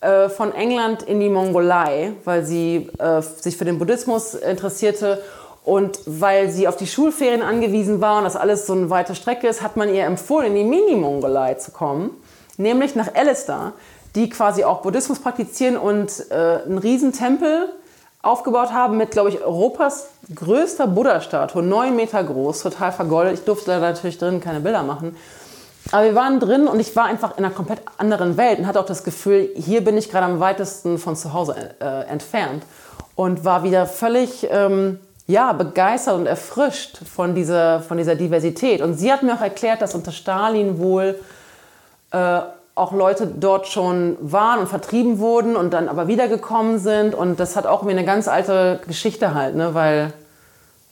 äh, 0.00 0.28
von 0.28 0.52
England 0.52 1.02
in 1.02 1.18
die 1.20 1.28
Mongolei, 1.28 2.12
weil 2.24 2.44
sie 2.44 2.88
äh, 2.98 3.20
sich 3.22 3.56
für 3.56 3.64
den 3.64 3.78
Buddhismus 3.78 4.34
interessierte 4.34 5.22
und 5.64 5.98
weil 6.06 6.50
sie 6.50 6.68
auf 6.68 6.76
die 6.76 6.86
Schulferien 6.86 7.42
angewiesen 7.42 8.00
war 8.00 8.18
und 8.18 8.24
das 8.24 8.36
alles 8.36 8.66
so 8.66 8.74
eine 8.74 8.90
weite 8.90 9.14
Strecke 9.14 9.48
ist, 9.48 9.62
hat 9.62 9.76
man 9.76 9.92
ihr 9.92 10.04
empfohlen, 10.04 10.48
in 10.48 10.56
die 10.56 10.64
Mini-Mongolei 10.64 11.54
zu 11.54 11.70
kommen, 11.70 12.10
nämlich 12.58 12.94
nach 12.94 13.14
Alistair, 13.14 13.72
die 14.14 14.28
quasi 14.28 14.62
auch 14.62 14.82
Buddhismus 14.82 15.18
praktizieren 15.18 15.76
und 15.76 16.30
äh, 16.30 16.34
einen 16.34 16.78
Riesentempel 16.78 17.70
aufgebaut 18.24 18.72
haben 18.72 18.96
mit, 18.96 19.10
glaube 19.10 19.28
ich, 19.30 19.42
Europas 19.42 20.08
größter 20.34 20.86
Buddha-Statue, 20.86 21.62
neun 21.62 21.96
Meter 21.96 22.22
groß, 22.24 22.62
total 22.62 22.92
vergoldet. 22.92 23.34
Ich 23.34 23.44
durfte 23.44 23.66
da 23.66 23.78
natürlich 23.78 24.18
drin 24.18 24.40
keine 24.40 24.60
Bilder 24.60 24.82
machen. 24.82 25.16
Aber 25.92 26.04
wir 26.04 26.14
waren 26.14 26.40
drin 26.40 26.66
und 26.66 26.80
ich 26.80 26.96
war 26.96 27.04
einfach 27.04 27.36
in 27.36 27.44
einer 27.44 27.54
komplett 27.54 27.80
anderen 27.98 28.36
Welt 28.36 28.58
und 28.58 28.66
hatte 28.66 28.80
auch 28.80 28.86
das 28.86 29.04
Gefühl, 29.04 29.50
hier 29.54 29.84
bin 29.84 29.98
ich 29.98 30.10
gerade 30.10 30.24
am 30.24 30.40
weitesten 30.40 30.98
von 30.98 31.14
zu 31.14 31.34
Hause 31.34 31.74
äh, 31.80 32.06
entfernt 32.08 32.64
und 33.16 33.44
war 33.44 33.62
wieder 33.64 33.86
völlig 33.86 34.48
ähm, 34.50 34.98
ja, 35.26 35.52
begeistert 35.52 36.16
und 36.16 36.26
erfrischt 36.26 36.98
von 37.06 37.34
dieser, 37.34 37.80
von 37.80 37.98
dieser 37.98 38.14
Diversität. 38.14 38.80
Und 38.80 38.94
sie 38.94 39.12
hat 39.12 39.22
mir 39.22 39.34
auch 39.34 39.40
erklärt, 39.40 39.82
dass 39.82 39.94
unter 39.94 40.12
Stalin 40.12 40.78
wohl 40.78 41.18
äh, 42.12 42.40
auch 42.74 42.92
Leute 42.92 43.26
dort 43.26 43.68
schon 43.68 44.16
waren 44.20 44.60
und 44.60 44.68
vertrieben 44.68 45.18
wurden 45.18 45.56
und 45.56 45.72
dann 45.72 45.88
aber 45.88 46.08
wiedergekommen 46.08 46.78
sind. 46.78 47.14
Und 47.14 47.38
das 47.38 47.56
hat 47.56 47.66
auch 47.66 47.82
mir 47.82 47.92
eine 47.92 48.04
ganz 48.04 48.26
alte 48.26 48.80
Geschichte 48.86 49.34
halt, 49.34 49.54
ne? 49.54 49.74
weil, 49.74 50.12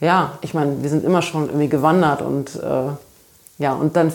ja, 0.01 0.39
ich 0.43 0.55
meine, 0.55 0.83
wir 0.83 0.91
sind 0.91 1.05
immer 1.05 1.23
schon 1.23 1.47
irgendwie 1.47 1.69
gewandert 1.69 2.23
und 2.23 2.55
äh, 2.57 2.93
ja, 3.59 3.73
und 3.75 3.97
dann 3.97 4.13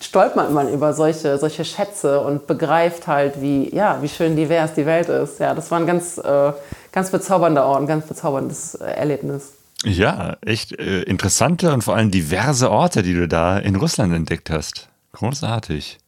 stolpert 0.00 0.52
man 0.52 0.72
über 0.72 0.92
solche, 0.92 1.38
solche 1.38 1.64
Schätze 1.64 2.20
und 2.20 2.46
begreift 2.46 3.06
halt, 3.06 3.40
wie, 3.40 3.74
ja, 3.74 3.98
wie 4.02 4.08
schön 4.08 4.36
divers 4.36 4.74
die 4.74 4.86
Welt 4.86 5.08
ist. 5.08 5.40
Ja, 5.40 5.54
das 5.54 5.70
war 5.70 5.78
ein 5.78 5.86
ganz, 5.86 6.18
äh, 6.18 6.52
ganz 6.92 7.10
bezaubernder 7.10 7.64
Ort, 7.66 7.82
ein 7.82 7.86
ganz 7.86 8.06
bezauberndes 8.06 8.74
äh, 8.76 8.84
Erlebnis. 8.84 9.52
Ja, 9.84 10.36
echt 10.44 10.78
äh, 10.78 11.02
interessante 11.02 11.72
und 11.72 11.84
vor 11.84 11.94
allem 11.94 12.10
diverse 12.10 12.70
Orte, 12.70 13.02
die 13.02 13.14
du 13.14 13.28
da 13.28 13.58
in 13.58 13.76
Russland 13.76 14.12
entdeckt 14.14 14.50
hast. 14.50 14.88
Großartig. 15.12 15.98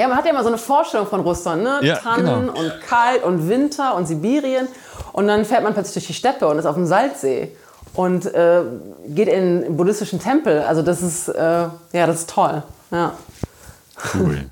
Ja, 0.00 0.08
man 0.08 0.16
hat 0.16 0.24
ja 0.24 0.30
immer 0.30 0.42
so 0.42 0.48
eine 0.48 0.56
Vorstellung 0.56 1.06
von 1.06 1.20
Russland, 1.20 1.62
ne? 1.62 1.78
Ja, 1.82 1.96
Tannen 1.96 2.46
genau. 2.46 2.58
und 2.58 2.80
kalt 2.88 3.22
und 3.22 3.50
Winter 3.50 3.94
und 3.96 4.06
Sibirien. 4.06 4.66
Und 5.12 5.26
dann 5.26 5.44
fährt 5.44 5.62
man 5.62 5.74
plötzlich 5.74 5.92
durch 5.92 6.06
die 6.06 6.14
Steppe 6.14 6.48
und 6.48 6.58
ist 6.58 6.64
auf 6.64 6.74
dem 6.74 6.86
Salzsee 6.86 7.54
und 7.92 8.24
äh, 8.24 8.62
geht 9.08 9.28
in 9.28 9.64
einen 9.64 9.76
buddhistischen 9.76 10.18
Tempel. 10.18 10.60
Also 10.62 10.80
das 10.80 11.02
ist, 11.02 11.28
äh, 11.28 11.42
ja, 11.42 12.06
das 12.06 12.20
ist 12.20 12.30
toll. 12.30 12.62
Ja. 12.90 13.12
Cool. 14.14 14.46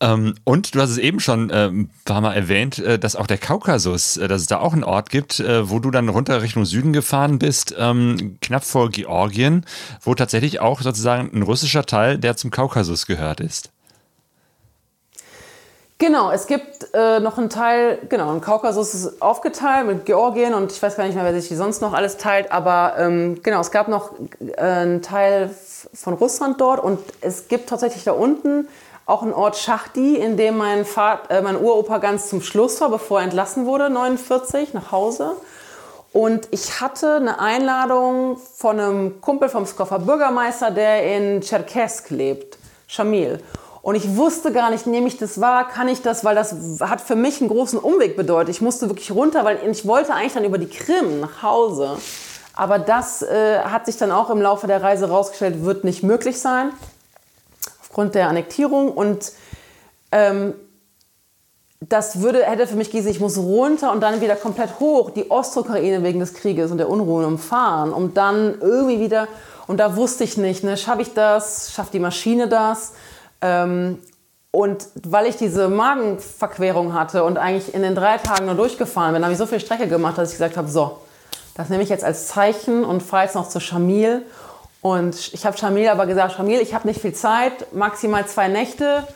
ähm, 0.00 0.34
und 0.44 0.74
du 0.74 0.80
hast 0.80 0.88
es 0.88 0.98
eben 0.98 1.20
schon 1.20 1.50
äh, 1.50 1.66
ein 1.66 1.90
paar 2.06 2.22
Mal 2.22 2.32
erwähnt, 2.32 2.78
äh, 2.78 2.98
dass 2.98 3.16
auch 3.16 3.26
der 3.26 3.36
Kaukasus, 3.36 4.16
äh, 4.16 4.28
dass 4.28 4.40
es 4.40 4.46
da 4.46 4.60
auch 4.60 4.72
einen 4.72 4.84
Ort 4.84 5.10
gibt, 5.10 5.40
äh, 5.40 5.68
wo 5.68 5.78
du 5.78 5.90
dann 5.90 6.08
runter 6.08 6.40
Richtung 6.40 6.64
Süden 6.64 6.94
gefahren 6.94 7.38
bist, 7.38 7.74
ähm, 7.78 8.38
knapp 8.40 8.64
vor 8.64 8.88
Georgien, 8.88 9.66
wo 10.00 10.14
tatsächlich 10.14 10.60
auch 10.60 10.80
sozusagen 10.80 11.30
ein 11.34 11.42
russischer 11.42 11.84
Teil, 11.84 12.16
der 12.16 12.38
zum 12.38 12.50
Kaukasus 12.50 13.04
gehört 13.04 13.40
ist. 13.40 13.68
Genau, 16.02 16.32
es 16.32 16.48
gibt 16.48 16.88
äh, 16.94 17.20
noch 17.20 17.38
einen 17.38 17.48
Teil, 17.48 17.96
genau, 18.08 18.32
ein 18.32 18.40
Kaukasus 18.40 18.92
ist 18.92 19.22
aufgeteilt 19.22 19.86
mit 19.86 20.04
Georgien 20.04 20.52
und 20.52 20.72
ich 20.72 20.82
weiß 20.82 20.96
gar 20.96 21.04
nicht 21.04 21.14
mehr, 21.14 21.22
wer 21.22 21.32
sich 21.32 21.46
die 21.46 21.54
sonst 21.54 21.80
noch 21.80 21.92
alles 21.92 22.16
teilt, 22.16 22.50
aber 22.50 22.94
ähm, 22.98 23.38
genau, 23.44 23.60
es 23.60 23.70
gab 23.70 23.86
noch 23.86 24.10
äh, 24.40 24.60
einen 24.60 25.02
Teil 25.02 25.54
von 25.94 26.14
Russland 26.14 26.60
dort 26.60 26.82
und 26.82 26.98
es 27.20 27.46
gibt 27.46 27.68
tatsächlich 27.68 28.02
da 28.02 28.10
unten 28.10 28.66
auch 29.06 29.22
einen 29.22 29.32
Ort 29.32 29.56
Schachdi, 29.56 30.16
in 30.16 30.36
dem 30.36 30.56
mein, 30.56 30.84
Vater, 30.84 31.38
äh, 31.38 31.40
mein 31.40 31.56
Uropa 31.56 31.98
ganz 31.98 32.28
zum 32.28 32.42
Schluss 32.42 32.80
war, 32.80 32.88
bevor 32.88 33.20
er 33.20 33.24
entlassen 33.26 33.66
wurde, 33.66 33.88
49, 33.88 34.74
nach 34.74 34.90
Hause. 34.90 35.36
Und 36.12 36.48
ich 36.50 36.80
hatte 36.80 37.14
eine 37.14 37.38
Einladung 37.38 38.38
von 38.56 38.80
einem 38.80 39.20
Kumpel 39.20 39.48
vom 39.48 39.66
Skoffer 39.66 40.00
Bürgermeister, 40.00 40.72
der 40.72 41.16
in 41.16 41.42
Tscherkesk 41.42 42.10
lebt, 42.10 42.58
Shamil. 42.88 43.38
Und 43.82 43.96
ich 43.96 44.16
wusste 44.16 44.52
gar 44.52 44.70
nicht, 44.70 44.86
nehme 44.86 45.08
ich 45.08 45.18
das 45.18 45.40
wahr, 45.40 45.66
kann 45.66 45.88
ich 45.88 46.02
das, 46.02 46.24
weil 46.24 46.36
das 46.36 46.54
hat 46.80 47.00
für 47.00 47.16
mich 47.16 47.40
einen 47.40 47.50
großen 47.50 47.80
Umweg 47.80 48.16
bedeutet. 48.16 48.50
Ich 48.50 48.60
musste 48.60 48.88
wirklich 48.88 49.10
runter, 49.10 49.44
weil 49.44 49.58
ich 49.68 49.86
wollte 49.86 50.14
eigentlich 50.14 50.34
dann 50.34 50.44
über 50.44 50.58
die 50.58 50.68
Krim 50.68 51.20
nach 51.20 51.42
Hause. 51.42 51.96
Aber 52.54 52.78
das 52.78 53.22
äh, 53.22 53.58
hat 53.58 53.86
sich 53.86 53.96
dann 53.96 54.12
auch 54.12 54.30
im 54.30 54.40
Laufe 54.40 54.68
der 54.68 54.82
Reise 54.82 55.08
rausgestellt, 55.08 55.64
wird 55.64 55.82
nicht 55.82 56.04
möglich 56.04 56.40
sein, 56.40 56.70
aufgrund 57.80 58.14
der 58.14 58.28
Annektierung. 58.28 58.92
Und 58.92 59.32
ähm, 60.12 60.54
das 61.80 62.20
würde, 62.20 62.44
hätte 62.44 62.68
für 62.68 62.76
mich 62.76 62.92
gießen, 62.92 63.10
ich 63.10 63.18
muss 63.18 63.36
runter 63.36 63.90
und 63.90 64.00
dann 64.00 64.20
wieder 64.20 64.36
komplett 64.36 64.78
hoch, 64.78 65.10
die 65.10 65.28
Ostukraine 65.28 66.04
wegen 66.04 66.20
des 66.20 66.34
Krieges 66.34 66.70
und 66.70 66.78
der 66.78 66.88
Unruhen 66.88 67.24
umfahren, 67.24 67.92
um 67.92 68.14
dann 68.14 68.60
irgendwie 68.60 69.00
wieder, 69.00 69.26
und 69.66 69.78
da 69.78 69.96
wusste 69.96 70.22
ich 70.22 70.36
nicht, 70.36 70.62
ne, 70.62 70.76
schaffe 70.76 71.02
ich 71.02 71.14
das, 71.14 71.72
schafft 71.72 71.94
die 71.94 71.98
Maschine 71.98 72.46
das? 72.46 72.92
Ähm, 73.42 73.98
und 74.50 74.88
weil 75.04 75.26
ich 75.26 75.36
diese 75.36 75.68
Magenverquerung 75.68 76.92
hatte 76.94 77.24
und 77.24 77.38
eigentlich 77.38 77.74
in 77.74 77.82
den 77.82 77.94
drei 77.94 78.18
Tagen 78.18 78.46
nur 78.46 78.54
durchgefahren 78.54 79.14
bin, 79.14 79.22
habe 79.22 79.32
ich 79.32 79.38
so 79.38 79.46
viel 79.46 79.60
Strecke 79.60 79.88
gemacht, 79.88 80.18
dass 80.18 80.28
ich 80.28 80.34
gesagt 80.34 80.56
habe, 80.56 80.68
so, 80.68 80.98
das 81.54 81.68
nehme 81.68 81.82
ich 81.82 81.88
jetzt 81.88 82.04
als 82.04 82.28
Zeichen 82.28 82.84
und 82.84 83.02
fahre 83.02 83.24
jetzt 83.24 83.34
noch 83.34 83.48
zu 83.48 83.60
Shamil. 83.60 84.22
Und 84.82 85.32
ich 85.32 85.46
habe 85.46 85.56
Shamil 85.56 85.88
aber 85.88 86.06
gesagt, 86.06 86.34
Shamil, 86.34 86.60
ich 86.60 86.74
habe 86.74 86.86
nicht 86.86 87.00
viel 87.00 87.14
Zeit, 87.14 87.72
maximal 87.72 88.26
zwei 88.26 88.48
Nächte. 88.48 89.06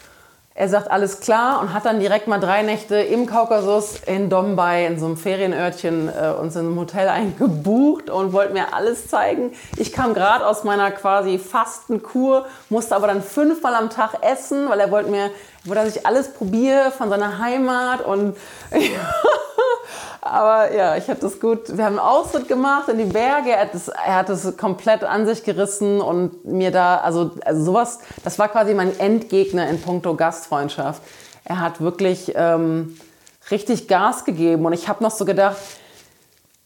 Er 0.59 0.71
sagt, 0.71 0.91
alles 0.91 1.21
klar 1.21 1.61
und 1.61 1.75
hat 1.75 1.85
dann 1.85 2.01
direkt 2.01 2.29
mal 2.29 2.41
drei 2.41 2.63
Nächte 2.63 2.97
im 2.97 3.27
Kaukasus 3.27 4.01
in 4.07 4.31
Dombay 4.31 4.87
in 4.87 4.99
so 4.99 5.05
einem 5.05 5.19
Ferienörtchen 5.19 6.09
äh, 6.09 6.31
uns 6.31 6.57
in 6.57 6.63
einem 6.63 6.81
Hotel 6.81 7.09
eingebucht 7.11 8.09
und 8.09 8.33
wollte 8.33 8.55
mir 8.55 8.73
alles 8.73 9.07
zeigen. 9.07 9.53
Ich 9.77 9.93
kam 9.93 10.15
gerade 10.15 10.47
aus 10.47 10.65
meiner 10.65 10.91
quasi 10.93 11.39
Fastenkur, 11.39 12.47
musste 12.71 12.97
aber 12.97 13.07
dann 13.07 13.23
fünfmal 13.23 13.75
am 13.75 13.91
Tag 13.91 14.23
essen, 14.23 14.71
weil 14.71 14.81
er 14.81 14.91
wollte 14.91 15.11
mir, 15.11 15.31
wollte, 15.65 15.85
dass 15.85 15.97
ich 15.97 16.07
alles 16.07 16.33
probiere 16.33 16.91
von 16.91 17.11
seiner 17.11 17.39
Heimat 17.39 18.03
und 18.07 18.35
aber 20.21 20.75
ja, 20.75 20.97
ich 20.97 21.09
habe 21.09 21.21
das 21.21 21.41
gut. 21.41 21.77
Wir 21.77 21.85
haben 21.85 21.99
einen 21.99 22.07
Ausritt 22.07 22.49
gemacht 22.49 22.89
in 22.89 22.99
die 22.99 23.05
Berge. 23.05 23.51
Er 23.51 23.63
hat, 23.63 23.75
das, 23.75 23.89
er 23.89 24.17
hat 24.17 24.29
das 24.29 24.57
komplett 24.57 25.05
an 25.05 25.27
sich 25.27 25.45
gerissen 25.45 26.01
und 26.01 26.45
mir 26.45 26.71
da, 26.71 26.99
also, 26.99 27.33
also 27.45 27.65
sowas, 27.65 28.01
das 28.25 28.39
war 28.39 28.49
quasi 28.49 28.75
mein 28.75 28.99
Endgegner 28.99 29.69
in 29.69 29.81
puncto 29.81 30.15
Gastfreundschaft. 30.15 31.03
Er 31.45 31.61
hat 31.61 31.81
wirklich 31.81 32.33
ähm, 32.35 32.99
richtig 33.51 33.89
Gas 33.89 34.25
gegeben 34.25 34.67
und 34.67 34.73
ich 34.73 34.89
habe 34.89 35.03
noch 35.03 35.13
so 35.13 35.25
gedacht, 35.25 35.57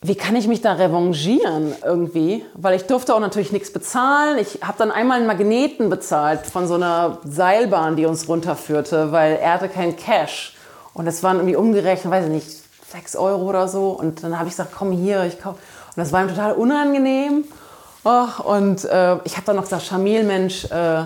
wie 0.03 0.15
kann 0.15 0.35
ich 0.35 0.49
mich 0.49 0.63
da 0.63 0.73
revanchieren 0.73 1.75
irgendwie? 1.85 2.43
Weil 2.55 2.75
ich 2.75 2.87
durfte 2.87 3.15
auch 3.15 3.21
natürlich 3.21 3.53
nichts 3.53 3.71
bezahlen. 3.71 4.39
Ich 4.39 4.61
habe 4.63 4.79
dann 4.79 4.91
einmal 4.91 5.19
einen 5.19 5.27
Magneten 5.27 5.91
bezahlt 5.91 6.47
von 6.47 6.67
so 6.67 6.75
einer 6.75 7.19
Seilbahn, 7.25 7.97
die 7.97 8.07
uns 8.07 8.27
runterführte, 8.27 9.13
weil 9.13 9.37
er 9.37 9.55
hatte 9.55 9.69
kein 9.69 9.97
Cash. 9.97 10.57
Und 10.95 11.07
es 11.07 11.23
waren 11.23 11.37
irgendwie 11.37 11.57
umgerechnet, 11.57 12.13
weiß 12.13 12.27
ich 12.27 12.33
nicht, 12.33 12.49
6 12.91 13.17
Euro 13.17 13.43
oder 13.43 13.69
so. 13.69 13.91
Und 13.91 14.23
dann 14.23 14.39
habe 14.39 14.49
ich 14.49 14.53
gesagt, 14.53 14.73
komm 14.77 14.93
hier, 14.93 15.25
ich 15.25 15.41
kauf. 15.41 15.55
Und 15.55 15.97
das 15.97 16.13
war 16.13 16.23
ihm 16.23 16.29
total 16.29 16.53
unangenehm. 16.53 17.45
Oh, 18.05 18.27
und 18.45 18.85
äh, 18.85 19.17
ich 19.25 19.37
habe 19.37 19.47
dann 19.47 19.57
noch 19.57 19.65
gesagt, 19.65 19.83
Schamil, 19.83 20.25
Mensch, 20.25 20.65
äh, 20.67 21.05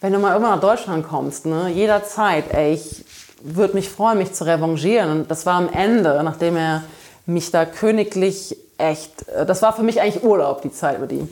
wenn 0.00 0.12
du 0.12 0.18
mal 0.18 0.32
irgendwann 0.32 0.56
nach 0.56 0.60
Deutschland 0.60 1.06
kommst, 1.08 1.46
ne, 1.46 1.68
jederzeit, 1.68 2.52
ey, 2.52 2.74
ich 2.74 3.04
würde 3.42 3.74
mich 3.74 3.88
freuen, 3.88 4.18
mich 4.18 4.32
zu 4.32 4.44
revanchieren. 4.44 5.10
Und 5.10 5.30
das 5.30 5.46
war 5.46 5.54
am 5.54 5.68
Ende, 5.72 6.20
nachdem 6.22 6.56
er 6.56 6.82
mich 7.26 7.50
da 7.50 7.64
königlich 7.64 8.56
echt, 8.78 9.28
äh, 9.28 9.46
das 9.46 9.62
war 9.62 9.72
für 9.74 9.82
mich 9.82 10.00
eigentlich 10.00 10.22
Urlaub, 10.24 10.62
die 10.62 10.72
Zeit 10.72 11.00
mit 11.00 11.12
ihm. 11.12 11.28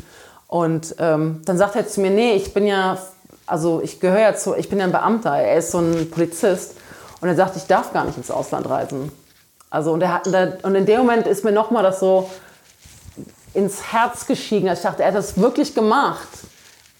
Und 0.46 0.94
ähm, 0.98 1.42
dann 1.44 1.58
sagt 1.58 1.74
er 1.76 1.88
zu 1.88 2.00
mir, 2.00 2.10
nee, 2.10 2.34
ich 2.34 2.54
bin 2.54 2.66
ja, 2.66 2.98
also 3.46 3.80
ich 3.82 4.00
gehöre 4.00 4.20
ja 4.20 4.34
zu, 4.36 4.54
ich 4.54 4.68
bin 4.68 4.78
ja 4.78 4.84
ein 4.84 4.92
Beamter, 4.92 5.36
er 5.36 5.58
ist 5.58 5.72
so 5.72 5.78
ein 5.78 6.10
Polizist. 6.10 6.76
Und 7.24 7.30
er 7.30 7.36
sagt, 7.36 7.56
ich 7.56 7.66
darf 7.66 7.90
gar 7.94 8.04
nicht 8.04 8.18
ins 8.18 8.30
Ausland 8.30 8.68
reisen. 8.68 9.10
Also 9.70 9.92
und, 9.94 10.02
er 10.02 10.12
hat, 10.12 10.26
und 10.26 10.74
in 10.74 10.84
dem 10.84 10.98
Moment 10.98 11.26
ist 11.26 11.42
mir 11.42 11.52
nochmal 11.52 11.82
das 11.82 11.98
so 11.98 12.28
ins 13.54 13.94
Herz 13.94 14.26
geschieden. 14.26 14.70
Ich 14.70 14.82
dachte, 14.82 15.02
er 15.02 15.08
hat 15.08 15.14
das 15.14 15.38
wirklich 15.38 15.74
gemacht. 15.74 16.28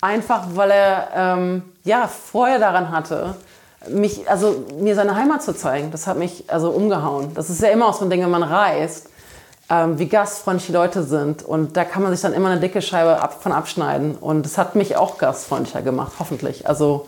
Einfach 0.01 0.47
weil 0.55 0.71
er 0.71 1.09
ähm, 1.15 1.63
ja, 1.85 2.09
Freude 2.09 2.59
daran 2.59 2.91
hatte, 2.91 3.35
mich, 3.91 4.27
also 4.31 4.65
mir 4.81 4.95
seine 4.95 5.15
Heimat 5.15 5.43
zu 5.43 5.55
zeigen. 5.55 5.91
Das 5.91 6.07
hat 6.07 6.17
mich 6.17 6.45
also 6.47 6.71
umgehauen. 6.71 7.35
Das 7.35 7.51
ist 7.51 7.61
ja 7.61 7.69
immer 7.69 7.89
auch 7.89 7.95
so 7.95 8.05
ein 8.05 8.09
Ding, 8.09 8.23
wenn 8.23 8.31
man 8.31 8.45
reist. 8.45 9.11
ähm, 9.71 9.99
wie 9.99 10.09
gastfreundlich 10.09 10.67
die 10.67 10.73
Leute 10.73 11.03
sind. 11.03 11.43
Und 11.43 11.77
da 11.77 11.85
kann 11.85 12.03
man 12.03 12.13
sich 12.13 12.21
dann 12.21 12.35
immer 12.35 12.51
eine 12.51 12.61
dicke 12.61 12.83
Scheibe 12.83 13.21
ab, 13.21 13.43
von 13.43 13.53
abschneiden. 13.53 14.17
Und 14.17 14.45
das 14.45 14.59
hat 14.59 14.75
mich 14.75 14.97
auch 14.97 15.19
gastfreundlicher 15.19 15.83
gemacht, 15.83 16.13
hoffentlich. 16.19 16.69
Also 16.69 17.07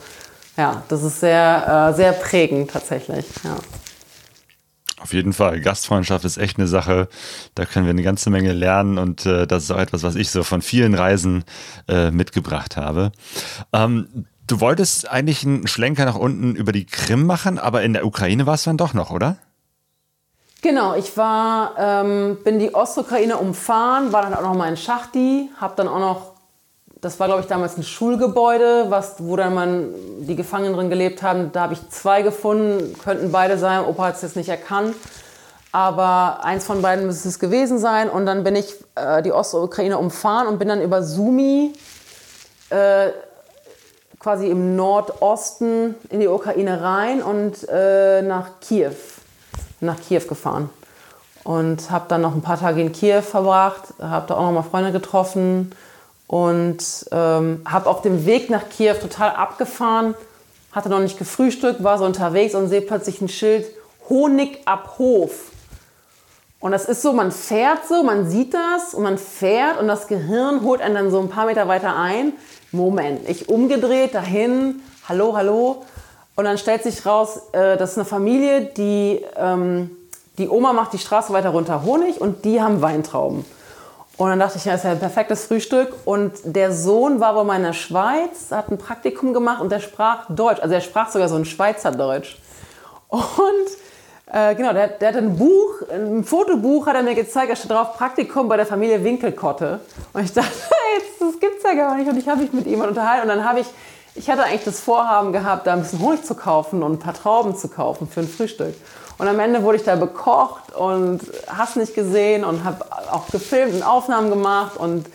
ja, 0.57 0.83
das 0.89 1.03
ist 1.03 1.21
sehr, 1.21 1.91
äh, 1.91 1.97
sehr 1.97 2.13
prägend 2.13 2.71
tatsächlich. 2.71 3.25
Ja. 3.45 3.57
Auf 4.99 5.13
jeden 5.13 5.33
Fall. 5.33 5.61
Gastfreundschaft 5.61 6.25
ist 6.25 6.39
echt 6.39 6.59
eine 6.59 6.67
Sache. 6.67 7.09
Da 7.55 7.67
können 7.67 7.85
wir 7.85 7.91
eine 7.91 8.03
ganze 8.03 8.31
Menge 8.31 8.53
lernen 8.53 8.99
und 8.99 9.27
äh, 9.27 9.47
das 9.47 9.65
ist 9.65 9.71
auch 9.71 9.79
etwas, 9.79 10.03
was 10.03 10.15
ich 10.15 10.31
so 10.31 10.43
von 10.43 10.63
vielen 10.63 10.95
Reisen 10.95 11.45
äh, 11.87 12.11
mitgebracht 12.11 12.77
habe. 12.77 13.13
Ähm, 13.73 14.27
du 14.47 14.61
wolltest 14.61 15.11
eigentlich 15.11 15.45
einen 15.45 15.67
Schlenker 15.67 16.07
nach 16.07 16.17
unten 16.17 16.57
über 16.57 16.73
die 16.73 16.87
Krim 16.87 17.27
machen, 17.27 17.59
aber 17.59 17.83
in 17.83 17.93
der 17.93 18.07
Ukraine 18.07 18.47
war 18.47 18.55
es 18.55 18.65
dann 18.65 18.79
doch 18.79 18.95
noch, 18.95 19.11
oder? 19.11 19.37
Genau, 20.63 20.97
ich 20.97 21.17
war, 21.17 21.75
ähm, 21.79 22.39
bin 22.43 22.59
die 22.59 22.75
Ostukraine 22.75 23.37
umfahren, 23.37 24.13
war 24.13 24.23
dann 24.23 24.35
auch 24.35 24.43
noch 24.43 24.55
mal 24.55 24.69
in 24.69 24.77
Schachti, 24.77 25.51
habe 25.61 25.75
dann 25.77 25.87
auch 25.87 26.01
noch, 26.01 26.33
das 27.07 27.21
war 27.21 27.29
glaube 27.29 27.43
ich 27.43 27.47
damals 27.47 27.79
ein 27.79 27.85
Schulgebäude, 27.85 28.87
was, 28.89 29.15
wo 29.19 29.37
dann 29.37 29.55
man 29.55 29.95
die 30.19 30.35
Gefangenen 30.35 30.75
drin 30.75 30.91
gelebt 30.91 31.23
haben. 31.23 31.53
Da 31.53 31.63
habe 31.63 31.75
ich 31.75 31.89
zwei 31.89 32.23
gefunden, 32.23 32.99
könnten 32.99 33.31
beide 33.31 33.59
sein. 33.59 33.85
Opa 33.85 34.07
hat 34.07 34.17
es 34.17 34.23
jetzt 34.23 34.35
nicht 34.35 34.49
erkannt, 34.49 34.97
aber 35.71 36.41
eins 36.43 36.65
von 36.65 36.83
beiden 36.83 37.07
müsste 37.07 37.29
es 37.29 37.39
gewesen 37.39 37.79
sein. 37.79 38.11
Und 38.11 38.27
dann 38.27 38.43
bin 38.43 38.57
ich 38.57 38.75
äh, 38.97 39.23
die 39.23 39.31
Ostukraine 39.31 39.99
umfahren 39.99 40.49
und 40.49 40.59
bin 40.59 40.67
dann 40.67 40.83
über 40.83 41.05
Sumi 41.05 41.75
äh, 42.71 43.11
quasi 44.19 44.49
im 44.49 44.75
Nordosten 44.75 45.95
in 46.11 46.19
die 46.19 46.27
Ukraine 46.27 46.83
rein 46.83 47.23
und 47.23 47.69
äh, 47.69 48.21
nach 48.23 48.59
Kiew 48.61 48.95
nach 49.79 50.01
Kiew 50.01 50.23
gefahren 50.27 50.71
und 51.45 51.89
habe 51.93 52.07
dann 52.09 52.23
noch 52.23 52.35
ein 52.35 52.43
paar 52.43 52.59
Tage 52.59 52.81
in 52.81 52.91
Kiew 52.91 53.23
verbracht, 53.23 53.95
habe 54.01 54.27
da 54.27 54.35
auch 54.35 54.43
noch 54.43 54.53
mal 54.53 54.63
Freunde 54.63 54.91
getroffen 54.91 55.71
und 56.27 57.07
ähm, 57.12 57.62
habe 57.64 57.89
auf 57.89 58.03
dem 58.03 58.27
Weg 58.27 58.51
nach 58.51 58.68
Kiew 58.68 58.95
total 59.01 59.31
abgefahren, 59.31 60.14
hatte 60.72 60.89
noch 60.89 61.01
nicht 61.01 61.18
gefrühstückt, 61.18 61.83
war 61.83 61.99
so 61.99 62.05
unterwegs 62.05 62.55
und 62.55 62.68
sehe 62.68 62.81
plötzlich 62.81 63.20
ein 63.20 63.29
Schild 63.29 63.66
Honig 64.09 64.61
ab 64.64 64.95
Hof. 64.99 65.51
Und 66.59 66.72
das 66.72 66.87
ist 66.87 67.03
so, 67.03 67.12
man 67.12 67.33
fährt 67.33 67.87
so, 67.89 68.03
man 68.03 68.29
sieht 68.29 68.55
das 68.55 68.95
und 68.95 69.03
man 69.03 69.18
fährt 69.18 69.79
und 69.79 69.89
das 69.89 70.09
Gehirn 70.09 70.62
holt 70.62 70.81
einen 70.81 70.95
dann 70.95 71.11
so 71.11 71.20
ein 71.20 71.29
paar 71.29 71.47
Meter 71.47 71.68
weiter 71.68 71.97
ein. 71.97 72.33
Moment, 72.72 73.29
ich 73.29 73.49
umgedreht 73.49 74.14
dahin, 74.14 74.83
hallo, 75.09 75.37
hallo, 75.37 75.85
und 76.37 76.45
dann 76.45 76.59
stellt 76.59 76.83
sich 76.83 77.07
raus, 77.07 77.41
äh, 77.53 77.77
das 77.77 77.93
ist 77.93 77.99
eine 77.99 78.05
Familie, 78.05 78.62
die, 78.77 79.24
ähm, 79.37 79.91
die 80.39 80.49
Oma 80.49 80.72
macht 80.74 80.93
die 80.93 80.99
Straße 80.99 81.33
weiter 81.33 81.51
runter 81.51 81.83
Honig 81.83 82.20
und 82.20 82.45
die 82.45 82.61
haben 82.61 82.83
Weintrauben. 82.83 83.45
Und 84.17 84.31
dann 84.31 84.39
dachte 84.39 84.57
ich, 84.57 84.64
ja, 84.64 84.73
das 84.73 84.81
ist 84.81 84.85
ja 84.85 84.93
ein 84.93 84.99
perfektes 84.99 85.45
Frühstück. 85.45 85.95
Und 86.05 86.33
der 86.45 86.73
Sohn 86.73 87.21
war 87.21 87.35
wohl 87.37 87.45
mal 87.45 87.57
in 87.57 87.64
der 87.64 87.75
Schweiz, 87.75 88.51
hat 88.51 88.71
ein 88.71 88.79
Praktikum 88.79 89.35
gemacht 89.35 89.61
und 89.61 89.71
der 89.71 89.81
sprach 89.81 90.25
Deutsch. 90.29 90.61
Also 90.61 90.75
er 90.75 90.81
sprach 90.81 91.11
sogar 91.11 91.29
so 91.29 91.37
ein 91.37 91.45
Schweizerdeutsch. 91.45 92.39
Und 93.09 94.33
äh, 94.33 94.55
genau, 94.55 94.73
der, 94.73 94.89
der 94.89 95.09
hat 95.09 95.17
ein 95.17 95.37
Buch, 95.37 95.83
ein 95.93 96.25
Fotobuch 96.25 96.87
hat 96.87 96.97
er 96.97 97.03
mir 97.03 97.14
gezeigt, 97.14 97.51
da 97.51 97.57
steht 97.57 97.71
drauf 97.71 97.95
Praktikum 97.95 98.49
bei 98.49 98.57
der 98.57 98.67
Familie 98.67 99.05
Winkelkotte. 99.05 99.81
Und 100.12 100.25
ich 100.25 100.33
dachte, 100.33 100.51
hey, 100.51 101.03
das 101.21 101.39
gibt's 101.39 101.62
ja 101.62 101.75
gar 101.75 101.97
nicht. 101.97 102.11
Und 102.11 102.17
ich 102.17 102.29
habe 102.29 102.41
mich 102.41 102.53
mit 102.53 102.67
ihm 102.67 102.81
unterhalten. 102.81 103.29
Und 103.29 103.37
dann 103.37 103.45
habe 103.45 103.61
ich 103.61 103.67
ich 104.17 104.31
hatte 104.31 104.45
eigentlich 104.45 104.64
das 104.64 104.81
Vorhaben 104.81 105.33
gehabt, 105.33 105.67
da 105.67 105.75
ein 105.75 105.83
bisschen 105.83 106.01
Honig 106.01 106.25
zu 106.25 106.35
kaufen 106.35 106.83
und 106.83 106.93
ein 106.93 106.99
paar 106.99 107.12
Trauben 107.12 107.55
zu 107.55 107.69
kaufen 107.69 108.09
für 108.09 108.21
ein 108.21 108.29
Frühstück. 108.29 108.75
Und 109.19 109.29
am 109.29 109.39
Ende 109.41 109.62
wurde 109.62 109.79
ich 109.79 109.85
da 109.85 109.97
bekocht 109.97 110.75
und 110.75 111.21
hast 111.49 111.77
nicht 111.77 111.95
gesehen 111.95 112.45
und 112.45 112.64
habe 112.64 112.85
auch 113.11 113.29
gefilmt 113.29 113.75
und 113.75 113.83
Aufnahmen 113.83 114.31
gemacht 114.31 114.77
und 114.77 115.07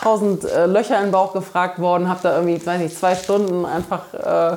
tausend 0.00 0.44
äh, 0.44 0.66
Löcher 0.66 1.02
im 1.02 1.10
Bauch 1.10 1.32
gefragt 1.32 1.78
worden, 1.78 2.08
habe 2.08 2.20
da 2.22 2.36
irgendwie, 2.36 2.64
weiß 2.64 2.80
nicht, 2.80 2.98
zwei 2.98 3.14
Stunden 3.14 3.66
einfach 3.66 4.14
äh, 4.14 4.56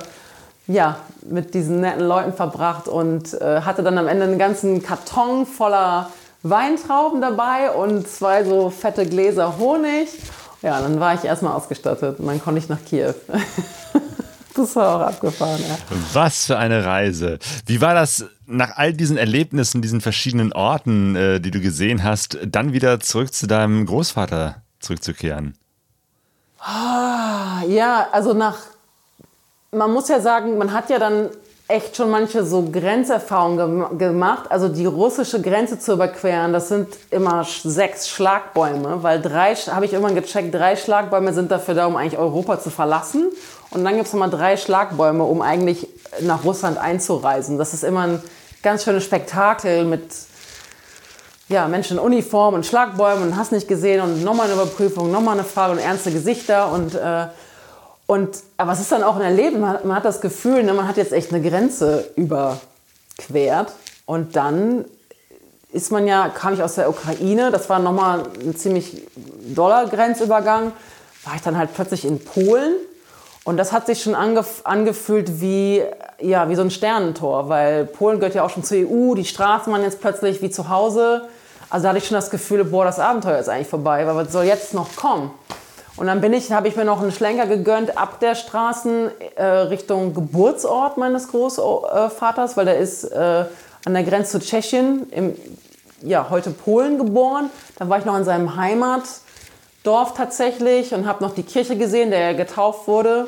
ja, 0.68 0.97
mit 1.30 1.54
diesen 1.54 1.82
netten 1.82 2.06
Leuten 2.06 2.34
verbracht 2.34 2.88
und 2.88 3.34
äh, 3.34 3.62
hatte 3.62 3.84
dann 3.84 3.97
am 3.97 4.08
Ende 4.08 4.24
einen 4.24 4.38
ganzen 4.38 4.82
Karton 4.82 5.45
voller 5.45 6.10
Weintrauben 6.43 7.22
dabei 7.22 7.72
und 7.72 8.08
zwei 8.08 8.43
so 8.43 8.70
fette 8.70 9.06
Gläser 9.06 9.58
Honig. 9.58 10.10
Ja, 10.62 10.80
dann 10.80 10.99
war 10.99 11.14
ich 11.14 11.26
erstmal 11.26 11.54
ausgestattet 11.54 12.20
und 12.20 12.28
dann 12.28 12.41
konnte 12.41 12.60
ich 12.60 12.70
nach 12.70 12.84
Kiew. 12.86 13.14
Das 14.56 14.76
war 14.76 14.95
auch 14.95 15.08
abgefahren, 15.08 15.60
ja. 15.68 15.78
Was 16.14 16.45
für 16.45 16.58
eine 16.60 16.86
Reise. 16.86 17.39
Wie 17.66 17.82
war 17.82 17.95
das 17.95 18.24
nach 18.46 18.78
all 18.78 18.94
diesen 18.94 19.18
Erlebnissen, 19.18 19.82
diesen 19.82 20.02
verschiedenen 20.02 20.54
Orten, 20.54 21.16
äh, 21.16 21.39
die 21.39 21.52
du 21.52 21.60
gesehen 21.60 22.04
hast, 22.04 22.38
dann 22.46 22.74
wieder 22.74 23.00
zurück 23.00 23.34
zu 23.34 23.48
deinem 23.48 23.86
Großvater 23.86 24.62
zurückzukehren? 24.80 25.56
Ah, 26.60 27.64
ja, 27.68 28.08
also 28.12 28.34
nach, 28.34 28.58
man 29.72 29.91
muss 29.91 30.08
ja 30.08 30.20
sagen, 30.20 30.58
man 30.58 30.72
hat 30.72 30.89
ja 30.89 31.00
dann 31.00 31.30
echt 31.68 31.96
schon 31.96 32.10
manche 32.10 32.46
so 32.46 32.70
Grenzerfahrungen 32.72 33.98
gemacht. 33.98 34.52
Also 34.52 34.68
die 34.68 34.86
russische 34.86 35.41
Grenze 35.41 35.80
zu 35.80 35.94
überqueren, 35.94 36.54
das 36.54 36.70
sind 36.70 36.88
immer 37.10 37.46
sechs 37.46 38.10
Schlagbäume, 38.10 39.02
weil 39.02 39.22
drei, 39.22 39.56
habe 39.56 39.86
ich 39.86 39.94
irgendwann 39.94 40.16
gecheckt, 40.16 40.54
drei 40.54 40.76
Schlagbäume 40.76 41.34
sind 41.34 41.52
dafür 41.52 41.74
da, 41.74 41.86
um 41.86 41.96
eigentlich 41.96 42.20
Europa 42.20 42.60
zu 42.60 42.70
verlassen. 42.70 43.32
Und 43.74 43.84
dann 43.84 43.95
gibt 43.95 44.07
es 44.07 44.13
nochmal 44.13 44.30
drei 44.30 44.57
Schlagbäume, 44.57 45.24
um 45.24 45.41
eigentlich 45.41 45.88
nach 46.21 46.43
Russland 46.43 46.78
einzureisen. 46.78 47.57
Das 47.57 47.74
ist 47.74 47.84
immer 47.84 48.01
ein 48.01 48.24
ganz 48.61 48.84
schönes 48.84 49.03
Spektakel 49.03 49.86
mit 49.86 50.03
ja, 51.49 51.67
Menschen 51.67 51.97
in 51.97 52.03
Uniform 52.03 52.53
und 52.53 52.65
Schlagbäumen 52.65 53.24
und 53.24 53.38
hast 53.38 53.51
nicht 53.51 53.67
gesehen 53.67 54.01
und 54.01 54.24
nochmal 54.24 54.45
eine 54.45 54.61
Überprüfung, 54.61 55.11
nochmal 55.11 55.34
eine 55.38 55.43
Frage 55.43 55.74
und 55.74 55.80
ernste 55.80 56.11
Gesichter. 56.11 56.71
Und 56.71 56.95
äh, 56.95 57.28
und, 58.05 58.43
aber 58.57 58.74
es 58.74 58.80
ist 58.80 58.91
dann 58.91 59.03
auch 59.03 59.15
ein 59.15 59.21
Erleben, 59.21 59.61
man, 59.61 59.78
man 59.86 59.95
hat 59.95 60.05
das 60.05 60.19
Gefühl, 60.19 60.63
ne, 60.63 60.74
man 60.74 60.88
hat 60.88 60.97
jetzt 60.97 61.13
echt 61.13 61.34
eine 61.34 61.47
Grenze 61.47 62.11
überquert. 62.15 63.74
Und 64.05 64.36
dann 64.36 64.86
ist 65.71 65.91
man 65.91 66.05
ja, 66.05 66.30
kam 66.30 66.53
ich 66.53 66.61
aus 66.61 66.76
der 66.76 66.89
Ukraine, 66.89 67.49
das 67.49 67.69
war 67.69 67.80
nochmal 67.80 68.26
ein 68.41 68.55
ziemlich 68.55 69.01
doller 69.15 69.88
Grenzübergang, 69.88 70.74
war 71.24 71.36
ich 71.36 71.41
dann 71.41 71.57
halt 71.57 71.74
plötzlich 71.74 72.05
in 72.05 72.24
Polen 72.24 72.76
und 73.46 73.58
das 73.58 73.74
hat 73.74 73.88
sich 73.88 74.02
schon 74.02 74.16
angef 74.16 74.62
angefühlt 74.64 75.41
wie, 75.41 75.84
ja, 76.20 76.50
wie 76.50 76.56
so 76.56 76.62
ein 76.62 76.72
Sternentor, 76.72 77.50
weil 77.50 77.86
Polen 77.86 78.20
gehört 78.20 78.36
ja 78.36 78.44
auch 78.44 78.50
schon 78.50 78.64
zur 78.64 78.78
EU, 78.78 79.16
die 79.16 79.26
Straßen 79.26 79.72
waren 79.72 79.84
jetzt 79.84 80.00
plötzlich 80.00 80.41
wie 80.41 80.50
zu 80.50 80.70
Hause. 80.70 81.28
Also 81.70 81.84
da 81.84 81.89
hatte 81.89 81.98
ich 81.98 82.08
schon 82.08 82.16
das 82.16 82.30
Gefühl, 82.30 82.64
boah, 82.64 82.86
das 82.86 83.00
Abenteuer 83.00 83.39
ist 83.39 83.50
eigentlich 83.50 83.68
vorbei, 83.68 84.08
weil 84.08 84.16
was 84.16 84.32
soll 84.32 84.46
jetzt 84.46 84.74
noch 84.74 84.96
kommen? 84.96 85.32
Und 85.96 86.08
dann 86.08 86.22
bin 86.22 86.34
ich, 86.34 86.52
habe 86.52 86.68
ich 86.68 86.76
mir 86.76 86.86
noch 86.86 87.02
einen 87.02 87.12
Schlenker 87.12 87.46
gegönnt 87.46 87.98
ab 87.98 88.20
der 88.20 88.36
Straßen 88.36 89.12
äh, 89.36 89.44
Richtung 89.44 90.14
Geburtsort 90.14 90.98
meines 90.98 91.28
Großvaters, 91.28 92.58
weil 92.58 92.66
der 92.66 92.78
ist 92.78 93.04
äh, 93.04 93.46
an 93.86 93.94
der 93.94 94.04
Grenze 94.04 94.39
zu 94.39 94.46
Tschechien, 94.46 95.08
im, 95.12 95.36
ja, 96.02 96.28
heute 96.30 96.50
Polen 96.50 96.98
geboren. 96.98 97.50
Da 97.78 97.89
war 97.89 98.00
ich 98.00 98.06
noch 98.06 98.18
in 98.18 98.24
seinem 98.24 98.56
Heimat 98.56 99.04
Dorf 99.84 100.13
tatsächlich 100.13 100.93
und 100.93 101.05
habe 101.05 101.23
noch 101.23 101.36
die 101.36 101.43
Kirche 101.43 101.77
gesehen, 101.77 102.09
der 102.09 102.34
getauft 102.34 102.88
wurde. 102.88 103.27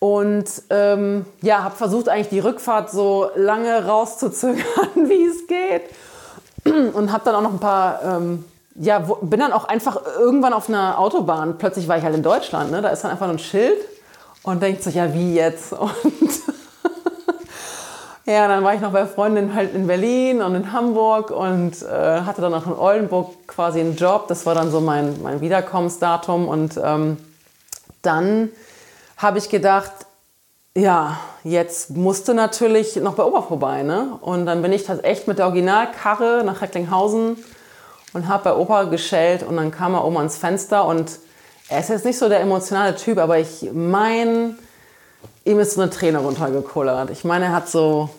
Und 0.00 0.46
ähm, 0.70 1.26
ja, 1.42 1.64
habe 1.64 1.74
versucht 1.74 2.08
eigentlich 2.08 2.28
die 2.28 2.38
Rückfahrt 2.38 2.90
so 2.90 3.30
lange 3.34 3.86
rauszuzögern, 3.86 4.64
wie 4.94 5.26
es 5.26 5.46
geht. 5.46 6.94
Und 6.94 7.12
habe 7.12 7.24
dann 7.24 7.34
auch 7.34 7.40
noch 7.40 7.52
ein 7.52 7.60
paar, 7.60 8.02
ähm, 8.04 8.44
ja, 8.74 9.08
wo, 9.08 9.16
bin 9.16 9.40
dann 9.40 9.52
auch 9.52 9.64
einfach 9.64 10.00
irgendwann 10.18 10.52
auf 10.52 10.68
einer 10.68 10.98
Autobahn. 10.98 11.58
Plötzlich 11.58 11.88
war 11.88 11.98
ich 11.98 12.04
halt 12.04 12.14
in 12.14 12.22
Deutschland, 12.22 12.70
ne? 12.70 12.82
da 12.82 12.90
ist 12.90 13.02
dann 13.02 13.10
einfach 13.10 13.28
ein 13.28 13.38
Schild 13.38 13.78
und 14.42 14.62
denkt 14.62 14.82
sich, 14.82 14.96
ja, 14.96 15.12
wie 15.14 15.34
jetzt? 15.34 15.72
Und 15.78 15.92
ja, 18.28 18.46
dann 18.46 18.62
war 18.62 18.74
ich 18.74 18.80
noch 18.80 18.92
bei 18.92 19.06
Freundinnen 19.06 19.54
halt 19.54 19.74
in 19.74 19.86
Berlin 19.86 20.42
und 20.42 20.54
in 20.54 20.72
Hamburg 20.72 21.30
und 21.30 21.82
äh, 21.82 22.20
hatte 22.20 22.42
dann 22.42 22.52
auch 22.52 22.66
in 22.66 22.74
Oldenburg 22.74 23.34
quasi 23.46 23.80
einen 23.80 23.96
Job. 23.96 24.28
Das 24.28 24.44
war 24.44 24.54
dann 24.54 24.70
so 24.70 24.80
mein, 24.80 25.22
mein 25.22 25.40
Wiederkommensdatum. 25.40 26.46
Und 26.46 26.78
ähm, 26.82 27.16
dann 28.02 28.50
habe 29.16 29.38
ich 29.38 29.48
gedacht, 29.48 29.92
ja, 30.76 31.18
jetzt 31.42 31.96
musste 31.96 32.34
natürlich 32.34 32.96
noch 32.96 33.14
bei 33.14 33.24
Ober 33.24 33.42
vorbei. 33.42 33.82
Ne? 33.82 34.18
Und 34.20 34.44
dann 34.44 34.60
bin 34.60 34.72
ich 34.72 34.88
echt 34.88 35.26
mit 35.26 35.38
der 35.38 35.46
Originalkarre 35.46 36.42
nach 36.44 36.60
Recklinghausen 36.60 37.36
und 38.12 38.28
habe 38.28 38.44
bei 38.44 38.54
Opa 38.54 38.84
geschellt 38.84 39.42
und 39.42 39.56
dann 39.56 39.70
kam 39.70 39.94
er 39.94 40.04
oben 40.04 40.18
ans 40.18 40.36
Fenster 40.36 40.84
und 40.84 41.18
er 41.68 41.80
ist 41.80 41.88
jetzt 41.88 42.04
nicht 42.04 42.18
so 42.18 42.28
der 42.28 42.40
emotionale 42.40 42.94
Typ, 42.94 43.18
aber 43.18 43.38
ich 43.38 43.70
meine, 43.72 44.56
ihm 45.48 45.58
ist 45.58 45.74
so 45.74 45.80
eine 45.80 45.90
Träne 45.90 46.18
runtergekullert. 46.18 47.10
Ich 47.10 47.24
meine, 47.24 47.46
er 47.46 47.52
hat 47.52 47.68
so, 47.68 48.10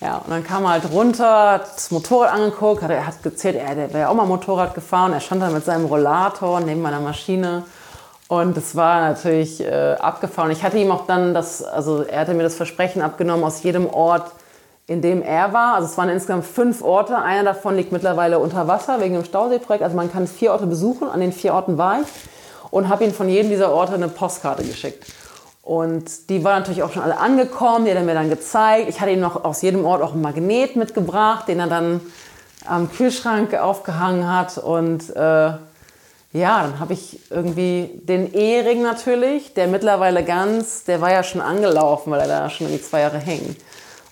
ja, 0.00 0.16
und 0.18 0.30
dann 0.30 0.44
kam 0.44 0.64
er 0.64 0.70
halt 0.70 0.90
runter, 0.90 1.52
hat 1.52 1.76
das 1.76 1.90
Motorrad 1.90 2.32
angeguckt, 2.32 2.82
hat, 2.82 2.90
er 2.90 3.06
hat 3.06 3.22
gezählt, 3.22 3.56
er 3.56 3.76
wäre 3.76 3.98
ja 3.98 4.08
auch 4.08 4.14
mal 4.14 4.26
Motorrad 4.26 4.74
gefahren. 4.74 5.12
Er 5.12 5.20
stand 5.20 5.42
da 5.42 5.50
mit 5.50 5.64
seinem 5.64 5.86
Rollator 5.86 6.60
neben 6.60 6.82
meiner 6.82 7.00
Maschine. 7.00 7.64
Und 8.28 8.56
es 8.56 8.74
war 8.74 9.00
natürlich 9.02 9.60
äh, 9.60 9.96
abgefahren. 10.00 10.50
Ich 10.50 10.64
hatte 10.64 10.78
ihm 10.78 10.90
auch 10.90 11.06
dann 11.06 11.32
das, 11.32 11.62
also 11.62 12.02
er 12.02 12.20
hatte 12.20 12.34
mir 12.34 12.42
das 12.42 12.56
Versprechen 12.56 13.00
abgenommen, 13.00 13.44
aus 13.44 13.62
jedem 13.62 13.88
Ort 13.88 14.32
in 14.88 15.02
dem 15.02 15.22
er 15.22 15.52
war. 15.52 15.74
Also 15.74 15.88
es 15.88 15.98
waren 15.98 16.08
insgesamt 16.08 16.44
fünf 16.44 16.82
Orte. 16.82 17.16
Einer 17.18 17.42
davon 17.42 17.76
liegt 17.76 17.92
mittlerweile 17.92 18.38
unter 18.38 18.68
Wasser 18.68 19.00
wegen 19.00 19.14
dem 19.14 19.24
Stauseeprojekt. 19.24 19.82
Also 19.82 19.96
man 19.96 20.12
kann 20.12 20.26
vier 20.26 20.52
Orte 20.52 20.66
besuchen. 20.66 21.08
An 21.08 21.20
den 21.20 21.32
vier 21.32 21.54
Orten 21.54 21.76
war 21.76 22.00
ich 22.00 22.06
und 22.70 22.88
habe 22.88 23.04
ihm 23.04 23.12
von 23.12 23.28
jedem 23.28 23.50
dieser 23.50 23.72
Orte 23.72 23.94
eine 23.94 24.08
Postkarte 24.08 24.62
geschickt. 24.62 25.04
Und 25.66 26.30
die 26.30 26.44
waren 26.44 26.60
natürlich 26.60 26.84
auch 26.84 26.92
schon 26.92 27.02
alle 27.02 27.18
angekommen, 27.18 27.86
die 27.86 27.90
hat 27.90 27.98
er 27.98 28.04
mir 28.04 28.14
dann 28.14 28.30
gezeigt. 28.30 28.88
Ich 28.88 29.00
hatte 29.00 29.10
ihm 29.10 29.18
noch 29.18 29.44
aus 29.44 29.62
jedem 29.62 29.84
Ort 29.84 30.00
auch 30.00 30.12
einen 30.12 30.22
Magnet 30.22 30.76
mitgebracht, 30.76 31.48
den 31.48 31.58
er 31.58 31.66
dann 31.66 32.00
am 32.64 32.88
Kühlschrank 32.88 33.52
aufgehangen 33.52 34.32
hat. 34.32 34.58
Und 34.58 35.10
äh, 35.16 35.20
ja, 35.20 35.58
dann 36.32 36.78
habe 36.78 36.92
ich 36.92 37.18
irgendwie 37.32 38.00
den 38.04 38.32
Ehering 38.32 38.80
natürlich, 38.80 39.54
der 39.54 39.66
mittlerweile 39.66 40.22
ganz, 40.22 40.84
der 40.84 41.00
war 41.00 41.10
ja 41.10 41.24
schon 41.24 41.40
angelaufen, 41.40 42.12
weil 42.12 42.20
er 42.20 42.28
da 42.28 42.48
schon 42.48 42.68
irgendwie 42.68 42.84
zwei 42.84 43.00
Jahre 43.00 43.18
hängt. 43.18 43.60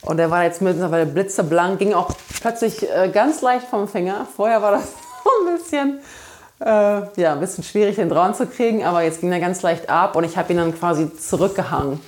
Und 0.03 0.17
der 0.17 0.33
war 0.33 0.43
jetzt 0.43 0.61
mittlerweile 0.61 1.07
blitzeblank, 1.07 1.79
ging 1.79 1.95
auch 1.95 2.11
plötzlich 2.41 2.91
äh, 2.91 3.11
ganz 3.11 3.43
leicht 3.43 3.69
vom 3.69 3.87
Finger. 3.87 4.27
Vorher 4.35 4.61
war 4.61 4.73
das 4.73 4.87
so 5.23 5.31
ein 5.47 5.57
bisschen 5.57 6.01
äh, 6.65 7.21
ja, 7.21 7.33
ein 7.33 7.41
bisschen 7.41 7.63
schwierig, 7.63 7.97
den 7.97 8.09
Drauen 8.09 8.35
zu 8.35 8.47
kriegen, 8.47 8.85
aber 8.85 9.03
jetzt 9.03 9.21
ging 9.21 9.31
er 9.31 9.41
ganz 9.41 9.61
leicht 9.63 9.91
ab 9.91 10.17
und 10.17 10.25
ich 10.25 10.37
habe 10.37 10.53
ihn 10.53 10.59
dann 10.59 10.79
quasi 10.79 11.15
zurückgehangen 11.15 12.01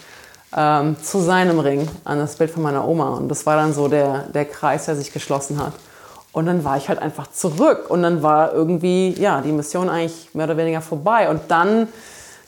ähm, 0.56 0.96
zu 1.02 1.18
seinem 1.20 1.58
Ring 1.58 1.88
an 2.04 2.18
das 2.18 2.36
Bild 2.36 2.50
von 2.50 2.62
meiner 2.62 2.86
Oma. 2.86 3.10
Und 3.10 3.28
das 3.28 3.44
war 3.44 3.56
dann 3.56 3.74
so 3.74 3.88
der, 3.88 4.24
der 4.34 4.46
Kreis, 4.46 4.86
der 4.86 4.96
sich 4.96 5.12
geschlossen 5.12 5.58
hat. 5.58 5.74
Und 6.32 6.46
dann 6.46 6.64
war 6.64 6.76
ich 6.76 6.88
halt 6.88 7.00
einfach 7.00 7.30
zurück 7.30 7.86
und 7.88 8.02
dann 8.02 8.22
war 8.22 8.52
irgendwie, 8.52 9.14
ja, 9.18 9.40
die 9.40 9.52
Mission 9.52 9.88
eigentlich 9.88 10.34
mehr 10.34 10.46
oder 10.46 10.56
weniger 10.56 10.80
vorbei. 10.80 11.28
Und 11.30 11.42
dann 11.48 11.88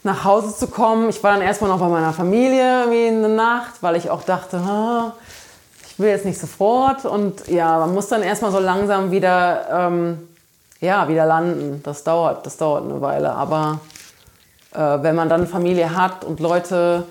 nach 0.02 0.24
Hause 0.24 0.54
zu 0.54 0.68
kommen, 0.68 1.08
ich 1.08 1.22
war 1.22 1.32
dann 1.32 1.42
erstmal 1.42 1.70
noch 1.70 1.80
bei 1.80 1.88
meiner 1.88 2.12
Familie 2.12 2.86
wie 2.90 3.08
eine 3.08 3.28
Nacht, 3.28 3.82
weil 3.82 3.96
ich 3.96 4.10
auch 4.10 4.22
dachte, 4.22 4.60
ich 5.86 5.98
will 5.98 6.08
jetzt 6.08 6.24
nicht 6.24 6.38
sofort. 6.38 7.04
Und 7.04 7.48
ja, 7.48 7.78
man 7.78 7.94
muss 7.94 8.08
dann 8.08 8.22
erstmal 8.22 8.52
so 8.52 8.58
langsam 8.58 9.10
wieder 9.10 9.66
ähm, 9.70 10.28
ja, 10.80 11.08
wieder 11.08 11.26
landen. 11.26 11.80
Das 11.84 12.04
dauert, 12.04 12.46
das 12.46 12.56
dauert 12.56 12.84
eine 12.84 13.00
Weile. 13.00 13.32
Aber 13.32 13.80
äh, 14.74 14.78
wenn 14.78 15.14
man 15.14 15.28
dann 15.28 15.46
Familie 15.46 15.96
hat 15.96 16.24
und 16.24 16.40
Leute, 16.40 17.04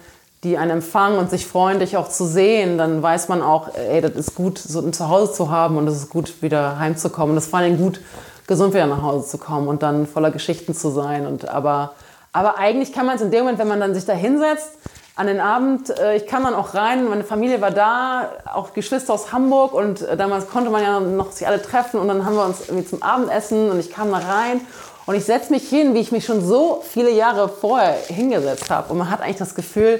die 0.43 0.57
einen 0.57 0.71
empfangen 0.71 1.17
und 1.17 1.29
sich 1.29 1.45
freuen, 1.45 1.79
dich 1.79 1.97
auch 1.97 2.09
zu 2.09 2.25
sehen, 2.25 2.77
dann 2.77 3.01
weiß 3.01 3.27
man 3.27 3.41
auch, 3.41 3.73
ey, 3.73 4.01
das 4.01 4.11
ist 4.11 4.35
gut, 4.35 4.57
so 4.59 4.79
ein 4.79 4.93
Zuhause 4.93 5.33
zu 5.33 5.49
haben 5.51 5.77
und 5.77 5.87
es 5.87 5.97
ist 5.97 6.09
gut, 6.09 6.41
wieder 6.41 6.79
heimzukommen. 6.79 7.35
Das 7.35 7.45
ist 7.45 7.49
vor 7.49 7.59
allem 7.59 7.77
gut, 7.77 7.99
gesund 8.45 8.73
wieder 8.73 8.87
nach 8.87 9.01
Hause 9.01 9.27
zu 9.27 9.37
kommen 9.37 9.67
und 9.67 9.83
dann 9.83 10.07
voller 10.07 10.31
Geschichten 10.31 10.73
zu 10.73 10.89
sein. 10.89 11.25
Und 11.25 11.49
aber, 11.49 11.93
aber 12.33 12.57
eigentlich 12.57 12.93
kann 12.93 13.05
man 13.05 13.15
es 13.15 13.21
in 13.21 13.31
dem 13.31 13.41
Moment, 13.41 13.59
wenn 13.59 13.67
man 13.67 13.79
dann 13.79 13.93
sich 13.93 14.05
da 14.05 14.13
hinsetzt, 14.13 14.71
an 15.17 15.25
den 15.25 15.39
Abend, 15.39 15.89
äh, 15.89 16.15
ich 16.15 16.27
kam 16.27 16.43
dann 16.43 16.53
auch 16.53 16.75
rein, 16.75 17.09
meine 17.09 17.23
Familie 17.23 17.59
war 17.59 17.71
da, 17.71 18.29
auch 18.53 18.73
Geschwister 18.73 19.13
aus 19.13 19.33
Hamburg 19.33 19.73
und 19.73 20.03
äh, 20.03 20.15
damals 20.15 20.47
konnte 20.47 20.69
man 20.69 20.83
ja 20.83 20.99
noch 20.99 21.31
sich 21.31 21.47
alle 21.47 21.59
treffen 21.59 21.99
und 21.99 22.07
dann 22.07 22.23
haben 22.23 22.35
wir 22.35 22.45
uns 22.45 22.69
irgendwie 22.69 22.87
zum 22.87 23.01
Abendessen 23.01 23.71
und 23.71 23.79
ich 23.79 23.91
kam 23.91 24.11
da 24.11 24.19
rein 24.19 24.61
und 25.07 25.15
ich 25.15 25.25
setze 25.25 25.51
mich 25.51 25.67
hin, 25.67 25.95
wie 25.95 25.99
ich 25.99 26.11
mich 26.11 26.23
schon 26.23 26.45
so 26.45 26.83
viele 26.87 27.09
Jahre 27.09 27.49
vorher 27.49 27.95
hingesetzt 28.07 28.69
habe 28.69 28.91
und 28.91 28.99
man 28.99 29.09
hat 29.09 29.21
eigentlich 29.21 29.37
das 29.37 29.55
Gefühl, 29.55 29.99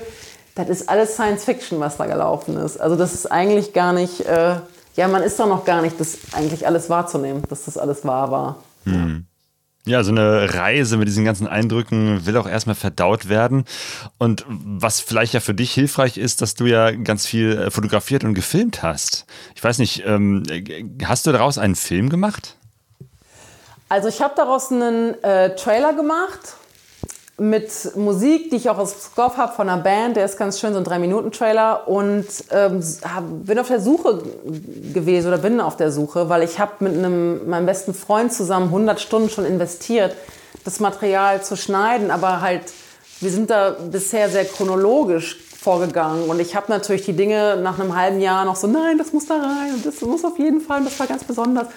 das 0.54 0.70
ist 0.70 0.88
alles 0.88 1.16
Science 1.16 1.44
Fiction, 1.46 1.80
was 1.80 1.98
da 1.98 2.06
gelaufen 2.06 2.56
ist. 2.58 2.80
Also 2.80 2.96
das 2.96 3.16
ist 3.16 3.26
eigentlich 3.32 3.74
gar 3.74 3.94
nicht, 3.94 4.22
äh, 4.22 4.58
ja, 4.96 5.08
man 5.08 5.24
ist 5.24 5.40
doch 5.40 5.48
noch 5.48 5.66
gar 5.66 5.82
nicht, 5.82 6.00
das 6.00 6.18
eigentlich 6.34 6.68
alles 6.68 6.92
wahrzunehmen, 6.92 7.42
dass 7.50 7.66
das 7.66 7.80
alles 7.80 8.06
wahr 8.06 8.30
war. 8.30 8.56
Hm. 8.84 9.26
Ja, 9.88 10.04
so 10.04 10.12
eine 10.12 10.54
Reise 10.54 10.98
mit 10.98 11.08
diesen 11.08 11.24
ganzen 11.24 11.48
Eindrücken 11.48 12.26
will 12.26 12.36
auch 12.36 12.48
erstmal 12.48 12.76
verdaut 12.76 13.30
werden. 13.30 13.64
Und 14.18 14.46
was 14.48 15.00
vielleicht 15.00 15.34
ja 15.34 15.40
für 15.40 15.54
dich 15.54 15.72
hilfreich 15.72 16.18
ist, 16.18 16.42
dass 16.42 16.56
du 16.56 16.66
ja 16.66 16.92
ganz 16.92 17.26
viel 17.26 17.58
äh, 17.58 17.72
fotografiert 17.72 18.26
und 18.26 18.34
gefilmt 18.34 18.84
hast. 18.84 19.26
Ich 19.56 19.64
weiß 19.64 19.78
nicht, 19.80 20.04
ähm, 20.06 20.44
hast 21.06 21.26
du 21.26 21.32
daraus 21.32 21.58
einen 21.58 21.76
Film 21.76 22.10
gemacht? 22.10 22.58
Also 23.88 24.10
ich 24.10 24.22
habe 24.22 24.34
daraus 24.36 24.74
einen 24.74 25.24
äh, 25.24 25.56
Trailer 25.56 25.94
gemacht 25.94 26.58
mit 27.40 27.96
Musik, 27.96 28.50
die 28.50 28.56
ich 28.56 28.70
auch 28.70 28.80
aus 28.80 28.96
Scoff 29.00 29.38
habe 29.38 29.54
von 29.54 29.70
einer 29.70 29.82
Band. 29.82 30.16
Der 30.16 30.26
ist 30.26 30.38
ganz 30.38 30.60
schön, 30.60 30.74
so 30.74 30.80
ein 30.80 30.86
3-Minuten-Trailer. 30.86 31.88
Und 31.88 32.26
ähm, 32.50 32.84
bin 33.44 33.60
auf 33.60 33.68
der 33.68 33.80
Suche 33.80 34.24
gewesen 34.94 35.28
oder 35.28 35.38
bin 35.38 35.62
auf 35.62 35.78
der 35.78 35.92
Suche, 35.92 36.30
weil 36.30 36.42
ich 36.42 36.60
habe 36.60 36.72
mit 36.80 36.94
einem, 36.98 37.48
meinem 37.48 37.68
besten 37.68 37.94
Freund 37.94 38.34
zusammen 38.34 38.68
100 38.68 39.00
Stunden 39.00 39.30
schon 39.30 39.46
investiert, 39.46 40.16
das 40.64 40.80
Material 40.80 41.44
zu 41.44 41.56
schneiden. 41.56 42.10
Aber 42.10 42.42
halt, 42.42 42.64
wir 43.22 43.30
sind 43.30 43.52
da 43.52 43.76
bisher 43.92 44.30
sehr 44.30 44.46
chronologisch 44.46 45.38
vorgegangen. 45.62 46.30
Und 46.30 46.40
ich 46.40 46.56
habe 46.56 46.72
natürlich 46.72 47.06
die 47.06 47.14
Dinge 47.14 47.58
nach 47.58 47.80
einem 47.80 47.96
halben 47.96 48.20
Jahr 48.20 48.46
noch 48.46 48.56
so, 48.56 48.66
nein, 48.66 48.98
das 48.98 49.14
muss 49.14 49.28
da 49.28 49.36
rein 49.36 49.76
und 49.76 49.86
das 49.86 50.02
muss 50.02 50.26
auf 50.26 50.40
jeden 50.40 50.62
Fall 50.62 50.80
und 50.80 50.86
das 50.86 51.00
war 51.00 51.06
ganz 51.06 51.24
besonders. 51.24 51.68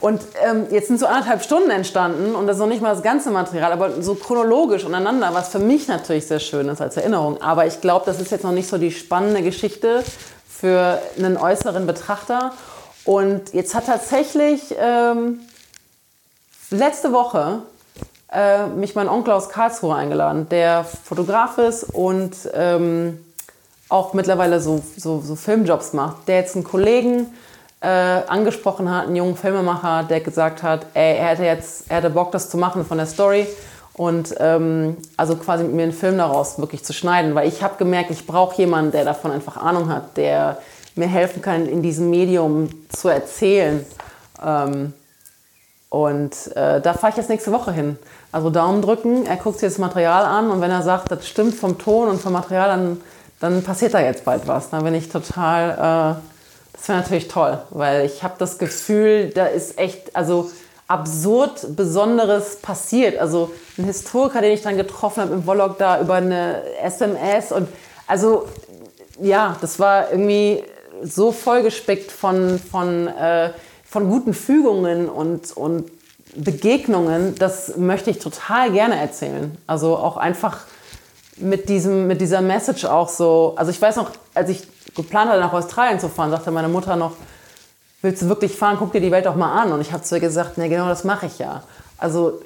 Und 0.00 0.20
ähm, 0.44 0.66
jetzt 0.70 0.88
sind 0.88 1.00
so 1.00 1.06
anderthalb 1.06 1.42
Stunden 1.42 1.70
entstanden 1.70 2.34
und 2.34 2.46
das 2.46 2.56
ist 2.56 2.60
noch 2.60 2.68
nicht 2.68 2.82
mal 2.82 2.90
das 2.90 3.02
ganze 3.02 3.30
Material, 3.30 3.72
aber 3.72 4.02
so 4.02 4.14
chronologisch 4.14 4.84
untereinander, 4.84 5.30
was 5.32 5.48
für 5.48 5.58
mich 5.58 5.88
natürlich 5.88 6.26
sehr 6.26 6.40
schön 6.40 6.68
ist 6.68 6.80
als 6.80 6.96
Erinnerung. 6.96 7.40
Aber 7.40 7.66
ich 7.66 7.80
glaube, 7.80 8.04
das 8.04 8.20
ist 8.20 8.30
jetzt 8.30 8.44
noch 8.44 8.52
nicht 8.52 8.68
so 8.68 8.76
die 8.76 8.90
spannende 8.90 9.42
Geschichte 9.42 10.02
für 10.48 11.00
einen 11.16 11.36
äußeren 11.36 11.86
Betrachter. 11.86 12.52
Und 13.04 13.52
jetzt 13.54 13.74
hat 13.74 13.86
tatsächlich 13.86 14.74
ähm, 14.78 15.40
letzte 16.70 17.12
Woche 17.12 17.62
äh, 18.32 18.66
mich 18.66 18.94
mein 18.94 19.08
Onkel 19.08 19.32
aus 19.32 19.48
Karlsruhe 19.48 19.94
eingeladen, 19.94 20.48
der 20.48 20.84
Fotograf 20.84 21.58
ist 21.58 21.84
und 21.84 22.34
ähm, 22.52 23.24
auch 23.88 24.12
mittlerweile 24.14 24.60
so, 24.60 24.82
so, 24.96 25.20
so 25.20 25.36
Filmjobs 25.36 25.92
macht. 25.92 26.28
Der 26.28 26.36
jetzt 26.36 26.56
einen 26.56 26.64
Kollegen 26.64 27.26
äh, 27.84 28.22
angesprochen 28.26 28.90
hat, 28.90 29.06
einen 29.06 29.16
jungen 29.16 29.36
Filmemacher, 29.36 30.04
der 30.04 30.20
gesagt 30.20 30.62
hat, 30.62 30.86
ey, 30.94 31.16
er 31.16 31.26
hätte 31.28 31.44
jetzt, 31.44 31.90
er 31.90 31.98
hätte 31.98 32.10
Bock, 32.10 32.32
das 32.32 32.48
zu 32.48 32.56
machen 32.56 32.84
von 32.84 32.98
der 32.98 33.06
Story 33.06 33.46
und 33.94 34.34
ähm, 34.38 34.96
also 35.16 35.36
quasi 35.36 35.64
mit 35.64 35.74
mir 35.74 35.82
einen 35.84 35.92
Film 35.92 36.18
daraus 36.18 36.58
wirklich 36.58 36.84
zu 36.84 36.92
schneiden, 36.92 37.34
weil 37.34 37.46
ich 37.48 37.62
habe 37.62 37.76
gemerkt, 37.76 38.10
ich 38.10 38.26
brauche 38.26 38.56
jemanden, 38.56 38.92
der 38.92 39.04
davon 39.04 39.30
einfach 39.30 39.56
Ahnung 39.56 39.88
hat, 39.88 40.16
der 40.16 40.58
mir 40.96 41.06
helfen 41.06 41.42
kann, 41.42 41.66
in 41.66 41.82
diesem 41.82 42.10
Medium 42.10 42.68
zu 42.88 43.08
erzählen. 43.08 43.84
Ähm, 44.44 44.92
und 45.90 46.56
äh, 46.56 46.80
da 46.80 46.92
fahre 46.94 47.10
ich 47.10 47.16
jetzt 47.16 47.28
nächste 47.28 47.52
Woche 47.52 47.70
hin. 47.70 47.96
Also 48.32 48.50
Daumen 48.50 48.82
drücken, 48.82 49.26
er 49.26 49.36
guckt 49.36 49.60
sich 49.60 49.68
das 49.68 49.78
Material 49.78 50.24
an 50.24 50.50
und 50.50 50.60
wenn 50.60 50.72
er 50.72 50.82
sagt, 50.82 51.12
das 51.12 51.28
stimmt 51.28 51.54
vom 51.54 51.78
Ton 51.78 52.08
und 52.08 52.20
vom 52.20 52.32
Material, 52.32 52.68
dann, 52.68 53.00
dann 53.38 53.62
passiert 53.62 53.94
da 53.94 54.00
jetzt 54.00 54.24
bald 54.24 54.48
was. 54.48 54.70
Dann 54.70 54.82
bin 54.82 54.94
ich 54.94 55.08
total 55.08 56.18
äh, 56.18 56.33
das 56.74 56.88
wäre 56.88 57.00
natürlich 57.00 57.28
toll, 57.28 57.58
weil 57.70 58.04
ich 58.04 58.22
habe 58.22 58.34
das 58.38 58.58
Gefühl, 58.58 59.30
da 59.30 59.46
ist 59.46 59.78
echt, 59.78 60.14
also 60.14 60.50
absurd 60.86 61.76
Besonderes 61.76 62.56
passiert. 62.56 63.18
Also 63.18 63.50
ein 63.78 63.84
Historiker, 63.84 64.40
den 64.40 64.52
ich 64.52 64.62
dann 64.62 64.76
getroffen 64.76 65.22
habe 65.22 65.34
im 65.34 65.44
Vlog 65.44 65.78
da 65.78 66.00
über 66.00 66.14
eine 66.14 66.62
SMS 66.82 67.52
und 67.52 67.68
also 68.06 68.46
ja, 69.20 69.56
das 69.60 69.78
war 69.78 70.10
irgendwie 70.10 70.62
so 71.02 71.32
vollgespickt 71.32 72.10
von, 72.10 72.58
von, 72.58 73.08
äh, 73.08 73.50
von 73.84 74.08
guten 74.10 74.34
Fügungen 74.34 75.08
und, 75.08 75.56
und 75.56 75.90
Begegnungen, 76.36 77.36
das 77.36 77.76
möchte 77.76 78.10
ich 78.10 78.18
total 78.18 78.72
gerne 78.72 78.96
erzählen. 78.98 79.56
Also 79.66 79.96
auch 79.96 80.16
einfach 80.16 80.66
mit, 81.38 81.68
diesem, 81.68 82.06
mit 82.06 82.20
dieser 82.20 82.40
Message 82.40 82.84
auch 82.84 83.08
so. 83.08 83.54
Also 83.56 83.70
ich 83.70 83.80
weiß 83.80 83.96
noch, 83.96 84.10
als 84.34 84.50
ich 84.50 84.62
geplant 84.94 85.30
hatte, 85.30 85.40
nach 85.40 85.52
Australien 85.52 86.00
zu 86.00 86.08
fahren, 86.08 86.30
sagte 86.30 86.50
meine 86.50 86.68
Mutter 86.68 86.96
noch, 86.96 87.12
willst 88.02 88.22
du 88.22 88.28
wirklich 88.28 88.56
fahren, 88.56 88.76
guck 88.78 88.92
dir 88.92 89.00
die 89.00 89.10
Welt 89.10 89.26
doch 89.26 89.36
mal 89.36 89.60
an. 89.60 89.72
Und 89.72 89.80
ich 89.80 89.92
habe 89.92 90.02
zu 90.02 90.14
ihr 90.14 90.20
gesagt, 90.20 90.58
nee, 90.58 90.68
genau 90.68 90.88
das 90.88 91.04
mache 91.04 91.26
ich 91.26 91.38
ja. 91.38 91.62
Also 91.98 92.40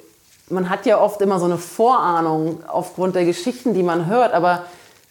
man 0.49 0.69
hat 0.69 0.85
ja 0.85 0.99
oft 0.99 1.21
immer 1.21 1.39
so 1.39 1.45
eine 1.45 1.57
Vorahnung 1.57 2.63
aufgrund 2.67 3.15
der 3.15 3.25
Geschichten, 3.25 3.73
die 3.73 3.83
man 3.83 4.07
hört, 4.07 4.33
aber 4.33 4.63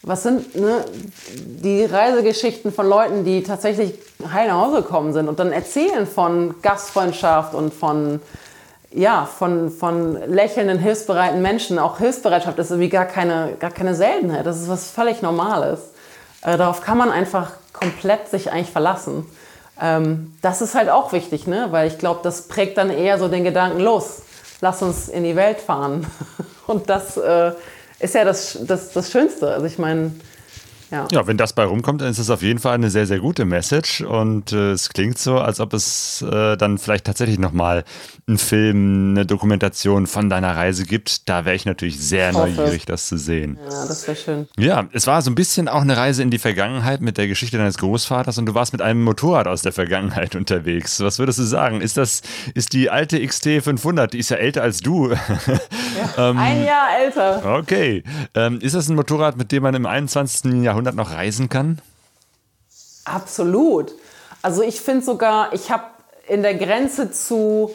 was 0.03 0.23
sind 0.23 0.55
ne, 0.55 0.85
die 1.35 1.85
Reisegeschichten 1.85 2.73
von 2.73 2.89
Leuten, 2.89 3.25
die 3.25 3.43
tatsächlich 3.43 3.95
heil 4.33 4.49
nach 4.49 4.67
Hause 4.67 4.83
gekommen 4.83 5.13
sind 5.13 5.29
und 5.29 5.39
dann 5.39 5.53
erzählen 5.53 6.07
von 6.07 6.55
Gastfreundschaft 6.63 7.55
und 7.55 7.75
von, 7.75 8.21
ja, 8.91 9.27
von, 9.27 9.71
von 9.71 10.15
lächelnden, 10.31 10.79
hilfsbereiten 10.79 11.43
Menschen. 11.43 11.79
Auch 11.79 11.99
Hilfsbereitschaft 11.99 12.59
ist 12.59 12.71
irgendwie 12.71 12.89
gar 12.89 13.05
keine, 13.05 13.55
gar 13.61 13.71
keine 13.71 13.95
Seltenheit. 13.95 14.47
Das 14.47 14.61
ist 14.61 14.69
was 14.69 14.91
völlig 14.91 15.21
Normales. 15.23 15.81
Äh, 16.43 16.57
darauf 16.57 16.81
kann 16.81 16.97
man 16.97 17.11
einfach 17.11 17.53
komplett 17.73 18.29
sich 18.29 18.51
eigentlich 18.51 18.71
verlassen. 18.71 19.27
Ähm, 19.81 20.35
das 20.43 20.63
ist 20.63 20.75
halt 20.75 20.89
auch 20.89 21.13
wichtig, 21.13 21.47
ne? 21.47 21.69
weil 21.71 21.89
ich 21.89 21.99
glaube, 21.99 22.21
das 22.23 22.49
prägt 22.49 22.79
dann 22.79 22.91
eher 22.91 23.19
so 23.19 23.29
den 23.29 23.45
Gedanken, 23.45 23.81
los, 23.81 24.23
lass 24.61 24.83
uns 24.83 25.09
in 25.09 25.25
die 25.25 25.37
Welt 25.37 25.61
fahren. 25.61 26.07
Und 26.67 26.91
das 26.91 27.17
äh, 27.17 27.53
ist 28.01 28.15
ja 28.15 28.25
das, 28.25 28.59
das, 28.63 28.93
das 28.93 29.11
Schönste. 29.11 29.53
Also 29.53 29.67
ich 29.67 29.79
meine, 29.79 30.13
Ja. 30.91 31.07
Ja, 31.11 31.27
wenn 31.27 31.37
das 31.37 31.53
bei 31.53 31.65
rumkommt, 31.65 32.01
dann 32.01 32.11
ist 32.11 32.19
es 32.19 32.31
auf 32.31 32.43
jeden 32.43 32.59
Fall 32.59 32.75
eine 32.75 32.91
sehr, 32.91 33.07
sehr 33.07 33.19
gute 33.19 33.45
Message 33.45 34.01
und 34.01 34.53
äh, 34.53 34.73
es 34.73 34.89
klingt 34.91 35.19
so, 35.19 35.39
als 35.39 35.61
ob 35.61 35.75
es 35.75 36.23
äh, 36.23 36.57
dann 36.57 36.79
vielleicht 36.79 37.05
tatsächlich 37.05 37.39
nochmal 37.39 37.85
einen 38.27 38.39
Film, 38.39 39.11
eine 39.11 39.27
Dokumentation 39.27 40.07
von 40.07 40.31
deiner 40.31 40.57
Reise 40.57 40.85
gibt. 40.85 41.29
Da 41.29 41.45
wäre 41.45 41.57
ich 41.57 41.67
natürlich 41.67 41.99
sehr 42.01 42.33
hoffe 42.33 42.51
neugierig, 42.51 42.87
das 42.87 43.07
zu 43.09 43.19
sehen. 43.19 43.59
Ja, 43.63 43.87
das 43.87 44.07
wäre 44.07 44.17
schön. 44.17 44.49
Ja, 44.59 44.87
es 44.93 45.07
war 45.07 45.21
so 45.23 45.31
ein 45.31 45.35
bisschen 45.35 45.69
auch 45.69 45.83
eine 45.83 45.97
Reise 45.97 46.23
in 46.23 46.31
die 46.31 46.39
Vergangenheit 46.39 47.01
mit 47.01 47.19
der 47.19 47.29
Geschichte 47.29 47.59
deines 47.59 47.79
Großvaters 47.79 48.39
und 48.39 48.47
du 48.47 48.55
warst 48.55 48.73
mit 48.73 48.83
einem 48.83 49.03
Motorrad 49.03 49.47
aus 49.47 49.63
der 49.63 49.73
Vergangenheit 49.73 50.35
unterwegs. 50.37 51.01
Was 51.01 51.19
würdest 51.19 51.39
du 51.39 51.45
sagen? 51.45 51.81
Ist 51.81 51.97
das, 51.97 52.23
ist 52.55 52.73
die 52.73 52.91
alte 52.91 53.25
XT 53.25 53.63
500, 53.63 54.13
die 54.13 54.19
ist 54.19 54.31
ja 54.31 54.37
älter 54.37 54.63
als 54.63 54.81
du. 54.81 55.15
Ähm, 56.17 56.39
Ein 56.39 56.65
Jahr 56.65 56.87
älter. 57.05 57.59
okay. 57.59 58.05
Ähm, 58.35 58.61
ist 58.61 58.77
das 58.77 58.89
ein 58.89 58.95
Motorrad, 58.95 59.37
mit 59.37 59.51
dem 59.51 59.65
man 59.65 59.75
im 59.75 59.85
21. 59.85 60.63
Jahrhundert 60.63 60.78
noch 60.83 61.13
reisen 61.13 61.49
kann? 61.49 61.81
Absolut. 63.05 63.93
Also 64.43 64.63
ich 64.63 64.81
finde 64.81 65.05
sogar, 65.05 65.53
ich 65.53 65.71
habe 65.71 65.85
in 66.29 66.43
der 66.43 66.55
Grenze 66.55 67.11
zu 67.11 67.75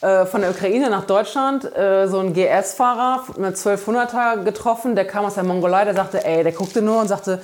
äh, 0.00 0.26
von 0.26 0.42
der 0.42 0.50
Ukraine 0.50 0.90
nach 0.90 1.04
Deutschland 1.04 1.64
äh, 1.64 2.06
so 2.06 2.18
einen 2.18 2.34
GS-Fahrer 2.34 3.24
mit 3.38 3.56
1200er 3.56 4.44
getroffen, 4.44 4.94
der 4.94 5.06
kam 5.06 5.24
aus 5.24 5.34
der 5.34 5.44
Mongolei, 5.44 5.84
der 5.84 5.94
sagte, 5.94 6.24
ey, 6.24 6.42
der 6.42 6.52
guckte 6.52 6.82
nur 6.82 7.00
und 7.00 7.08
sagte, 7.08 7.40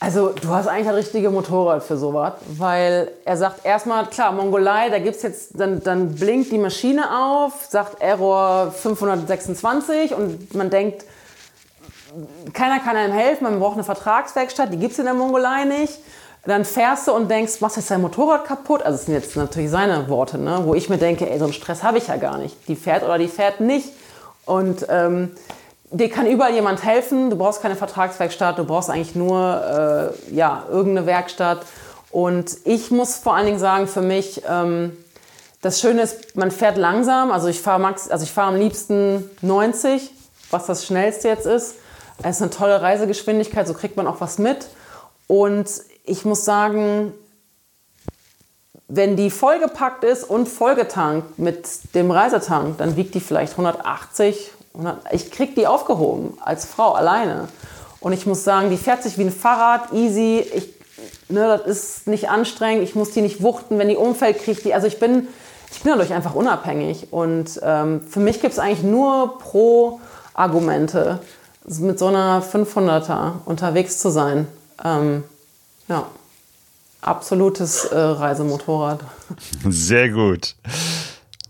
also 0.00 0.30
du 0.30 0.48
hast 0.48 0.66
eigentlich 0.66 0.88
ein 0.88 0.94
richtiges 0.94 1.30
Motorrad 1.30 1.82
für 1.82 1.96
sowas, 1.96 2.34
weil 2.56 3.10
er 3.24 3.36
sagt 3.36 3.64
erstmal, 3.64 4.06
klar, 4.06 4.32
Mongolei, 4.32 4.90
da 4.90 4.98
gibt's 4.98 5.22
jetzt, 5.22 5.60
dann, 5.60 5.82
dann 5.82 6.14
blinkt 6.14 6.52
die 6.52 6.58
Maschine 6.58 7.04
auf, 7.16 7.66
sagt 7.68 8.00
Error 8.00 8.72
526 8.72 10.14
und 10.14 10.54
man 10.54 10.70
denkt, 10.70 11.04
keiner 12.52 12.80
kann 12.80 12.96
einem 12.96 13.12
helfen, 13.12 13.44
man 13.44 13.58
braucht 13.58 13.74
eine 13.74 13.84
Vertragswerkstatt, 13.84 14.72
die 14.72 14.78
gibt 14.78 14.92
es 14.92 14.98
in 14.98 15.04
der 15.04 15.14
Mongolei 15.14 15.64
nicht. 15.64 15.98
Dann 16.46 16.64
fährst 16.64 17.08
du 17.08 17.12
und 17.12 17.30
denkst, 17.30 17.60
machst 17.60 17.78
jetzt 17.78 17.90
dein 17.90 18.02
Motorrad 18.02 18.44
kaputt? 18.44 18.82
Also 18.82 18.98
das 18.98 19.06
sind 19.06 19.14
jetzt 19.14 19.34
natürlich 19.34 19.70
seine 19.70 20.08
Worte, 20.10 20.36
ne? 20.36 20.60
wo 20.64 20.74
ich 20.74 20.90
mir 20.90 20.98
denke, 20.98 21.28
ey, 21.30 21.38
so 21.38 21.44
einen 21.44 21.54
Stress 21.54 21.82
habe 21.82 21.98
ich 21.98 22.08
ja 22.08 22.16
gar 22.16 22.36
nicht. 22.36 22.68
Die 22.68 22.76
fährt 22.76 23.02
oder 23.02 23.16
die 23.16 23.28
fährt 23.28 23.60
nicht. 23.60 23.88
Und 24.44 24.86
ähm, 24.90 25.30
dir 25.90 26.10
kann 26.10 26.26
überall 26.26 26.52
jemand 26.52 26.84
helfen. 26.84 27.30
Du 27.30 27.36
brauchst 27.36 27.62
keine 27.62 27.76
Vertragswerkstatt, 27.76 28.58
du 28.58 28.64
brauchst 28.64 28.90
eigentlich 28.90 29.14
nur 29.14 30.12
äh, 30.30 30.34
ja, 30.34 30.64
irgendeine 30.70 31.06
Werkstatt. 31.06 31.62
Und 32.10 32.58
ich 32.64 32.90
muss 32.90 33.16
vor 33.16 33.34
allen 33.34 33.46
Dingen 33.46 33.58
sagen, 33.58 33.86
für 33.86 34.02
mich, 34.02 34.42
ähm, 34.46 34.96
das 35.62 35.80
Schöne 35.80 36.02
ist, 36.02 36.36
man 36.36 36.50
fährt 36.50 36.76
langsam. 36.76 37.32
Also 37.32 37.48
ich 37.48 37.62
fahre 37.62 37.86
also 37.86 38.22
ich 38.22 38.32
fahre 38.32 38.48
am 38.48 38.56
liebsten 38.56 39.30
90, 39.40 40.10
was 40.50 40.66
das 40.66 40.84
schnellste 40.84 41.28
jetzt 41.28 41.46
ist. 41.46 41.76
Es 42.22 42.36
ist 42.36 42.42
eine 42.42 42.50
tolle 42.50 42.80
Reisegeschwindigkeit, 42.80 43.66
so 43.66 43.74
kriegt 43.74 43.96
man 43.96 44.06
auch 44.06 44.20
was 44.20 44.38
mit. 44.38 44.68
Und 45.26 45.68
ich 46.04 46.24
muss 46.24 46.44
sagen, 46.44 47.12
wenn 48.88 49.16
die 49.16 49.30
vollgepackt 49.30 50.04
ist 50.04 50.24
und 50.24 50.48
vollgetankt 50.48 51.38
mit 51.38 51.94
dem 51.94 52.10
Reisetank, 52.10 52.78
dann 52.78 52.96
wiegt 52.96 53.14
die 53.14 53.20
vielleicht 53.20 53.52
180. 53.52 54.52
100, 54.74 55.12
ich 55.12 55.30
krieg 55.30 55.54
die 55.54 55.66
aufgehoben 55.66 56.36
als 56.40 56.64
Frau 56.66 56.92
alleine. 56.92 57.48
Und 58.00 58.12
ich 58.12 58.26
muss 58.26 58.44
sagen, 58.44 58.70
die 58.70 58.76
fährt 58.76 59.02
sich 59.02 59.16
wie 59.16 59.22
ein 59.22 59.32
Fahrrad, 59.32 59.92
easy. 59.92 60.44
Ich, 60.54 60.74
ne, 61.30 61.48
das 61.48 61.66
ist 61.66 62.06
nicht 62.06 62.28
anstrengend. 62.28 62.82
Ich 62.84 62.94
muss 62.94 63.12
die 63.12 63.22
nicht 63.22 63.42
wuchten, 63.42 63.78
wenn 63.78 63.88
die 63.88 63.96
umfällt, 63.96 64.38
kriege 64.38 64.52
ich 64.52 64.62
die. 64.62 64.74
Also 64.74 64.86
ich 64.86 65.00
bin, 65.00 65.28
ich 65.72 65.82
bin 65.82 65.92
dadurch 65.92 66.12
einfach 66.12 66.34
unabhängig. 66.34 67.12
Und 67.12 67.60
ähm, 67.62 68.02
für 68.02 68.20
mich 68.20 68.42
gibt 68.42 68.52
es 68.52 68.58
eigentlich 68.58 68.82
nur 68.82 69.38
Pro-Argumente, 69.38 71.20
mit 71.66 71.98
so 71.98 72.08
einer 72.08 72.42
500er 72.42 73.32
unterwegs 73.44 73.98
zu 73.98 74.10
sein. 74.10 74.46
Ähm, 74.84 75.24
ja, 75.88 76.06
absolutes 77.00 77.84
äh, 77.86 77.98
Reisemotorrad. 77.98 79.00
Sehr 79.68 80.10
gut. 80.10 80.54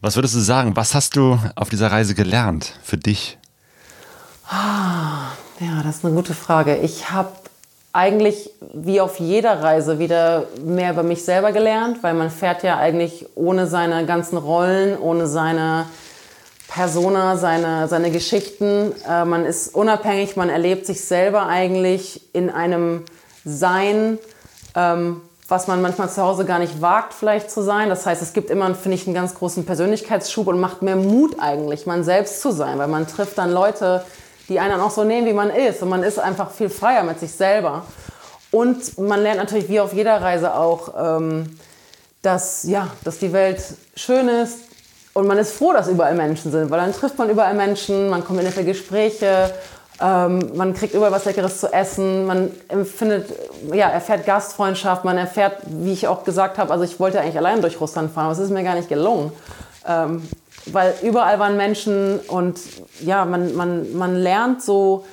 Was 0.01 0.16
würdest 0.16 0.35
du 0.35 0.41
sagen? 0.41 0.77
Was 0.77 0.95
hast 0.95 1.16
du 1.16 1.39
auf 1.57 1.70
dieser 1.70 1.91
Reise 1.91 2.15
gelernt 2.15 2.74
für 2.82 2.99
dich? 2.99 3.39
Ja, 4.51 5.82
das 5.82 5.97
ist 5.97 6.05
eine 6.05 6.15
gute 6.15 6.35
Frage. 6.35 6.77
Ich 6.77 7.11
habe 7.11 7.31
eigentlich 7.93 8.51
wie 8.74 9.01
auf 9.01 9.20
jeder 9.20 9.62
Reise 9.62 9.99
wieder 9.99 10.47
mehr 10.65 10.91
über 10.91 11.05
mich 11.05 11.24
selber 11.24 11.53
gelernt, 11.53 12.03
weil 12.03 12.15
man 12.15 12.31
fährt 12.31 12.65
ja 12.65 12.77
eigentlich 12.77 13.27
ohne 13.36 13.66
seine 13.69 14.05
ganzen 14.05 14.36
Rollen, 14.36 14.99
ohne 14.99 15.28
seine 15.28 15.86
Persona, 16.69 17.36
seine, 17.36 17.89
seine 17.89 18.11
Geschichten. 18.11 18.93
Äh, 19.09 19.24
man 19.24 19.45
ist 19.45 19.74
unabhängig, 19.74 20.36
man 20.36 20.51
erlebt 20.51 20.86
sich 20.86 21.05
selber 21.05 21.47
eigentlich 21.47 22.23
in 22.32 22.51
einem 22.51 23.05
Sein, 23.45 24.19
ähm, 24.74 25.20
was 25.47 25.66
man 25.66 25.82
manchmal 25.82 26.11
zu 26.11 26.23
Hause 26.23 26.45
gar 26.45 26.59
nicht 26.59 26.81
wagt, 26.81 27.12
vielleicht 27.12 27.51
zu 27.51 27.62
sein. 27.62 27.91
Das 27.91 28.07
heißt, 28.07 28.23
es 28.23 28.32
gibt 28.32 28.51
immer, 28.51 28.74
finde 28.74 28.97
ich, 28.97 29.07
einen 29.07 29.15
ganz 29.15 29.35
großen 29.35 29.66
Persönlichkeitsschub 29.66 30.47
und 30.47 30.59
macht 30.59 30.82
mehr 30.82 30.97
Mut 30.97 31.36
eigentlich, 31.39 31.86
man 31.86 32.03
selbst 32.03 32.41
zu 32.41 32.51
sein, 32.51 32.78
weil 32.78 32.89
man 32.89 33.07
trifft 33.07 33.36
dann 33.36 33.53
Leute, 33.53 34.05
die 34.49 34.59
einen 34.59 34.81
auch 34.81 34.91
so 34.91 35.05
nehmen, 35.05 35.27
wie 35.27 35.32
man 35.32 35.51
ist. 35.51 35.82
Und 35.82 35.91
man 35.91 36.03
ist 36.03 36.19
einfach 36.19 36.51
viel 36.51 36.70
freier 36.70 37.03
mit 37.03 37.20
sich 37.20 37.32
selber. 37.32 37.85
Und 38.51 38.99
man 38.99 39.23
lernt 39.23 39.39
natürlich 39.39 39.69
wie 39.69 39.81
auf 39.81 39.93
jeder 39.93 40.20
Reise 40.23 40.55
auch, 40.55 40.95
ähm, 40.97 41.59
dass, 42.23 42.62
ja, 42.65 42.89
dass 43.05 43.19
die 43.19 43.32
Welt 43.32 43.62
schön 43.97 44.28
ist. 44.28 44.61
Und 45.15 45.27
man 45.27 45.39
ist 45.39 45.53
froh, 45.53 45.73
dass 45.73 45.89
überall 45.89 46.15
Menschen 46.15 46.51
sind, 46.51 46.70
weil 46.70 46.81
dann 46.81 46.93
trifft 46.93 47.16
man 47.19 47.31
überall 47.31 47.55
Menschen, 47.55 48.11
man 48.11 48.24
kommt 48.24 48.41
in 48.41 48.47
nette 48.47 48.65
Gespräche, 48.65 49.55
ähm, 50.01 50.51
man 50.57 50.74
kriegt 50.74 50.93
überall 50.93 51.12
was 51.12 51.24
Leckeres 51.24 51.61
zu 51.61 51.73
essen, 51.73 52.27
man 52.27 52.51
empfindet, 52.69 53.32
ja, 53.73 53.89
erfährt 53.89 54.27
Gastfreundschaft, 54.27 55.05
man 55.05 55.16
erfährt, 55.16 55.59
wie 55.66 55.93
ich 55.93 56.09
auch 56.09 56.24
gesagt 56.24 56.59
habe, 56.59 56.73
also 56.73 56.85
ich 56.85 56.99
wollte 56.99 57.20
eigentlich 57.20 57.39
allein 57.39 57.61
durch 57.61 57.81
Russland 57.81 58.12
fahren, 58.12 58.24
aber 58.24 58.32
es 58.32 58.41
ist 58.41 58.51
mir 58.51 58.65
gar 58.65 58.74
nicht 58.74 58.89
gelungen. 58.89 59.31
Ähm, 59.86 60.28
weil 60.66 60.95
überall 61.03 61.39
waren 61.39 61.57
Menschen 61.57 62.19
und 62.27 62.59
ja, 63.01 63.24
man, 63.24 63.55
man, 63.55 63.95
man 63.95 64.16
lernt 64.16 64.62
so, 64.62 65.05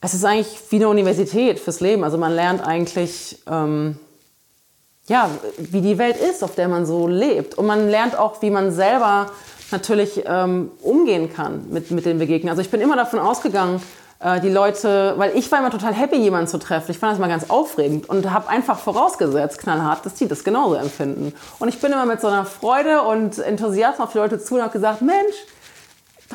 es 0.00 0.14
ist 0.14 0.24
eigentlich 0.24 0.58
wie 0.70 0.76
eine 0.76 0.88
Universität 0.88 1.58
fürs 1.58 1.80
Leben. 1.80 2.04
Also 2.04 2.18
man 2.18 2.32
lernt 2.32 2.64
eigentlich, 2.64 3.38
ähm, 3.50 3.98
ja, 5.08 5.30
wie 5.58 5.80
die 5.80 5.98
Welt 5.98 6.16
ist, 6.16 6.42
auf 6.42 6.54
der 6.54 6.68
man 6.68 6.86
so 6.86 7.06
lebt. 7.06 7.56
Und 7.56 7.66
man 7.66 7.88
lernt 7.88 8.18
auch, 8.18 8.42
wie 8.42 8.50
man 8.50 8.72
selber 8.72 9.26
natürlich 9.70 10.22
ähm, 10.26 10.70
umgehen 10.82 11.32
kann 11.32 11.66
mit, 11.70 11.90
mit 11.90 12.06
den 12.06 12.18
Begegnungen. 12.18 12.50
Also 12.50 12.62
ich 12.62 12.70
bin 12.70 12.80
immer 12.80 12.96
davon 12.96 13.18
ausgegangen, 13.18 13.80
äh, 14.18 14.40
die 14.40 14.48
Leute, 14.48 15.14
weil 15.16 15.36
ich 15.36 15.50
war 15.52 15.58
immer 15.58 15.70
total 15.70 15.94
happy, 15.94 16.16
jemanden 16.16 16.48
zu 16.48 16.58
treffen. 16.58 16.90
Ich 16.90 16.98
fand 16.98 17.12
das 17.12 17.18
mal 17.18 17.28
ganz 17.28 17.50
aufregend 17.50 18.08
und 18.08 18.30
habe 18.30 18.48
einfach 18.48 18.78
vorausgesetzt, 18.78 19.58
knallhart, 19.58 20.06
dass 20.06 20.14
die 20.14 20.28
das 20.28 20.44
genauso 20.44 20.74
empfinden. 20.74 21.34
Und 21.58 21.68
ich 21.68 21.80
bin 21.80 21.92
immer 21.92 22.06
mit 22.06 22.20
so 22.20 22.28
einer 22.28 22.44
Freude 22.44 23.02
und 23.02 23.38
Enthusiasmus 23.38 24.06
auf 24.06 24.12
die 24.12 24.18
Leute 24.18 24.38
zu 24.38 24.54
und 24.54 24.62
habe 24.62 24.72
gesagt, 24.72 25.02
Mensch, 25.02 25.34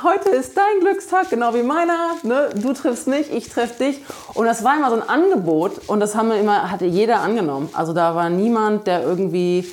heute 0.03 0.29
ist 0.29 0.55
dein 0.57 0.79
Glückstag, 0.79 1.29
genau 1.29 1.53
wie 1.53 1.63
meiner. 1.63 2.15
Ne? 2.23 2.49
Du 2.55 2.73
triffst 2.73 3.07
mich, 3.07 3.31
ich 3.31 3.49
triff 3.49 3.77
dich. 3.77 4.01
Und 4.33 4.45
das 4.45 4.63
war 4.63 4.77
immer 4.77 4.89
so 4.89 4.95
ein 4.95 5.07
Angebot 5.07 5.87
und 5.87 5.99
das 5.99 6.15
haben 6.15 6.29
wir 6.29 6.39
immer, 6.39 6.71
hatte 6.71 6.85
jeder 6.85 7.19
angenommen. 7.19 7.69
Also 7.73 7.93
da 7.93 8.15
war 8.15 8.29
niemand, 8.29 8.87
der 8.87 9.03
irgendwie 9.03 9.69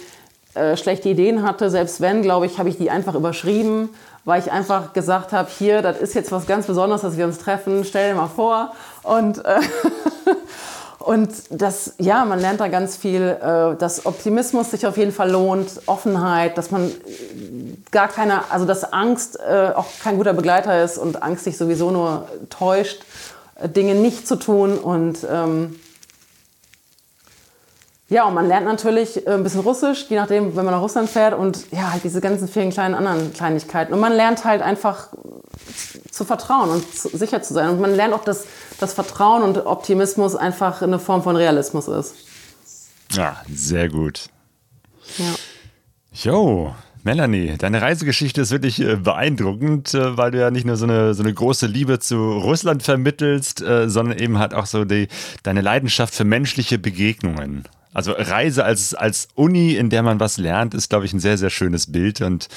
äh, 0.55 0.77
schlechte 0.77 1.09
Ideen 1.09 1.43
hatte. 1.43 1.71
Selbst 1.71 2.01
wenn, 2.01 2.23
glaube 2.23 2.47
ich, 2.47 2.59
habe 2.59 2.69
ich 2.69 2.77
die 2.77 2.91
einfach 2.91 3.15
überschrieben, 3.15 3.91
weil 4.25 4.41
ich 4.41 4.51
einfach 4.51 4.93
gesagt 4.93 5.33
habe, 5.33 5.49
hier, 5.57 5.83
das 5.83 5.99
ist 5.99 6.15
jetzt 6.15 6.33
was 6.33 6.47
ganz 6.47 6.67
Besonderes, 6.67 7.03
dass 7.03 7.17
wir 7.17 7.25
uns 7.25 7.39
treffen. 7.39 7.85
Stell 7.85 8.11
dir 8.11 8.17
mal 8.17 8.29
vor. 8.29 8.75
Und 9.03 9.45
äh, 9.45 9.61
Und 11.09 11.31
das, 11.49 11.95
ja, 11.97 12.27
man 12.27 12.39
lernt 12.39 12.61
da 12.61 12.69
ganz 12.69 12.99
viel, 12.99 13.23
äh, 13.23 13.77
dass 13.79 14.05
Optimismus 14.05 14.73
sich 14.73 14.87
auf 14.87 14.99
jeden 14.99 15.11
Fall 15.11 15.31
lohnt, 15.31 15.81
Offenheit, 15.87 16.59
dass 16.59 16.71
man 16.71 16.93
gar 17.91 18.09
keine, 18.09 18.51
also 18.51 18.67
dass 18.67 18.93
Angst 18.93 19.41
äh, 19.41 19.71
auch 19.75 19.87
kein 20.03 20.19
guter 20.19 20.35
Begleiter 20.35 20.85
ist 20.85 20.99
und 20.99 21.23
Angst 21.23 21.45
sich 21.45 21.57
sowieso 21.57 21.91
nur 21.91 22.29
täuscht, 22.51 23.07
äh, 23.55 23.71
Dinge 23.71 23.95
nicht 23.95 24.29
zu 24.29 24.37
tun. 24.37 24.77
Und 24.77 25.27
ähm, 25.33 25.81
ja, 28.11 28.27
und 28.27 28.35
man 28.35 28.47
lernt 28.47 28.67
natürlich 28.67 29.27
äh, 29.27 29.31
ein 29.31 29.45
bisschen 29.45 29.61
Russisch, 29.61 30.05
je 30.11 30.17
nachdem, 30.17 30.57
wenn 30.57 30.65
man 30.67 30.75
nach 30.75 30.83
Russland 30.83 31.09
fährt 31.09 31.33
und 31.33 31.73
ja, 31.73 31.91
halt 31.91 32.05
diese 32.05 32.21
ganzen 32.21 32.49
vielen 32.49 32.69
kleinen 32.69 32.95
anderen 32.95 33.33
Kleinigkeiten. 33.33 33.95
Und 33.95 34.01
man 34.01 34.13
lernt 34.13 34.45
halt 34.45 34.61
einfach 34.61 35.09
zu 36.11 36.25
vertrauen 36.25 36.71
und 36.71 36.95
zu, 36.95 37.09
sicher 37.17 37.43
zu 37.43 37.55
sein. 37.55 37.71
Und 37.71 37.81
man 37.81 37.95
lernt 37.95 38.15
auch, 38.15 38.25
dass, 38.25 38.47
dass 38.79 38.93
Vertrauen 38.93 39.43
und 39.43 39.67
Optimismus 39.67 40.35
einfach 40.37 40.83
eine 40.83 40.99
Form 40.99 41.23
von 41.23 41.37
Realismus 41.37 41.89
ist. 41.89 42.15
Ja, 43.13 43.43
sehr 43.53 43.89
gut. 43.89 44.29
Ja. 45.17 45.35
Jo, 46.13 46.75
Melanie, 47.05 47.57
deine 47.57 47.81
Reisegeschichte 47.81 48.41
ist 48.41 48.51
wirklich 48.51 48.81
äh, 48.81 48.97
beeindruckend, 48.97 49.95
äh, 49.95 50.17
weil 50.17 50.31
du 50.31 50.41
ja 50.41 50.51
nicht 50.51 50.67
nur 50.67 50.77
so 50.77 50.85
eine, 50.85 51.15
so 51.15 51.23
eine 51.23 51.33
große 51.33 51.67
Liebe 51.67 52.01
zu 52.01 52.17
Russland 52.39 52.83
vermittelst, 52.83 53.63
äh, 53.63 53.89
sondern 53.89 54.19
eben 54.19 54.39
halt 54.39 54.53
auch 54.53 54.67
so 54.67 54.85
die, 54.85 55.09
deine 55.43 55.61
Leidenschaft 55.61 56.15
für 56.15 56.25
menschliche 56.25 56.79
Begegnungen. 56.79 57.65
Also 57.95 58.13
Reise 58.13 58.65
als, 58.65 58.95
als 58.95 59.29
Uni, 59.35 59.75
in 59.75 59.91
der 59.91 60.03
man 60.03 60.21
was 60.21 60.37
lernt, 60.37 60.75
ist, 60.75 60.91
glaube 60.91 61.07
ich, 61.07 61.13
ein 61.13 61.21
sehr, 61.21 61.39
sehr 61.39 61.51
schönes 61.51 61.91
Bild. 61.91 62.21
Und 62.21 62.49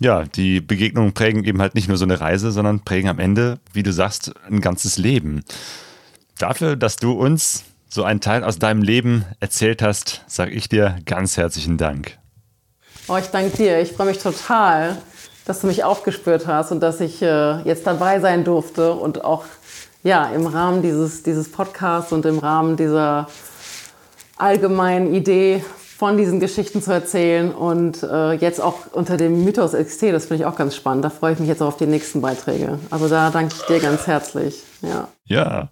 ja, 0.00 0.24
die 0.24 0.60
Begegnungen 0.60 1.12
prägen 1.12 1.44
eben 1.44 1.60
halt 1.60 1.74
nicht 1.74 1.88
nur 1.88 1.96
so 1.96 2.04
eine 2.04 2.20
Reise, 2.20 2.52
sondern 2.52 2.80
prägen 2.80 3.08
am 3.08 3.18
Ende, 3.18 3.58
wie 3.72 3.82
du 3.82 3.92
sagst, 3.92 4.32
ein 4.48 4.60
ganzes 4.60 4.98
Leben. 4.98 5.44
Dafür, 6.38 6.76
dass 6.76 6.96
du 6.96 7.12
uns 7.12 7.64
so 7.88 8.04
einen 8.04 8.20
Teil 8.20 8.44
aus 8.44 8.58
deinem 8.58 8.82
Leben 8.82 9.24
erzählt 9.40 9.80
hast, 9.80 10.22
sage 10.26 10.50
ich 10.50 10.68
dir 10.68 10.98
ganz 11.06 11.36
herzlichen 11.36 11.78
Dank. 11.78 12.18
Oh, 13.08 13.16
ich 13.16 13.26
danke 13.26 13.56
dir. 13.56 13.80
Ich 13.80 13.92
freue 13.92 14.08
mich 14.08 14.18
total, 14.18 14.98
dass 15.46 15.60
du 15.60 15.68
mich 15.68 15.84
aufgespürt 15.84 16.46
hast 16.46 16.72
und 16.72 16.80
dass 16.80 17.00
ich 17.00 17.22
äh, 17.22 17.62
jetzt 17.62 17.86
dabei 17.86 18.20
sein 18.20 18.44
durfte 18.44 18.92
und 18.92 19.24
auch 19.24 19.44
ja, 20.02 20.26
im 20.26 20.46
Rahmen 20.46 20.82
dieses, 20.82 21.22
dieses 21.22 21.50
Podcasts 21.50 22.12
und 22.12 22.26
im 22.26 22.38
Rahmen 22.38 22.76
dieser 22.76 23.28
allgemeinen 24.36 25.14
Idee 25.14 25.64
von 25.96 26.18
diesen 26.18 26.40
Geschichten 26.40 26.82
zu 26.82 26.92
erzählen 26.92 27.54
und 27.54 28.02
äh, 28.02 28.32
jetzt 28.32 28.60
auch 28.60 28.92
unter 28.92 29.16
dem 29.16 29.44
Mythos 29.44 29.72
XT, 29.72 30.12
das 30.12 30.26
finde 30.26 30.42
ich 30.42 30.44
auch 30.44 30.56
ganz 30.56 30.76
spannend. 30.76 31.04
Da 31.04 31.10
freue 31.10 31.32
ich 31.32 31.38
mich 31.38 31.48
jetzt 31.48 31.62
auch 31.62 31.68
auf 31.68 31.76
die 31.78 31.86
nächsten 31.86 32.20
Beiträge. 32.20 32.78
Also 32.90 33.08
da 33.08 33.30
danke 33.30 33.54
ich 33.56 33.62
dir 33.62 33.80
ganz 33.80 34.06
herzlich. 34.06 34.62
Ja. 34.82 35.08
Ja. 35.24 35.68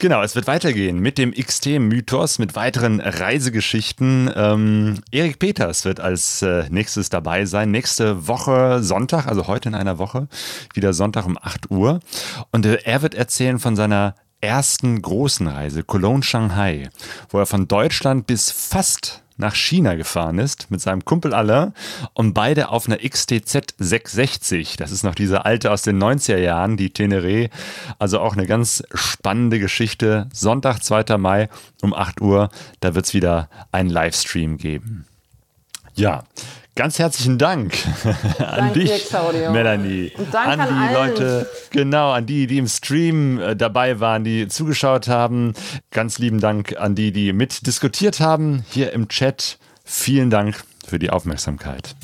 Genau, 0.00 0.22
es 0.22 0.36
wird 0.36 0.46
weitergehen 0.46 1.00
mit 1.00 1.18
dem 1.18 1.32
XT-Mythos, 1.32 2.38
mit 2.38 2.54
weiteren 2.54 3.00
Reisegeschichten. 3.00 4.30
Ähm, 4.34 5.00
Erik 5.10 5.40
Peters 5.40 5.84
wird 5.84 5.98
als 5.98 6.40
äh, 6.40 6.66
nächstes 6.70 7.10
dabei 7.10 7.46
sein. 7.46 7.72
Nächste 7.72 8.28
Woche 8.28 8.80
Sonntag, 8.80 9.26
also 9.26 9.48
heute 9.48 9.70
in 9.70 9.74
einer 9.74 9.98
Woche, 9.98 10.28
wieder 10.72 10.92
Sonntag 10.92 11.26
um 11.26 11.36
8 11.36 11.72
Uhr. 11.72 11.98
Und 12.52 12.64
äh, 12.64 12.78
er 12.84 13.02
wird 13.02 13.16
erzählen 13.16 13.58
von 13.58 13.74
seiner 13.74 14.14
ersten 14.40 15.00
großen 15.02 15.46
Reise, 15.46 15.82
Cologne-Shanghai, 15.82 16.90
wo 17.30 17.38
er 17.38 17.46
von 17.46 17.68
Deutschland 17.68 18.26
bis 18.26 18.50
fast 18.50 19.22
nach 19.38 19.54
China 19.54 19.94
gefahren 19.94 20.38
ist 20.38 20.70
mit 20.70 20.80
seinem 20.80 21.04
Kumpel 21.04 21.32
Alain 21.32 21.72
und 22.12 22.34
beide 22.34 22.70
auf 22.70 22.88
einer 22.88 22.98
XTZ 22.98 23.74
660. 23.78 24.76
Das 24.76 24.90
ist 24.90 25.04
noch 25.04 25.14
diese 25.14 25.44
alte 25.44 25.70
aus 25.70 25.82
den 25.82 26.02
90er 26.02 26.38
Jahren, 26.38 26.76
die 26.76 26.90
Teneré. 26.90 27.50
Also 27.98 28.18
auch 28.18 28.34
eine 28.34 28.46
ganz 28.46 28.82
spannende 28.92 29.60
Geschichte. 29.60 30.28
Sonntag, 30.32 30.82
2. 30.82 31.16
Mai 31.18 31.48
um 31.82 31.94
8 31.94 32.20
Uhr, 32.20 32.50
da 32.80 32.94
wird 32.94 33.06
es 33.06 33.14
wieder 33.14 33.48
einen 33.70 33.90
Livestream 33.90 34.58
geben. 34.58 35.06
Ja, 35.94 36.24
Ganz 36.78 37.00
herzlichen 37.00 37.38
Dank 37.38 37.76
an 38.38 38.56
Dank 38.56 38.74
dich, 38.74 39.08
dir, 39.08 39.50
Melanie. 39.50 40.12
Und 40.16 40.32
danke 40.32 40.48
an 40.48 40.60
an 40.60 40.68
die 40.68 40.96
allen. 40.96 41.10
Leute, 41.10 41.50
genau, 41.70 42.12
an 42.12 42.24
die, 42.24 42.46
die 42.46 42.58
im 42.58 42.68
Stream 42.68 43.40
äh, 43.40 43.56
dabei 43.56 43.98
waren, 43.98 44.22
die 44.22 44.46
zugeschaut 44.46 45.08
haben. 45.08 45.54
Ganz 45.90 46.20
lieben 46.20 46.38
Dank 46.38 46.76
an 46.76 46.94
die, 46.94 47.10
die 47.10 47.32
mitdiskutiert 47.32 48.20
haben 48.20 48.64
hier 48.70 48.92
im 48.92 49.08
Chat. 49.08 49.58
Vielen 49.84 50.30
Dank 50.30 50.62
für 50.86 51.00
die 51.00 51.10
Aufmerksamkeit. 51.10 51.96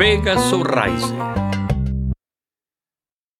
Pegasus 0.00 0.64
Reise. 0.64 1.39